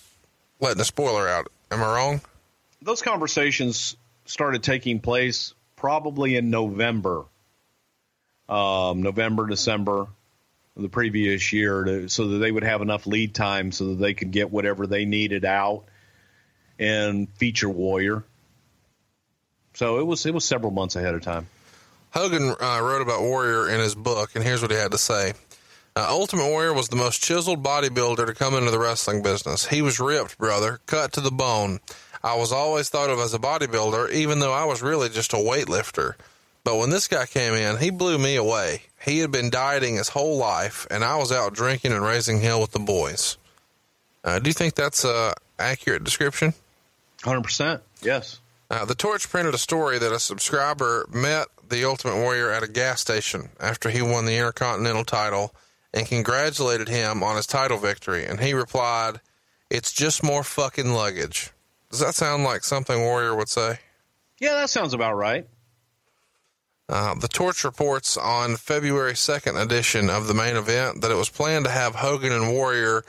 letting 0.61 0.79
a 0.79 0.85
spoiler 0.85 1.27
out. 1.27 1.51
Am 1.69 1.83
I 1.83 1.93
wrong? 1.93 2.21
Those 2.81 3.01
conversations 3.01 3.97
started 4.29 4.61
taking 4.61 4.99
place 4.99 5.53
probably 5.75 6.35
in 6.35 6.51
November, 6.51 7.25
um, 8.47 9.01
November, 9.01 9.47
December 9.47 10.07
of 10.75 10.81
the 10.81 10.89
previous 10.89 11.51
year, 11.51 11.83
to, 11.83 12.09
so 12.09 12.27
that 12.29 12.37
they 12.37 12.51
would 12.51 12.63
have 12.63 12.81
enough 12.81 13.07
lead 13.07 13.33
time 13.33 13.71
so 13.71 13.87
that 13.87 13.95
they 13.95 14.13
could 14.13 14.31
get 14.31 14.51
whatever 14.51 14.85
they 14.85 15.05
needed 15.05 15.45
out 15.45 15.85
and 16.77 17.27
feature 17.33 17.69
Warrior. 17.69 18.23
So 19.73 19.99
it 19.99 20.05
was 20.05 20.25
it 20.25 20.33
was 20.33 20.45
several 20.45 20.71
months 20.71 20.95
ahead 20.95 21.15
of 21.15 21.21
time. 21.21 21.47
Hogan 22.11 22.55
uh, 22.59 22.79
wrote 22.81 23.01
about 23.01 23.21
Warrior 23.21 23.69
in 23.69 23.79
his 23.79 23.95
book, 23.95 24.31
and 24.35 24.43
here's 24.43 24.61
what 24.61 24.71
he 24.71 24.77
had 24.77 24.91
to 24.91 24.97
say. 24.97 25.33
Uh, 25.95 26.05
Ultimate 26.09 26.47
Warrior 26.47 26.73
was 26.73 26.87
the 26.89 26.95
most 26.95 27.21
chiseled 27.21 27.63
bodybuilder 27.63 28.25
to 28.25 28.33
come 28.33 28.53
into 28.53 28.71
the 28.71 28.79
wrestling 28.79 29.21
business. 29.21 29.67
He 29.67 29.81
was 29.81 29.99
ripped, 29.99 30.37
brother, 30.37 30.79
cut 30.85 31.13
to 31.13 31.21
the 31.21 31.31
bone. 31.31 31.79
I 32.23 32.35
was 32.35 32.51
always 32.51 32.89
thought 32.89 33.09
of 33.09 33.19
as 33.19 33.33
a 33.33 33.39
bodybuilder, 33.39 34.11
even 34.11 34.39
though 34.39 34.53
I 34.53 34.65
was 34.65 34.81
really 34.81 35.09
just 35.09 35.33
a 35.33 35.37
weightlifter. 35.37 36.15
But 36.63 36.77
when 36.77 36.89
this 36.89 37.07
guy 37.07 37.25
came 37.25 37.53
in, 37.53 37.77
he 37.77 37.89
blew 37.89 38.17
me 38.17 38.35
away. 38.35 38.83
He 39.01 39.19
had 39.19 39.31
been 39.31 39.49
dieting 39.49 39.95
his 39.95 40.09
whole 40.09 40.37
life, 40.37 40.85
and 40.91 41.03
I 41.03 41.15
was 41.15 41.31
out 41.31 41.53
drinking 41.53 41.93
and 41.93 42.03
raising 42.03 42.41
hell 42.41 42.59
with 42.59 42.71
the 42.71 42.79
boys. 42.79 43.37
Uh, 44.23 44.39
do 44.39 44.49
you 44.49 44.53
think 44.53 44.75
that's 44.75 45.05
a 45.05 45.33
accurate 45.57 46.03
description? 46.03 46.53
Hundred 47.23 47.43
percent. 47.43 47.81
Yes. 48.01 48.39
Uh, 48.69 48.85
the 48.85 48.95
Torch 48.95 49.29
printed 49.29 49.53
a 49.53 49.57
story 49.57 49.97
that 49.97 50.11
a 50.11 50.19
subscriber 50.19 51.07
met 51.11 51.47
the 51.67 51.85
Ultimate 51.85 52.17
Warrior 52.17 52.51
at 52.51 52.63
a 52.63 52.67
gas 52.67 53.01
station 53.01 53.49
after 53.59 53.89
he 53.89 54.01
won 54.01 54.25
the 54.25 54.35
Intercontinental 54.35 55.05
title 55.05 55.55
and 55.93 56.05
congratulated 56.05 56.87
him 56.87 57.23
on 57.23 57.35
his 57.35 57.47
title 57.47 57.77
victory. 57.77 58.25
And 58.25 58.39
he 58.39 58.53
replied, 58.53 59.21
It's 59.69 59.91
just 59.91 60.23
more 60.23 60.43
fucking 60.43 60.93
luggage. 60.93 61.51
Does 61.89 61.99
that 61.99 62.15
sound 62.15 62.43
like 62.43 62.63
something 62.63 62.99
Warrior 62.99 63.35
would 63.35 63.49
say? 63.49 63.79
Yeah, 64.39 64.53
that 64.55 64.69
sounds 64.69 64.93
about 64.93 65.15
right. 65.15 65.47
Uh, 66.87 67.13
the 67.15 67.27
Torch 67.27 67.63
reports 67.63 68.17
on 68.17 68.55
February 68.55 69.13
2nd 69.13 69.61
edition 69.61 70.09
of 70.09 70.27
the 70.27 70.33
main 70.33 70.55
event 70.55 71.01
that 71.01 71.11
it 71.11 71.15
was 71.15 71.29
planned 71.29 71.65
to 71.65 71.71
have 71.71 71.95
Hogan 71.95 72.31
and 72.31 72.51
Warrior 72.51 73.03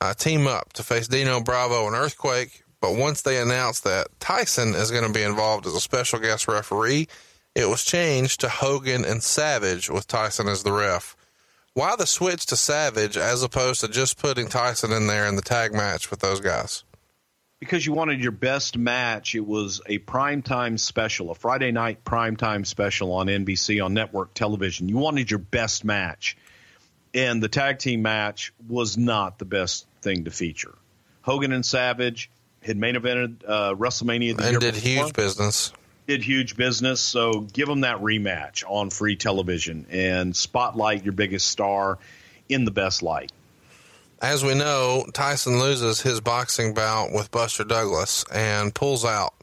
uh, 0.00 0.14
team 0.14 0.46
up 0.46 0.72
to 0.74 0.82
face 0.82 1.08
Dino 1.08 1.40
Bravo 1.40 1.86
and 1.86 1.96
Earthquake. 1.96 2.62
But 2.80 2.96
once 2.96 3.22
they 3.22 3.40
announced 3.40 3.82
that 3.84 4.08
Tyson 4.20 4.74
is 4.74 4.90
going 4.90 5.06
to 5.06 5.12
be 5.12 5.22
involved 5.22 5.66
as 5.66 5.74
a 5.74 5.80
special 5.80 6.18
guest 6.18 6.46
referee, 6.46 7.08
it 7.54 7.68
was 7.68 7.82
changed 7.84 8.40
to 8.40 8.48
Hogan 8.48 9.04
and 9.04 9.22
Savage 9.22 9.88
with 9.88 10.06
Tyson 10.06 10.46
as 10.48 10.62
the 10.62 10.72
ref. 10.72 11.16
Why 11.72 11.96
the 11.96 12.06
switch 12.06 12.46
to 12.46 12.56
Savage 12.56 13.16
as 13.16 13.42
opposed 13.42 13.80
to 13.80 13.88
just 13.88 14.18
putting 14.18 14.48
Tyson 14.48 14.92
in 14.92 15.06
there 15.06 15.26
in 15.26 15.34
the 15.36 15.42
tag 15.42 15.72
match 15.72 16.10
with 16.10 16.20
those 16.20 16.40
guys? 16.40 16.84
Because 17.64 17.86
you 17.86 17.94
wanted 17.94 18.22
your 18.22 18.30
best 18.30 18.76
match. 18.76 19.34
It 19.34 19.46
was 19.46 19.80
a 19.86 19.98
primetime 19.98 20.78
special, 20.78 21.30
a 21.30 21.34
Friday 21.34 21.72
night 21.72 22.04
primetime 22.04 22.66
special 22.66 23.12
on 23.12 23.26
NBC 23.28 23.82
on 23.82 23.94
network 23.94 24.34
television. 24.34 24.90
You 24.90 24.98
wanted 24.98 25.30
your 25.30 25.38
best 25.38 25.82
match. 25.82 26.36
And 27.14 27.42
the 27.42 27.48
tag 27.48 27.78
team 27.78 28.02
match 28.02 28.52
was 28.68 28.98
not 28.98 29.38
the 29.38 29.46
best 29.46 29.86
thing 30.02 30.24
to 30.24 30.30
feature. 30.30 30.74
Hogan 31.22 31.52
and 31.52 31.64
Savage 31.64 32.28
had 32.62 32.76
main 32.76 32.96
evented 32.96 33.36
uh, 33.46 33.74
WrestleMania 33.74 34.36
the 34.36 34.44
and 34.44 34.52
year 34.52 34.60
did 34.60 34.74
before. 34.74 35.04
huge 35.04 35.14
business. 35.14 35.72
Did 36.06 36.22
huge 36.22 36.58
business. 36.58 37.00
So 37.00 37.40
give 37.40 37.66
them 37.66 37.80
that 37.80 38.02
rematch 38.02 38.62
on 38.68 38.90
free 38.90 39.16
television 39.16 39.86
and 39.88 40.36
spotlight 40.36 41.02
your 41.02 41.14
biggest 41.14 41.48
star 41.48 41.98
in 42.46 42.66
the 42.66 42.70
best 42.70 43.02
light. 43.02 43.32
As 44.22 44.44
we 44.44 44.54
know, 44.54 45.06
Tyson 45.12 45.58
loses 45.58 46.00
his 46.00 46.20
boxing 46.20 46.72
bout 46.72 47.12
with 47.12 47.30
Buster 47.30 47.64
Douglas 47.64 48.24
and 48.32 48.74
pulls 48.74 49.04
out, 49.04 49.34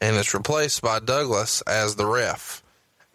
and 0.00 0.16
is 0.16 0.34
replaced 0.34 0.82
by 0.82 0.98
Douglas 0.98 1.62
as 1.62 1.96
the 1.96 2.06
ref 2.06 2.62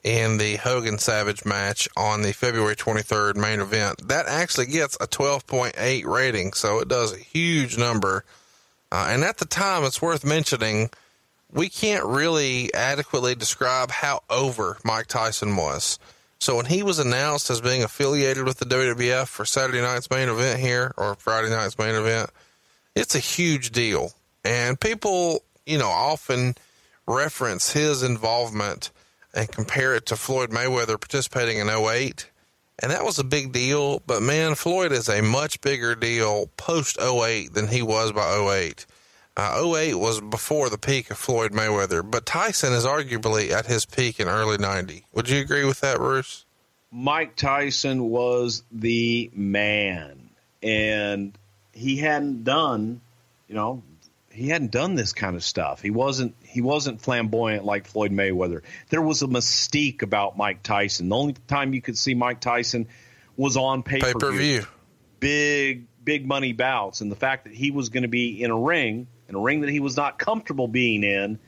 in 0.04 0.38
the 0.38 0.56
Hogan 0.58 0.98
Savage 0.98 1.44
match 1.46 1.90
on 1.98 2.22
the 2.22 2.32
February 2.32 2.76
23rd 2.76 3.36
main 3.36 3.60
event. 3.60 4.08
That 4.08 4.28
actually 4.28 4.68
gets 4.68 4.96
a 5.02 5.08
12.8 5.08 6.06
rating, 6.06 6.54
so 6.54 6.80
it 6.80 6.88
does 6.88 7.14
a 7.14 7.18
huge 7.18 7.78
number. 7.78 8.24
Uh, 8.92 9.08
and 9.10 9.24
at 9.24 9.38
the 9.38 9.46
time, 9.46 9.84
it's 9.84 10.02
worth 10.02 10.24
mentioning 10.24 10.90
we 11.52 11.70
can't 11.70 12.06
really 12.06 12.74
adequately 12.74 13.36
describe 13.36 13.92
how 13.92 14.22
over 14.30 14.78
Mike 14.84 15.08
Tyson 15.08 15.56
was. 15.56 16.00
So 16.40 16.56
when 16.56 16.66
he 16.66 16.84
was 16.84 17.00
announced 17.00 17.50
as 17.50 17.60
being 17.60 17.84
affiliated 17.84 18.46
with 18.46 18.58
the 18.58 18.66
WWF 18.66 19.28
for 19.28 19.44
Saturday 19.46 19.82
night's 19.82 20.10
main 20.10 20.30
event 20.30 20.60
here 20.60 20.94
or 20.96 21.16
Friday 21.16 21.50
night's 21.50 21.78
main 21.78 21.96
event, 21.96 22.30
it's 22.96 23.14
a 23.14 23.20
huge 23.20 23.72
deal. 23.72 24.14
And 24.46 24.80
people, 24.80 25.44
you 25.66 25.78
know, 25.78 25.90
often 25.90 26.56
reference 27.06 27.74
his 27.74 28.04
involvement 28.04 28.92
and 29.34 29.52
compare 29.52 29.96
it 29.96 30.06
to 30.08 30.16
Floyd 30.16 30.50
Mayweather 30.50 31.00
participating 31.00 31.58
in 31.58 31.70
08. 31.70 32.30
And 32.82 32.92
that 32.92 33.04
was 33.04 33.20
a 33.20 33.26
big 33.26 33.52
deal, 33.52 34.02
but 34.08 34.22
man, 34.22 34.56
Floyd 34.56 34.94
is 34.94 35.10
a 35.10 35.22
much 35.22 35.60
bigger 35.60 35.96
deal 35.96 36.48
post 36.56 36.98
08 37.02 37.54
than 37.54 37.68
he 37.68 37.82
was 37.82 38.14
by 38.14 38.38
08. 38.38 38.86
Uh, 39.40 39.74
08 39.74 39.96
was 39.96 40.20
before 40.20 40.70
the 40.70 40.78
peak 40.78 41.10
of 41.12 41.18
Floyd 41.18 41.54
Mayweather, 41.54 42.04
but 42.04 42.26
Tyson 42.26 42.74
is 42.74 42.84
arguably 42.84 43.52
at 43.52 43.66
his 43.68 43.86
peak 43.86 44.20
in 44.20 44.28
early 44.28 44.58
90. 44.58 45.06
Would 45.14 45.30
you 45.30 45.40
agree 45.40 45.64
with 45.64 45.80
that, 45.80 45.98
Bruce? 45.98 46.44
Mike 46.92 47.38
Tyson 47.38 48.10
was 48.10 48.64
the 48.70 49.32
man, 49.34 50.32
and 50.62 51.38
he 51.72 51.96
hadn't 51.96 52.44
done, 52.44 53.00
you 53.48 53.56
know, 53.56 53.82
he 54.30 54.50
hadn't 54.50 54.72
done 54.72 54.96
this 54.96 55.14
kind 55.14 55.38
of 55.38 55.44
stuff. 55.46 55.82
He 55.82 55.90
wasn't 55.90 56.36
he 56.44 56.60
wasn't 56.60 57.00
flamboyant 57.00 57.64
like 57.64 57.88
Floyd 57.88 58.12
Mayweather. 58.12 58.64
There 58.90 59.02
was 59.02 59.22
a 59.22 59.28
mystique 59.28 60.02
about 60.02 60.36
Mike 60.36 60.64
Tyson. 60.64 61.08
The 61.08 61.16
only 61.16 61.36
time 61.48 61.74
you 61.74 61.82
could 61.82 61.98
see 61.98 62.14
Mike 62.14 62.42
Tyson 62.42 62.88
was 63.38 63.56
on 63.56 63.84
pay 63.84 64.02
per 64.02 64.32
view, 64.34 64.66
big 65.22 65.86
big 66.04 66.28
money 66.28 66.52
bouts, 66.52 67.00
and 67.00 67.10
the 67.10 67.16
fact 67.16 67.46
that 67.46 67.54
he 67.54 67.72
was 67.72 67.88
going 67.88 68.04
to 68.04 68.10
be 68.10 68.44
in 68.44 68.52
a 68.52 68.58
ring, 68.58 69.08
in 69.30 69.36
a 69.36 69.40
ring 69.40 69.62
that 69.62 69.70
he 69.70 69.80
was 69.80 69.96
not 69.96 70.20
comfortable 70.20 70.68
being 70.68 71.04
in, 71.04 71.40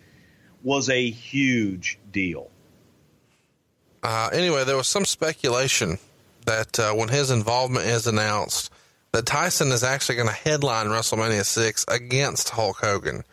was 0.64 0.90
a 0.90 1.10
huge 1.10 1.99
deal. 2.12 2.49
Uh, 4.03 4.30
anyway, 4.32 4.64
there 4.64 4.78
was 4.78 4.88
some 4.88 5.06
speculation 5.06 5.98
that 6.45 6.80
uh, 6.80 6.94
when 6.94 7.10
his 7.10 7.32
involvement 7.32 7.86
is 7.86 8.08
announced, 8.08 8.72
that 9.12 9.26
Tyson 9.26 9.72
is 9.72 9.84
actually 9.84 10.16
going 10.16 10.28
to 10.28 10.34
headline 10.34 10.88
WrestleMania 10.88 11.45
6 11.45 11.86
against 11.90 12.49
Hulk 12.49 12.78
Hogan. 12.78 13.24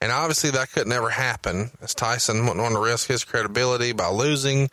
And 0.00 0.12
obviously, 0.12 0.50
that 0.50 0.70
could 0.70 0.86
never 0.86 1.10
happen, 1.10 1.70
as 1.80 1.94
Tyson 1.94 2.42
wouldn't 2.42 2.60
want 2.60 2.74
to 2.74 2.80
risk 2.80 3.08
his 3.08 3.24
credibility 3.24 3.92
by 3.92 4.08
losing, 4.08 4.70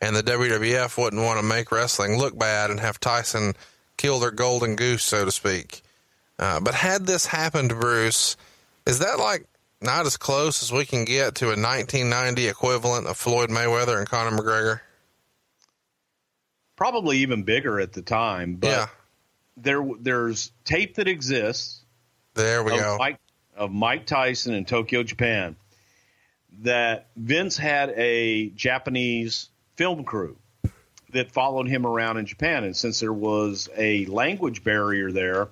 and 0.00 0.14
the 0.14 0.22
WWF 0.22 0.98
wouldn't 0.98 1.22
want 1.22 1.40
to 1.40 1.46
make 1.46 1.72
wrestling 1.72 2.18
look 2.18 2.38
bad 2.38 2.70
and 2.70 2.80
have 2.80 3.00
Tyson 3.00 3.54
kill 3.96 4.18
their 4.18 4.30
golden 4.30 4.76
goose, 4.76 5.02
so 5.02 5.24
to 5.24 5.30
speak. 5.30 5.82
Uh, 6.38 6.60
but 6.60 6.74
had 6.74 7.06
this 7.06 7.26
happened, 7.26 7.70
Bruce, 7.70 8.36
is 8.86 8.98
that 9.00 9.18
like 9.18 9.46
not 9.80 10.06
as 10.06 10.16
close 10.16 10.62
as 10.62 10.72
we 10.72 10.84
can 10.84 11.04
get 11.04 11.36
to 11.36 11.46
a 11.46 11.56
1990 11.56 12.48
equivalent 12.48 13.06
of 13.06 13.16
Floyd 13.16 13.50
Mayweather 13.50 13.98
and 13.98 14.08
Conor 14.08 14.36
McGregor? 14.36 14.80
Probably 16.76 17.18
even 17.18 17.42
bigger 17.44 17.78
at 17.78 17.92
the 17.92 18.02
time, 18.02 18.56
but 18.56 18.68
yeah. 18.68 18.86
there 19.56 19.86
there's 20.00 20.50
tape 20.64 20.96
that 20.96 21.06
exists. 21.06 21.82
There 22.34 22.64
we 22.64 22.72
of 22.72 22.80
go. 22.80 22.96
Mike, 22.98 23.20
of 23.56 23.70
Mike 23.70 24.06
Tyson 24.06 24.54
in 24.54 24.64
Tokyo, 24.64 25.04
Japan, 25.04 25.54
that 26.62 27.08
Vince 27.16 27.56
had 27.56 27.90
a 27.90 28.50
Japanese 28.50 29.50
film 29.76 30.04
crew 30.04 30.36
that 31.12 31.30
followed 31.30 31.68
him 31.68 31.86
around 31.86 32.16
in 32.16 32.26
Japan, 32.26 32.64
and 32.64 32.76
since 32.76 32.98
there 32.98 33.12
was 33.12 33.68
a 33.76 34.04
language 34.06 34.64
barrier 34.64 35.12
there, 35.12 35.48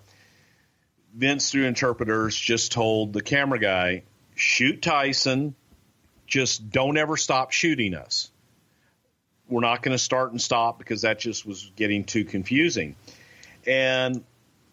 Vince 1.15 1.51
through 1.51 1.67
interpreters 1.67 2.37
just 2.37 2.73
told 2.73 3.13
the 3.13 3.23
camera 3.23 3.59
guy, 3.59 4.03
"Shoot 4.35 4.83
Tyson, 4.83 5.55
just 6.27 6.71
don't 6.71 6.97
ever 6.97 7.17
stop 7.17 7.53
shooting 7.53 7.95
us." 7.95 8.33
we're 9.53 9.61
not 9.61 9.83
going 9.83 9.93
to 9.95 10.03
start 10.03 10.31
and 10.33 10.41
stop 10.41 10.79
because 10.79 11.03
that 11.03 11.19
just 11.19 11.45
was 11.47 11.71
getting 11.77 12.05
too 12.05 12.25
confusing. 12.25 12.97
And 13.67 14.25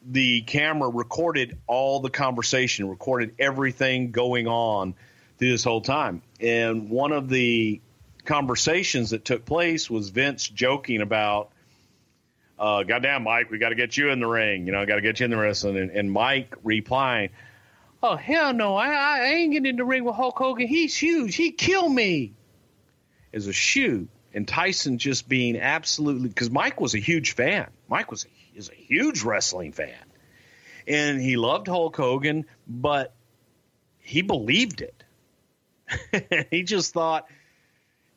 the 0.05 0.41
camera 0.41 0.89
recorded 0.89 1.57
all 1.67 1.99
the 1.99 2.09
conversation, 2.09 2.89
recorded 2.89 3.35
everything 3.37 4.11
going 4.11 4.47
on 4.47 4.95
through 5.37 5.51
this 5.51 5.63
whole 5.63 5.81
time. 5.81 6.21
And 6.39 6.89
one 6.89 7.11
of 7.11 7.29
the 7.29 7.81
conversations 8.23 9.09
that 9.09 9.25
took 9.25 9.45
place 9.45 9.89
was 9.89 10.09
Vince 10.09 10.47
joking 10.47 11.01
about, 11.01 11.51
uh, 12.59 12.83
"Goddamn, 12.83 13.23
Mike, 13.23 13.49
we 13.49 13.57
got 13.57 13.69
to 13.69 13.75
get 13.75 13.97
you 13.97 14.09
in 14.09 14.19
the 14.19 14.27
ring. 14.27 14.65
You 14.65 14.71
know, 14.71 14.85
got 14.85 14.95
to 14.95 15.01
get 15.01 15.19
you 15.19 15.25
in 15.25 15.31
the 15.31 15.37
wrestling." 15.37 15.77
And, 15.77 15.91
and 15.91 16.11
Mike 16.11 16.55
replying, 16.63 17.29
"Oh 18.03 18.15
hell 18.15 18.53
no, 18.53 18.75
I, 18.75 18.89
I 18.89 19.25
ain't 19.35 19.53
getting 19.53 19.67
in 19.67 19.75
the 19.77 19.85
ring 19.85 20.03
with 20.03 20.15
Hulk 20.15 20.37
Hogan. 20.37 20.67
He's 20.67 20.95
huge. 20.95 21.35
He 21.35 21.51
kill 21.51 21.87
me." 21.87 22.33
As 23.31 23.45
a 23.45 23.53
shoot, 23.53 24.09
and 24.33 24.47
Tyson 24.47 24.97
just 24.97 25.29
being 25.29 25.59
absolutely 25.59 26.29
because 26.29 26.49
Mike 26.49 26.81
was 26.81 26.95
a 26.95 26.99
huge 26.99 27.35
fan. 27.35 27.69
Mike 27.87 28.09
was 28.09 28.25
a, 28.25 28.57
is 28.57 28.69
a 28.69 28.75
huge 28.75 29.21
wrestling 29.21 29.71
fan, 29.71 29.93
and 30.87 31.21
he 31.21 31.37
loved 31.37 31.67
Hulk 31.67 31.95
Hogan, 31.95 32.45
but 32.67 33.13
he 33.99 34.23
believed 34.23 34.81
it. 34.81 35.03
he 36.51 36.63
just 36.63 36.93
thought 36.93 37.27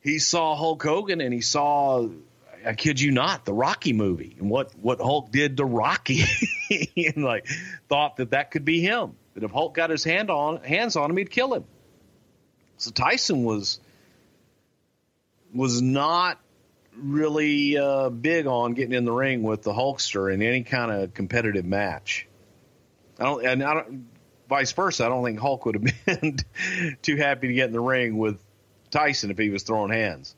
he 0.01 0.19
saw 0.19 0.55
Hulk 0.55 0.83
Hogan 0.83 1.21
and 1.21 1.33
he 1.33 1.41
saw, 1.41 2.07
I 2.65 2.73
kid 2.73 2.99
you 2.99 3.11
not, 3.11 3.45
the 3.45 3.53
Rocky 3.53 3.93
movie 3.93 4.35
and 4.39 4.49
what 4.49 4.71
what 4.81 4.99
Hulk 4.99 5.31
did 5.31 5.57
to 5.57 5.65
Rocky, 5.65 6.23
and 6.97 7.23
like 7.23 7.47
thought 7.89 8.17
that 8.17 8.31
that 8.31 8.51
could 8.51 8.65
be 8.65 8.81
him. 8.81 9.15
That 9.33 9.43
if 9.43 9.51
Hulk 9.51 9.73
got 9.73 9.89
his 9.89 10.03
hand 10.03 10.29
on 10.29 10.63
hands 10.63 10.95
on 10.95 11.09
him, 11.09 11.17
he'd 11.17 11.29
kill 11.31 11.53
him. 11.53 11.65
So 12.77 12.91
Tyson 12.91 13.43
was 13.43 13.79
was 15.53 15.81
not 15.81 16.39
really 16.95 17.77
uh, 17.77 18.09
big 18.09 18.47
on 18.47 18.73
getting 18.73 18.93
in 18.93 19.05
the 19.05 19.11
ring 19.11 19.43
with 19.43 19.63
the 19.63 19.73
Hulkster 19.73 20.33
in 20.33 20.41
any 20.41 20.63
kind 20.63 20.91
of 20.91 21.13
competitive 21.13 21.65
match. 21.65 22.27
I 23.19 23.23
don't, 23.23 23.45
and 23.45 23.63
I 23.63 23.73
don't, 23.75 24.07
vice 24.49 24.71
versa. 24.71 25.05
I 25.05 25.09
don't 25.09 25.23
think 25.23 25.39
Hulk 25.39 25.65
would 25.65 25.75
have 25.75 26.05
been 26.21 26.37
too 27.01 27.15
happy 27.17 27.47
to 27.47 27.53
get 27.53 27.67
in 27.67 27.73
the 27.73 27.79
ring 27.79 28.17
with 28.17 28.39
Tyson 28.91 29.31
if 29.31 29.37
he 29.37 29.49
was 29.49 29.63
throwing 29.63 29.91
hands. 29.91 30.35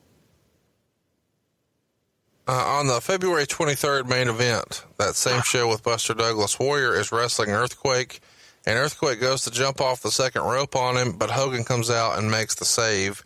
Uh, 2.47 2.51
on 2.51 2.85
the 2.85 3.01
February 3.01 3.47
23rd 3.47 4.07
main 4.07 4.27
event, 4.27 4.84
that 4.99 5.15
same 5.15 5.41
show 5.41 5.67
with 5.67 5.81
Buster 5.81 6.13
Douglas, 6.13 6.59
Warrior 6.59 6.93
is 6.93 7.11
wrestling 7.11 7.49
Earthquake, 7.49 8.19
and 8.67 8.77
Earthquake 8.77 9.19
goes 9.19 9.41
to 9.43 9.51
jump 9.51 9.81
off 9.81 10.03
the 10.03 10.11
second 10.11 10.43
rope 10.43 10.76
on 10.76 10.95
him, 10.95 11.13
but 11.13 11.31
Hogan 11.31 11.63
comes 11.63 11.89
out 11.89 12.19
and 12.19 12.30
makes 12.30 12.53
the 12.53 12.63
save. 12.65 13.23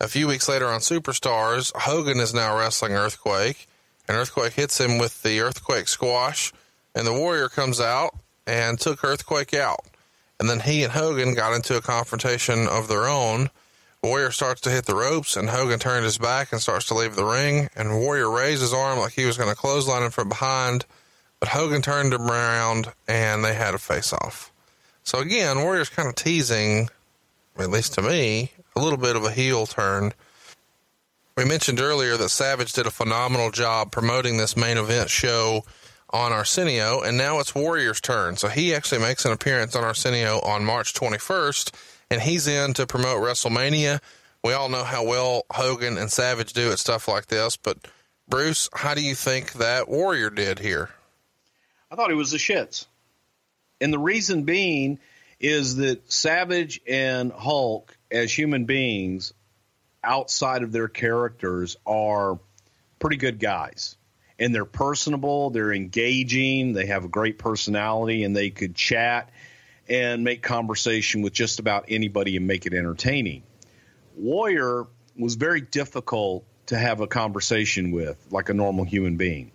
A 0.00 0.08
few 0.08 0.26
weeks 0.26 0.48
later 0.48 0.66
on 0.66 0.80
Superstars, 0.80 1.70
Hogan 1.76 2.18
is 2.18 2.34
now 2.34 2.58
wrestling 2.58 2.94
Earthquake, 2.94 3.68
and 4.08 4.16
Earthquake 4.16 4.54
hits 4.54 4.80
him 4.80 4.98
with 4.98 5.22
the 5.22 5.40
Earthquake 5.40 5.86
squash, 5.86 6.52
and 6.92 7.06
the 7.06 7.12
Warrior 7.12 7.48
comes 7.48 7.80
out 7.80 8.16
and 8.48 8.80
took 8.80 9.04
Earthquake 9.04 9.54
out. 9.54 9.84
And 10.40 10.50
then 10.50 10.58
he 10.58 10.82
and 10.82 10.92
Hogan 10.92 11.34
got 11.34 11.54
into 11.54 11.76
a 11.76 11.80
confrontation 11.80 12.66
of 12.66 12.88
their 12.88 13.06
own. 13.06 13.50
Warrior 14.06 14.30
starts 14.30 14.60
to 14.62 14.70
hit 14.70 14.86
the 14.86 14.94
ropes, 14.94 15.36
and 15.36 15.50
Hogan 15.50 15.78
turns 15.78 16.04
his 16.04 16.18
back 16.18 16.52
and 16.52 16.60
starts 16.60 16.86
to 16.86 16.94
leave 16.94 17.16
the 17.16 17.24
ring. 17.24 17.68
And 17.74 17.98
Warrior 17.98 18.30
raised 18.30 18.62
his 18.62 18.72
arm 18.72 18.98
like 18.98 19.12
he 19.12 19.26
was 19.26 19.36
going 19.36 19.50
to 19.50 19.56
clothesline 19.56 20.04
him 20.04 20.12
from 20.12 20.28
behind, 20.28 20.86
but 21.40 21.48
Hogan 21.48 21.82
turned 21.82 22.14
him 22.14 22.30
around, 22.30 22.92
and 23.08 23.44
they 23.44 23.54
had 23.54 23.74
a 23.74 23.78
face 23.78 24.12
off. 24.12 24.52
So 25.02 25.18
again, 25.18 25.58
Warrior's 25.58 25.88
kind 25.88 26.08
of 26.08 26.14
teasing, 26.14 26.88
at 27.58 27.70
least 27.70 27.94
to 27.94 28.02
me, 28.02 28.52
a 28.74 28.80
little 28.80 28.98
bit 28.98 29.16
of 29.16 29.24
a 29.24 29.30
heel 29.30 29.66
turn. 29.66 30.12
We 31.36 31.44
mentioned 31.44 31.80
earlier 31.80 32.16
that 32.16 32.30
Savage 32.30 32.72
did 32.72 32.86
a 32.86 32.90
phenomenal 32.90 33.50
job 33.50 33.92
promoting 33.92 34.36
this 34.36 34.56
main 34.56 34.78
event 34.78 35.10
show 35.10 35.64
on 36.10 36.32
Arsenio, 36.32 37.00
and 37.02 37.18
now 37.18 37.40
it's 37.40 37.54
Warrior's 37.54 38.00
turn. 38.00 38.36
So 38.36 38.48
he 38.48 38.74
actually 38.74 39.00
makes 39.00 39.24
an 39.24 39.32
appearance 39.32 39.74
on 39.76 39.84
Arsenio 39.84 40.40
on 40.40 40.64
March 40.64 40.94
21st, 40.94 41.72
and 42.10 42.20
he's 42.20 42.46
in 42.46 42.74
to 42.74 42.86
promote 42.86 43.22
WrestleMania. 43.22 44.00
We 44.44 44.52
all 44.52 44.68
know 44.68 44.84
how 44.84 45.04
well 45.04 45.44
Hogan 45.50 45.98
and 45.98 46.10
Savage 46.10 46.52
do 46.52 46.70
at 46.70 46.78
stuff 46.78 47.08
like 47.08 47.26
this, 47.26 47.56
but 47.56 47.78
Bruce, 48.28 48.68
how 48.72 48.94
do 48.94 49.02
you 49.02 49.14
think 49.14 49.54
that 49.54 49.88
Warrior 49.88 50.30
did 50.30 50.58
here? 50.58 50.90
I 51.90 51.96
thought 51.96 52.10
he 52.10 52.16
was 52.16 52.30
the 52.30 52.38
shits. 52.38 52.86
And 53.80 53.92
the 53.92 53.98
reason 53.98 54.44
being 54.44 54.98
is 55.38 55.76
that 55.76 56.10
Savage 56.10 56.80
and 56.88 57.32
Hulk 57.32 57.96
as 58.10 58.36
human 58.36 58.64
beings 58.64 59.32
outside 60.02 60.62
of 60.62 60.72
their 60.72 60.88
characters 60.88 61.76
are 61.86 62.38
pretty 62.98 63.16
good 63.16 63.38
guys 63.38 63.96
and 64.38 64.54
they're 64.54 64.64
personable, 64.64 65.50
they're 65.50 65.72
engaging, 65.72 66.72
they 66.72 66.86
have 66.86 67.04
a 67.04 67.08
great 67.08 67.38
personality, 67.38 68.24
and 68.24 68.36
they 68.36 68.50
could 68.50 68.74
chat 68.74 69.30
and 69.88 70.24
make 70.24 70.42
conversation 70.42 71.22
with 71.22 71.32
just 71.32 71.58
about 71.58 71.86
anybody 71.88 72.36
and 72.36 72.46
make 72.46 72.66
it 72.66 72.74
entertaining. 72.74 73.42
Warrior 74.16 74.86
was 75.16 75.34
very 75.34 75.60
difficult 75.60 76.44
to 76.66 76.76
have 76.76 77.00
a 77.00 77.06
conversation 77.06 77.92
with, 77.92 78.16
like 78.30 78.48
a 78.48 78.54
normal 78.54 78.84
human 78.84 79.16
being. 79.16 79.52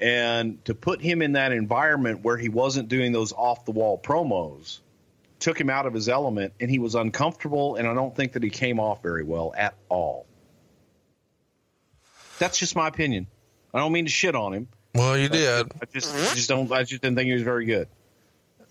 And 0.00 0.64
to 0.64 0.74
put 0.74 1.00
him 1.00 1.22
in 1.22 1.32
that 1.32 1.52
environment 1.52 2.22
where 2.22 2.36
he 2.36 2.48
wasn't 2.48 2.88
doing 2.88 3.12
those 3.12 3.32
off 3.32 3.64
the 3.64 3.72
wall 3.72 3.98
promos 3.98 4.80
took 5.40 5.60
him 5.60 5.70
out 5.70 5.86
of 5.86 5.94
his 5.94 6.08
element, 6.08 6.52
and 6.60 6.70
he 6.70 6.78
was 6.78 6.94
uncomfortable. 6.94 7.76
And 7.76 7.86
I 7.86 7.94
don't 7.94 8.14
think 8.14 8.32
that 8.32 8.42
he 8.42 8.50
came 8.50 8.80
off 8.80 9.02
very 9.02 9.22
well 9.22 9.54
at 9.56 9.74
all. 9.88 10.26
That's 12.38 12.58
just 12.58 12.76
my 12.76 12.88
opinion. 12.88 13.26
I 13.74 13.78
don't 13.78 13.92
mean 13.92 14.06
to 14.06 14.10
shit 14.10 14.34
on 14.34 14.54
him. 14.54 14.68
Well, 14.94 15.16
you 15.16 15.28
did. 15.28 15.66
I 15.80 15.84
just, 15.92 16.14
I 16.14 16.34
just 16.34 16.48
don't. 16.48 16.70
I 16.72 16.82
just 16.82 17.02
didn't 17.02 17.16
think 17.16 17.26
he 17.26 17.34
was 17.34 17.42
very 17.42 17.66
good. 17.66 17.88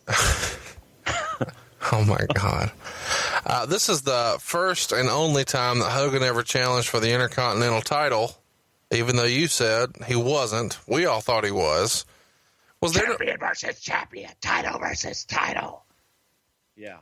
oh 1.92 2.04
my 2.06 2.26
god! 2.34 2.72
Uh, 3.46 3.66
this 3.66 3.90
is 3.90 4.02
the 4.04 4.38
first 4.40 4.92
and 4.92 5.10
only 5.10 5.44
time 5.46 5.80
that 5.80 5.92
Hogan 5.92 6.24
ever 6.24 6.44
challenged 6.44 6.90
for 6.90 7.00
the 7.00 7.12
Intercontinental 7.14 7.82
title, 7.82 8.36
even 8.92 9.16
though 9.16 9.24
you 9.24 9.48
said 9.48 9.92
he 10.06 10.16
wasn't. 10.16 10.78
We 10.88 11.06
all 11.06 11.22
thought 11.22 11.46
he 11.46 11.52
was. 11.52 12.06
Was 12.82 12.94
champion 12.94 13.38
there 13.40 13.50
versus 13.50 13.82
champion, 13.82 14.30
title 14.40 14.80
versus 14.80 15.26
title. 15.26 15.84
Yeah. 16.76 16.98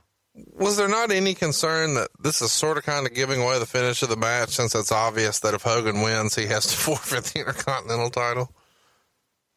Was 0.54 0.78
there 0.78 0.88
not 0.88 1.12
any 1.12 1.34
concern 1.34 1.94
that 1.96 2.10
this 2.20 2.42
is 2.42 2.52
sort 2.52 2.78
of 2.78 2.84
kind 2.84 3.06
of 3.06 3.14
giving 3.14 3.42
away 3.42 3.60
the 3.60 3.66
finish 3.66 4.02
of 4.02 4.10
the 4.10 4.18
match 4.18 4.50
since 4.50 4.76
it's 4.76 4.92
obvious 4.92 5.40
that 5.40 5.54
if 5.54 5.62
Hogan 5.62 6.02
wins, 6.02 6.36
he 6.36 6.48
has 6.48 6.66
to 6.68 6.76
forfeit 6.78 7.26
the 7.26 7.40
Intercontinental 7.40 8.10
title? 8.10 8.54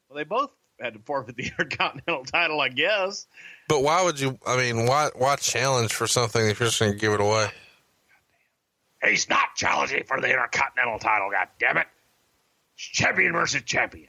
Well, 0.08 0.16
they 0.16 0.24
both 0.24 0.50
had 0.80 0.94
to 0.94 1.00
forfeit 1.00 1.36
the 1.36 1.44
Intercontinental 1.58 2.24
title, 2.24 2.60
I 2.60 2.68
guess. 2.68 3.26
But 3.68 3.82
why 3.82 4.02
would 4.02 4.18
you? 4.20 4.38
I 4.46 4.56
mean, 4.56 4.86
why 4.86 5.10
why 5.14 5.36
challenge 5.36 5.92
for 5.92 6.06
something 6.06 6.46
if 6.46 6.60
you're 6.60 6.68
just 6.68 6.80
going 6.80 6.92
to 6.92 6.98
give 6.98 7.12
it 7.12 7.20
away? 7.20 7.48
He's 9.04 9.28
not 9.28 9.54
challenging 9.56 10.04
for 10.04 10.20
the 10.20 10.28
Intercontinental 10.28 10.98
title. 10.98 11.30
God 11.30 11.48
damn 11.58 11.76
it! 11.76 11.86
It's 12.74 12.84
champion 12.84 13.32
versus 13.32 13.62
champion. 13.62 14.08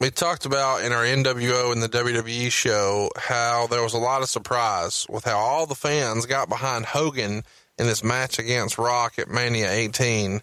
We 0.00 0.10
talked 0.10 0.46
about 0.46 0.84
in 0.84 0.92
our 0.92 1.02
NWO 1.02 1.72
and 1.72 1.82
the 1.82 1.88
WWE 1.88 2.52
show 2.52 3.10
how 3.16 3.66
there 3.66 3.82
was 3.82 3.94
a 3.94 3.98
lot 3.98 4.22
of 4.22 4.28
surprise 4.28 5.04
with 5.08 5.24
how 5.24 5.36
all 5.36 5.66
the 5.66 5.74
fans 5.74 6.24
got 6.24 6.48
behind 6.48 6.86
Hogan 6.86 7.42
in 7.78 7.86
this 7.86 8.04
match 8.04 8.38
against 8.38 8.78
Rock 8.78 9.18
at 9.18 9.28
Mania 9.28 9.68
18. 9.68 10.40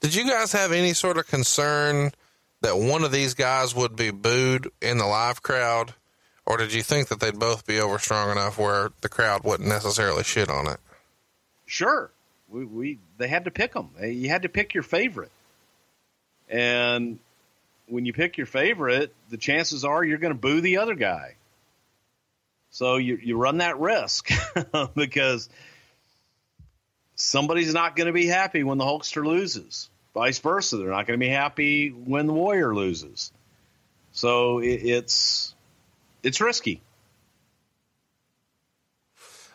Did 0.00 0.14
you 0.14 0.28
guys 0.28 0.52
have 0.52 0.72
any 0.72 0.92
sort 0.92 1.16
of 1.16 1.26
concern 1.26 2.12
that 2.62 2.78
one 2.78 3.04
of 3.04 3.12
these 3.12 3.34
guys 3.34 3.74
would 3.74 3.94
be 3.94 4.10
booed 4.10 4.70
in 4.80 4.98
the 4.98 5.06
live 5.06 5.42
crowd? 5.42 5.94
Or 6.46 6.56
did 6.56 6.72
you 6.72 6.82
think 6.82 7.08
that 7.08 7.20
they'd 7.20 7.38
both 7.38 7.66
be 7.66 7.78
over 7.78 7.98
strong 7.98 8.30
enough 8.30 8.58
where 8.58 8.90
the 9.00 9.08
crowd 9.08 9.44
wouldn't 9.44 9.68
necessarily 9.68 10.24
shit 10.24 10.48
on 10.48 10.66
it? 10.66 10.80
Sure. 11.66 12.10
We, 12.48 12.64
we 12.64 12.98
they 13.18 13.28
had 13.28 13.44
to 13.44 13.50
pick 13.50 13.72
them. 13.72 13.90
You 14.00 14.28
had 14.28 14.42
to 14.42 14.48
pick 14.48 14.74
your 14.74 14.82
favorite. 14.82 15.30
And 16.48 17.18
when 17.86 18.06
you 18.06 18.12
pick 18.12 18.36
your 18.36 18.46
favorite, 18.46 19.14
the 19.30 19.36
chances 19.36 19.84
are 19.84 20.04
you're 20.04 20.18
going 20.18 20.34
to 20.34 20.38
boo 20.38 20.60
the 20.60 20.78
other 20.78 20.94
guy. 20.94 21.36
So 22.70 22.96
you 22.96 23.18
you 23.22 23.36
run 23.36 23.58
that 23.58 23.78
risk 23.78 24.30
because 24.94 25.48
somebody's 27.14 27.72
not 27.72 27.96
going 27.96 28.06
to 28.06 28.12
be 28.12 28.26
happy 28.26 28.64
when 28.64 28.78
the 28.78 28.84
Hulkster 28.84 29.24
loses. 29.24 29.88
Vice 30.14 30.38
versa, 30.38 30.76
they're 30.76 30.88
not 30.88 31.06
going 31.06 31.18
to 31.18 31.24
be 31.24 31.30
happy 31.30 31.88
when 31.88 32.26
the 32.26 32.32
Warrior 32.32 32.74
loses. 32.74 33.32
So 34.12 34.58
it, 34.58 34.82
it's 34.84 35.54
it's 36.22 36.40
risky. 36.40 36.80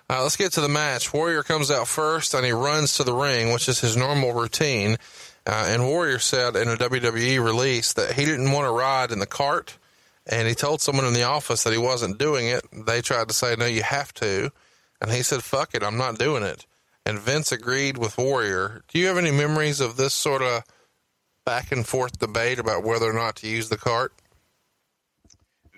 Uh, 0.10 0.24
let's 0.24 0.38
get 0.38 0.54
to 0.54 0.62
the 0.62 0.70
match. 0.70 1.14
Warrior 1.14 1.44
comes 1.44 1.70
out 1.70 1.88
first 1.88 2.34
and 2.34 2.46
he 2.46 2.52
runs 2.52 2.94
to 2.96 3.04
the 3.04 3.14
ring, 3.14 3.52
which 3.52 3.68
is 3.68 3.82
his 3.82 3.98
normal 3.98 4.34
routine. 4.34 4.98
Uh, 5.46 5.66
and 5.68 5.86
Warrior 5.86 6.20
said 6.20 6.56
in 6.56 6.70
a 6.70 6.78
WWE 6.78 7.44
release 7.44 7.94
that 7.94 8.14
he 8.14 8.26
didn't 8.26 8.52
want 8.52 8.66
to 8.66 8.72
ride 8.72 9.12
in 9.12 9.20
the 9.20 9.26
cart. 9.26 9.78
And 10.26 10.48
he 10.48 10.56
told 10.56 10.82
someone 10.82 11.06
in 11.06 11.14
the 11.14 11.24
office 11.24 11.64
that 11.64 11.74
he 11.74 11.80
wasn't 11.80 12.18
doing 12.18 12.48
it. 12.48 12.66
They 12.72 13.02
tried 13.02 13.30
to 13.30 13.34
say, 13.34 13.56
no, 13.58 13.66
you 13.66 13.84
have 13.84 14.14
to. 14.16 14.52
And 15.02 15.12
he 15.12 15.24
said, 15.24 15.44
fuck 15.44 15.74
it, 15.74 15.84
I'm 15.84 15.98
not 15.98 16.18
doing 16.18 16.44
it. 16.44 16.66
And 17.08 17.20
Vince 17.20 17.54
agreed 17.54 17.98
with 17.98 18.18
Warrior. 18.18 18.82
Do 18.90 19.00
you 19.00 19.08
have 19.08 19.18
any 19.18 19.32
memories 19.32 19.80
of 19.80 19.96
this 19.96 20.14
sort 20.14 20.42
of 20.42 20.64
back 21.46 21.72
and 21.72 21.88
forth 21.88 22.20
debate 22.20 22.60
about 22.60 22.84
whether 22.84 23.10
or 23.10 23.14
not 23.14 23.38
to 23.38 23.48
use 23.48 23.70
the 23.70 23.78
cart? 23.78 24.12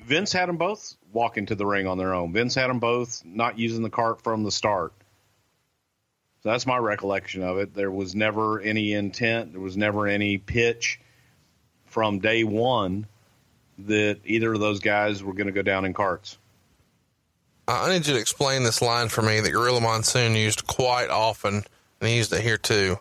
Vince 0.03 0.33
had 0.33 0.49
them 0.49 0.57
both 0.57 0.95
walk 1.13 1.37
into 1.37 1.53
the 1.53 1.67
ring 1.67 1.85
on 1.85 1.99
their 1.99 2.15
own. 2.15 2.33
Vince 2.33 2.55
had 2.55 2.67
them 2.67 2.79
both 2.79 3.21
not 3.23 3.59
using 3.59 3.83
the 3.83 3.91
cart 3.91 4.23
from 4.23 4.41
the 4.41 4.51
start. 4.51 4.91
So 6.41 6.49
that's 6.49 6.65
my 6.65 6.77
recollection 6.77 7.43
of 7.43 7.59
it. 7.59 7.75
There 7.75 7.91
was 7.91 8.15
never 8.15 8.59
any 8.59 8.93
intent, 8.93 9.51
there 9.51 9.61
was 9.61 9.77
never 9.77 10.07
any 10.07 10.39
pitch 10.39 10.99
from 11.85 12.17
day 12.17 12.43
one 12.43 13.05
that 13.77 14.21
either 14.25 14.53
of 14.53 14.59
those 14.61 14.79
guys 14.79 15.23
were 15.23 15.33
going 15.33 15.45
to 15.45 15.53
go 15.53 15.61
down 15.61 15.85
in 15.85 15.93
carts. 15.93 16.38
I 17.71 17.89
need 17.89 18.07
you 18.07 18.13
to 18.13 18.19
explain 18.19 18.63
this 18.63 18.81
line 18.81 19.09
for 19.09 19.21
me 19.21 19.41
that 19.41 19.51
Gorilla 19.51 19.79
Monsoon 19.81 20.35
used 20.35 20.65
quite 20.65 21.09
often, 21.09 21.63
and 21.99 22.09
he 22.09 22.17
used 22.17 22.33
it 22.33 22.41
here 22.41 22.57
too. 22.57 22.97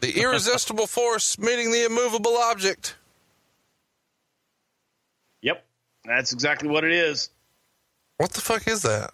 The 0.00 0.10
irresistible 0.20 0.86
force 0.86 1.38
meeting 1.38 1.72
the 1.72 1.84
immovable 1.84 2.36
object. 2.36 2.96
Yep, 5.40 5.64
that's 6.04 6.32
exactly 6.32 6.68
what 6.68 6.84
it 6.84 6.92
is. 6.92 7.30
What 8.18 8.32
the 8.32 8.40
fuck 8.40 8.68
is 8.68 8.82
that? 8.82 9.12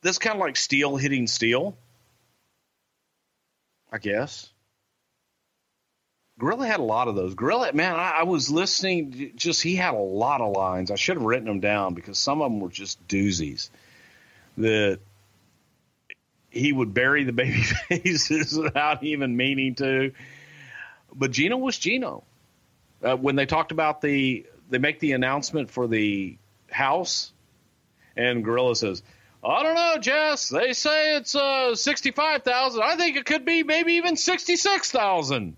This 0.00 0.18
kind 0.18 0.34
of 0.34 0.40
like 0.40 0.56
steel 0.56 0.96
hitting 0.96 1.26
steel, 1.26 1.76
I 3.92 3.98
guess. 3.98 4.51
Gorilla 6.42 6.66
had 6.66 6.80
a 6.80 6.82
lot 6.82 7.06
of 7.06 7.14
those. 7.14 7.36
Gorilla, 7.36 7.72
man, 7.72 7.94
I, 7.94 8.16
I, 8.18 8.22
was 8.24 8.50
listening. 8.50 9.30
Just 9.36 9.62
he 9.62 9.76
had 9.76 9.94
a 9.94 9.98
lot 9.98 10.40
of 10.40 10.56
lines. 10.56 10.90
I 10.90 10.96
should 10.96 11.16
have 11.16 11.24
written 11.24 11.46
them 11.46 11.60
down 11.60 11.94
because 11.94 12.18
some 12.18 12.42
of 12.42 12.50
them 12.50 12.58
were 12.58 12.68
just 12.68 12.98
doozies. 13.06 13.70
That 14.58 14.98
he 16.50 16.72
would 16.72 16.94
bury 16.94 17.22
the 17.22 17.32
baby 17.32 17.62
faces 17.88 18.58
without 18.58 19.04
even 19.04 19.36
meaning 19.36 19.76
to. 19.76 20.14
But 21.14 21.30
Gino 21.30 21.58
was 21.58 21.78
Gino. 21.78 22.24
Uh, 23.00 23.14
when 23.14 23.36
they 23.36 23.46
talked 23.46 23.70
about 23.70 24.00
the, 24.00 24.44
they 24.68 24.78
make 24.78 24.98
the 24.98 25.12
announcement 25.12 25.70
for 25.70 25.86
the 25.86 26.38
house, 26.72 27.32
and 28.16 28.42
Gorilla 28.42 28.74
says, 28.74 29.04
I 29.44 29.62
don't 29.62 29.76
know, 29.76 29.98
Jess. 30.00 30.48
They 30.48 30.72
say 30.72 31.18
it's 31.18 31.36
uh, 31.36 31.76
65,000. 31.76 32.82
I 32.82 32.96
think 32.96 33.16
it 33.16 33.26
could 33.26 33.44
be 33.44 33.62
maybe 33.62 33.92
even 33.92 34.16
66,000. 34.16 35.56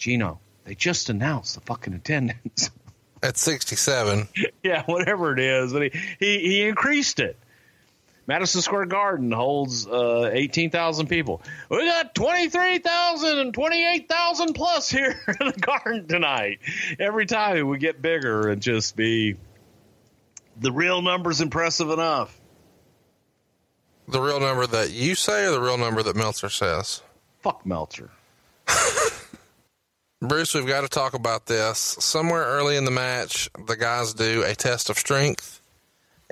Gino, 0.00 0.40
they 0.64 0.74
just 0.74 1.10
announced 1.10 1.54
the 1.54 1.60
fucking 1.60 1.94
attendance. 1.94 2.70
At 3.22 3.36
67. 3.36 4.28
yeah, 4.62 4.82
whatever 4.86 5.34
it 5.34 5.40
is. 5.40 5.74
But 5.74 5.82
he, 5.82 6.00
he, 6.18 6.38
he 6.38 6.62
increased 6.62 7.20
it. 7.20 7.36
Madison 8.26 8.62
Square 8.62 8.86
Garden 8.86 9.30
holds 9.30 9.86
uh, 9.86 10.30
18,000 10.32 11.08
people. 11.08 11.42
We 11.68 11.84
got 11.84 12.14
23,000 12.14 13.38
and 13.38 13.52
28,000 13.52 14.54
plus 14.54 14.88
here 14.88 15.20
in 15.40 15.48
the 15.48 15.58
garden 15.60 16.08
tonight. 16.08 16.60
Every 16.98 17.26
time 17.26 17.56
it 17.56 17.62
would 17.62 17.80
get 17.80 18.00
bigger 18.00 18.48
and 18.48 18.62
just 18.62 18.96
be 18.96 19.36
the 20.58 20.72
real 20.72 21.02
number's 21.02 21.40
impressive 21.40 21.90
enough. 21.90 22.40
The 24.08 24.20
real 24.20 24.40
number 24.40 24.66
that 24.66 24.92
you 24.92 25.14
say 25.14 25.44
or 25.44 25.50
the 25.50 25.60
real 25.60 25.76
number 25.76 26.02
that 26.02 26.16
Meltzer 26.16 26.48
says? 26.48 27.02
Fuck 27.42 27.66
Meltzer. 27.66 28.10
Bruce, 30.22 30.52
we've 30.52 30.66
got 30.66 30.82
to 30.82 30.88
talk 30.88 31.14
about 31.14 31.46
this. 31.46 31.78
Somewhere 31.78 32.44
early 32.44 32.76
in 32.76 32.84
the 32.84 32.90
match, 32.90 33.48
the 33.66 33.74
guys 33.74 34.12
do 34.12 34.42
a 34.42 34.54
test 34.54 34.90
of 34.90 34.98
strength, 34.98 35.62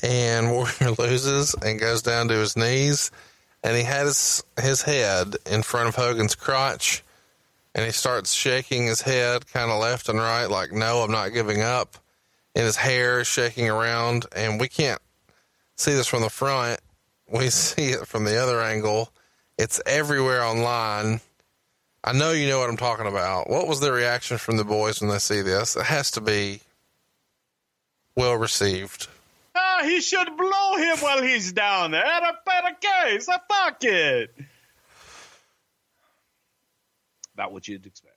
and 0.02 0.50
Warrior 0.52 0.90
loses 0.98 1.54
and 1.54 1.80
goes 1.80 2.02
down 2.02 2.28
to 2.28 2.34
his 2.34 2.54
knees, 2.54 3.10
and 3.64 3.74
he 3.74 3.84
had 3.84 4.04
his, 4.04 4.44
his 4.60 4.82
head 4.82 5.36
in 5.50 5.62
front 5.62 5.88
of 5.88 5.94
Hogan's 5.94 6.34
crotch, 6.34 7.02
and 7.74 7.86
he 7.86 7.90
starts 7.90 8.34
shaking 8.34 8.84
his 8.84 9.00
head 9.00 9.46
kind 9.46 9.70
of 9.70 9.80
left 9.80 10.10
and 10.10 10.18
right, 10.18 10.50
like, 10.50 10.70
no, 10.70 10.98
I'm 10.98 11.10
not 11.10 11.32
giving 11.32 11.62
up. 11.62 11.96
And 12.54 12.66
his 12.66 12.76
hair 12.76 13.20
is 13.20 13.26
shaking 13.26 13.70
around, 13.70 14.26
and 14.36 14.60
we 14.60 14.68
can't 14.68 15.00
see 15.76 15.92
this 15.92 16.06
from 16.06 16.20
the 16.20 16.28
front. 16.28 16.80
We 17.26 17.48
see 17.48 17.92
it 17.92 18.06
from 18.06 18.24
the 18.24 18.36
other 18.36 18.60
angle. 18.60 19.14
It's 19.56 19.80
everywhere 19.86 20.42
online 20.44 21.22
I 22.04 22.12
know 22.12 22.32
you 22.32 22.48
know 22.48 22.58
what 22.58 22.70
I'm 22.70 22.76
talking 22.76 23.06
about. 23.06 23.50
What 23.50 23.66
was 23.66 23.80
the 23.80 23.92
reaction 23.92 24.38
from 24.38 24.56
the 24.56 24.64
boys 24.64 25.00
when 25.00 25.10
they 25.10 25.18
see 25.18 25.42
this? 25.42 25.76
It 25.76 25.84
has 25.84 26.12
to 26.12 26.20
be 26.20 26.60
well 28.16 28.36
received. 28.36 29.08
Ah, 29.54 29.80
he 29.82 30.00
should 30.00 30.36
blow 30.36 30.76
him 30.76 30.98
while 30.98 31.22
he's 31.22 31.52
down 31.52 31.90
there. 31.90 32.04
At 32.04 32.22
A 32.22 32.34
better 32.46 32.76
case. 32.80 33.28
A 33.28 33.40
fuck 33.48 33.82
it. 33.82 34.34
About 37.34 37.52
what 37.52 37.68
you'd 37.68 37.86
expect. 37.86 38.14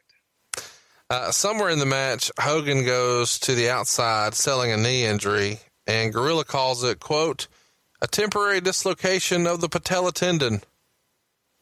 Uh, 1.09 1.31
somewhere 1.31 1.69
in 1.69 1.79
the 1.79 1.85
match, 1.85 2.31
Hogan 2.39 2.85
goes 2.85 3.37
to 3.39 3.53
the 3.53 3.69
outside 3.69 4.33
selling 4.33 4.71
a 4.71 4.77
knee 4.77 5.05
injury, 5.05 5.59
and 5.85 6.13
Gorilla 6.13 6.45
calls 6.45 6.83
it, 6.83 6.99
quote, 7.01 7.47
a 8.01 8.07
temporary 8.07 8.61
dislocation 8.61 9.45
of 9.45 9.59
the 9.59 9.67
patella 9.67 10.13
tendon. 10.13 10.61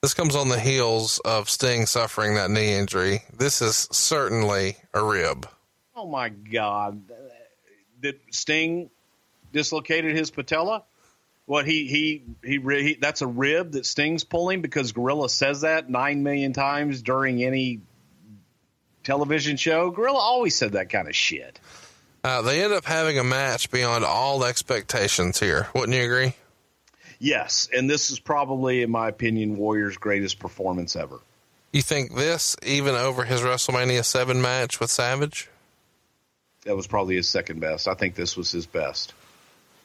This 0.02 0.14
comes 0.14 0.36
on 0.36 0.48
the 0.48 0.60
heels 0.60 1.20
of 1.26 1.50
Sting 1.50 1.86
suffering 1.86 2.36
that 2.36 2.50
knee 2.50 2.74
injury. 2.74 3.24
This 3.38 3.62
is 3.62 3.90
certainly 3.92 4.78
a 4.94 5.04
rib. 5.04 5.48
Oh 5.94 6.08
my 6.08 6.30
God! 6.30 7.02
Did 8.00 8.20
Sting 8.32 8.90
dislocated 9.52 10.16
his 10.16 10.32
patella? 10.32 10.84
What 11.46 11.66
he 11.66 11.88
he 11.88 12.24
he, 12.44 12.60
he 12.60 12.98
that's 13.02 13.22
a 13.22 13.28
rib 13.28 13.74
that 13.74 13.86
Sting's 13.86 14.24
pulling 14.24 14.62
because 14.62 14.94
Gorilla 14.94 15.30
says 15.30 15.62
that 15.62 15.90
nine 15.90 16.24
million 16.24 16.54
times 16.54 17.02
during 17.02 17.44
any 17.44 17.82
television 19.04 19.58
show. 19.58 19.92
Gorilla 19.92 20.20
always 20.20 20.56
said 20.56 20.74
that 20.74 20.90
kind 20.90 21.10
of 21.10 21.16
shit. 21.16 21.60
Uh, 22.24 22.42
they 22.42 22.64
end 22.64 22.72
up 22.72 22.86
having 22.86 23.18
a 23.18 23.24
match 23.24 23.70
beyond 23.72 24.06
all 24.06 24.46
expectations 24.46 25.40
here. 25.40 25.68
Wouldn't 25.74 25.98
you 25.98 26.04
agree? 26.04 26.34
Yes, 27.20 27.68
and 27.76 27.90
this 27.90 28.12
is 28.12 28.20
probably, 28.20 28.82
in 28.82 28.90
my 28.90 29.10
opinion, 29.10 29.58
Warrior's 29.58 29.98
greatest 29.98 30.40
performance 30.40 30.96
ever. 30.96 31.20
You 31.74 31.82
think 31.82 32.16
this 32.16 32.56
even 32.66 32.96
over 32.96 33.26
his 33.26 33.41
WrestleMania 33.41 34.04
seven 34.04 34.41
match 34.41 34.80
with 34.80 34.90
Savage? 34.90 35.50
That 36.64 36.76
was 36.76 36.88
probably 36.88 37.16
his 37.16 37.28
second 37.30 37.60
best. 37.60 37.88
I 37.88 37.94
think 37.94 38.16
this 38.16 38.36
was 38.36 38.52
his 38.52 38.66
best. 38.66 39.14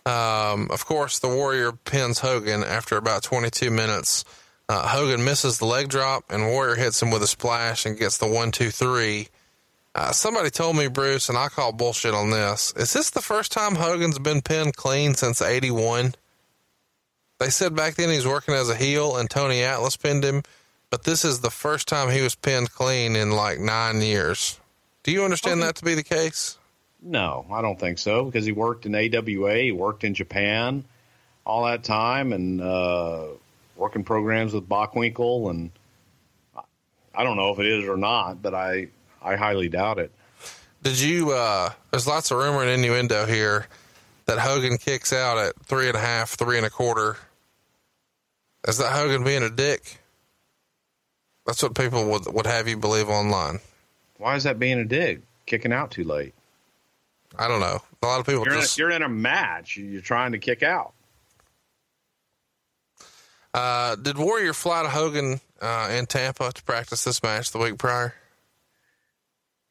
Um, 0.06 0.70
of 0.70 0.86
course, 0.86 1.18
the 1.18 1.28
Warrior 1.28 1.72
pins 1.72 2.20
Hogan 2.20 2.62
after 2.62 2.96
about 2.96 3.22
22 3.22 3.70
minutes. 3.70 4.24
Uh, 4.68 4.86
Hogan 4.88 5.24
misses 5.24 5.58
the 5.58 5.66
leg 5.66 5.88
drop, 5.88 6.24
and 6.30 6.46
Warrior 6.46 6.76
hits 6.76 7.02
him 7.02 7.10
with 7.10 7.22
a 7.22 7.26
splash 7.26 7.84
and 7.84 7.98
gets 7.98 8.18
the 8.18 8.26
one, 8.26 8.50
two, 8.50 8.70
three. 8.70 9.28
Uh, 9.94 10.12
somebody 10.12 10.50
told 10.50 10.76
me, 10.76 10.88
Bruce, 10.88 11.28
and 11.28 11.38
I 11.38 11.48
call 11.48 11.72
bullshit 11.72 12.14
on 12.14 12.30
this. 12.30 12.72
Is 12.76 12.92
this 12.92 13.10
the 13.10 13.22
first 13.22 13.52
time 13.52 13.76
Hogan's 13.76 14.18
been 14.18 14.42
pinned 14.42 14.76
clean 14.76 15.14
since 15.14 15.40
81? 15.40 16.14
They 17.44 17.50
said 17.50 17.76
back 17.76 17.96
then 17.96 18.08
he 18.08 18.16
was 18.16 18.26
working 18.26 18.54
as 18.54 18.70
a 18.70 18.74
heel 18.74 19.18
and 19.18 19.28
Tony 19.28 19.60
Atlas 19.60 19.98
pinned 19.98 20.24
him, 20.24 20.44
but 20.88 21.04
this 21.04 21.26
is 21.26 21.40
the 21.40 21.50
first 21.50 21.86
time 21.86 22.08
he 22.08 22.22
was 22.22 22.34
pinned 22.34 22.72
clean 22.72 23.16
in 23.16 23.32
like 23.32 23.58
nine 23.58 24.00
years. 24.00 24.58
Do 25.02 25.12
you 25.12 25.24
understand 25.24 25.60
okay. 25.60 25.66
that 25.66 25.76
to 25.76 25.84
be 25.84 25.94
the 25.94 26.02
case? 26.02 26.56
No, 27.02 27.44
I 27.52 27.60
don't 27.60 27.78
think 27.78 27.98
so 27.98 28.24
because 28.24 28.46
he 28.46 28.52
worked 28.52 28.86
in 28.86 28.94
AWA, 28.94 29.56
he 29.56 29.72
worked 29.72 30.04
in 30.04 30.14
Japan 30.14 30.84
all 31.44 31.66
that 31.66 31.84
time 31.84 32.32
and 32.32 32.62
uh, 32.62 33.26
working 33.76 34.04
programs 34.04 34.54
with 34.54 34.66
Bockwinkel. 34.66 35.50
And 35.50 35.70
I 37.14 37.24
don't 37.24 37.36
know 37.36 37.52
if 37.52 37.58
it 37.58 37.66
is 37.66 37.86
or 37.86 37.98
not, 37.98 38.40
but 38.40 38.54
I 38.54 38.88
I 39.20 39.36
highly 39.36 39.68
doubt 39.68 39.98
it. 39.98 40.12
Did 40.82 40.98
you? 40.98 41.32
Uh, 41.32 41.72
there's 41.90 42.06
lots 42.06 42.30
of 42.30 42.38
rumor 42.38 42.62
and 42.62 42.70
innuendo 42.70 43.26
here 43.26 43.66
that 44.24 44.38
Hogan 44.38 44.78
kicks 44.78 45.12
out 45.12 45.36
at 45.36 45.52
three 45.66 45.88
and 45.88 45.96
a 45.96 46.00
half, 46.00 46.30
three 46.30 46.56
and 46.56 46.64
a 46.64 46.70
quarter. 46.70 47.18
Is 48.66 48.78
that 48.78 48.92
Hogan 48.92 49.24
being 49.24 49.42
a 49.42 49.50
dick? 49.50 49.98
That's 51.46 51.62
what 51.62 51.74
people 51.74 52.08
would 52.10 52.32
would 52.32 52.46
have 52.46 52.68
you 52.68 52.76
believe 52.76 53.08
online. 53.08 53.60
Why 54.18 54.36
is 54.36 54.44
that 54.44 54.58
being 54.58 54.78
a 54.78 54.84
dick? 54.84 55.20
Kicking 55.46 55.72
out 55.72 55.90
too 55.90 56.04
late. 56.04 56.34
I 57.38 57.48
don't 57.48 57.60
know. 57.60 57.82
A 58.02 58.06
lot 58.06 58.20
of 58.20 58.26
people 58.26 58.44
you're 58.44 58.54
just 58.54 58.78
in 58.78 58.84
a, 58.84 58.86
you're 58.86 58.96
in 58.96 59.02
a 59.02 59.08
match. 59.08 59.76
You're 59.76 60.00
trying 60.00 60.32
to 60.32 60.38
kick 60.38 60.62
out. 60.62 60.94
Uh, 63.52 63.96
did 63.96 64.16
Warrior 64.16 64.52
fly 64.52 64.82
to 64.82 64.88
Hogan 64.88 65.40
uh, 65.60 65.90
in 65.92 66.06
Tampa 66.06 66.50
to 66.52 66.62
practice 66.62 67.04
this 67.04 67.22
match 67.22 67.50
the 67.50 67.58
week 67.58 67.76
prior? 67.76 68.14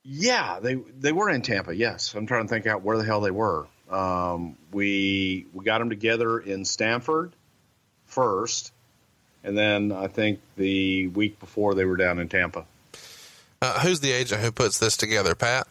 Yeah, 0.03 0.59
they 0.61 0.75
they 0.75 1.13
were 1.13 1.29
in 1.29 1.41
Tampa. 1.41 1.75
Yes, 1.75 2.13
I'm 2.13 2.27
trying 2.27 2.43
to 2.43 2.49
think 2.49 2.67
out 2.67 2.83
where 2.83 2.97
the 2.97 3.05
hell 3.05 3.21
they 3.21 3.31
were. 3.31 3.65
Um, 3.89 4.57
we 4.71 5.47
we 5.53 5.65
got 5.65 5.79
them 5.79 5.89
together 5.89 6.39
in 6.39 6.65
Stamford 6.65 7.33
first, 8.05 8.72
and 9.43 9.57
then 9.57 9.91
I 9.91 10.07
think 10.07 10.39
the 10.55 11.07
week 11.07 11.39
before 11.39 11.75
they 11.75 11.85
were 11.85 11.97
down 11.97 12.19
in 12.19 12.29
Tampa. 12.29 12.65
Uh, 13.61 13.79
who's 13.79 13.99
the 13.99 14.11
agent 14.11 14.41
who 14.41 14.51
puts 14.51 14.77
this 14.77 14.97
together, 14.97 15.35
Pat? 15.35 15.67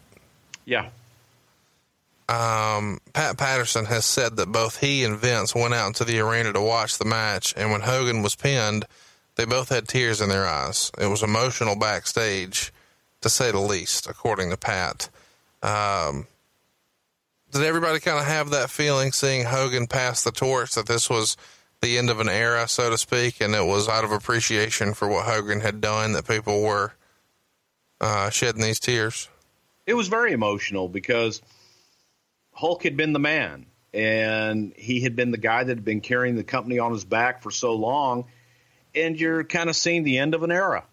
Yeah. 0.65 0.89
Um, 2.29 3.01
Pat 3.13 3.37
Patterson 3.37 3.85
has 3.87 4.07
said 4.07 4.37
that 4.37 4.51
both 4.51 4.79
he 4.79 5.05
and 5.05 5.19
Vince 5.19 5.55
went 5.55 5.75
out 5.75 5.89
into 5.89 6.05
the 6.05 6.21
arena 6.21 6.53
to 6.53 6.61
watch 6.61 6.97
the 6.99 7.05
match, 7.05 7.53
and 7.57 7.71
when 7.71 7.83
Hogan 7.83 8.23
was 8.23 8.35
pinned, 8.35 8.87
they 9.37 9.45
both 9.45 9.69
had 9.69 9.89
tears 9.89 10.21
in 10.21 10.29
their 10.29 10.47
eyes. 10.47 10.91
It 10.99 11.07
was 11.07 11.23
emotional 11.23 11.77
backstage 11.77 12.73
to 13.21 13.29
say 13.29 13.51
the 13.51 13.59
least, 13.61 14.07
according 14.07 14.51
to 14.51 14.57
Pat. 14.57 15.09
Um, 15.63 16.27
did 17.51 17.63
everybody 17.63 18.01
kind 18.01 18.19
of 18.19 18.25
have 18.25 18.51
that 18.51 18.71
feeling 18.71 19.13
seeing 19.13 19.45
Hogan 19.45 19.87
pass 19.87 20.25
the 20.25 20.33
torch 20.33 20.75
that 20.75 20.87
this 20.87 21.11
was 21.11 21.37
the 21.83 21.99
end 21.99 22.09
of 22.11 22.21
an 22.21 22.29
era, 22.29 22.67
so 22.67 22.91
to 22.91 22.97
speak, 22.97 23.41
and 23.41 23.55
it 23.55 23.65
was 23.65 23.89
out 23.89 24.05
of 24.05 24.13
appreciation 24.13 24.95
for 24.95 25.09
what 25.09 25.27
Hogan 25.27 25.61
had 25.61 25.81
done 25.81 26.13
that 26.13 26.27
people 26.27 26.63
were 26.63 26.93
uh, 28.01 28.31
shedding 28.31 28.63
these 28.63 28.81
tears? 28.81 29.29
It 29.87 29.95
was 29.95 30.09
very 30.09 30.33
emotional 30.33 30.89
because 30.89 31.43
Hulk 32.53 32.85
had 32.85 32.97
been 32.97 33.13
the 33.13 33.19
man, 33.19 33.67
and 33.93 34.73
he 34.77 35.01
had 35.01 35.17
been 35.17 35.31
the 35.31 35.39
guy 35.39 35.65
that 35.65 35.77
had 35.77 35.85
been 35.85 36.01
carrying 36.01 36.37
the 36.37 36.45
company 36.45 36.79
on 36.79 36.93
his 36.93 37.05
back 37.05 37.43
for 37.43 37.51
so 37.51 37.75
long, 37.75 38.25
and 38.95 39.21
you're 39.21 39.45
kind 39.45 39.69
of 39.69 39.77
seeing 39.77 40.05
the 40.05 40.19
end 40.19 40.35
of 40.35 40.43
an 40.43 40.53
era 40.53 40.85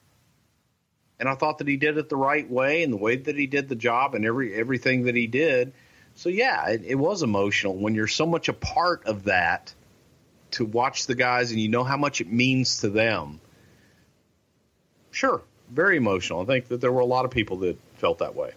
and 1.19 1.27
I 1.27 1.35
thought 1.35 1.57
that 1.57 1.67
he 1.67 1.77
did 1.77 1.97
it 1.97 2.09
the 2.09 2.15
right 2.15 2.49
way 2.49 2.81
and 2.81 2.93
the 2.93 2.97
way 2.97 3.17
that 3.17 3.37
he 3.37 3.45
did 3.45 3.67
the 3.67 3.75
job 3.75 4.15
and 4.15 4.25
every 4.25 4.55
everything 4.55 5.03
that 5.03 5.15
he 5.15 5.27
did. 5.27 5.73
So 6.15 6.29
yeah, 6.29 6.69
it, 6.69 6.83
it 6.85 6.95
was 6.95 7.21
emotional 7.21 7.75
when 7.75 7.93
you're 7.93 8.07
so 8.07 8.25
much 8.25 8.47
a 8.49 8.53
part 8.53 9.05
of 9.05 9.25
that 9.25 9.73
to 10.51 10.65
watch 10.65 11.07
the 11.07 11.15
guys 11.15 11.51
and 11.51 11.59
you 11.59 11.69
know 11.69 11.83
how 11.83 11.97
much 11.97 12.21
it 12.21 12.31
means 12.31 12.81
to 12.81 12.89
them. 12.89 13.39
Sure, 15.11 15.41
very 15.71 15.97
emotional. 15.97 16.41
I 16.41 16.45
think 16.45 16.67
that 16.67 16.81
there 16.81 16.91
were 16.91 17.01
a 17.01 17.05
lot 17.05 17.25
of 17.25 17.31
people 17.31 17.57
that 17.57 17.77
felt 17.97 18.19
that 18.19 18.35
way. 18.35 18.51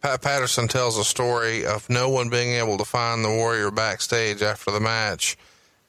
Pat 0.00 0.20
Patterson 0.20 0.68
tells 0.68 0.98
a 0.98 1.04
story 1.04 1.64
of 1.64 1.88
no 1.88 2.10
one 2.10 2.28
being 2.28 2.60
able 2.60 2.76
to 2.76 2.84
find 2.84 3.24
the 3.24 3.30
Warrior 3.30 3.70
backstage 3.70 4.42
after 4.42 4.70
the 4.70 4.80
match, 4.80 5.36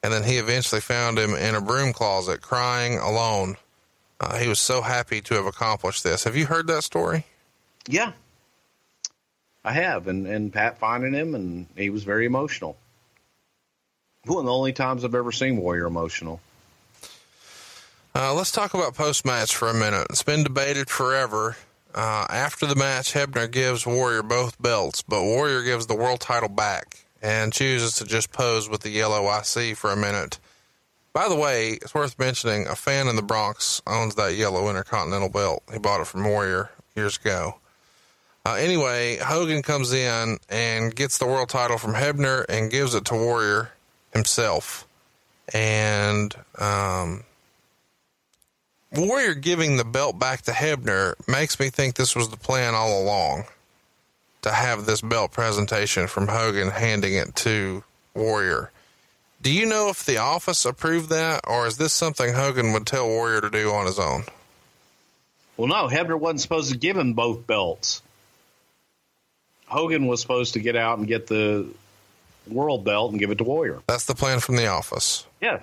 and 0.04 0.14
then 0.14 0.24
he 0.24 0.38
eventually 0.38 0.80
found 0.80 1.20
him 1.20 1.34
in 1.34 1.54
a 1.54 1.60
broom 1.60 1.92
closet 1.92 2.42
crying 2.42 2.98
alone. 2.98 3.58
Uh, 4.22 4.38
he 4.38 4.48
was 4.48 4.60
so 4.60 4.82
happy 4.82 5.20
to 5.20 5.34
have 5.34 5.46
accomplished 5.46 6.04
this. 6.04 6.24
Have 6.24 6.38
you 6.38 6.46
heard 6.46 6.68
that 6.68 6.86
story? 6.86 7.26
Yeah, 7.90 8.14
I 9.66 9.74
have, 9.74 10.08
and 10.08 10.26
and 10.28 10.54
Pat 10.54 10.78
finding 10.78 11.14
him, 11.14 11.36
and 11.36 11.68
he 11.76 11.90
was 11.90 12.04
very 12.04 12.26
emotional. 12.26 12.78
One 14.26 14.40
of 14.40 14.46
the 14.46 14.54
only 14.54 14.74
times 14.74 15.06
I've 15.06 15.14
ever 15.14 15.32
seen 15.32 15.58
Warrior 15.58 15.86
emotional. 15.86 16.42
Uh, 18.16 18.34
let's 18.34 18.52
talk 18.52 18.74
about 18.74 18.96
post 18.96 19.26
match 19.26 19.56
for 19.56 19.68
a 19.68 19.74
minute. 19.74 20.08
It's 20.10 20.24
been 20.24 20.44
debated 20.44 20.90
forever. 20.90 21.58
Uh, 21.94 22.26
after 22.30 22.66
the 22.66 22.76
match, 22.76 23.14
Hebner 23.14 23.50
gives 23.50 23.86
Warrior 23.86 24.24
both 24.24 24.60
belts, 24.62 25.02
but 25.04 25.22
Warrior 25.22 25.64
gives 25.64 25.86
the 25.88 25.96
world 25.96 26.22
title 26.22 26.50
back 26.50 27.06
and 27.22 27.54
chooses 27.54 27.96
to 27.98 28.06
just 28.06 28.32
pose 28.32 28.68
with 28.68 28.82
the 28.82 28.90
yellow 28.90 29.30
IC 29.30 29.78
for 29.78 29.92
a 29.92 29.96
minute. 29.96 30.40
By 31.14 31.30
the 31.30 31.36
way, 31.36 31.74
it's 31.74 31.94
worth 31.94 32.18
mentioning 32.18 32.68
a 32.68 32.76
fan 32.76 33.08
in 33.08 33.16
the 33.16 33.22
Bronx 33.22 33.82
owns 33.86 34.16
that 34.16 34.36
yellow 34.36 34.70
Intercontinental 34.70 35.30
belt. 35.30 35.64
He 35.72 35.78
bought 35.78 36.02
it 36.02 36.08
from 36.08 36.26
Warrior 36.26 36.72
years 36.96 37.18
ago. 37.18 37.60
Uh, 38.46 38.56
anyway, 38.56 39.18
Hogan 39.18 39.62
comes 39.62 39.94
in 39.94 40.38
and 40.50 40.96
gets 40.96 41.18
the 41.18 41.26
world 41.26 41.50
title 41.50 41.78
from 41.78 41.94
Hebner 41.94 42.46
and 42.50 42.72
gives 42.72 42.94
it 42.96 43.06
to 43.06 43.16
Warrior 43.16 43.72
himself. 44.16 44.88
And 45.54 46.34
um, 46.58 47.24
Warrior 48.92 49.36
giving 49.36 49.78
the 49.78 49.86
belt 49.86 50.18
back 50.18 50.42
to 50.44 50.52
Hebner 50.52 51.14
makes 51.28 51.60
me 51.60 51.70
think 51.70 51.96
this 51.96 52.16
was 52.16 52.30
the 52.30 52.38
plan 52.38 52.74
all 52.74 53.04
along 53.04 53.46
to 54.42 54.52
have 54.52 54.86
this 54.86 55.02
belt 55.02 55.32
presentation 55.32 56.08
from 56.08 56.28
Hogan 56.28 56.70
handing 56.70 57.14
it 57.14 57.36
to 57.38 57.84
Warrior. 58.14 58.72
Do 59.42 59.52
you 59.52 59.66
know 59.66 59.90
if 59.90 60.06
the 60.06 60.18
office 60.18 60.66
approved 60.66 61.10
that, 61.10 61.42
or 61.48 61.68
is 61.68 61.78
this 61.78 61.94
something 61.94 62.34
Hogan 62.34 62.74
would 62.74 62.88
tell 62.88 63.08
Warrior 63.08 63.42
to 63.42 63.50
do 63.50 63.72
on 63.72 63.86
his 63.86 64.00
own? 64.00 64.24
Well, 65.58 65.68
no, 65.68 65.88
Hebner 65.88 66.20
wasn't 66.20 66.42
supposed 66.42 66.72
to 66.72 66.78
give 66.78 66.98
him 66.98 67.14
both 67.14 67.46
belts. 67.46 68.02
Hogan 69.68 70.08
was 70.08 70.22
supposed 70.22 70.54
to 70.54 70.60
get 70.60 70.76
out 70.76 70.98
and 70.98 71.08
get 71.08 71.28
the 71.28 71.68
world 72.48 72.84
belt 72.84 73.12
and 73.12 73.20
give 73.20 73.32
it 73.32 73.38
to 73.40 73.44
Warrior. 73.44 73.82
That's 73.88 74.06
the 74.06 74.16
plan 74.16 74.40
from 74.40 74.56
the 74.56 74.68
office. 74.68 75.26
Yeah. 75.42 75.60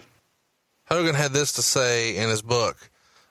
Hogan 0.87 1.15
had 1.15 1.33
this 1.33 1.53
to 1.55 1.63
say 1.63 2.17
in 2.17 2.29
his 2.29 2.43
book. 2.43 2.77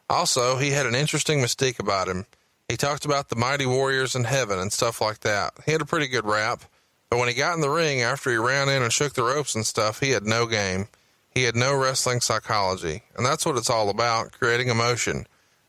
Also, 0.10 0.58
he 0.58 0.72
had 0.72 0.86
an 0.86 0.96
interesting 0.96 1.40
mystique 1.40 1.80
about 1.80 2.08
him. 2.08 2.26
He 2.68 2.78
talked 2.78 3.06
about 3.06 3.30
the 3.30 3.36
mighty 3.36 3.66
warriors 3.66 4.16
in 4.16 4.24
heaven 4.24 4.58
and 4.58 4.72
stuff 4.72 5.02
like 5.02 5.20
that. 5.20 5.54
He 5.66 5.72
had 5.72 5.82
a 5.82 5.86
pretty 5.86 6.08
good 6.08 6.26
rap. 6.26 6.64
But 7.10 7.20
when 7.20 7.28
he 7.28 7.34
got 7.34 7.56
in 7.56 7.62
the 7.62 7.70
ring 7.70 8.02
after 8.02 8.32
he 8.32 8.38
ran 8.38 8.70
in 8.70 8.82
and 8.82 8.92
shook 8.92 9.14
the 9.14 9.24
ropes 9.24 9.54
and 9.54 9.66
stuff, 9.66 10.00
he 10.00 10.12
had 10.12 10.24
no 10.24 10.46
game. 10.46 10.88
He 11.30 11.44
had 11.44 11.56
no 11.56 11.76
wrestling 11.76 12.22
psychology. 12.22 13.04
And 13.18 13.26
that's 13.26 13.46
what 13.46 13.58
it's 13.58 13.70
all 13.70 13.90
about 13.90 14.32
creating 14.32 14.70
emotion. 14.70 15.28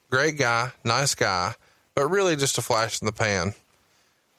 Great 0.08 0.38
guy, 0.38 0.70
nice 0.84 1.16
guy, 1.16 1.56
but 1.96 2.06
really 2.08 2.36
just 2.36 2.58
a 2.58 2.62
flash 2.62 3.02
in 3.02 3.06
the 3.06 3.12
pan. 3.12 3.54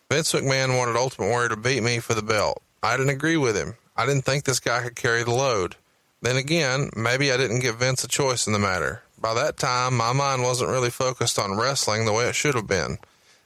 Vince 0.09 0.31
McMahon 0.31 0.77
wanted 0.77 0.95
Ultimate 0.95 1.27
Warrior 1.27 1.49
to 1.49 1.57
beat 1.57 1.83
me 1.83 1.99
for 1.99 2.13
the 2.13 2.21
belt. 2.21 2.62
I 2.83 2.97
didn't 2.97 3.11
agree 3.15 3.37
with 3.37 3.55
him. 3.55 3.75
I 3.95 4.05
didn't 4.05 4.25
think 4.25 4.43
this 4.43 4.59
guy 4.59 4.83
could 4.83 4.95
carry 4.97 5.23
the 5.23 5.31
load. 5.31 5.77
Then 6.21 6.35
again, 6.35 6.89
maybe 6.95 7.31
I 7.31 7.37
didn't 7.37 7.61
give 7.61 7.79
Vince 7.79 8.03
a 8.03 8.09
choice 8.09 8.45
in 8.45 8.51
the 8.51 8.59
matter. 8.59 9.03
By 9.17 9.33
that 9.35 9.55
time, 9.55 9.95
my 9.95 10.11
mind 10.11 10.43
wasn't 10.43 10.69
really 10.69 10.89
focused 10.89 11.39
on 11.39 11.57
wrestling 11.57 12.05
the 12.05 12.11
way 12.11 12.25
it 12.25 12.35
should 12.35 12.55
have 12.55 12.67
been. 12.67 12.97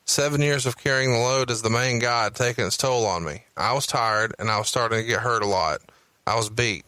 Seven 0.06 0.42
years 0.42 0.66
of 0.66 0.78
carrying 0.78 1.12
the 1.12 1.20
load 1.20 1.52
as 1.52 1.62
the 1.62 1.70
main 1.70 2.00
guy 2.00 2.24
had 2.24 2.36
taken 2.36 2.66
its 2.66 2.78
toll 2.78 3.06
on 3.06 3.24
me. 3.24 3.44
I 3.56 3.74
was 3.74 3.86
tired 3.86 4.34
and 4.40 4.50
I 4.50 4.58
was 4.58 4.70
starting 4.70 5.02
to 5.02 5.06
get 5.08 5.20
hurt 5.20 5.44
a 5.44 5.48
lot. 5.48 5.82
I 6.26 6.36
was 6.36 6.50
beat. 6.50 6.86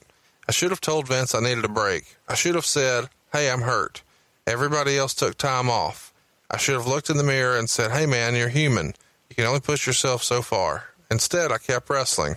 I 0.48 0.52
should 0.52 0.72
have 0.72 0.82
told 0.82 1.08
Vince 1.08 1.36
I 1.36 1.42
needed 1.42 1.66
a 1.66 1.70
break. 1.70 2.16
I 2.28 2.34
should 2.34 2.56
have 2.56 2.66
said, 2.66 3.10
Hey, 3.32 3.52
I'm 3.52 3.62
hurt. 3.62 4.02
Everybody 4.48 4.98
else 4.98 5.14
took 5.14 5.38
time 5.38 5.70
off. 5.70 6.12
I 6.50 6.58
should 6.58 6.74
have 6.74 6.88
looked 6.88 7.12
in 7.12 7.18
the 7.18 7.24
mirror 7.24 7.58
and 7.60 7.70
said, 7.70 7.92
Hey, 7.92 8.08
man, 8.08 8.34
you're 8.36 8.50
human. 8.50 8.96
You 9.30 9.36
can 9.36 9.46
only 9.46 9.60
push 9.60 9.86
yourself 9.86 10.24
so 10.24 10.42
far. 10.42 10.89
Instead, 11.12 11.52
I 11.52 11.58
kept 11.58 11.90
wrestling. 11.90 12.36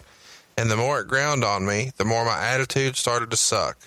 And 0.57 0.71
the 0.71 0.77
more 0.77 1.01
it 1.01 1.09
ground 1.09 1.45
on 1.45 1.67
me, 1.67 1.93
the 1.97 2.05
more 2.05 2.25
my 2.25 2.39
attitude 2.39 2.97
started 2.97 3.31
to 3.31 3.37
suck. 3.37 3.79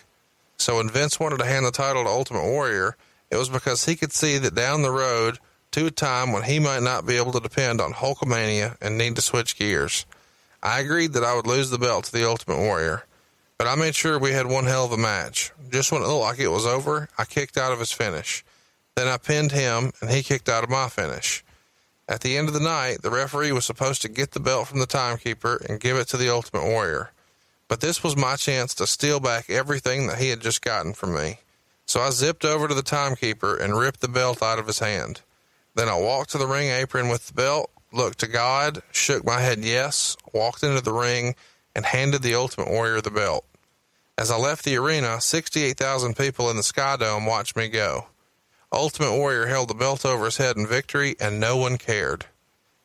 So 0.57 0.77
when 0.77 0.89
Vince 0.89 1.19
wanted 1.19 1.39
to 1.39 1.45
hand 1.45 1.65
the 1.65 1.71
title 1.71 2.03
to 2.03 2.09
Ultimate 2.09 2.43
Warrior, 2.43 2.95
it 3.29 3.37
was 3.37 3.49
because 3.49 3.85
he 3.85 3.95
could 3.95 4.13
see 4.13 4.37
that 4.37 4.55
down 4.55 4.81
the 4.81 4.91
road, 4.91 5.39
to 5.75 5.87
a 5.87 5.91
time 5.91 6.31
when 6.31 6.43
he 6.43 6.57
might 6.57 6.81
not 6.81 7.05
be 7.05 7.17
able 7.17 7.33
to 7.33 7.39
depend 7.41 7.81
on 7.81 7.91
Hulkamania 7.91 8.77
and 8.81 8.97
need 8.97 9.17
to 9.17 9.21
switch 9.21 9.57
gears. 9.57 10.05
I 10.63 10.79
agreed 10.79 11.11
that 11.13 11.23
I 11.23 11.35
would 11.35 11.45
lose 11.45 11.69
the 11.69 11.77
belt 11.77 12.05
to 12.05 12.11
the 12.13 12.25
Ultimate 12.25 12.59
Warrior, 12.59 13.03
but 13.57 13.67
I 13.67 13.75
made 13.75 13.93
sure 13.93 14.17
we 14.17 14.31
had 14.31 14.47
one 14.47 14.65
hell 14.65 14.85
of 14.85 14.93
a 14.93 14.97
match. 14.97 15.51
Just 15.69 15.91
when 15.91 16.01
it 16.01 16.07
looked 16.07 16.21
like 16.21 16.39
it 16.39 16.47
was 16.47 16.65
over, 16.65 17.09
I 17.17 17.25
kicked 17.25 17.57
out 17.57 17.73
of 17.73 17.79
his 17.79 17.91
finish. 17.91 18.45
Then 18.95 19.09
I 19.09 19.17
pinned 19.17 19.51
him, 19.51 19.91
and 19.99 20.09
he 20.09 20.23
kicked 20.23 20.47
out 20.47 20.63
of 20.63 20.69
my 20.69 20.87
finish. 20.87 21.43
At 22.07 22.21
the 22.21 22.37
end 22.37 22.47
of 22.47 22.53
the 22.53 22.59
night, 22.59 23.01
the 23.01 23.09
referee 23.09 23.51
was 23.51 23.65
supposed 23.65 24.01
to 24.03 24.09
get 24.09 24.31
the 24.31 24.39
belt 24.39 24.67
from 24.67 24.79
the 24.79 24.85
timekeeper 24.85 25.61
and 25.67 25.79
give 25.79 25.97
it 25.97 26.07
to 26.09 26.17
the 26.17 26.29
Ultimate 26.29 26.65
Warrior. 26.65 27.11
But 27.67 27.81
this 27.81 28.03
was 28.03 28.15
my 28.15 28.35
chance 28.35 28.75
to 28.75 28.85
steal 28.85 29.19
back 29.19 29.49
everything 29.49 30.05
that 30.07 30.19
he 30.19 30.29
had 30.29 30.39
just 30.39 30.61
gotten 30.61 30.93
from 30.93 31.15
me. 31.15 31.39
So 31.87 32.01
I 32.01 32.11
zipped 32.11 32.45
over 32.45 32.67
to 32.67 32.75
the 32.75 32.83
timekeeper 32.83 33.55
and 33.57 33.77
ripped 33.77 34.01
the 34.01 34.07
belt 34.07 34.43
out 34.43 34.59
of 34.59 34.67
his 34.67 34.79
hand. 34.79 35.21
Then 35.73 35.89
I 35.89 35.95
walked 35.95 36.31
to 36.31 36.37
the 36.37 36.47
ring 36.47 36.69
apron 36.69 37.09
with 37.09 37.27
the 37.27 37.33
belt, 37.33 37.71
looked 37.91 38.19
to 38.19 38.27
God, 38.27 38.83
shook 38.91 39.25
my 39.25 39.41
head 39.41 39.59
yes, 39.59 40.15
walked 40.31 40.63
into 40.63 40.81
the 40.81 40.93
ring, 40.93 41.35
and 41.75 41.85
handed 41.85 42.21
the 42.21 42.35
Ultimate 42.35 42.69
Warrior 42.69 43.01
the 43.01 43.11
belt. 43.11 43.45
As 44.17 44.31
I 44.31 44.37
left 44.37 44.63
the 44.63 44.77
arena, 44.77 45.19
68,000 45.19 46.15
people 46.15 46.49
in 46.49 46.55
the 46.55 46.63
Sky 46.63 46.95
Dome 46.97 47.25
watched 47.25 47.57
me 47.57 47.67
go. 47.67 48.05
Ultimate 48.75 49.15
Warrior 49.15 49.45
held 49.47 49.69
the 49.69 49.73
belt 49.73 50.05
over 50.05 50.25
his 50.25 50.37
head 50.37 50.57
in 50.57 50.67
victory, 50.67 51.15
and 51.19 51.39
no 51.39 51.55
one 51.55 51.77
cared. 51.77 52.25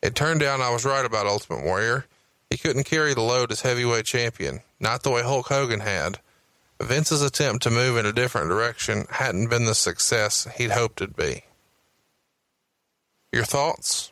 It 0.03 0.15
turned 0.15 0.43
out 0.43 0.61
I 0.61 0.71
was 0.71 0.85
right 0.85 1.05
about 1.05 1.27
Ultimate 1.27 1.65
Warrior. 1.65 2.07
He 2.49 2.57
couldn't 2.57 2.85
carry 2.85 3.13
the 3.13 3.21
load 3.21 3.51
as 3.51 3.63
heavyweight 3.63 4.07
champion, 4.07 4.61
not 4.79 5.03
the 5.03 5.11
way 5.11 5.23
Hulk 5.23 5.49
Hogan 5.49 5.81
had. 5.81 6.21
Vince's 6.81 7.23
attempt 7.23 7.63
to 7.65 7.71
move 7.71 7.97
in 7.97 8.07
a 8.07 8.13
different 8.13 8.49
direction 8.49 9.07
hadn't 9.11 9.49
been 9.49 9.65
the 9.65 9.75
success 9.75 10.49
he'd 10.57 10.71
hoped 10.71 11.03
it'd 11.03 11.17
be. 11.17 11.43
Your 13.33 13.45
thoughts? 13.45 14.11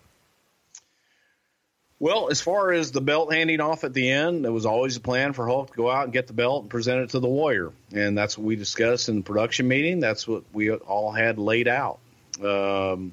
Well, 2.00 2.28
as 2.30 2.40
far 2.40 2.72
as 2.72 2.92
the 2.92 3.00
belt 3.00 3.32
handing 3.32 3.60
off 3.60 3.82
at 3.82 3.92
the 3.92 4.08
end, 4.08 4.44
there 4.44 4.52
was 4.52 4.66
always 4.66 4.96
a 4.96 5.00
plan 5.00 5.32
for 5.32 5.48
Hulk 5.48 5.72
to 5.72 5.76
go 5.76 5.90
out 5.90 6.04
and 6.04 6.12
get 6.12 6.28
the 6.28 6.32
belt 6.32 6.62
and 6.62 6.70
present 6.70 7.00
it 7.00 7.10
to 7.10 7.20
the 7.20 7.28
Warrior, 7.28 7.72
and 7.92 8.16
that's 8.16 8.38
what 8.38 8.44
we 8.46 8.54
discussed 8.54 9.08
in 9.08 9.16
the 9.16 9.22
production 9.22 9.66
meeting. 9.66 9.98
That's 9.98 10.28
what 10.28 10.44
we 10.52 10.70
all 10.70 11.10
had 11.10 11.38
laid 11.38 11.66
out. 11.66 11.98
Um, 12.38 13.12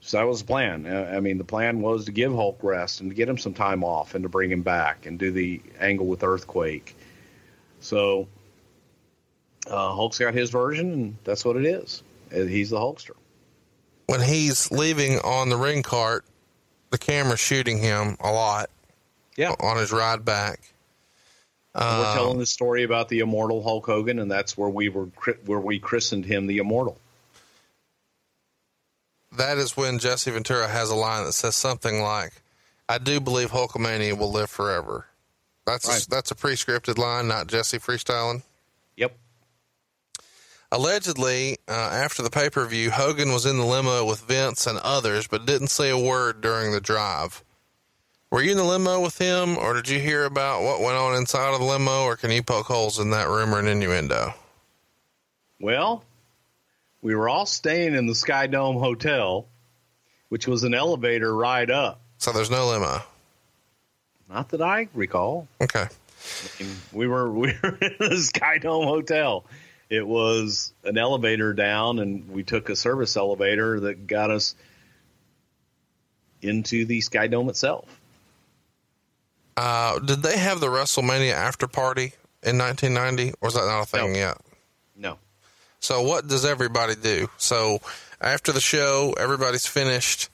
so 0.00 0.18
that 0.18 0.26
was 0.26 0.40
the 0.40 0.46
plan. 0.46 0.86
I 0.86 1.20
mean, 1.20 1.38
the 1.38 1.44
plan 1.44 1.80
was 1.80 2.06
to 2.06 2.12
give 2.12 2.32
Hulk 2.32 2.58
rest 2.62 3.00
and 3.00 3.10
to 3.10 3.14
get 3.14 3.28
him 3.28 3.38
some 3.38 3.54
time 3.54 3.84
off 3.84 4.14
and 4.14 4.24
to 4.24 4.28
bring 4.28 4.50
him 4.50 4.62
back 4.62 5.06
and 5.06 5.18
do 5.18 5.30
the 5.30 5.60
angle 5.80 6.06
with 6.06 6.24
Earthquake. 6.24 6.96
So 7.80 8.26
uh, 9.68 9.92
Hulk's 9.94 10.18
got 10.18 10.34
his 10.34 10.50
version, 10.50 10.92
and 10.92 11.16
that's 11.22 11.44
what 11.44 11.56
it 11.56 11.64
is. 11.64 12.02
He's 12.32 12.70
the 12.70 12.78
Hulkster. 12.78 13.12
When 14.06 14.20
he's 14.20 14.70
leaving 14.72 15.18
on 15.20 15.48
the 15.48 15.56
ring 15.56 15.82
cart, 15.82 16.24
the 16.90 16.98
camera 16.98 17.36
shooting 17.36 17.78
him 17.78 18.16
a 18.20 18.30
lot. 18.30 18.70
Yeah. 19.36 19.54
On 19.60 19.76
his 19.76 19.92
ride 19.92 20.24
back. 20.24 20.60
Um, 21.74 21.98
we're 21.98 22.14
telling 22.14 22.38
the 22.38 22.46
story 22.46 22.84
about 22.84 23.10
the 23.10 23.18
immortal 23.18 23.62
Hulk 23.62 23.84
Hogan, 23.84 24.18
and 24.18 24.30
that's 24.30 24.56
where 24.56 24.68
we 24.70 24.88
were 24.88 25.08
where 25.44 25.60
we 25.60 25.78
christened 25.78 26.24
him 26.24 26.46
the 26.46 26.56
immortal. 26.56 26.98
That 29.36 29.58
is 29.58 29.76
when 29.76 29.98
Jesse 29.98 30.30
Ventura 30.30 30.68
has 30.68 30.88
a 30.88 30.94
line 30.94 31.26
that 31.26 31.32
says 31.32 31.54
something 31.54 32.00
like, 32.00 32.32
"I 32.88 32.96
do 32.96 33.20
believe 33.20 33.50
Hulkamania 33.50 34.16
will 34.16 34.32
live 34.32 34.48
forever." 34.48 35.06
That's 35.66 35.86
right. 35.86 36.02
a, 36.02 36.08
that's 36.08 36.30
a 36.30 36.34
pre-scripted 36.34 36.96
line, 36.96 37.28
not 37.28 37.48
Jesse 37.48 37.78
freestyling. 37.78 38.42
Yep. 38.96 39.14
Allegedly, 40.76 41.56
uh, 41.66 41.72
after 41.72 42.22
the 42.22 42.28
pay 42.28 42.50
per 42.50 42.66
view, 42.66 42.90
Hogan 42.90 43.32
was 43.32 43.46
in 43.46 43.56
the 43.56 43.64
limo 43.64 44.04
with 44.04 44.20
Vince 44.20 44.66
and 44.66 44.78
others, 44.80 45.26
but 45.26 45.46
didn't 45.46 45.68
say 45.68 45.88
a 45.88 45.96
word 45.96 46.42
during 46.42 46.70
the 46.70 46.82
drive. 46.82 47.42
Were 48.30 48.42
you 48.42 48.50
in 48.50 48.58
the 48.58 48.62
limo 48.62 49.00
with 49.00 49.16
him, 49.16 49.56
or 49.56 49.72
did 49.72 49.88
you 49.88 49.98
hear 49.98 50.26
about 50.26 50.64
what 50.64 50.82
went 50.82 50.98
on 50.98 51.16
inside 51.16 51.54
of 51.54 51.60
the 51.60 51.64
limo, 51.64 52.02
or 52.02 52.14
can 52.14 52.30
you 52.30 52.42
poke 52.42 52.66
holes 52.66 52.98
in 52.98 53.08
that 53.12 53.26
rumor 53.26 53.58
and 53.58 53.68
innuendo? 53.68 54.34
Well, 55.58 56.04
we 57.00 57.14
were 57.14 57.30
all 57.30 57.46
staying 57.46 57.94
in 57.94 58.04
the 58.04 58.14
Sky 58.14 58.46
Dome 58.46 58.76
Hotel, 58.76 59.46
which 60.28 60.46
was 60.46 60.62
an 60.62 60.74
elevator 60.74 61.34
ride 61.34 61.70
up. 61.70 62.02
So 62.18 62.32
there's 62.32 62.50
no 62.50 62.66
limo. 62.66 62.98
Not 64.28 64.50
that 64.50 64.60
I 64.60 64.88
recall. 64.92 65.48
Okay. 65.58 65.86
I 65.86 66.62
mean, 66.62 66.76
we 66.92 67.06
were 67.06 67.30
we 67.32 67.54
were 67.62 67.78
in 67.80 67.96
the 67.98 68.18
Sky 68.18 68.58
Dome 68.58 68.84
Hotel 68.84 69.46
it 69.88 70.06
was 70.06 70.72
an 70.84 70.98
elevator 70.98 71.52
down, 71.52 71.98
and 71.98 72.28
we 72.30 72.42
took 72.42 72.68
a 72.68 72.76
service 72.76 73.16
elevator 73.16 73.80
that 73.80 74.06
got 74.06 74.30
us 74.30 74.54
into 76.42 76.84
the 76.84 77.00
Sky 77.00 77.26
Dome 77.26 77.48
itself. 77.48 77.84
Uh, 79.56 79.98
did 80.00 80.22
they 80.22 80.36
have 80.36 80.60
the 80.60 80.66
WrestleMania 80.66 81.32
after 81.32 81.66
party 81.66 82.12
in 82.42 82.58
1990, 82.58 83.34
or 83.40 83.48
is 83.48 83.54
that 83.54 83.66
not 83.66 83.82
a 83.82 83.86
thing 83.86 84.12
no. 84.12 84.18
yet? 84.18 84.38
No. 84.96 85.18
So 85.80 86.02
what 86.02 86.26
does 86.26 86.44
everybody 86.44 86.94
do? 86.94 87.28
So 87.38 87.80
after 88.20 88.52
the 88.52 88.60
show, 88.60 89.14
everybody's 89.18 89.66
finished, 89.66 90.28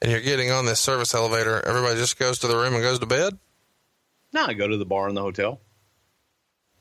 and 0.00 0.10
you're 0.10 0.20
getting 0.20 0.50
on 0.50 0.66
this 0.66 0.80
service 0.80 1.14
elevator. 1.14 1.64
Everybody 1.66 1.96
just 1.96 2.18
goes 2.18 2.38
to 2.40 2.46
the 2.46 2.56
room 2.56 2.74
and 2.74 2.82
goes 2.82 2.98
to 3.00 3.06
bed. 3.06 3.38
No, 4.32 4.44
I 4.44 4.52
go 4.52 4.68
to 4.68 4.76
the 4.76 4.84
bar 4.84 5.08
in 5.08 5.14
the 5.14 5.22
hotel. 5.22 5.60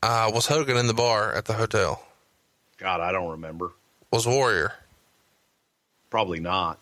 Uh, 0.04 0.30
was 0.34 0.46
Hogan 0.46 0.78
in 0.78 0.88
the 0.88 0.94
bar 0.94 1.34
at 1.34 1.46
the 1.46 1.54
hotel? 1.54 2.07
God, 2.78 3.02
I 3.02 3.12
don't 3.12 3.32
remember. 3.32 3.72
Was 4.12 4.28
Warrior? 4.28 4.74
Probably 6.10 6.40
not. 6.40 6.80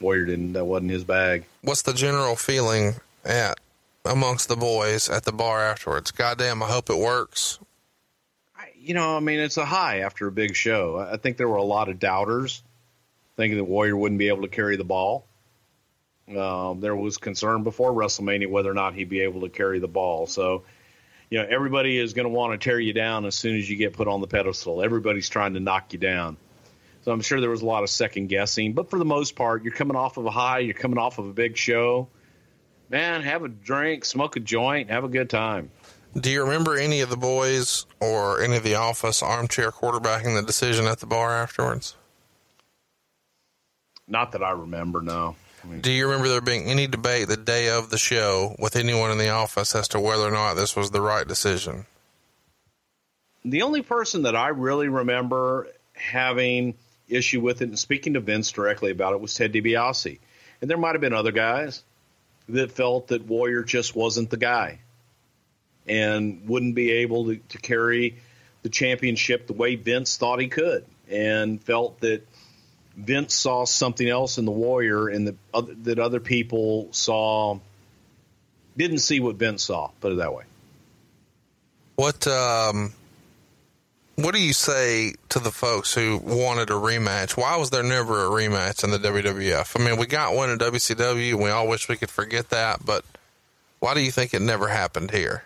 Warrior 0.00 0.26
didn't. 0.26 0.54
That 0.54 0.64
wasn't 0.64 0.90
his 0.90 1.04
bag. 1.04 1.44
What's 1.62 1.82
the 1.82 1.92
general 1.92 2.36
feeling 2.36 2.94
at 3.24 3.58
amongst 4.04 4.48
the 4.48 4.56
boys 4.56 5.08
at 5.08 5.24
the 5.24 5.32
bar 5.32 5.60
afterwards? 5.60 6.10
Goddamn, 6.10 6.62
I 6.62 6.66
hope 6.66 6.88
it 6.90 6.98
works. 6.98 7.58
I, 8.56 8.68
you 8.78 8.94
know, 8.94 9.16
I 9.16 9.20
mean, 9.20 9.38
it's 9.38 9.56
a 9.56 9.64
high 9.64 10.00
after 10.00 10.26
a 10.26 10.32
big 10.32 10.56
show. 10.56 10.98
I 10.98 11.16
think 11.16 11.36
there 11.36 11.48
were 11.48 11.56
a 11.56 11.62
lot 11.62 11.88
of 11.88 11.98
doubters 11.98 12.62
thinking 13.36 13.58
that 13.58 13.64
Warrior 13.64 13.96
wouldn't 13.96 14.18
be 14.18 14.28
able 14.28 14.42
to 14.42 14.48
carry 14.48 14.76
the 14.76 14.84
ball. 14.84 15.24
Um, 16.28 16.80
there 16.80 16.96
was 16.96 17.16
concern 17.16 17.62
before 17.62 17.92
WrestleMania 17.92 18.50
whether 18.50 18.70
or 18.70 18.74
not 18.74 18.94
he'd 18.94 19.08
be 19.08 19.20
able 19.20 19.42
to 19.42 19.48
carry 19.48 19.78
the 19.78 19.88
ball. 19.88 20.26
So 20.26 20.64
you 21.30 21.38
know, 21.38 21.46
everybody 21.48 21.98
is 21.98 22.14
going 22.14 22.24
to 22.24 22.30
want 22.30 22.58
to 22.58 22.64
tear 22.64 22.80
you 22.80 22.92
down 22.92 23.26
as 23.26 23.34
soon 23.34 23.56
as 23.56 23.68
you 23.68 23.76
get 23.76 23.92
put 23.92 24.08
on 24.08 24.20
the 24.20 24.26
pedestal. 24.26 24.82
Everybody's 24.82 25.28
trying 25.28 25.54
to 25.54 25.60
knock 25.60 25.92
you 25.92 25.98
down. 25.98 26.36
So 27.02 27.12
I'm 27.12 27.20
sure 27.20 27.40
there 27.40 27.50
was 27.50 27.62
a 27.62 27.66
lot 27.66 27.82
of 27.82 27.90
second 27.90 28.28
guessing, 28.28 28.72
but 28.72 28.90
for 28.90 28.98
the 28.98 29.04
most 29.04 29.36
part, 29.36 29.62
you're 29.62 29.72
coming 29.72 29.96
off 29.96 30.16
of 30.16 30.26
a 30.26 30.30
high, 30.30 30.60
you're 30.60 30.74
coming 30.74 30.98
off 30.98 31.18
of 31.18 31.26
a 31.26 31.32
big 31.32 31.56
show. 31.56 32.08
Man, 32.90 33.22
have 33.22 33.44
a 33.44 33.48
drink, 33.48 34.04
smoke 34.04 34.36
a 34.36 34.40
joint, 34.40 34.90
have 34.90 35.04
a 35.04 35.08
good 35.08 35.30
time. 35.30 35.70
Do 36.18 36.30
you 36.30 36.42
remember 36.42 36.76
any 36.76 37.02
of 37.02 37.10
the 37.10 37.16
boys 37.16 37.86
or 38.00 38.40
any 38.42 38.56
of 38.56 38.62
the 38.62 38.74
office 38.74 39.22
armchair 39.22 39.70
quarterbacking 39.70 40.34
the 40.34 40.42
decision 40.42 40.86
at 40.86 41.00
the 41.00 41.06
bar 41.06 41.30
afterwards? 41.36 41.94
Not 44.06 44.32
that 44.32 44.42
I 44.42 44.52
remember, 44.52 45.02
no. 45.02 45.36
Do 45.80 45.90
you 45.90 46.06
remember 46.06 46.28
there 46.28 46.40
being 46.40 46.64
any 46.64 46.86
debate 46.86 47.28
the 47.28 47.36
day 47.36 47.68
of 47.68 47.90
the 47.90 47.98
show 47.98 48.54
with 48.58 48.76
anyone 48.76 49.10
in 49.10 49.18
the 49.18 49.30
office 49.30 49.74
as 49.74 49.88
to 49.88 50.00
whether 50.00 50.24
or 50.24 50.30
not 50.30 50.54
this 50.54 50.76
was 50.76 50.90
the 50.90 51.00
right 51.00 51.26
decision? 51.26 51.86
The 53.44 53.62
only 53.62 53.82
person 53.82 54.22
that 54.22 54.36
I 54.36 54.48
really 54.48 54.88
remember 54.88 55.68
having 55.94 56.74
issue 57.08 57.40
with 57.40 57.62
it 57.62 57.68
and 57.68 57.78
speaking 57.78 58.14
to 58.14 58.20
Vince 58.20 58.52
directly 58.52 58.90
about 58.90 59.14
it 59.14 59.20
was 59.20 59.34
Ted 59.34 59.52
DiBiase. 59.52 60.18
And 60.60 60.70
there 60.70 60.76
might 60.76 60.92
have 60.92 61.00
been 61.00 61.12
other 61.12 61.32
guys 61.32 61.82
that 62.48 62.72
felt 62.72 63.08
that 63.08 63.26
Warrior 63.26 63.62
just 63.62 63.96
wasn't 63.96 64.30
the 64.30 64.36
guy 64.36 64.80
and 65.86 66.46
wouldn't 66.46 66.74
be 66.74 66.90
able 66.90 67.26
to, 67.26 67.36
to 67.36 67.58
carry 67.58 68.16
the 68.62 68.68
championship 68.68 69.46
the 69.46 69.52
way 69.52 69.76
Vince 69.76 70.16
thought 70.16 70.40
he 70.40 70.48
could 70.48 70.84
and 71.08 71.62
felt 71.62 72.00
that– 72.00 72.26
Vince 72.98 73.32
saw 73.32 73.64
something 73.64 74.08
else 74.08 74.38
in 74.38 74.44
the 74.44 74.50
Warrior, 74.50 75.08
and 75.08 75.38
that 75.52 75.98
other 75.98 76.18
people 76.20 76.88
saw 76.90 77.58
didn't 78.76 78.98
see 78.98 79.20
what 79.20 79.36
Vince 79.36 79.64
saw. 79.64 79.90
Put 80.00 80.12
it 80.12 80.16
that 80.16 80.34
way. 80.34 80.44
What 81.94 82.26
um, 82.26 82.92
what 84.16 84.34
do 84.34 84.42
you 84.42 84.52
say 84.52 85.14
to 85.28 85.38
the 85.38 85.52
folks 85.52 85.94
who 85.94 86.18
wanted 86.18 86.70
a 86.70 86.74
rematch? 86.74 87.36
Why 87.36 87.56
was 87.56 87.70
there 87.70 87.84
never 87.84 88.26
a 88.26 88.28
rematch 88.28 88.82
in 88.82 88.90
the 88.90 88.98
WWF? 88.98 89.80
I 89.80 89.84
mean, 89.84 89.96
we 89.96 90.06
got 90.06 90.34
one 90.34 90.50
in 90.50 90.58
WCW, 90.58 91.30
and 91.30 91.42
we 91.42 91.50
all 91.50 91.68
wish 91.68 91.88
we 91.88 91.96
could 91.96 92.10
forget 92.10 92.50
that, 92.50 92.84
but 92.84 93.04
why 93.78 93.94
do 93.94 94.00
you 94.00 94.10
think 94.10 94.34
it 94.34 94.42
never 94.42 94.68
happened 94.68 95.12
here? 95.12 95.44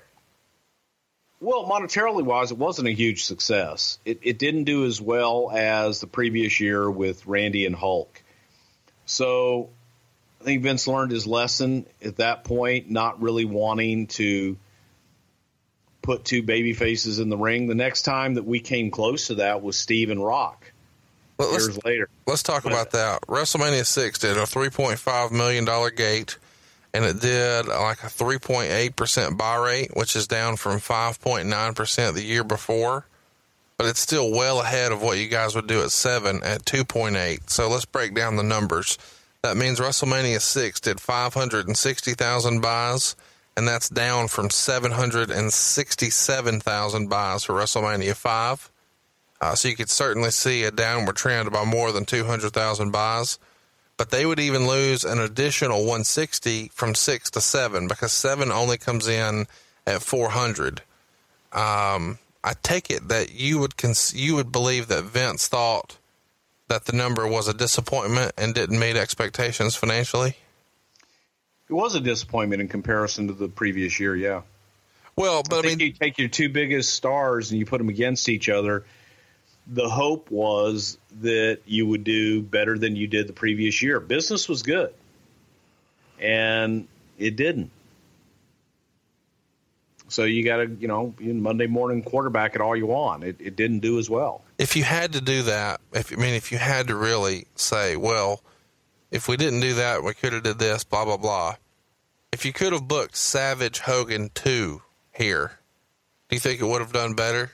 Well, 1.42 1.64
monetarily 1.64 2.22
wise, 2.22 2.52
it 2.52 2.56
wasn't 2.56 2.86
a 2.86 2.92
huge 2.92 3.24
success. 3.24 3.98
It, 4.04 4.20
it 4.22 4.38
didn't 4.38 4.62
do 4.62 4.84
as 4.86 5.00
well 5.00 5.50
as 5.52 5.98
the 5.98 6.06
previous 6.06 6.60
year 6.60 6.88
with 6.88 7.26
Randy 7.26 7.66
and 7.66 7.74
Hulk. 7.74 8.22
So 9.06 9.70
I 10.40 10.44
think 10.44 10.62
Vince 10.62 10.86
learned 10.86 11.10
his 11.10 11.26
lesson 11.26 11.86
at 12.00 12.18
that 12.18 12.44
point, 12.44 12.92
not 12.92 13.20
really 13.20 13.44
wanting 13.44 14.06
to 14.08 14.56
put 16.00 16.24
two 16.24 16.44
baby 16.44 16.74
faces 16.74 17.18
in 17.18 17.28
the 17.28 17.36
ring. 17.36 17.66
The 17.66 17.74
next 17.74 18.02
time 18.02 18.34
that 18.34 18.44
we 18.44 18.60
came 18.60 18.92
close 18.92 19.26
to 19.26 19.34
that 19.36 19.62
was 19.62 19.76
Steve 19.76 20.10
and 20.10 20.24
Rock. 20.24 20.72
Well, 21.38 21.50
years 21.50 21.84
later. 21.84 22.08
Let's 22.24 22.44
talk 22.44 22.62
but, 22.62 22.70
about 22.70 22.92
that. 22.92 23.22
WrestleMania 23.26 23.84
6 23.84 24.20
did 24.20 24.36
a 24.36 24.42
$3.5 24.42 25.32
million 25.32 25.64
gate 25.96 26.38
and 26.94 27.04
it 27.04 27.20
did 27.20 27.66
like 27.66 28.02
a 28.02 28.06
3.8% 28.06 29.36
buy 29.36 29.56
rate, 29.56 29.90
which 29.94 30.16
is 30.16 30.26
down 30.26 30.56
from 30.56 30.78
5.9% 30.78 32.14
the 32.14 32.22
year 32.22 32.44
before. 32.44 33.04
But 33.78 33.86
it's 33.88 34.00
still 34.00 34.30
well 34.30 34.60
ahead 34.60 34.92
of 34.92 35.02
what 35.02 35.16
you 35.18 35.28
guys 35.28 35.56
would 35.56 35.66
do 35.66 35.82
at 35.82 35.90
seven 35.90 36.42
at 36.44 36.64
2.8. 36.64 37.50
So 37.50 37.68
let's 37.68 37.86
break 37.86 38.14
down 38.14 38.36
the 38.36 38.42
numbers. 38.42 38.98
That 39.42 39.56
means 39.56 39.80
WrestleMania 39.80 40.40
6 40.40 40.80
did 40.80 41.00
560,000 41.00 42.60
buys, 42.60 43.16
and 43.56 43.66
that's 43.66 43.88
down 43.88 44.28
from 44.28 44.50
767,000 44.50 47.08
buys 47.08 47.44
for 47.44 47.54
WrestleMania 47.54 48.14
5. 48.14 48.70
Uh, 49.40 49.54
so 49.56 49.68
you 49.68 49.74
could 49.74 49.90
certainly 49.90 50.30
see 50.30 50.62
a 50.62 50.70
downward 50.70 51.16
trend 51.16 51.50
by 51.50 51.64
more 51.64 51.90
than 51.90 52.04
200,000 52.04 52.92
buys. 52.92 53.40
But 53.96 54.10
they 54.10 54.26
would 54.26 54.40
even 54.40 54.66
lose 54.66 55.04
an 55.04 55.18
additional 55.18 55.80
160 55.80 56.70
from 56.74 56.94
6 56.94 57.30
to 57.30 57.40
7 57.40 57.88
because 57.88 58.12
7 58.12 58.50
only 58.50 58.78
comes 58.78 59.06
in 59.06 59.46
at 59.86 60.02
400. 60.02 60.82
Um, 61.52 62.18
I 62.42 62.54
take 62.62 62.90
it 62.90 63.08
that 63.08 63.32
you 63.32 63.58
would 63.58 63.76
cons- 63.76 64.14
you 64.14 64.34
would 64.34 64.50
believe 64.50 64.88
that 64.88 65.04
Vince 65.04 65.46
thought 65.46 65.98
that 66.68 66.86
the 66.86 66.96
number 66.96 67.26
was 67.28 67.48
a 67.48 67.54
disappointment 67.54 68.32
and 68.38 68.54
didn't 68.54 68.78
meet 68.78 68.96
expectations 68.96 69.76
financially? 69.76 70.36
It 71.68 71.74
was 71.74 71.94
a 71.94 72.00
disappointment 72.00 72.62
in 72.62 72.68
comparison 72.68 73.28
to 73.28 73.34
the 73.34 73.48
previous 73.48 74.00
year, 74.00 74.16
yeah. 74.16 74.42
Well, 75.14 75.42
but 75.48 75.66
I, 75.66 75.68
I 75.68 75.70
mean, 75.70 75.80
you 75.80 75.92
take 75.92 76.18
your 76.18 76.28
two 76.28 76.48
biggest 76.48 76.94
stars 76.94 77.50
and 77.50 77.60
you 77.60 77.66
put 77.66 77.78
them 77.78 77.90
against 77.90 78.28
each 78.28 78.48
other. 78.48 78.84
The 79.66 79.88
hope 79.88 80.30
was 80.30 80.96
that 81.20 81.60
you 81.66 81.86
would 81.86 82.04
do 82.04 82.42
better 82.42 82.78
than 82.78 82.96
you 82.96 83.06
did 83.06 83.26
the 83.28 83.32
previous 83.32 83.82
year. 83.82 84.00
Business 84.00 84.48
was 84.48 84.62
good, 84.62 84.92
and 86.18 86.88
it 87.18 87.36
didn't. 87.36 87.70
So 90.08 90.24
you 90.24 90.44
got 90.44 90.56
to, 90.56 90.66
you 90.66 90.88
know, 90.88 91.14
Monday 91.18 91.66
morning 91.66 92.02
quarterback 92.02 92.54
it 92.54 92.60
all 92.60 92.76
you 92.76 92.86
want. 92.86 93.24
It, 93.24 93.36
it 93.40 93.56
didn't 93.56 93.78
do 93.78 93.98
as 93.98 94.10
well. 94.10 94.42
If 94.58 94.76
you 94.76 94.84
had 94.84 95.14
to 95.14 95.22
do 95.22 95.42
that, 95.44 95.80
if 95.94 96.12
I 96.12 96.16
mean, 96.16 96.34
if 96.34 96.52
you 96.52 96.58
had 96.58 96.88
to 96.88 96.94
really 96.94 97.46
say, 97.54 97.96
well, 97.96 98.42
if 99.10 99.26
we 99.26 99.38
didn't 99.38 99.60
do 99.60 99.74
that, 99.74 100.04
we 100.04 100.12
could 100.12 100.34
have 100.34 100.42
did 100.42 100.58
this, 100.58 100.84
blah 100.84 101.04
blah 101.04 101.16
blah. 101.16 101.56
If 102.30 102.44
you 102.44 102.52
could 102.52 102.72
have 102.72 102.88
booked 102.88 103.16
Savage 103.16 103.80
Hogan 103.80 104.30
two 104.34 104.82
here, 105.12 105.58
do 106.28 106.36
you 106.36 106.40
think 106.40 106.60
it 106.60 106.66
would 106.66 106.80
have 106.80 106.92
done 106.92 107.14
better? 107.14 107.50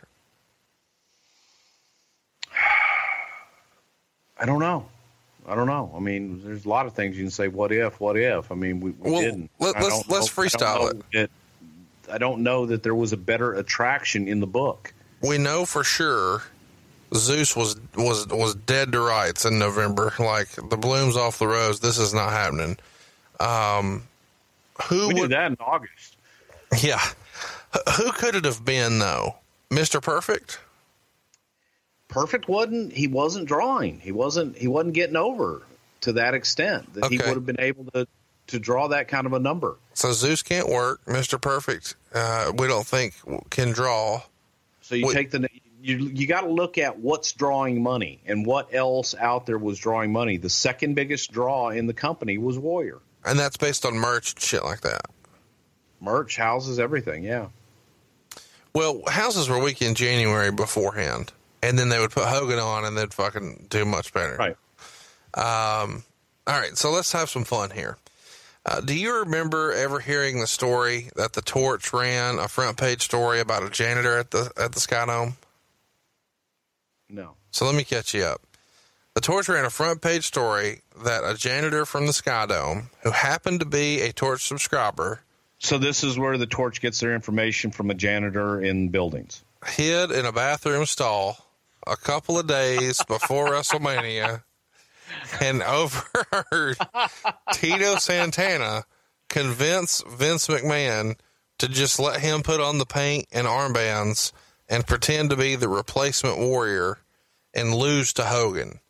I 4.38 4.46
don't 4.46 4.60
know. 4.60 4.86
I 5.46 5.54
don't 5.54 5.66
know. 5.66 5.90
I 5.96 6.00
mean, 6.00 6.42
there's 6.44 6.66
a 6.66 6.68
lot 6.68 6.86
of 6.86 6.92
things 6.92 7.16
you 7.16 7.24
can 7.24 7.30
say. 7.30 7.48
What 7.48 7.72
if? 7.72 8.00
What 8.00 8.16
if? 8.18 8.52
I 8.52 8.54
mean, 8.54 8.80
we, 8.80 8.90
we 8.90 9.10
well, 9.10 9.20
didn't. 9.20 9.50
Let, 9.58 9.76
us 9.76 10.08
let's 10.08 10.28
freestyle 10.28 10.90
it. 10.90 11.02
it 11.12 11.30
I 12.10 12.18
don't 12.18 12.42
know 12.42 12.66
that 12.66 12.82
there 12.82 12.94
was 12.94 13.12
a 13.12 13.16
better 13.16 13.54
attraction 13.54 14.28
in 14.28 14.40
the 14.40 14.46
book. 14.46 14.92
We 15.22 15.38
know 15.38 15.64
for 15.64 15.84
sure 15.84 16.42
Zeus 17.14 17.56
was 17.56 17.76
was 17.96 18.26
was 18.28 18.54
dead 18.54 18.92
to 18.92 19.00
rights 19.00 19.44
in 19.44 19.58
November. 19.58 20.12
Like 20.18 20.48
the 20.50 20.76
blooms 20.76 21.16
off 21.16 21.38
the 21.38 21.48
rose. 21.48 21.80
This 21.80 21.98
is 21.98 22.12
not 22.12 22.30
happening. 22.30 22.76
Um, 23.40 24.04
who 24.84 25.08
we 25.08 25.14
would 25.14 25.20
did 25.22 25.30
that 25.30 25.50
in 25.52 25.56
August? 25.60 26.16
Yeah, 26.82 27.00
who 27.96 28.12
could 28.12 28.34
it 28.34 28.44
have 28.44 28.64
been 28.64 28.98
though? 28.98 29.36
Mister 29.70 30.00
Perfect. 30.00 30.60
Perfect 32.08 32.48
wasn't. 32.48 32.92
He 32.92 33.06
wasn't 33.06 33.46
drawing. 33.46 34.00
He 34.00 34.12
wasn't. 34.12 34.56
He 34.56 34.66
wasn't 34.66 34.94
getting 34.94 35.16
over 35.16 35.62
to 36.00 36.12
that 36.14 36.34
extent 36.34 36.94
that 36.94 37.04
Okay. 37.04 37.16
he 37.16 37.22
would 37.22 37.34
have 37.34 37.46
been 37.46 37.60
able 37.60 37.84
to 37.92 38.06
to 38.48 38.58
draw 38.58 38.88
that 38.88 39.08
kind 39.08 39.26
of 39.26 39.34
a 39.34 39.38
number. 39.38 39.76
So 39.92 40.12
Zeus 40.12 40.42
can't 40.42 40.68
work. 40.68 41.06
Mister 41.06 41.36
Perfect, 41.36 41.96
uh, 42.14 42.52
we 42.56 42.66
don't 42.66 42.86
think 42.86 43.14
can 43.50 43.72
draw. 43.72 44.22
So 44.80 44.94
you 44.94 45.06
Wait. 45.06 45.14
take 45.14 45.30
the 45.30 45.48
you 45.82 45.96
you 45.96 46.26
got 46.26 46.40
to 46.42 46.48
look 46.50 46.78
at 46.78 46.98
what's 46.98 47.32
drawing 47.32 47.82
money 47.82 48.20
and 48.26 48.46
what 48.46 48.72
else 48.74 49.14
out 49.14 49.44
there 49.46 49.58
was 49.58 49.78
drawing 49.78 50.10
money. 50.12 50.38
The 50.38 50.48
second 50.50 50.94
biggest 50.94 51.30
draw 51.30 51.68
in 51.68 51.86
the 51.86 51.94
company 51.94 52.38
was 52.38 52.58
Warrior. 52.58 52.98
And 53.24 53.38
that's 53.38 53.56
based 53.58 53.84
on 53.84 53.94
merch 53.98 54.32
and 54.32 54.42
shit 54.42 54.64
like 54.64 54.80
that. 54.80 55.02
Merch, 56.00 56.36
houses, 56.36 56.78
everything. 56.78 57.22
Yeah. 57.24 57.48
Well, 58.72 59.02
houses 59.08 59.48
were 59.48 59.58
weak 59.58 59.82
in 59.82 59.94
January 59.94 60.52
beforehand, 60.52 61.32
and 61.62 61.78
then 61.78 61.88
they 61.88 61.98
would 61.98 62.10
put 62.10 62.24
Hogan 62.24 62.58
on, 62.58 62.84
and 62.84 62.96
they'd 62.96 63.12
fucking 63.14 63.66
do 63.68 63.84
much 63.84 64.12
better. 64.12 64.36
Right. 64.36 64.56
Um. 65.34 66.04
All 66.46 66.58
right, 66.58 66.78
so 66.78 66.90
let's 66.90 67.12
have 67.12 67.28
some 67.28 67.44
fun 67.44 67.70
here. 67.72 67.98
Uh, 68.64 68.80
do 68.80 68.94
you 68.94 69.18
remember 69.20 69.72
ever 69.72 70.00
hearing 70.00 70.40
the 70.40 70.46
story 70.46 71.10
that 71.14 71.34
the 71.34 71.42
Torch 71.42 71.92
ran 71.92 72.38
a 72.38 72.48
front 72.48 72.78
page 72.78 73.02
story 73.02 73.38
about 73.40 73.62
a 73.62 73.70
janitor 73.70 74.18
at 74.18 74.30
the 74.30 74.50
at 74.56 74.72
the 74.72 74.80
Sky 74.80 75.04
Dome? 75.06 75.36
No. 77.08 77.34
So 77.50 77.64
let 77.66 77.74
me 77.74 77.84
catch 77.84 78.14
you 78.14 78.24
up. 78.24 78.42
The 79.14 79.20
Torch 79.20 79.48
ran 79.48 79.64
a 79.64 79.70
front 79.70 80.00
page 80.00 80.24
story 80.24 80.82
that 81.04 81.22
a 81.24 81.34
janitor 81.34 81.84
from 81.84 82.06
the 82.06 82.12
Sky 82.12 82.46
Dome, 82.46 82.90
who 83.02 83.10
happened 83.10 83.60
to 83.60 83.66
be 83.66 84.00
a 84.02 84.12
Torch 84.12 84.46
subscriber, 84.46 85.22
So 85.58 85.78
this 85.78 86.04
is 86.04 86.18
where 86.18 86.38
the 86.38 86.46
torch 86.46 86.80
gets 86.80 87.00
their 87.00 87.14
information 87.14 87.70
from 87.72 87.90
a 87.90 87.94
janitor 87.94 88.60
in 88.62 88.88
buildings. 88.90 89.42
hid 89.66 90.10
in 90.12 90.24
a 90.24 90.32
bathroom 90.32 90.86
stall 90.86 91.47
a 91.88 91.96
couple 91.96 92.38
of 92.38 92.46
days 92.46 93.02
before 93.08 93.46
WrestleMania 93.50 94.42
and 95.40 95.62
overheard 95.62 96.76
Tito 97.52 97.96
Santana 97.96 98.84
convince 99.28 100.02
Vince 100.02 100.48
McMahon 100.48 101.16
to 101.58 101.68
just 101.68 101.98
let 101.98 102.20
him 102.20 102.42
put 102.42 102.60
on 102.60 102.78
the 102.78 102.86
paint 102.86 103.26
and 103.32 103.46
armbands 103.46 104.32
and 104.68 104.86
pretend 104.86 105.30
to 105.30 105.36
be 105.36 105.56
the 105.56 105.68
replacement 105.68 106.38
warrior 106.38 106.98
and 107.54 107.74
lose 107.74 108.12
to 108.14 108.24
Hogan. 108.24 108.80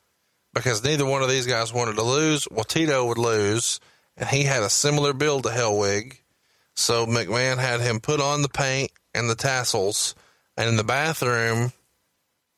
Because 0.52 0.82
neither 0.82 1.06
one 1.06 1.22
of 1.22 1.28
these 1.28 1.46
guys 1.46 1.72
wanted 1.72 1.96
to 1.96 2.02
lose. 2.02 2.48
Well, 2.50 2.64
Tito 2.64 3.06
would 3.06 3.18
lose, 3.18 3.80
and 4.16 4.28
he 4.28 4.42
had 4.42 4.62
a 4.62 4.70
similar 4.70 5.12
build 5.12 5.44
to 5.44 5.50
Hellwig. 5.50 6.18
So 6.74 7.06
McMahon 7.06 7.58
had 7.58 7.80
him 7.80 8.00
put 8.00 8.20
on 8.20 8.42
the 8.42 8.48
paint 8.48 8.90
and 9.14 9.30
the 9.30 9.34
tassels, 9.34 10.14
and 10.56 10.68
in 10.68 10.76
the 10.76 10.84
bathroom 10.84 11.72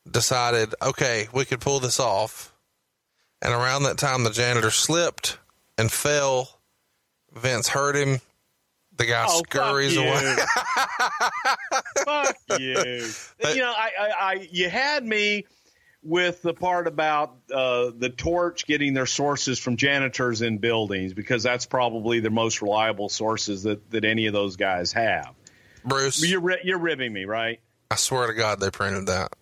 decided, 0.08 0.74
okay, 0.82 1.28
we 1.32 1.44
could 1.44 1.60
pull 1.60 1.80
this 1.80 1.98
off. 2.00 2.52
And 3.42 3.52
around 3.52 3.84
that 3.84 3.98
time, 3.98 4.24
the 4.24 4.30
janitor 4.30 4.70
slipped 4.70 5.38
and 5.78 5.90
fell. 5.90 6.60
Vince 7.32 7.68
hurt 7.68 7.96
him. 7.96 8.20
The 8.96 9.06
guy 9.06 9.24
Oh, 9.28 9.42
scurries 9.46 9.96
fuck 9.96 10.04
away. 10.04 10.36
Fuck 12.04 12.36
you. 12.60 12.74
you 13.54 13.60
know, 13.60 13.72
I, 13.74 13.90
I, 13.98 14.10
I, 14.20 14.48
you 14.50 14.68
had 14.68 15.06
me 15.06 15.46
with 16.02 16.42
the 16.42 16.52
part 16.52 16.86
about 16.86 17.36
uh, 17.52 17.90
the 17.96 18.10
torch 18.10 18.66
getting 18.66 18.92
their 18.92 19.06
sources 19.06 19.58
from 19.58 19.76
janitors 19.76 20.42
in 20.42 20.58
buildings 20.58 21.14
because 21.14 21.42
that's 21.42 21.64
probably 21.66 22.20
the 22.20 22.30
most 22.30 22.60
reliable 22.60 23.08
sources 23.08 23.62
that, 23.62 23.90
that 23.90 24.04
any 24.04 24.26
of 24.26 24.32
those 24.34 24.56
guys 24.56 24.92
have. 24.92 25.34
Bruce, 25.84 26.22
You're 26.26 26.58
you're 26.62 26.78
ribbing 26.78 27.12
me, 27.12 27.24
right? 27.24 27.60
I 27.90 27.96
swear 27.96 28.26
to 28.26 28.34
God, 28.34 28.60
they 28.60 28.70
printed 28.70 29.06
that. 29.06 29.34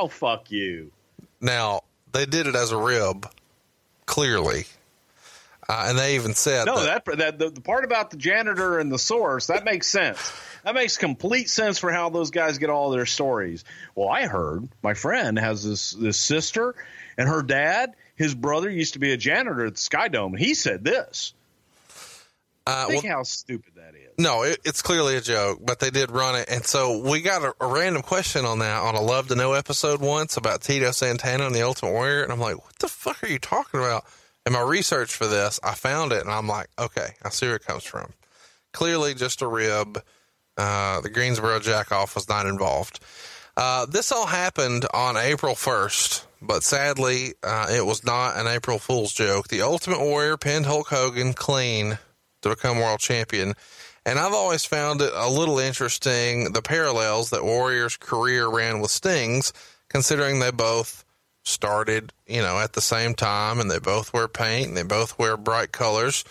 Oh 0.00 0.06
fuck 0.06 0.52
you. 0.52 0.92
Now, 1.40 1.82
they 2.12 2.24
did 2.24 2.46
it 2.46 2.54
as 2.54 2.70
a 2.70 2.76
rib, 2.76 3.28
clearly. 4.06 4.64
Uh, 5.68 5.86
and 5.88 5.98
they 5.98 6.14
even 6.14 6.34
said 6.34 6.66
No, 6.66 6.84
that, 6.84 7.04
that 7.04 7.18
that 7.18 7.38
the, 7.38 7.50
the 7.50 7.60
part 7.60 7.84
about 7.84 8.10
the 8.10 8.16
janitor 8.16 8.78
and 8.78 8.92
the 8.92 8.98
source 8.98 9.48
that 9.48 9.64
makes 9.64 9.88
sense. 9.88 10.32
That 10.64 10.74
makes 10.74 10.96
complete 10.96 11.50
sense 11.50 11.78
for 11.78 11.90
how 11.90 12.10
those 12.10 12.30
guys 12.30 12.58
get 12.58 12.70
all 12.70 12.90
their 12.90 13.06
stories. 13.06 13.64
Well, 13.96 14.08
I 14.08 14.26
heard 14.26 14.68
my 14.82 14.94
friend 14.94 15.36
has 15.36 15.64
this 15.64 15.90
this 15.90 16.16
sister, 16.16 16.76
and 17.18 17.28
her 17.28 17.42
dad, 17.42 17.94
his 18.14 18.34
brother, 18.34 18.70
used 18.70 18.92
to 18.92 19.00
be 19.00 19.12
a 19.12 19.16
janitor 19.16 19.66
at 19.66 19.74
the 19.74 19.80
Sky 19.80 20.06
Dome, 20.08 20.34
and 20.34 20.42
he 20.42 20.54
said 20.54 20.84
this. 20.84 21.34
Uh, 22.68 22.86
Think 22.86 23.02
well, 23.02 23.12
how 23.12 23.22
stupid 23.22 23.76
that 23.76 23.94
is. 23.94 24.12
No, 24.18 24.42
it, 24.42 24.58
it's 24.62 24.82
clearly 24.82 25.16
a 25.16 25.22
joke, 25.22 25.60
but 25.64 25.80
they 25.80 25.88
did 25.88 26.10
run 26.10 26.34
it. 26.34 26.50
And 26.50 26.66
so 26.66 26.98
we 26.98 27.22
got 27.22 27.42
a, 27.42 27.54
a 27.64 27.66
random 27.66 28.02
question 28.02 28.44
on 28.44 28.58
that 28.58 28.82
on 28.82 28.94
a 28.94 29.00
Love 29.00 29.28
to 29.28 29.34
Know 29.34 29.54
episode 29.54 30.02
once 30.02 30.36
about 30.36 30.60
Tito 30.60 30.90
Santana 30.90 31.46
and 31.46 31.54
the 31.54 31.62
Ultimate 31.62 31.92
Warrior. 31.92 32.22
And 32.22 32.30
I'm 32.30 32.40
like, 32.40 32.62
what 32.62 32.78
the 32.78 32.88
fuck 32.88 33.24
are 33.24 33.28
you 33.28 33.38
talking 33.38 33.80
about? 33.80 34.04
In 34.44 34.52
my 34.52 34.60
research 34.60 35.14
for 35.14 35.26
this, 35.26 35.58
I 35.64 35.74
found 35.74 36.12
it 36.12 36.20
and 36.20 36.30
I'm 36.30 36.46
like, 36.46 36.66
okay, 36.78 37.14
I 37.22 37.30
see 37.30 37.46
where 37.46 37.56
it 37.56 37.64
comes 37.64 37.84
from. 37.84 38.12
Clearly 38.74 39.14
just 39.14 39.40
a 39.40 39.46
rib. 39.46 40.02
Uh, 40.58 41.00
the 41.00 41.08
Greensboro 41.08 41.60
jackoff 41.60 42.14
was 42.14 42.28
not 42.28 42.44
involved. 42.44 43.00
Uh, 43.56 43.86
this 43.86 44.12
all 44.12 44.26
happened 44.26 44.84
on 44.92 45.16
April 45.16 45.54
1st, 45.54 46.24
but 46.42 46.62
sadly, 46.62 47.32
uh, 47.42 47.68
it 47.70 47.86
was 47.86 48.04
not 48.04 48.36
an 48.36 48.46
April 48.46 48.78
Fool's 48.78 49.12
joke. 49.14 49.48
The 49.48 49.62
Ultimate 49.62 50.00
Warrior 50.00 50.36
pinned 50.36 50.66
Hulk 50.66 50.88
Hogan 50.88 51.32
clean 51.32 51.98
to 52.42 52.50
become 52.50 52.78
world 52.78 53.00
champion. 53.00 53.54
And 54.04 54.18
I've 54.18 54.32
always 54.32 54.64
found 54.64 55.02
it 55.02 55.12
a 55.14 55.28
little 55.28 55.58
interesting 55.58 56.52
the 56.52 56.62
parallels 56.62 57.30
that 57.30 57.44
Warrior's 57.44 57.96
career 57.96 58.48
ran 58.48 58.80
with 58.80 58.90
Sting's, 58.90 59.52
considering 59.88 60.38
they 60.38 60.50
both 60.50 61.04
started, 61.44 62.12
you 62.26 62.40
know, 62.40 62.58
at 62.58 62.74
the 62.74 62.80
same 62.80 63.14
time 63.14 63.60
and 63.60 63.70
they 63.70 63.78
both 63.78 64.12
wear 64.12 64.28
paint 64.28 64.68
and 64.68 64.76
they 64.76 64.82
both 64.82 65.18
wear 65.18 65.36
bright 65.36 65.72
colors. 65.72 66.24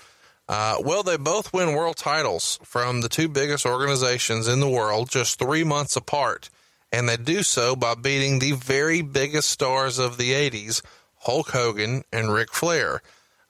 Uh, 0.49 0.77
well, 0.79 1.03
they 1.03 1.17
both 1.17 1.51
win 1.51 1.73
world 1.73 1.97
titles 1.97 2.59
from 2.63 3.01
the 3.01 3.09
two 3.09 3.27
biggest 3.27 3.65
organizations 3.65 4.47
in 4.47 4.59
the 4.59 4.69
world 4.69 5.09
just 5.09 5.37
three 5.37 5.63
months 5.63 5.95
apart. 5.95 6.49
And 6.91 7.09
they 7.09 7.17
do 7.17 7.43
so 7.43 7.75
by 7.75 7.95
beating 7.95 8.39
the 8.39 8.53
very 8.53 9.01
biggest 9.01 9.49
stars 9.49 9.99
of 9.99 10.17
the 10.17 10.31
80s, 10.31 10.81
Hulk 11.19 11.49
Hogan 11.49 12.03
and 12.13 12.31
Ric 12.31 12.53
Flair. 12.53 13.01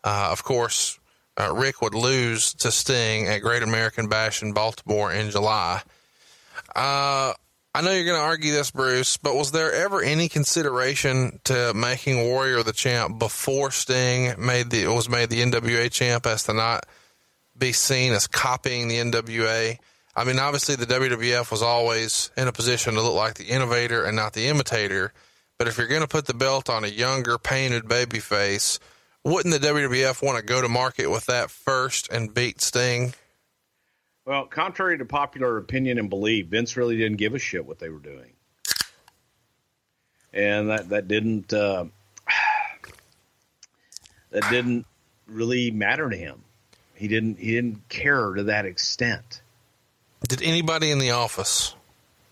Uh, 0.03 0.29
of 0.31 0.43
course, 0.43 0.99
uh, 1.39 1.53
Ric 1.53 1.81
would 1.81 1.93
lose 1.93 2.53
to 2.55 2.71
Sting 2.71 3.27
at 3.27 3.41
Great 3.41 3.63
American 3.63 4.07
Bash 4.07 4.41
in 4.41 4.53
Baltimore 4.53 5.11
in 5.11 5.29
July. 5.29 5.81
Uh, 6.75 7.33
I 7.75 7.81
know 7.81 7.91
you're 7.91 8.05
going 8.05 8.19
to 8.19 8.25
argue 8.25 8.51
this, 8.51 8.71
Bruce, 8.71 9.17
but 9.17 9.35
was 9.35 9.51
there 9.51 9.71
ever 9.71 10.01
any 10.01 10.29
consideration 10.29 11.39
to 11.43 11.73
making 11.75 12.23
Warrior 12.23 12.63
the 12.63 12.73
champ 12.73 13.19
before 13.19 13.69
Sting 13.69 14.33
made 14.43 14.71
the 14.71 14.87
was 14.87 15.07
made 15.07 15.29
the 15.29 15.43
NWA 15.43 15.91
champ 15.91 16.25
as 16.25 16.43
to 16.45 16.53
not 16.53 16.87
be 17.55 17.71
seen 17.71 18.13
as 18.13 18.25
copying 18.25 18.87
the 18.87 18.97
NWA? 18.97 19.77
I 20.15 20.23
mean, 20.23 20.39
obviously 20.39 20.75
the 20.75 20.87
WWF 20.87 21.51
was 21.51 21.61
always 21.61 22.31
in 22.35 22.47
a 22.47 22.51
position 22.51 22.95
to 22.95 23.01
look 23.01 23.13
like 23.13 23.35
the 23.35 23.45
innovator 23.45 24.03
and 24.03 24.15
not 24.15 24.33
the 24.33 24.47
imitator. 24.47 25.13
But 25.59 25.67
if 25.67 25.77
you're 25.77 25.85
going 25.85 26.01
to 26.01 26.07
put 26.07 26.25
the 26.25 26.33
belt 26.33 26.71
on 26.71 26.83
a 26.83 26.87
younger, 26.87 27.37
painted 27.37 27.87
baby 27.87 28.19
face, 28.19 28.79
wouldn't 29.23 29.59
the 29.59 29.67
WWF 29.67 30.21
want 30.21 30.37
to 30.37 30.43
go 30.43 30.61
to 30.61 30.69
market 30.69 31.07
with 31.07 31.25
that 31.25 31.51
first 31.51 32.09
and 32.11 32.33
beat 32.33 32.61
Sting? 32.61 33.13
Well, 34.25 34.45
contrary 34.45 34.97
to 34.97 35.05
popular 35.05 35.57
opinion 35.57 35.99
and 35.99 36.09
belief, 36.09 36.47
Vince 36.47 36.75
really 36.75 36.97
didn't 36.97 37.17
give 37.17 37.33
a 37.33 37.39
shit 37.39 37.65
what 37.65 37.79
they 37.79 37.89
were 37.89 37.99
doing, 37.99 38.31
and 40.33 40.69
that 40.69 40.89
that 40.89 41.07
didn't 41.07 41.53
uh, 41.53 41.85
that 44.31 44.43
didn't 44.49 44.85
really 45.27 45.71
matter 45.71 46.09
to 46.09 46.17
him. 46.17 46.43
He 46.95 47.07
didn't 47.07 47.39
he 47.39 47.51
didn't 47.51 47.87
care 47.87 48.33
to 48.33 48.43
that 48.43 48.65
extent. 48.65 49.41
Did 50.27 50.41
anybody 50.41 50.91
in 50.91 50.99
the 50.99 51.11
office? 51.11 51.73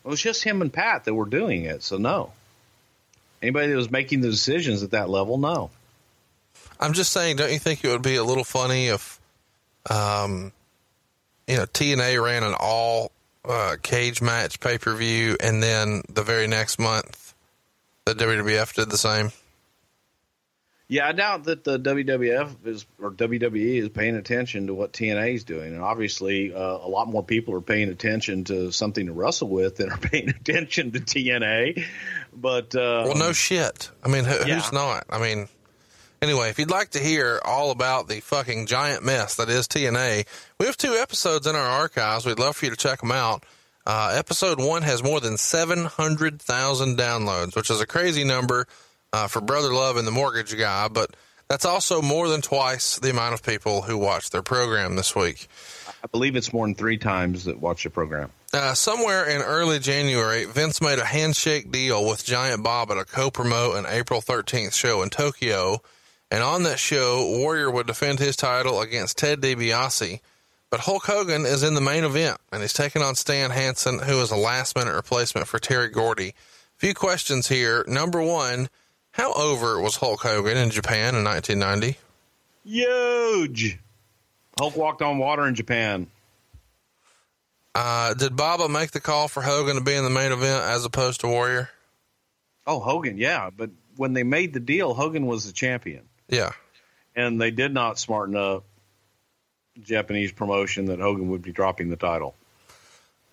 It 0.03 0.09
was 0.09 0.21
just 0.21 0.43
him 0.43 0.61
and 0.61 0.73
Pat 0.73 1.05
that 1.05 1.13
were 1.13 1.25
doing 1.25 1.63
it, 1.63 1.81
so 1.81 1.97
no. 1.97 2.33
Anybody 3.41 3.69
that 3.69 3.77
was 3.77 3.91
making 3.91 4.21
the 4.21 4.29
decisions 4.29 4.83
at 4.83 4.91
that 4.91 5.09
level, 5.09 5.37
no. 5.37 5.69
I'm 6.79 6.93
just 6.93 7.11
saying, 7.11 7.37
don't 7.37 7.51
you 7.51 7.59
think 7.59 7.83
it 7.83 7.89
would 7.89 8.01
be 8.01 8.15
a 8.15 8.23
little 8.23 8.43
funny 8.43 8.87
if, 8.87 9.19
um, 9.89 10.51
you 11.47 11.57
know, 11.57 11.65
TNA 11.65 12.23
ran 12.23 12.43
an 12.43 12.55
all 12.59 13.11
uh, 13.43 13.75
cage 13.81 14.21
match 14.21 14.59
pay 14.59 14.77
per 14.77 14.93
view, 14.95 15.37
and 15.41 15.61
then 15.61 16.01
the 16.09 16.23
very 16.23 16.47
next 16.47 16.79
month, 16.79 17.33
the 18.05 18.13
WWF 18.15 18.73
did 18.73 18.89
the 18.89 18.97
same. 18.97 19.31
Yeah, 20.87 21.07
I 21.07 21.13
doubt 21.13 21.45
that 21.45 21.63
the 21.63 21.79
WWF 21.79 22.67
is 22.67 22.85
or 23.01 23.09
WWE 23.09 23.81
is 23.81 23.89
paying 23.89 24.15
attention 24.15 24.67
to 24.67 24.73
what 24.75 24.93
TNA 24.93 25.33
is 25.33 25.43
doing, 25.43 25.73
and 25.73 25.81
obviously, 25.81 26.53
uh, 26.53 26.59
a 26.59 26.87
lot 26.87 27.07
more 27.07 27.23
people 27.23 27.55
are 27.55 27.61
paying 27.61 27.89
attention 27.89 28.43
to 28.45 28.71
something 28.71 29.07
to 29.07 29.11
wrestle 29.13 29.49
with 29.49 29.77
than 29.77 29.91
are 29.91 29.97
paying 30.11 30.29
attention 30.29 30.91
to 30.91 30.99
TNA. 30.99 31.83
But 32.35 32.75
uh, 32.75 33.05
well, 33.07 33.15
no 33.17 33.31
shit. 33.33 33.89
I 34.03 34.09
mean, 34.09 34.25
who, 34.25 34.35
Yeah. 34.45 34.55
who's 34.59 34.71
not? 34.71 35.05
I 35.09 35.19
mean, 35.19 35.47
anyway, 36.21 36.49
if 36.49 36.59
you'd 36.59 36.71
like 36.71 36.91
to 36.91 36.99
hear 36.99 37.39
all 37.43 37.71
about 37.71 38.07
the 38.07 38.19
fucking 38.19 38.67
giant 38.67 39.03
mess 39.03 39.35
that 39.35 39.49
is 39.49 39.67
TNA, 39.67 40.25
we 40.59 40.65
have 40.65 40.77
two 40.77 40.93
episodes 40.93 41.47
in 41.47 41.55
our 41.55 41.67
archives. 41.67 42.25
We'd 42.25 42.39
love 42.39 42.55
for 42.55 42.65
you 42.65 42.71
to 42.71 42.77
check 42.77 43.01
them 43.01 43.11
out. 43.11 43.43
Uh, 43.85 44.13
episode 44.15 44.59
one 44.59 44.81
has 44.81 45.03
more 45.03 45.19
than 45.19 45.37
700,000 45.37 46.97
downloads, 46.97 47.55
which 47.55 47.69
is 47.69 47.79
a 47.81 47.85
crazy 47.85 48.23
number 48.23 48.67
uh, 49.13 49.27
for 49.27 49.41
Brother 49.41 49.71
Love 49.71 49.97
and 49.97 50.07
the 50.07 50.11
Mortgage 50.11 50.57
Guy, 50.57 50.87
but 50.87 51.15
that's 51.47 51.65
also 51.65 52.01
more 52.01 52.27
than 52.27 52.41
twice 52.41 52.97
the 52.97 53.11
amount 53.11 53.35
of 53.35 53.43
people 53.43 53.83
who 53.83 53.97
watched 53.97 54.31
their 54.31 54.41
program 54.41 54.95
this 54.95 55.15
week. 55.15 55.47
I 56.03 56.07
believe 56.07 56.35
it's 56.35 56.51
more 56.51 56.65
than 56.65 56.75
three 56.75 56.97
times 56.97 57.45
that 57.45 57.59
watch 57.59 57.83
the 57.83 57.89
program. 57.89 58.31
Uh, 58.53 58.73
somewhere 58.73 59.29
in 59.29 59.41
early 59.41 59.79
January, 59.79 60.45
Vince 60.45 60.81
made 60.81 60.97
a 60.97 61.05
handshake 61.05 61.71
deal 61.71 62.07
with 62.07 62.23
Giant 62.23 62.63
Baba 62.63 62.93
at 62.93 62.99
a 62.99 63.05
co-promote 63.05 63.75
an 63.75 63.85
April 63.87 64.21
13th 64.21 64.73
show 64.73 65.01
in 65.03 65.09
Tokyo. 65.09 65.81
And 66.35 66.43
on 66.43 66.63
that 66.63 66.79
show, 66.79 67.25
Warrior 67.25 67.71
would 67.71 67.87
defend 67.87 68.19
his 68.19 68.35
title 68.35 68.81
against 68.81 69.17
Ted 69.17 69.39
DiBiase. 69.39 70.19
But 70.69 70.81
Hulk 70.81 71.05
Hogan 71.05 71.45
is 71.45 71.63
in 71.63 71.75
the 71.75 71.79
main 71.79 72.03
event, 72.03 72.41
and 72.51 72.61
he's 72.61 72.73
taking 72.73 73.01
on 73.01 73.15
Stan 73.15 73.51
Hansen, 73.51 73.99
who 73.99 74.19
is 74.19 74.31
a 74.31 74.35
last-minute 74.35 74.93
replacement 74.93 75.47
for 75.47 75.59
Terry 75.59 75.87
Gordy. 75.87 76.35
Few 76.75 76.93
questions 76.93 77.47
here. 77.47 77.85
Number 77.87 78.21
one, 78.21 78.67
how 79.11 79.31
over 79.31 79.79
was 79.79 79.95
Hulk 79.95 80.23
Hogan 80.23 80.57
in 80.57 80.71
Japan 80.71 81.15
in 81.15 81.23
1990? 81.23 81.97
Huge. 82.65 83.79
Hulk 84.59 84.75
walked 84.75 85.01
on 85.01 85.17
water 85.17 85.47
in 85.47 85.55
Japan. 85.55 86.07
Uh, 87.73 88.13
did 88.13 88.35
Baba 88.35 88.67
make 88.67 88.91
the 88.91 88.99
call 88.99 89.29
for 89.29 89.41
Hogan 89.41 89.77
to 89.77 89.81
be 89.81 89.93
in 89.93 90.03
the 90.03 90.09
main 90.09 90.33
event 90.33 90.65
as 90.65 90.83
opposed 90.83 91.21
to 91.21 91.29
Warrior? 91.29 91.69
Oh, 92.67 92.81
Hogan, 92.81 93.17
yeah. 93.17 93.51
But 93.55 93.69
when 93.95 94.11
they 94.11 94.23
made 94.23 94.51
the 94.51 94.59
deal, 94.59 94.93
Hogan 94.93 95.27
was 95.27 95.45
the 95.45 95.53
champion. 95.53 96.03
Yeah. 96.29 96.51
And 97.15 97.39
they 97.39 97.51
did 97.51 97.73
not 97.73 97.97
smarten 97.99 98.35
up 98.35 98.63
Japanese 99.81 100.31
promotion 100.31 100.85
that 100.85 100.99
Hogan 100.99 101.29
would 101.29 101.41
be 101.41 101.51
dropping 101.51 101.89
the 101.89 101.95
title. 101.95 102.35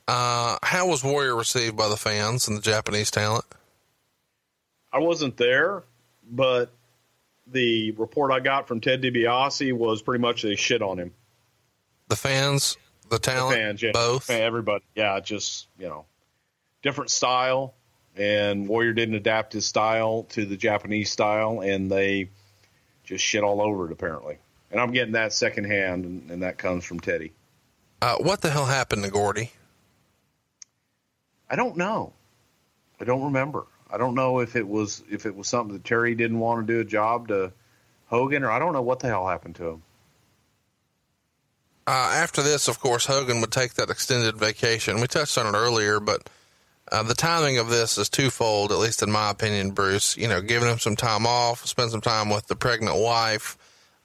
Uh, 0.09 0.59
how 0.62 0.89
was 0.89 1.05
Warrior 1.05 1.36
received 1.36 1.77
by 1.77 1.89
the 1.89 1.97
fans 1.97 2.48
and 2.48 2.56
the 2.56 2.62
Japanese 2.62 3.10
talent? 3.10 3.44
I 4.93 4.98
wasn't 4.98 5.36
there, 5.36 5.85
but 6.31 6.70
the 7.47 7.93
report 7.93 8.32
I 8.32 8.40
got 8.40 8.69
from 8.69 8.81
Ted 8.81 9.02
DiBiase 9.02 9.73
was 9.73 10.02
pretty 10.02 10.20
much 10.20 10.43
they 10.43 10.56
shit 10.56 10.82
on 10.82 10.98
him. 10.98 11.12
The 12.09 12.16
fans, 12.16 12.77
the 13.09 13.19
talent, 13.19 13.56
The 13.56 13.62
fans, 13.62 13.82
yeah, 13.82 13.90
both. 13.93 14.28
Everybody, 14.28 14.85
yeah, 14.94 15.19
just 15.20 15.66
you 15.78 15.89
know, 15.89 16.05
different 16.82 17.10
style, 17.10 17.74
and 18.16 18.69
Warrior 18.69 18.93
didn't 18.93 19.14
adapt 19.14 19.55
his 19.55 19.66
style 19.66 20.24
to 20.31 20.44
the 20.44 20.56
Japanese 20.56 21.10
style, 21.10 21.60
and 21.60 21.90
they 21.90 22.28
just 23.12 23.24
shit 23.24 23.43
all 23.43 23.60
over 23.60 23.86
it 23.86 23.93
apparently. 23.93 24.39
And 24.70 24.80
I'm 24.80 24.90
getting 24.90 25.12
that 25.12 25.34
secondhand, 25.34 26.06
and, 26.06 26.30
and 26.30 26.43
that 26.43 26.56
comes 26.56 26.84
from 26.84 26.98
Teddy. 26.98 27.32
Uh, 28.01 28.16
what 28.16 28.40
the 28.40 28.48
hell 28.51 28.64
happened 28.64 29.05
to 29.05 29.10
Gordy? 29.10 29.52
I 31.48 31.56
don't 31.56 31.76
know. 31.76 32.14
I 32.98 33.05
don't 33.05 33.24
remember. 33.24 33.66
I 33.90 33.98
don't 33.98 34.14
know 34.14 34.40
if 34.40 34.56
it 34.56 34.66
was 34.66 35.02
if 35.10 35.26
it 35.26 35.36
was 35.36 35.47
something 35.47 35.74
that 35.74 35.84
Terry 35.84 36.14
didn't 36.14 36.39
want 36.39 36.66
to 36.66 36.72
do 36.72 36.80
a 36.80 36.84
job 36.84 37.28
to 37.28 37.52
Hogan, 38.06 38.43
or 38.43 38.51
I 38.51 38.59
don't 38.59 38.72
know 38.72 38.82
what 38.82 39.01
the 39.01 39.09
hell 39.09 39.28
happened 39.28 39.56
to 39.56 39.68
him. 39.68 39.82
Uh, 41.86 41.90
after 42.14 42.43
this, 42.43 42.68
of 42.68 42.80
course, 42.80 43.05
Hogan 43.05 43.40
would 43.40 43.51
take 43.51 43.74
that 43.74 43.90
extended 43.90 44.36
vacation. 44.36 45.01
We 45.01 45.09
touched 45.09 45.36
on 45.36 45.52
it 45.52 45.59
earlier, 45.59 46.01
but 46.01 46.30
uh, 46.93 47.02
the 47.02 47.14
timing 47.14 47.59
of 47.59 47.69
this 47.69 47.98
is 47.98 48.09
twofold, 48.09 48.70
at 48.70 48.78
least 48.78 49.02
in 49.02 49.10
my 49.10 49.31
opinion, 49.31 49.70
Bruce. 49.73 50.16
You 50.16 50.28
know, 50.28 50.40
giving 50.40 50.69
him 50.69 50.78
some 50.78 50.94
time 50.97 51.27
off, 51.27 51.66
spend 51.66 51.90
some 51.90 52.01
time 52.02 52.31
with 52.31 52.47
the 52.47 52.55
pregnant 52.56 52.97
wife, 52.98 53.56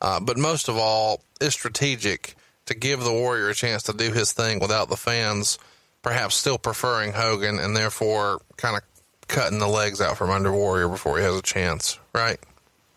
uh, 0.02 0.20
but 0.20 0.38
most 0.38 0.70
of 0.70 0.78
all, 0.78 1.22
it's 1.40 1.54
strategic 1.54 2.36
to 2.66 2.74
give 2.74 3.02
the 3.04 3.12
Warrior 3.12 3.50
a 3.50 3.54
chance 3.54 3.84
to 3.84 3.94
do 3.94 4.12
his 4.12 4.34
thing 4.34 4.60
without 4.60 4.90
the 4.90 4.98
fans 4.98 5.60
perhaps 6.02 6.36
still 6.36 6.58
preferring 6.58 7.12
Hogan 7.12 7.60
and 7.60 7.76
therefore 7.76 8.40
kind 8.56 8.78
of 8.78 8.84
cutting 9.28 9.60
the 9.60 9.68
legs 9.68 10.00
out 10.00 10.18
from 10.18 10.30
under 10.30 10.54
Warrior 10.54 10.88
before 10.88 11.18
he 11.18 11.24
has 11.24 11.36
a 11.36 11.42
chance, 11.42 12.00
right? 12.14 12.40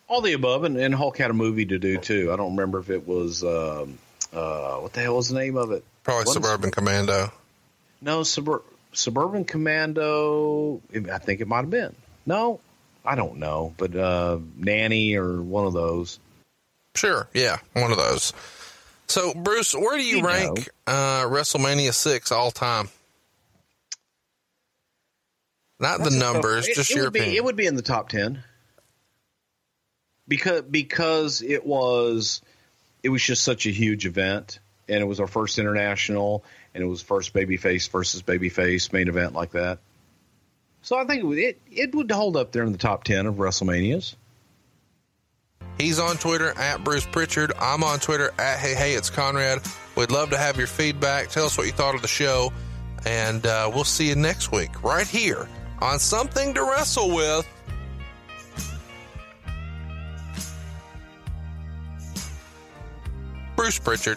All 0.07 0.21
the 0.21 0.33
above, 0.33 0.63
and, 0.65 0.77
and 0.77 0.95
Hulk 0.95 1.19
had 1.19 1.31
a 1.31 1.35
movie 1.35 1.67
to 1.67 1.79
do 1.79 1.99
too. 1.99 2.31
I 2.33 2.37
don't 2.37 2.57
remember 2.57 2.79
if 2.79 2.89
it 2.91 3.07
was 3.09 3.43
um, 3.43 3.99
uh, 4.33 4.77
what 4.77 4.93
the 4.93 5.01
hell 5.01 5.17
was 5.17 5.29
the 5.29 5.39
name 5.39 5.57
of 5.57 5.73
it? 5.73 5.85
Probably 6.05 6.25
What 6.25 6.29
is- 6.29 6.35
Suburban 6.35 6.71
Commando. 6.71 7.33
No, 8.01 8.21
Subur- 8.21 8.63
Suburban 8.93 9.45
Commando. 9.45 10.81
I 11.13 11.19
think 11.19 11.41
it 11.41 11.49
might 11.49 11.61
have 11.63 11.71
been. 11.71 11.95
No, 12.27 12.61
I 13.05 13.15
don't 13.15 13.37
know, 13.39 13.75
but 13.77 13.95
uh, 13.95 14.39
Nanny 14.57 15.15
or 15.17 15.41
one 15.41 15.67
of 15.67 15.73
those. 15.73 16.19
Sure, 16.95 17.29
yeah, 17.33 17.59
one 17.73 17.91
of 17.93 17.97
those. 17.99 18.33
So, 19.07 19.33
Bruce, 19.35 19.75
where 19.75 19.97
do 19.97 20.05
you, 20.05 20.19
You 20.19 20.27
rank 20.27 20.69
uh, 20.87 21.23
WrestleMania 21.25 21.93
six 21.95 22.31
all 22.33 22.51
time? 22.51 22.89
Not 25.79 25.99
That's 25.99 26.13
the 26.13 26.19
numbers, 26.19 26.69
it- 26.69 26.75
just 26.75 26.91
it 26.91 26.97
your 26.97 27.05
would 27.07 27.13
be, 27.15 27.21
opinion. 27.21 27.37
It 27.37 27.45
would 27.45 27.57
be 27.57 27.67
in 27.67 27.75
the 27.77 27.83
top 27.83 28.09
ten 28.09 28.43
because 30.29 30.63
because 30.63 31.43
it 31.43 31.65
was 31.67 32.43
it 33.03 33.09
was 33.09 33.23
just 33.23 33.43
such 33.45 33.67
a 33.67 33.71
huge 33.71 34.05
event, 34.07 34.59
and 34.89 35.01
it 35.01 35.07
was 35.07 35.21
our 35.21 35.27
first 35.27 35.59
international, 35.59 36.45
and 36.75 36.83
it 36.83 36.87
was 36.87 37.03
first 37.03 37.33
babyface 37.35 37.89
versus 37.91 38.23
babyface 38.23 38.93
main 38.93 39.09
event 39.09 39.35
like 39.35 39.53
that. 39.53 39.79
So 40.83 40.97
I 40.97 41.05
think 41.05 41.25
it 41.37 41.59
it 41.71 41.95
would 41.95 42.11
hold 42.11 42.37
up 42.37 42.53
there 42.53 42.63
in 42.65 42.73
the 42.73 42.79
top 42.79 43.05
ten 43.05 43.27
of 43.27 43.37
WrestleManias. 43.37 44.15
He's 45.79 45.99
on 45.99 46.17
Twitter 46.17 46.59
at 46.59 46.85
Bruce 46.85 47.07
Prichard. 47.07 47.53
I'm 47.59 47.83
on 47.83 48.01
Twitter 48.01 48.31
at 48.39 48.59
Hey 48.59 48.75
Hey 48.75 48.95
It's 48.95 49.11
Conrad. 49.11 49.61
We'd 49.97 50.11
love 50.11 50.31
to 50.31 50.39
have 50.39 50.57
your 50.57 50.67
feedback. 50.67 51.29
Tell 51.29 51.47
us 51.47 51.57
what 51.57 51.67
you 51.67 51.73
thought 51.73 51.95
of 51.95 52.03
the 52.03 52.09
show, 52.09 52.53
and 53.07 53.47
uh, 53.47 53.71
we'll 53.75 53.85
see 53.85 54.09
you 54.09 54.15
next 54.15 54.53
week 54.53 54.83
right 54.83 55.07
here 55.07 55.49
on 55.81 55.99
Something 55.99 56.55
to 56.55 56.63
Wrestle 56.63 57.15
with. 57.15 57.47
Bruce 63.57 63.79
Prichard. 63.79 64.17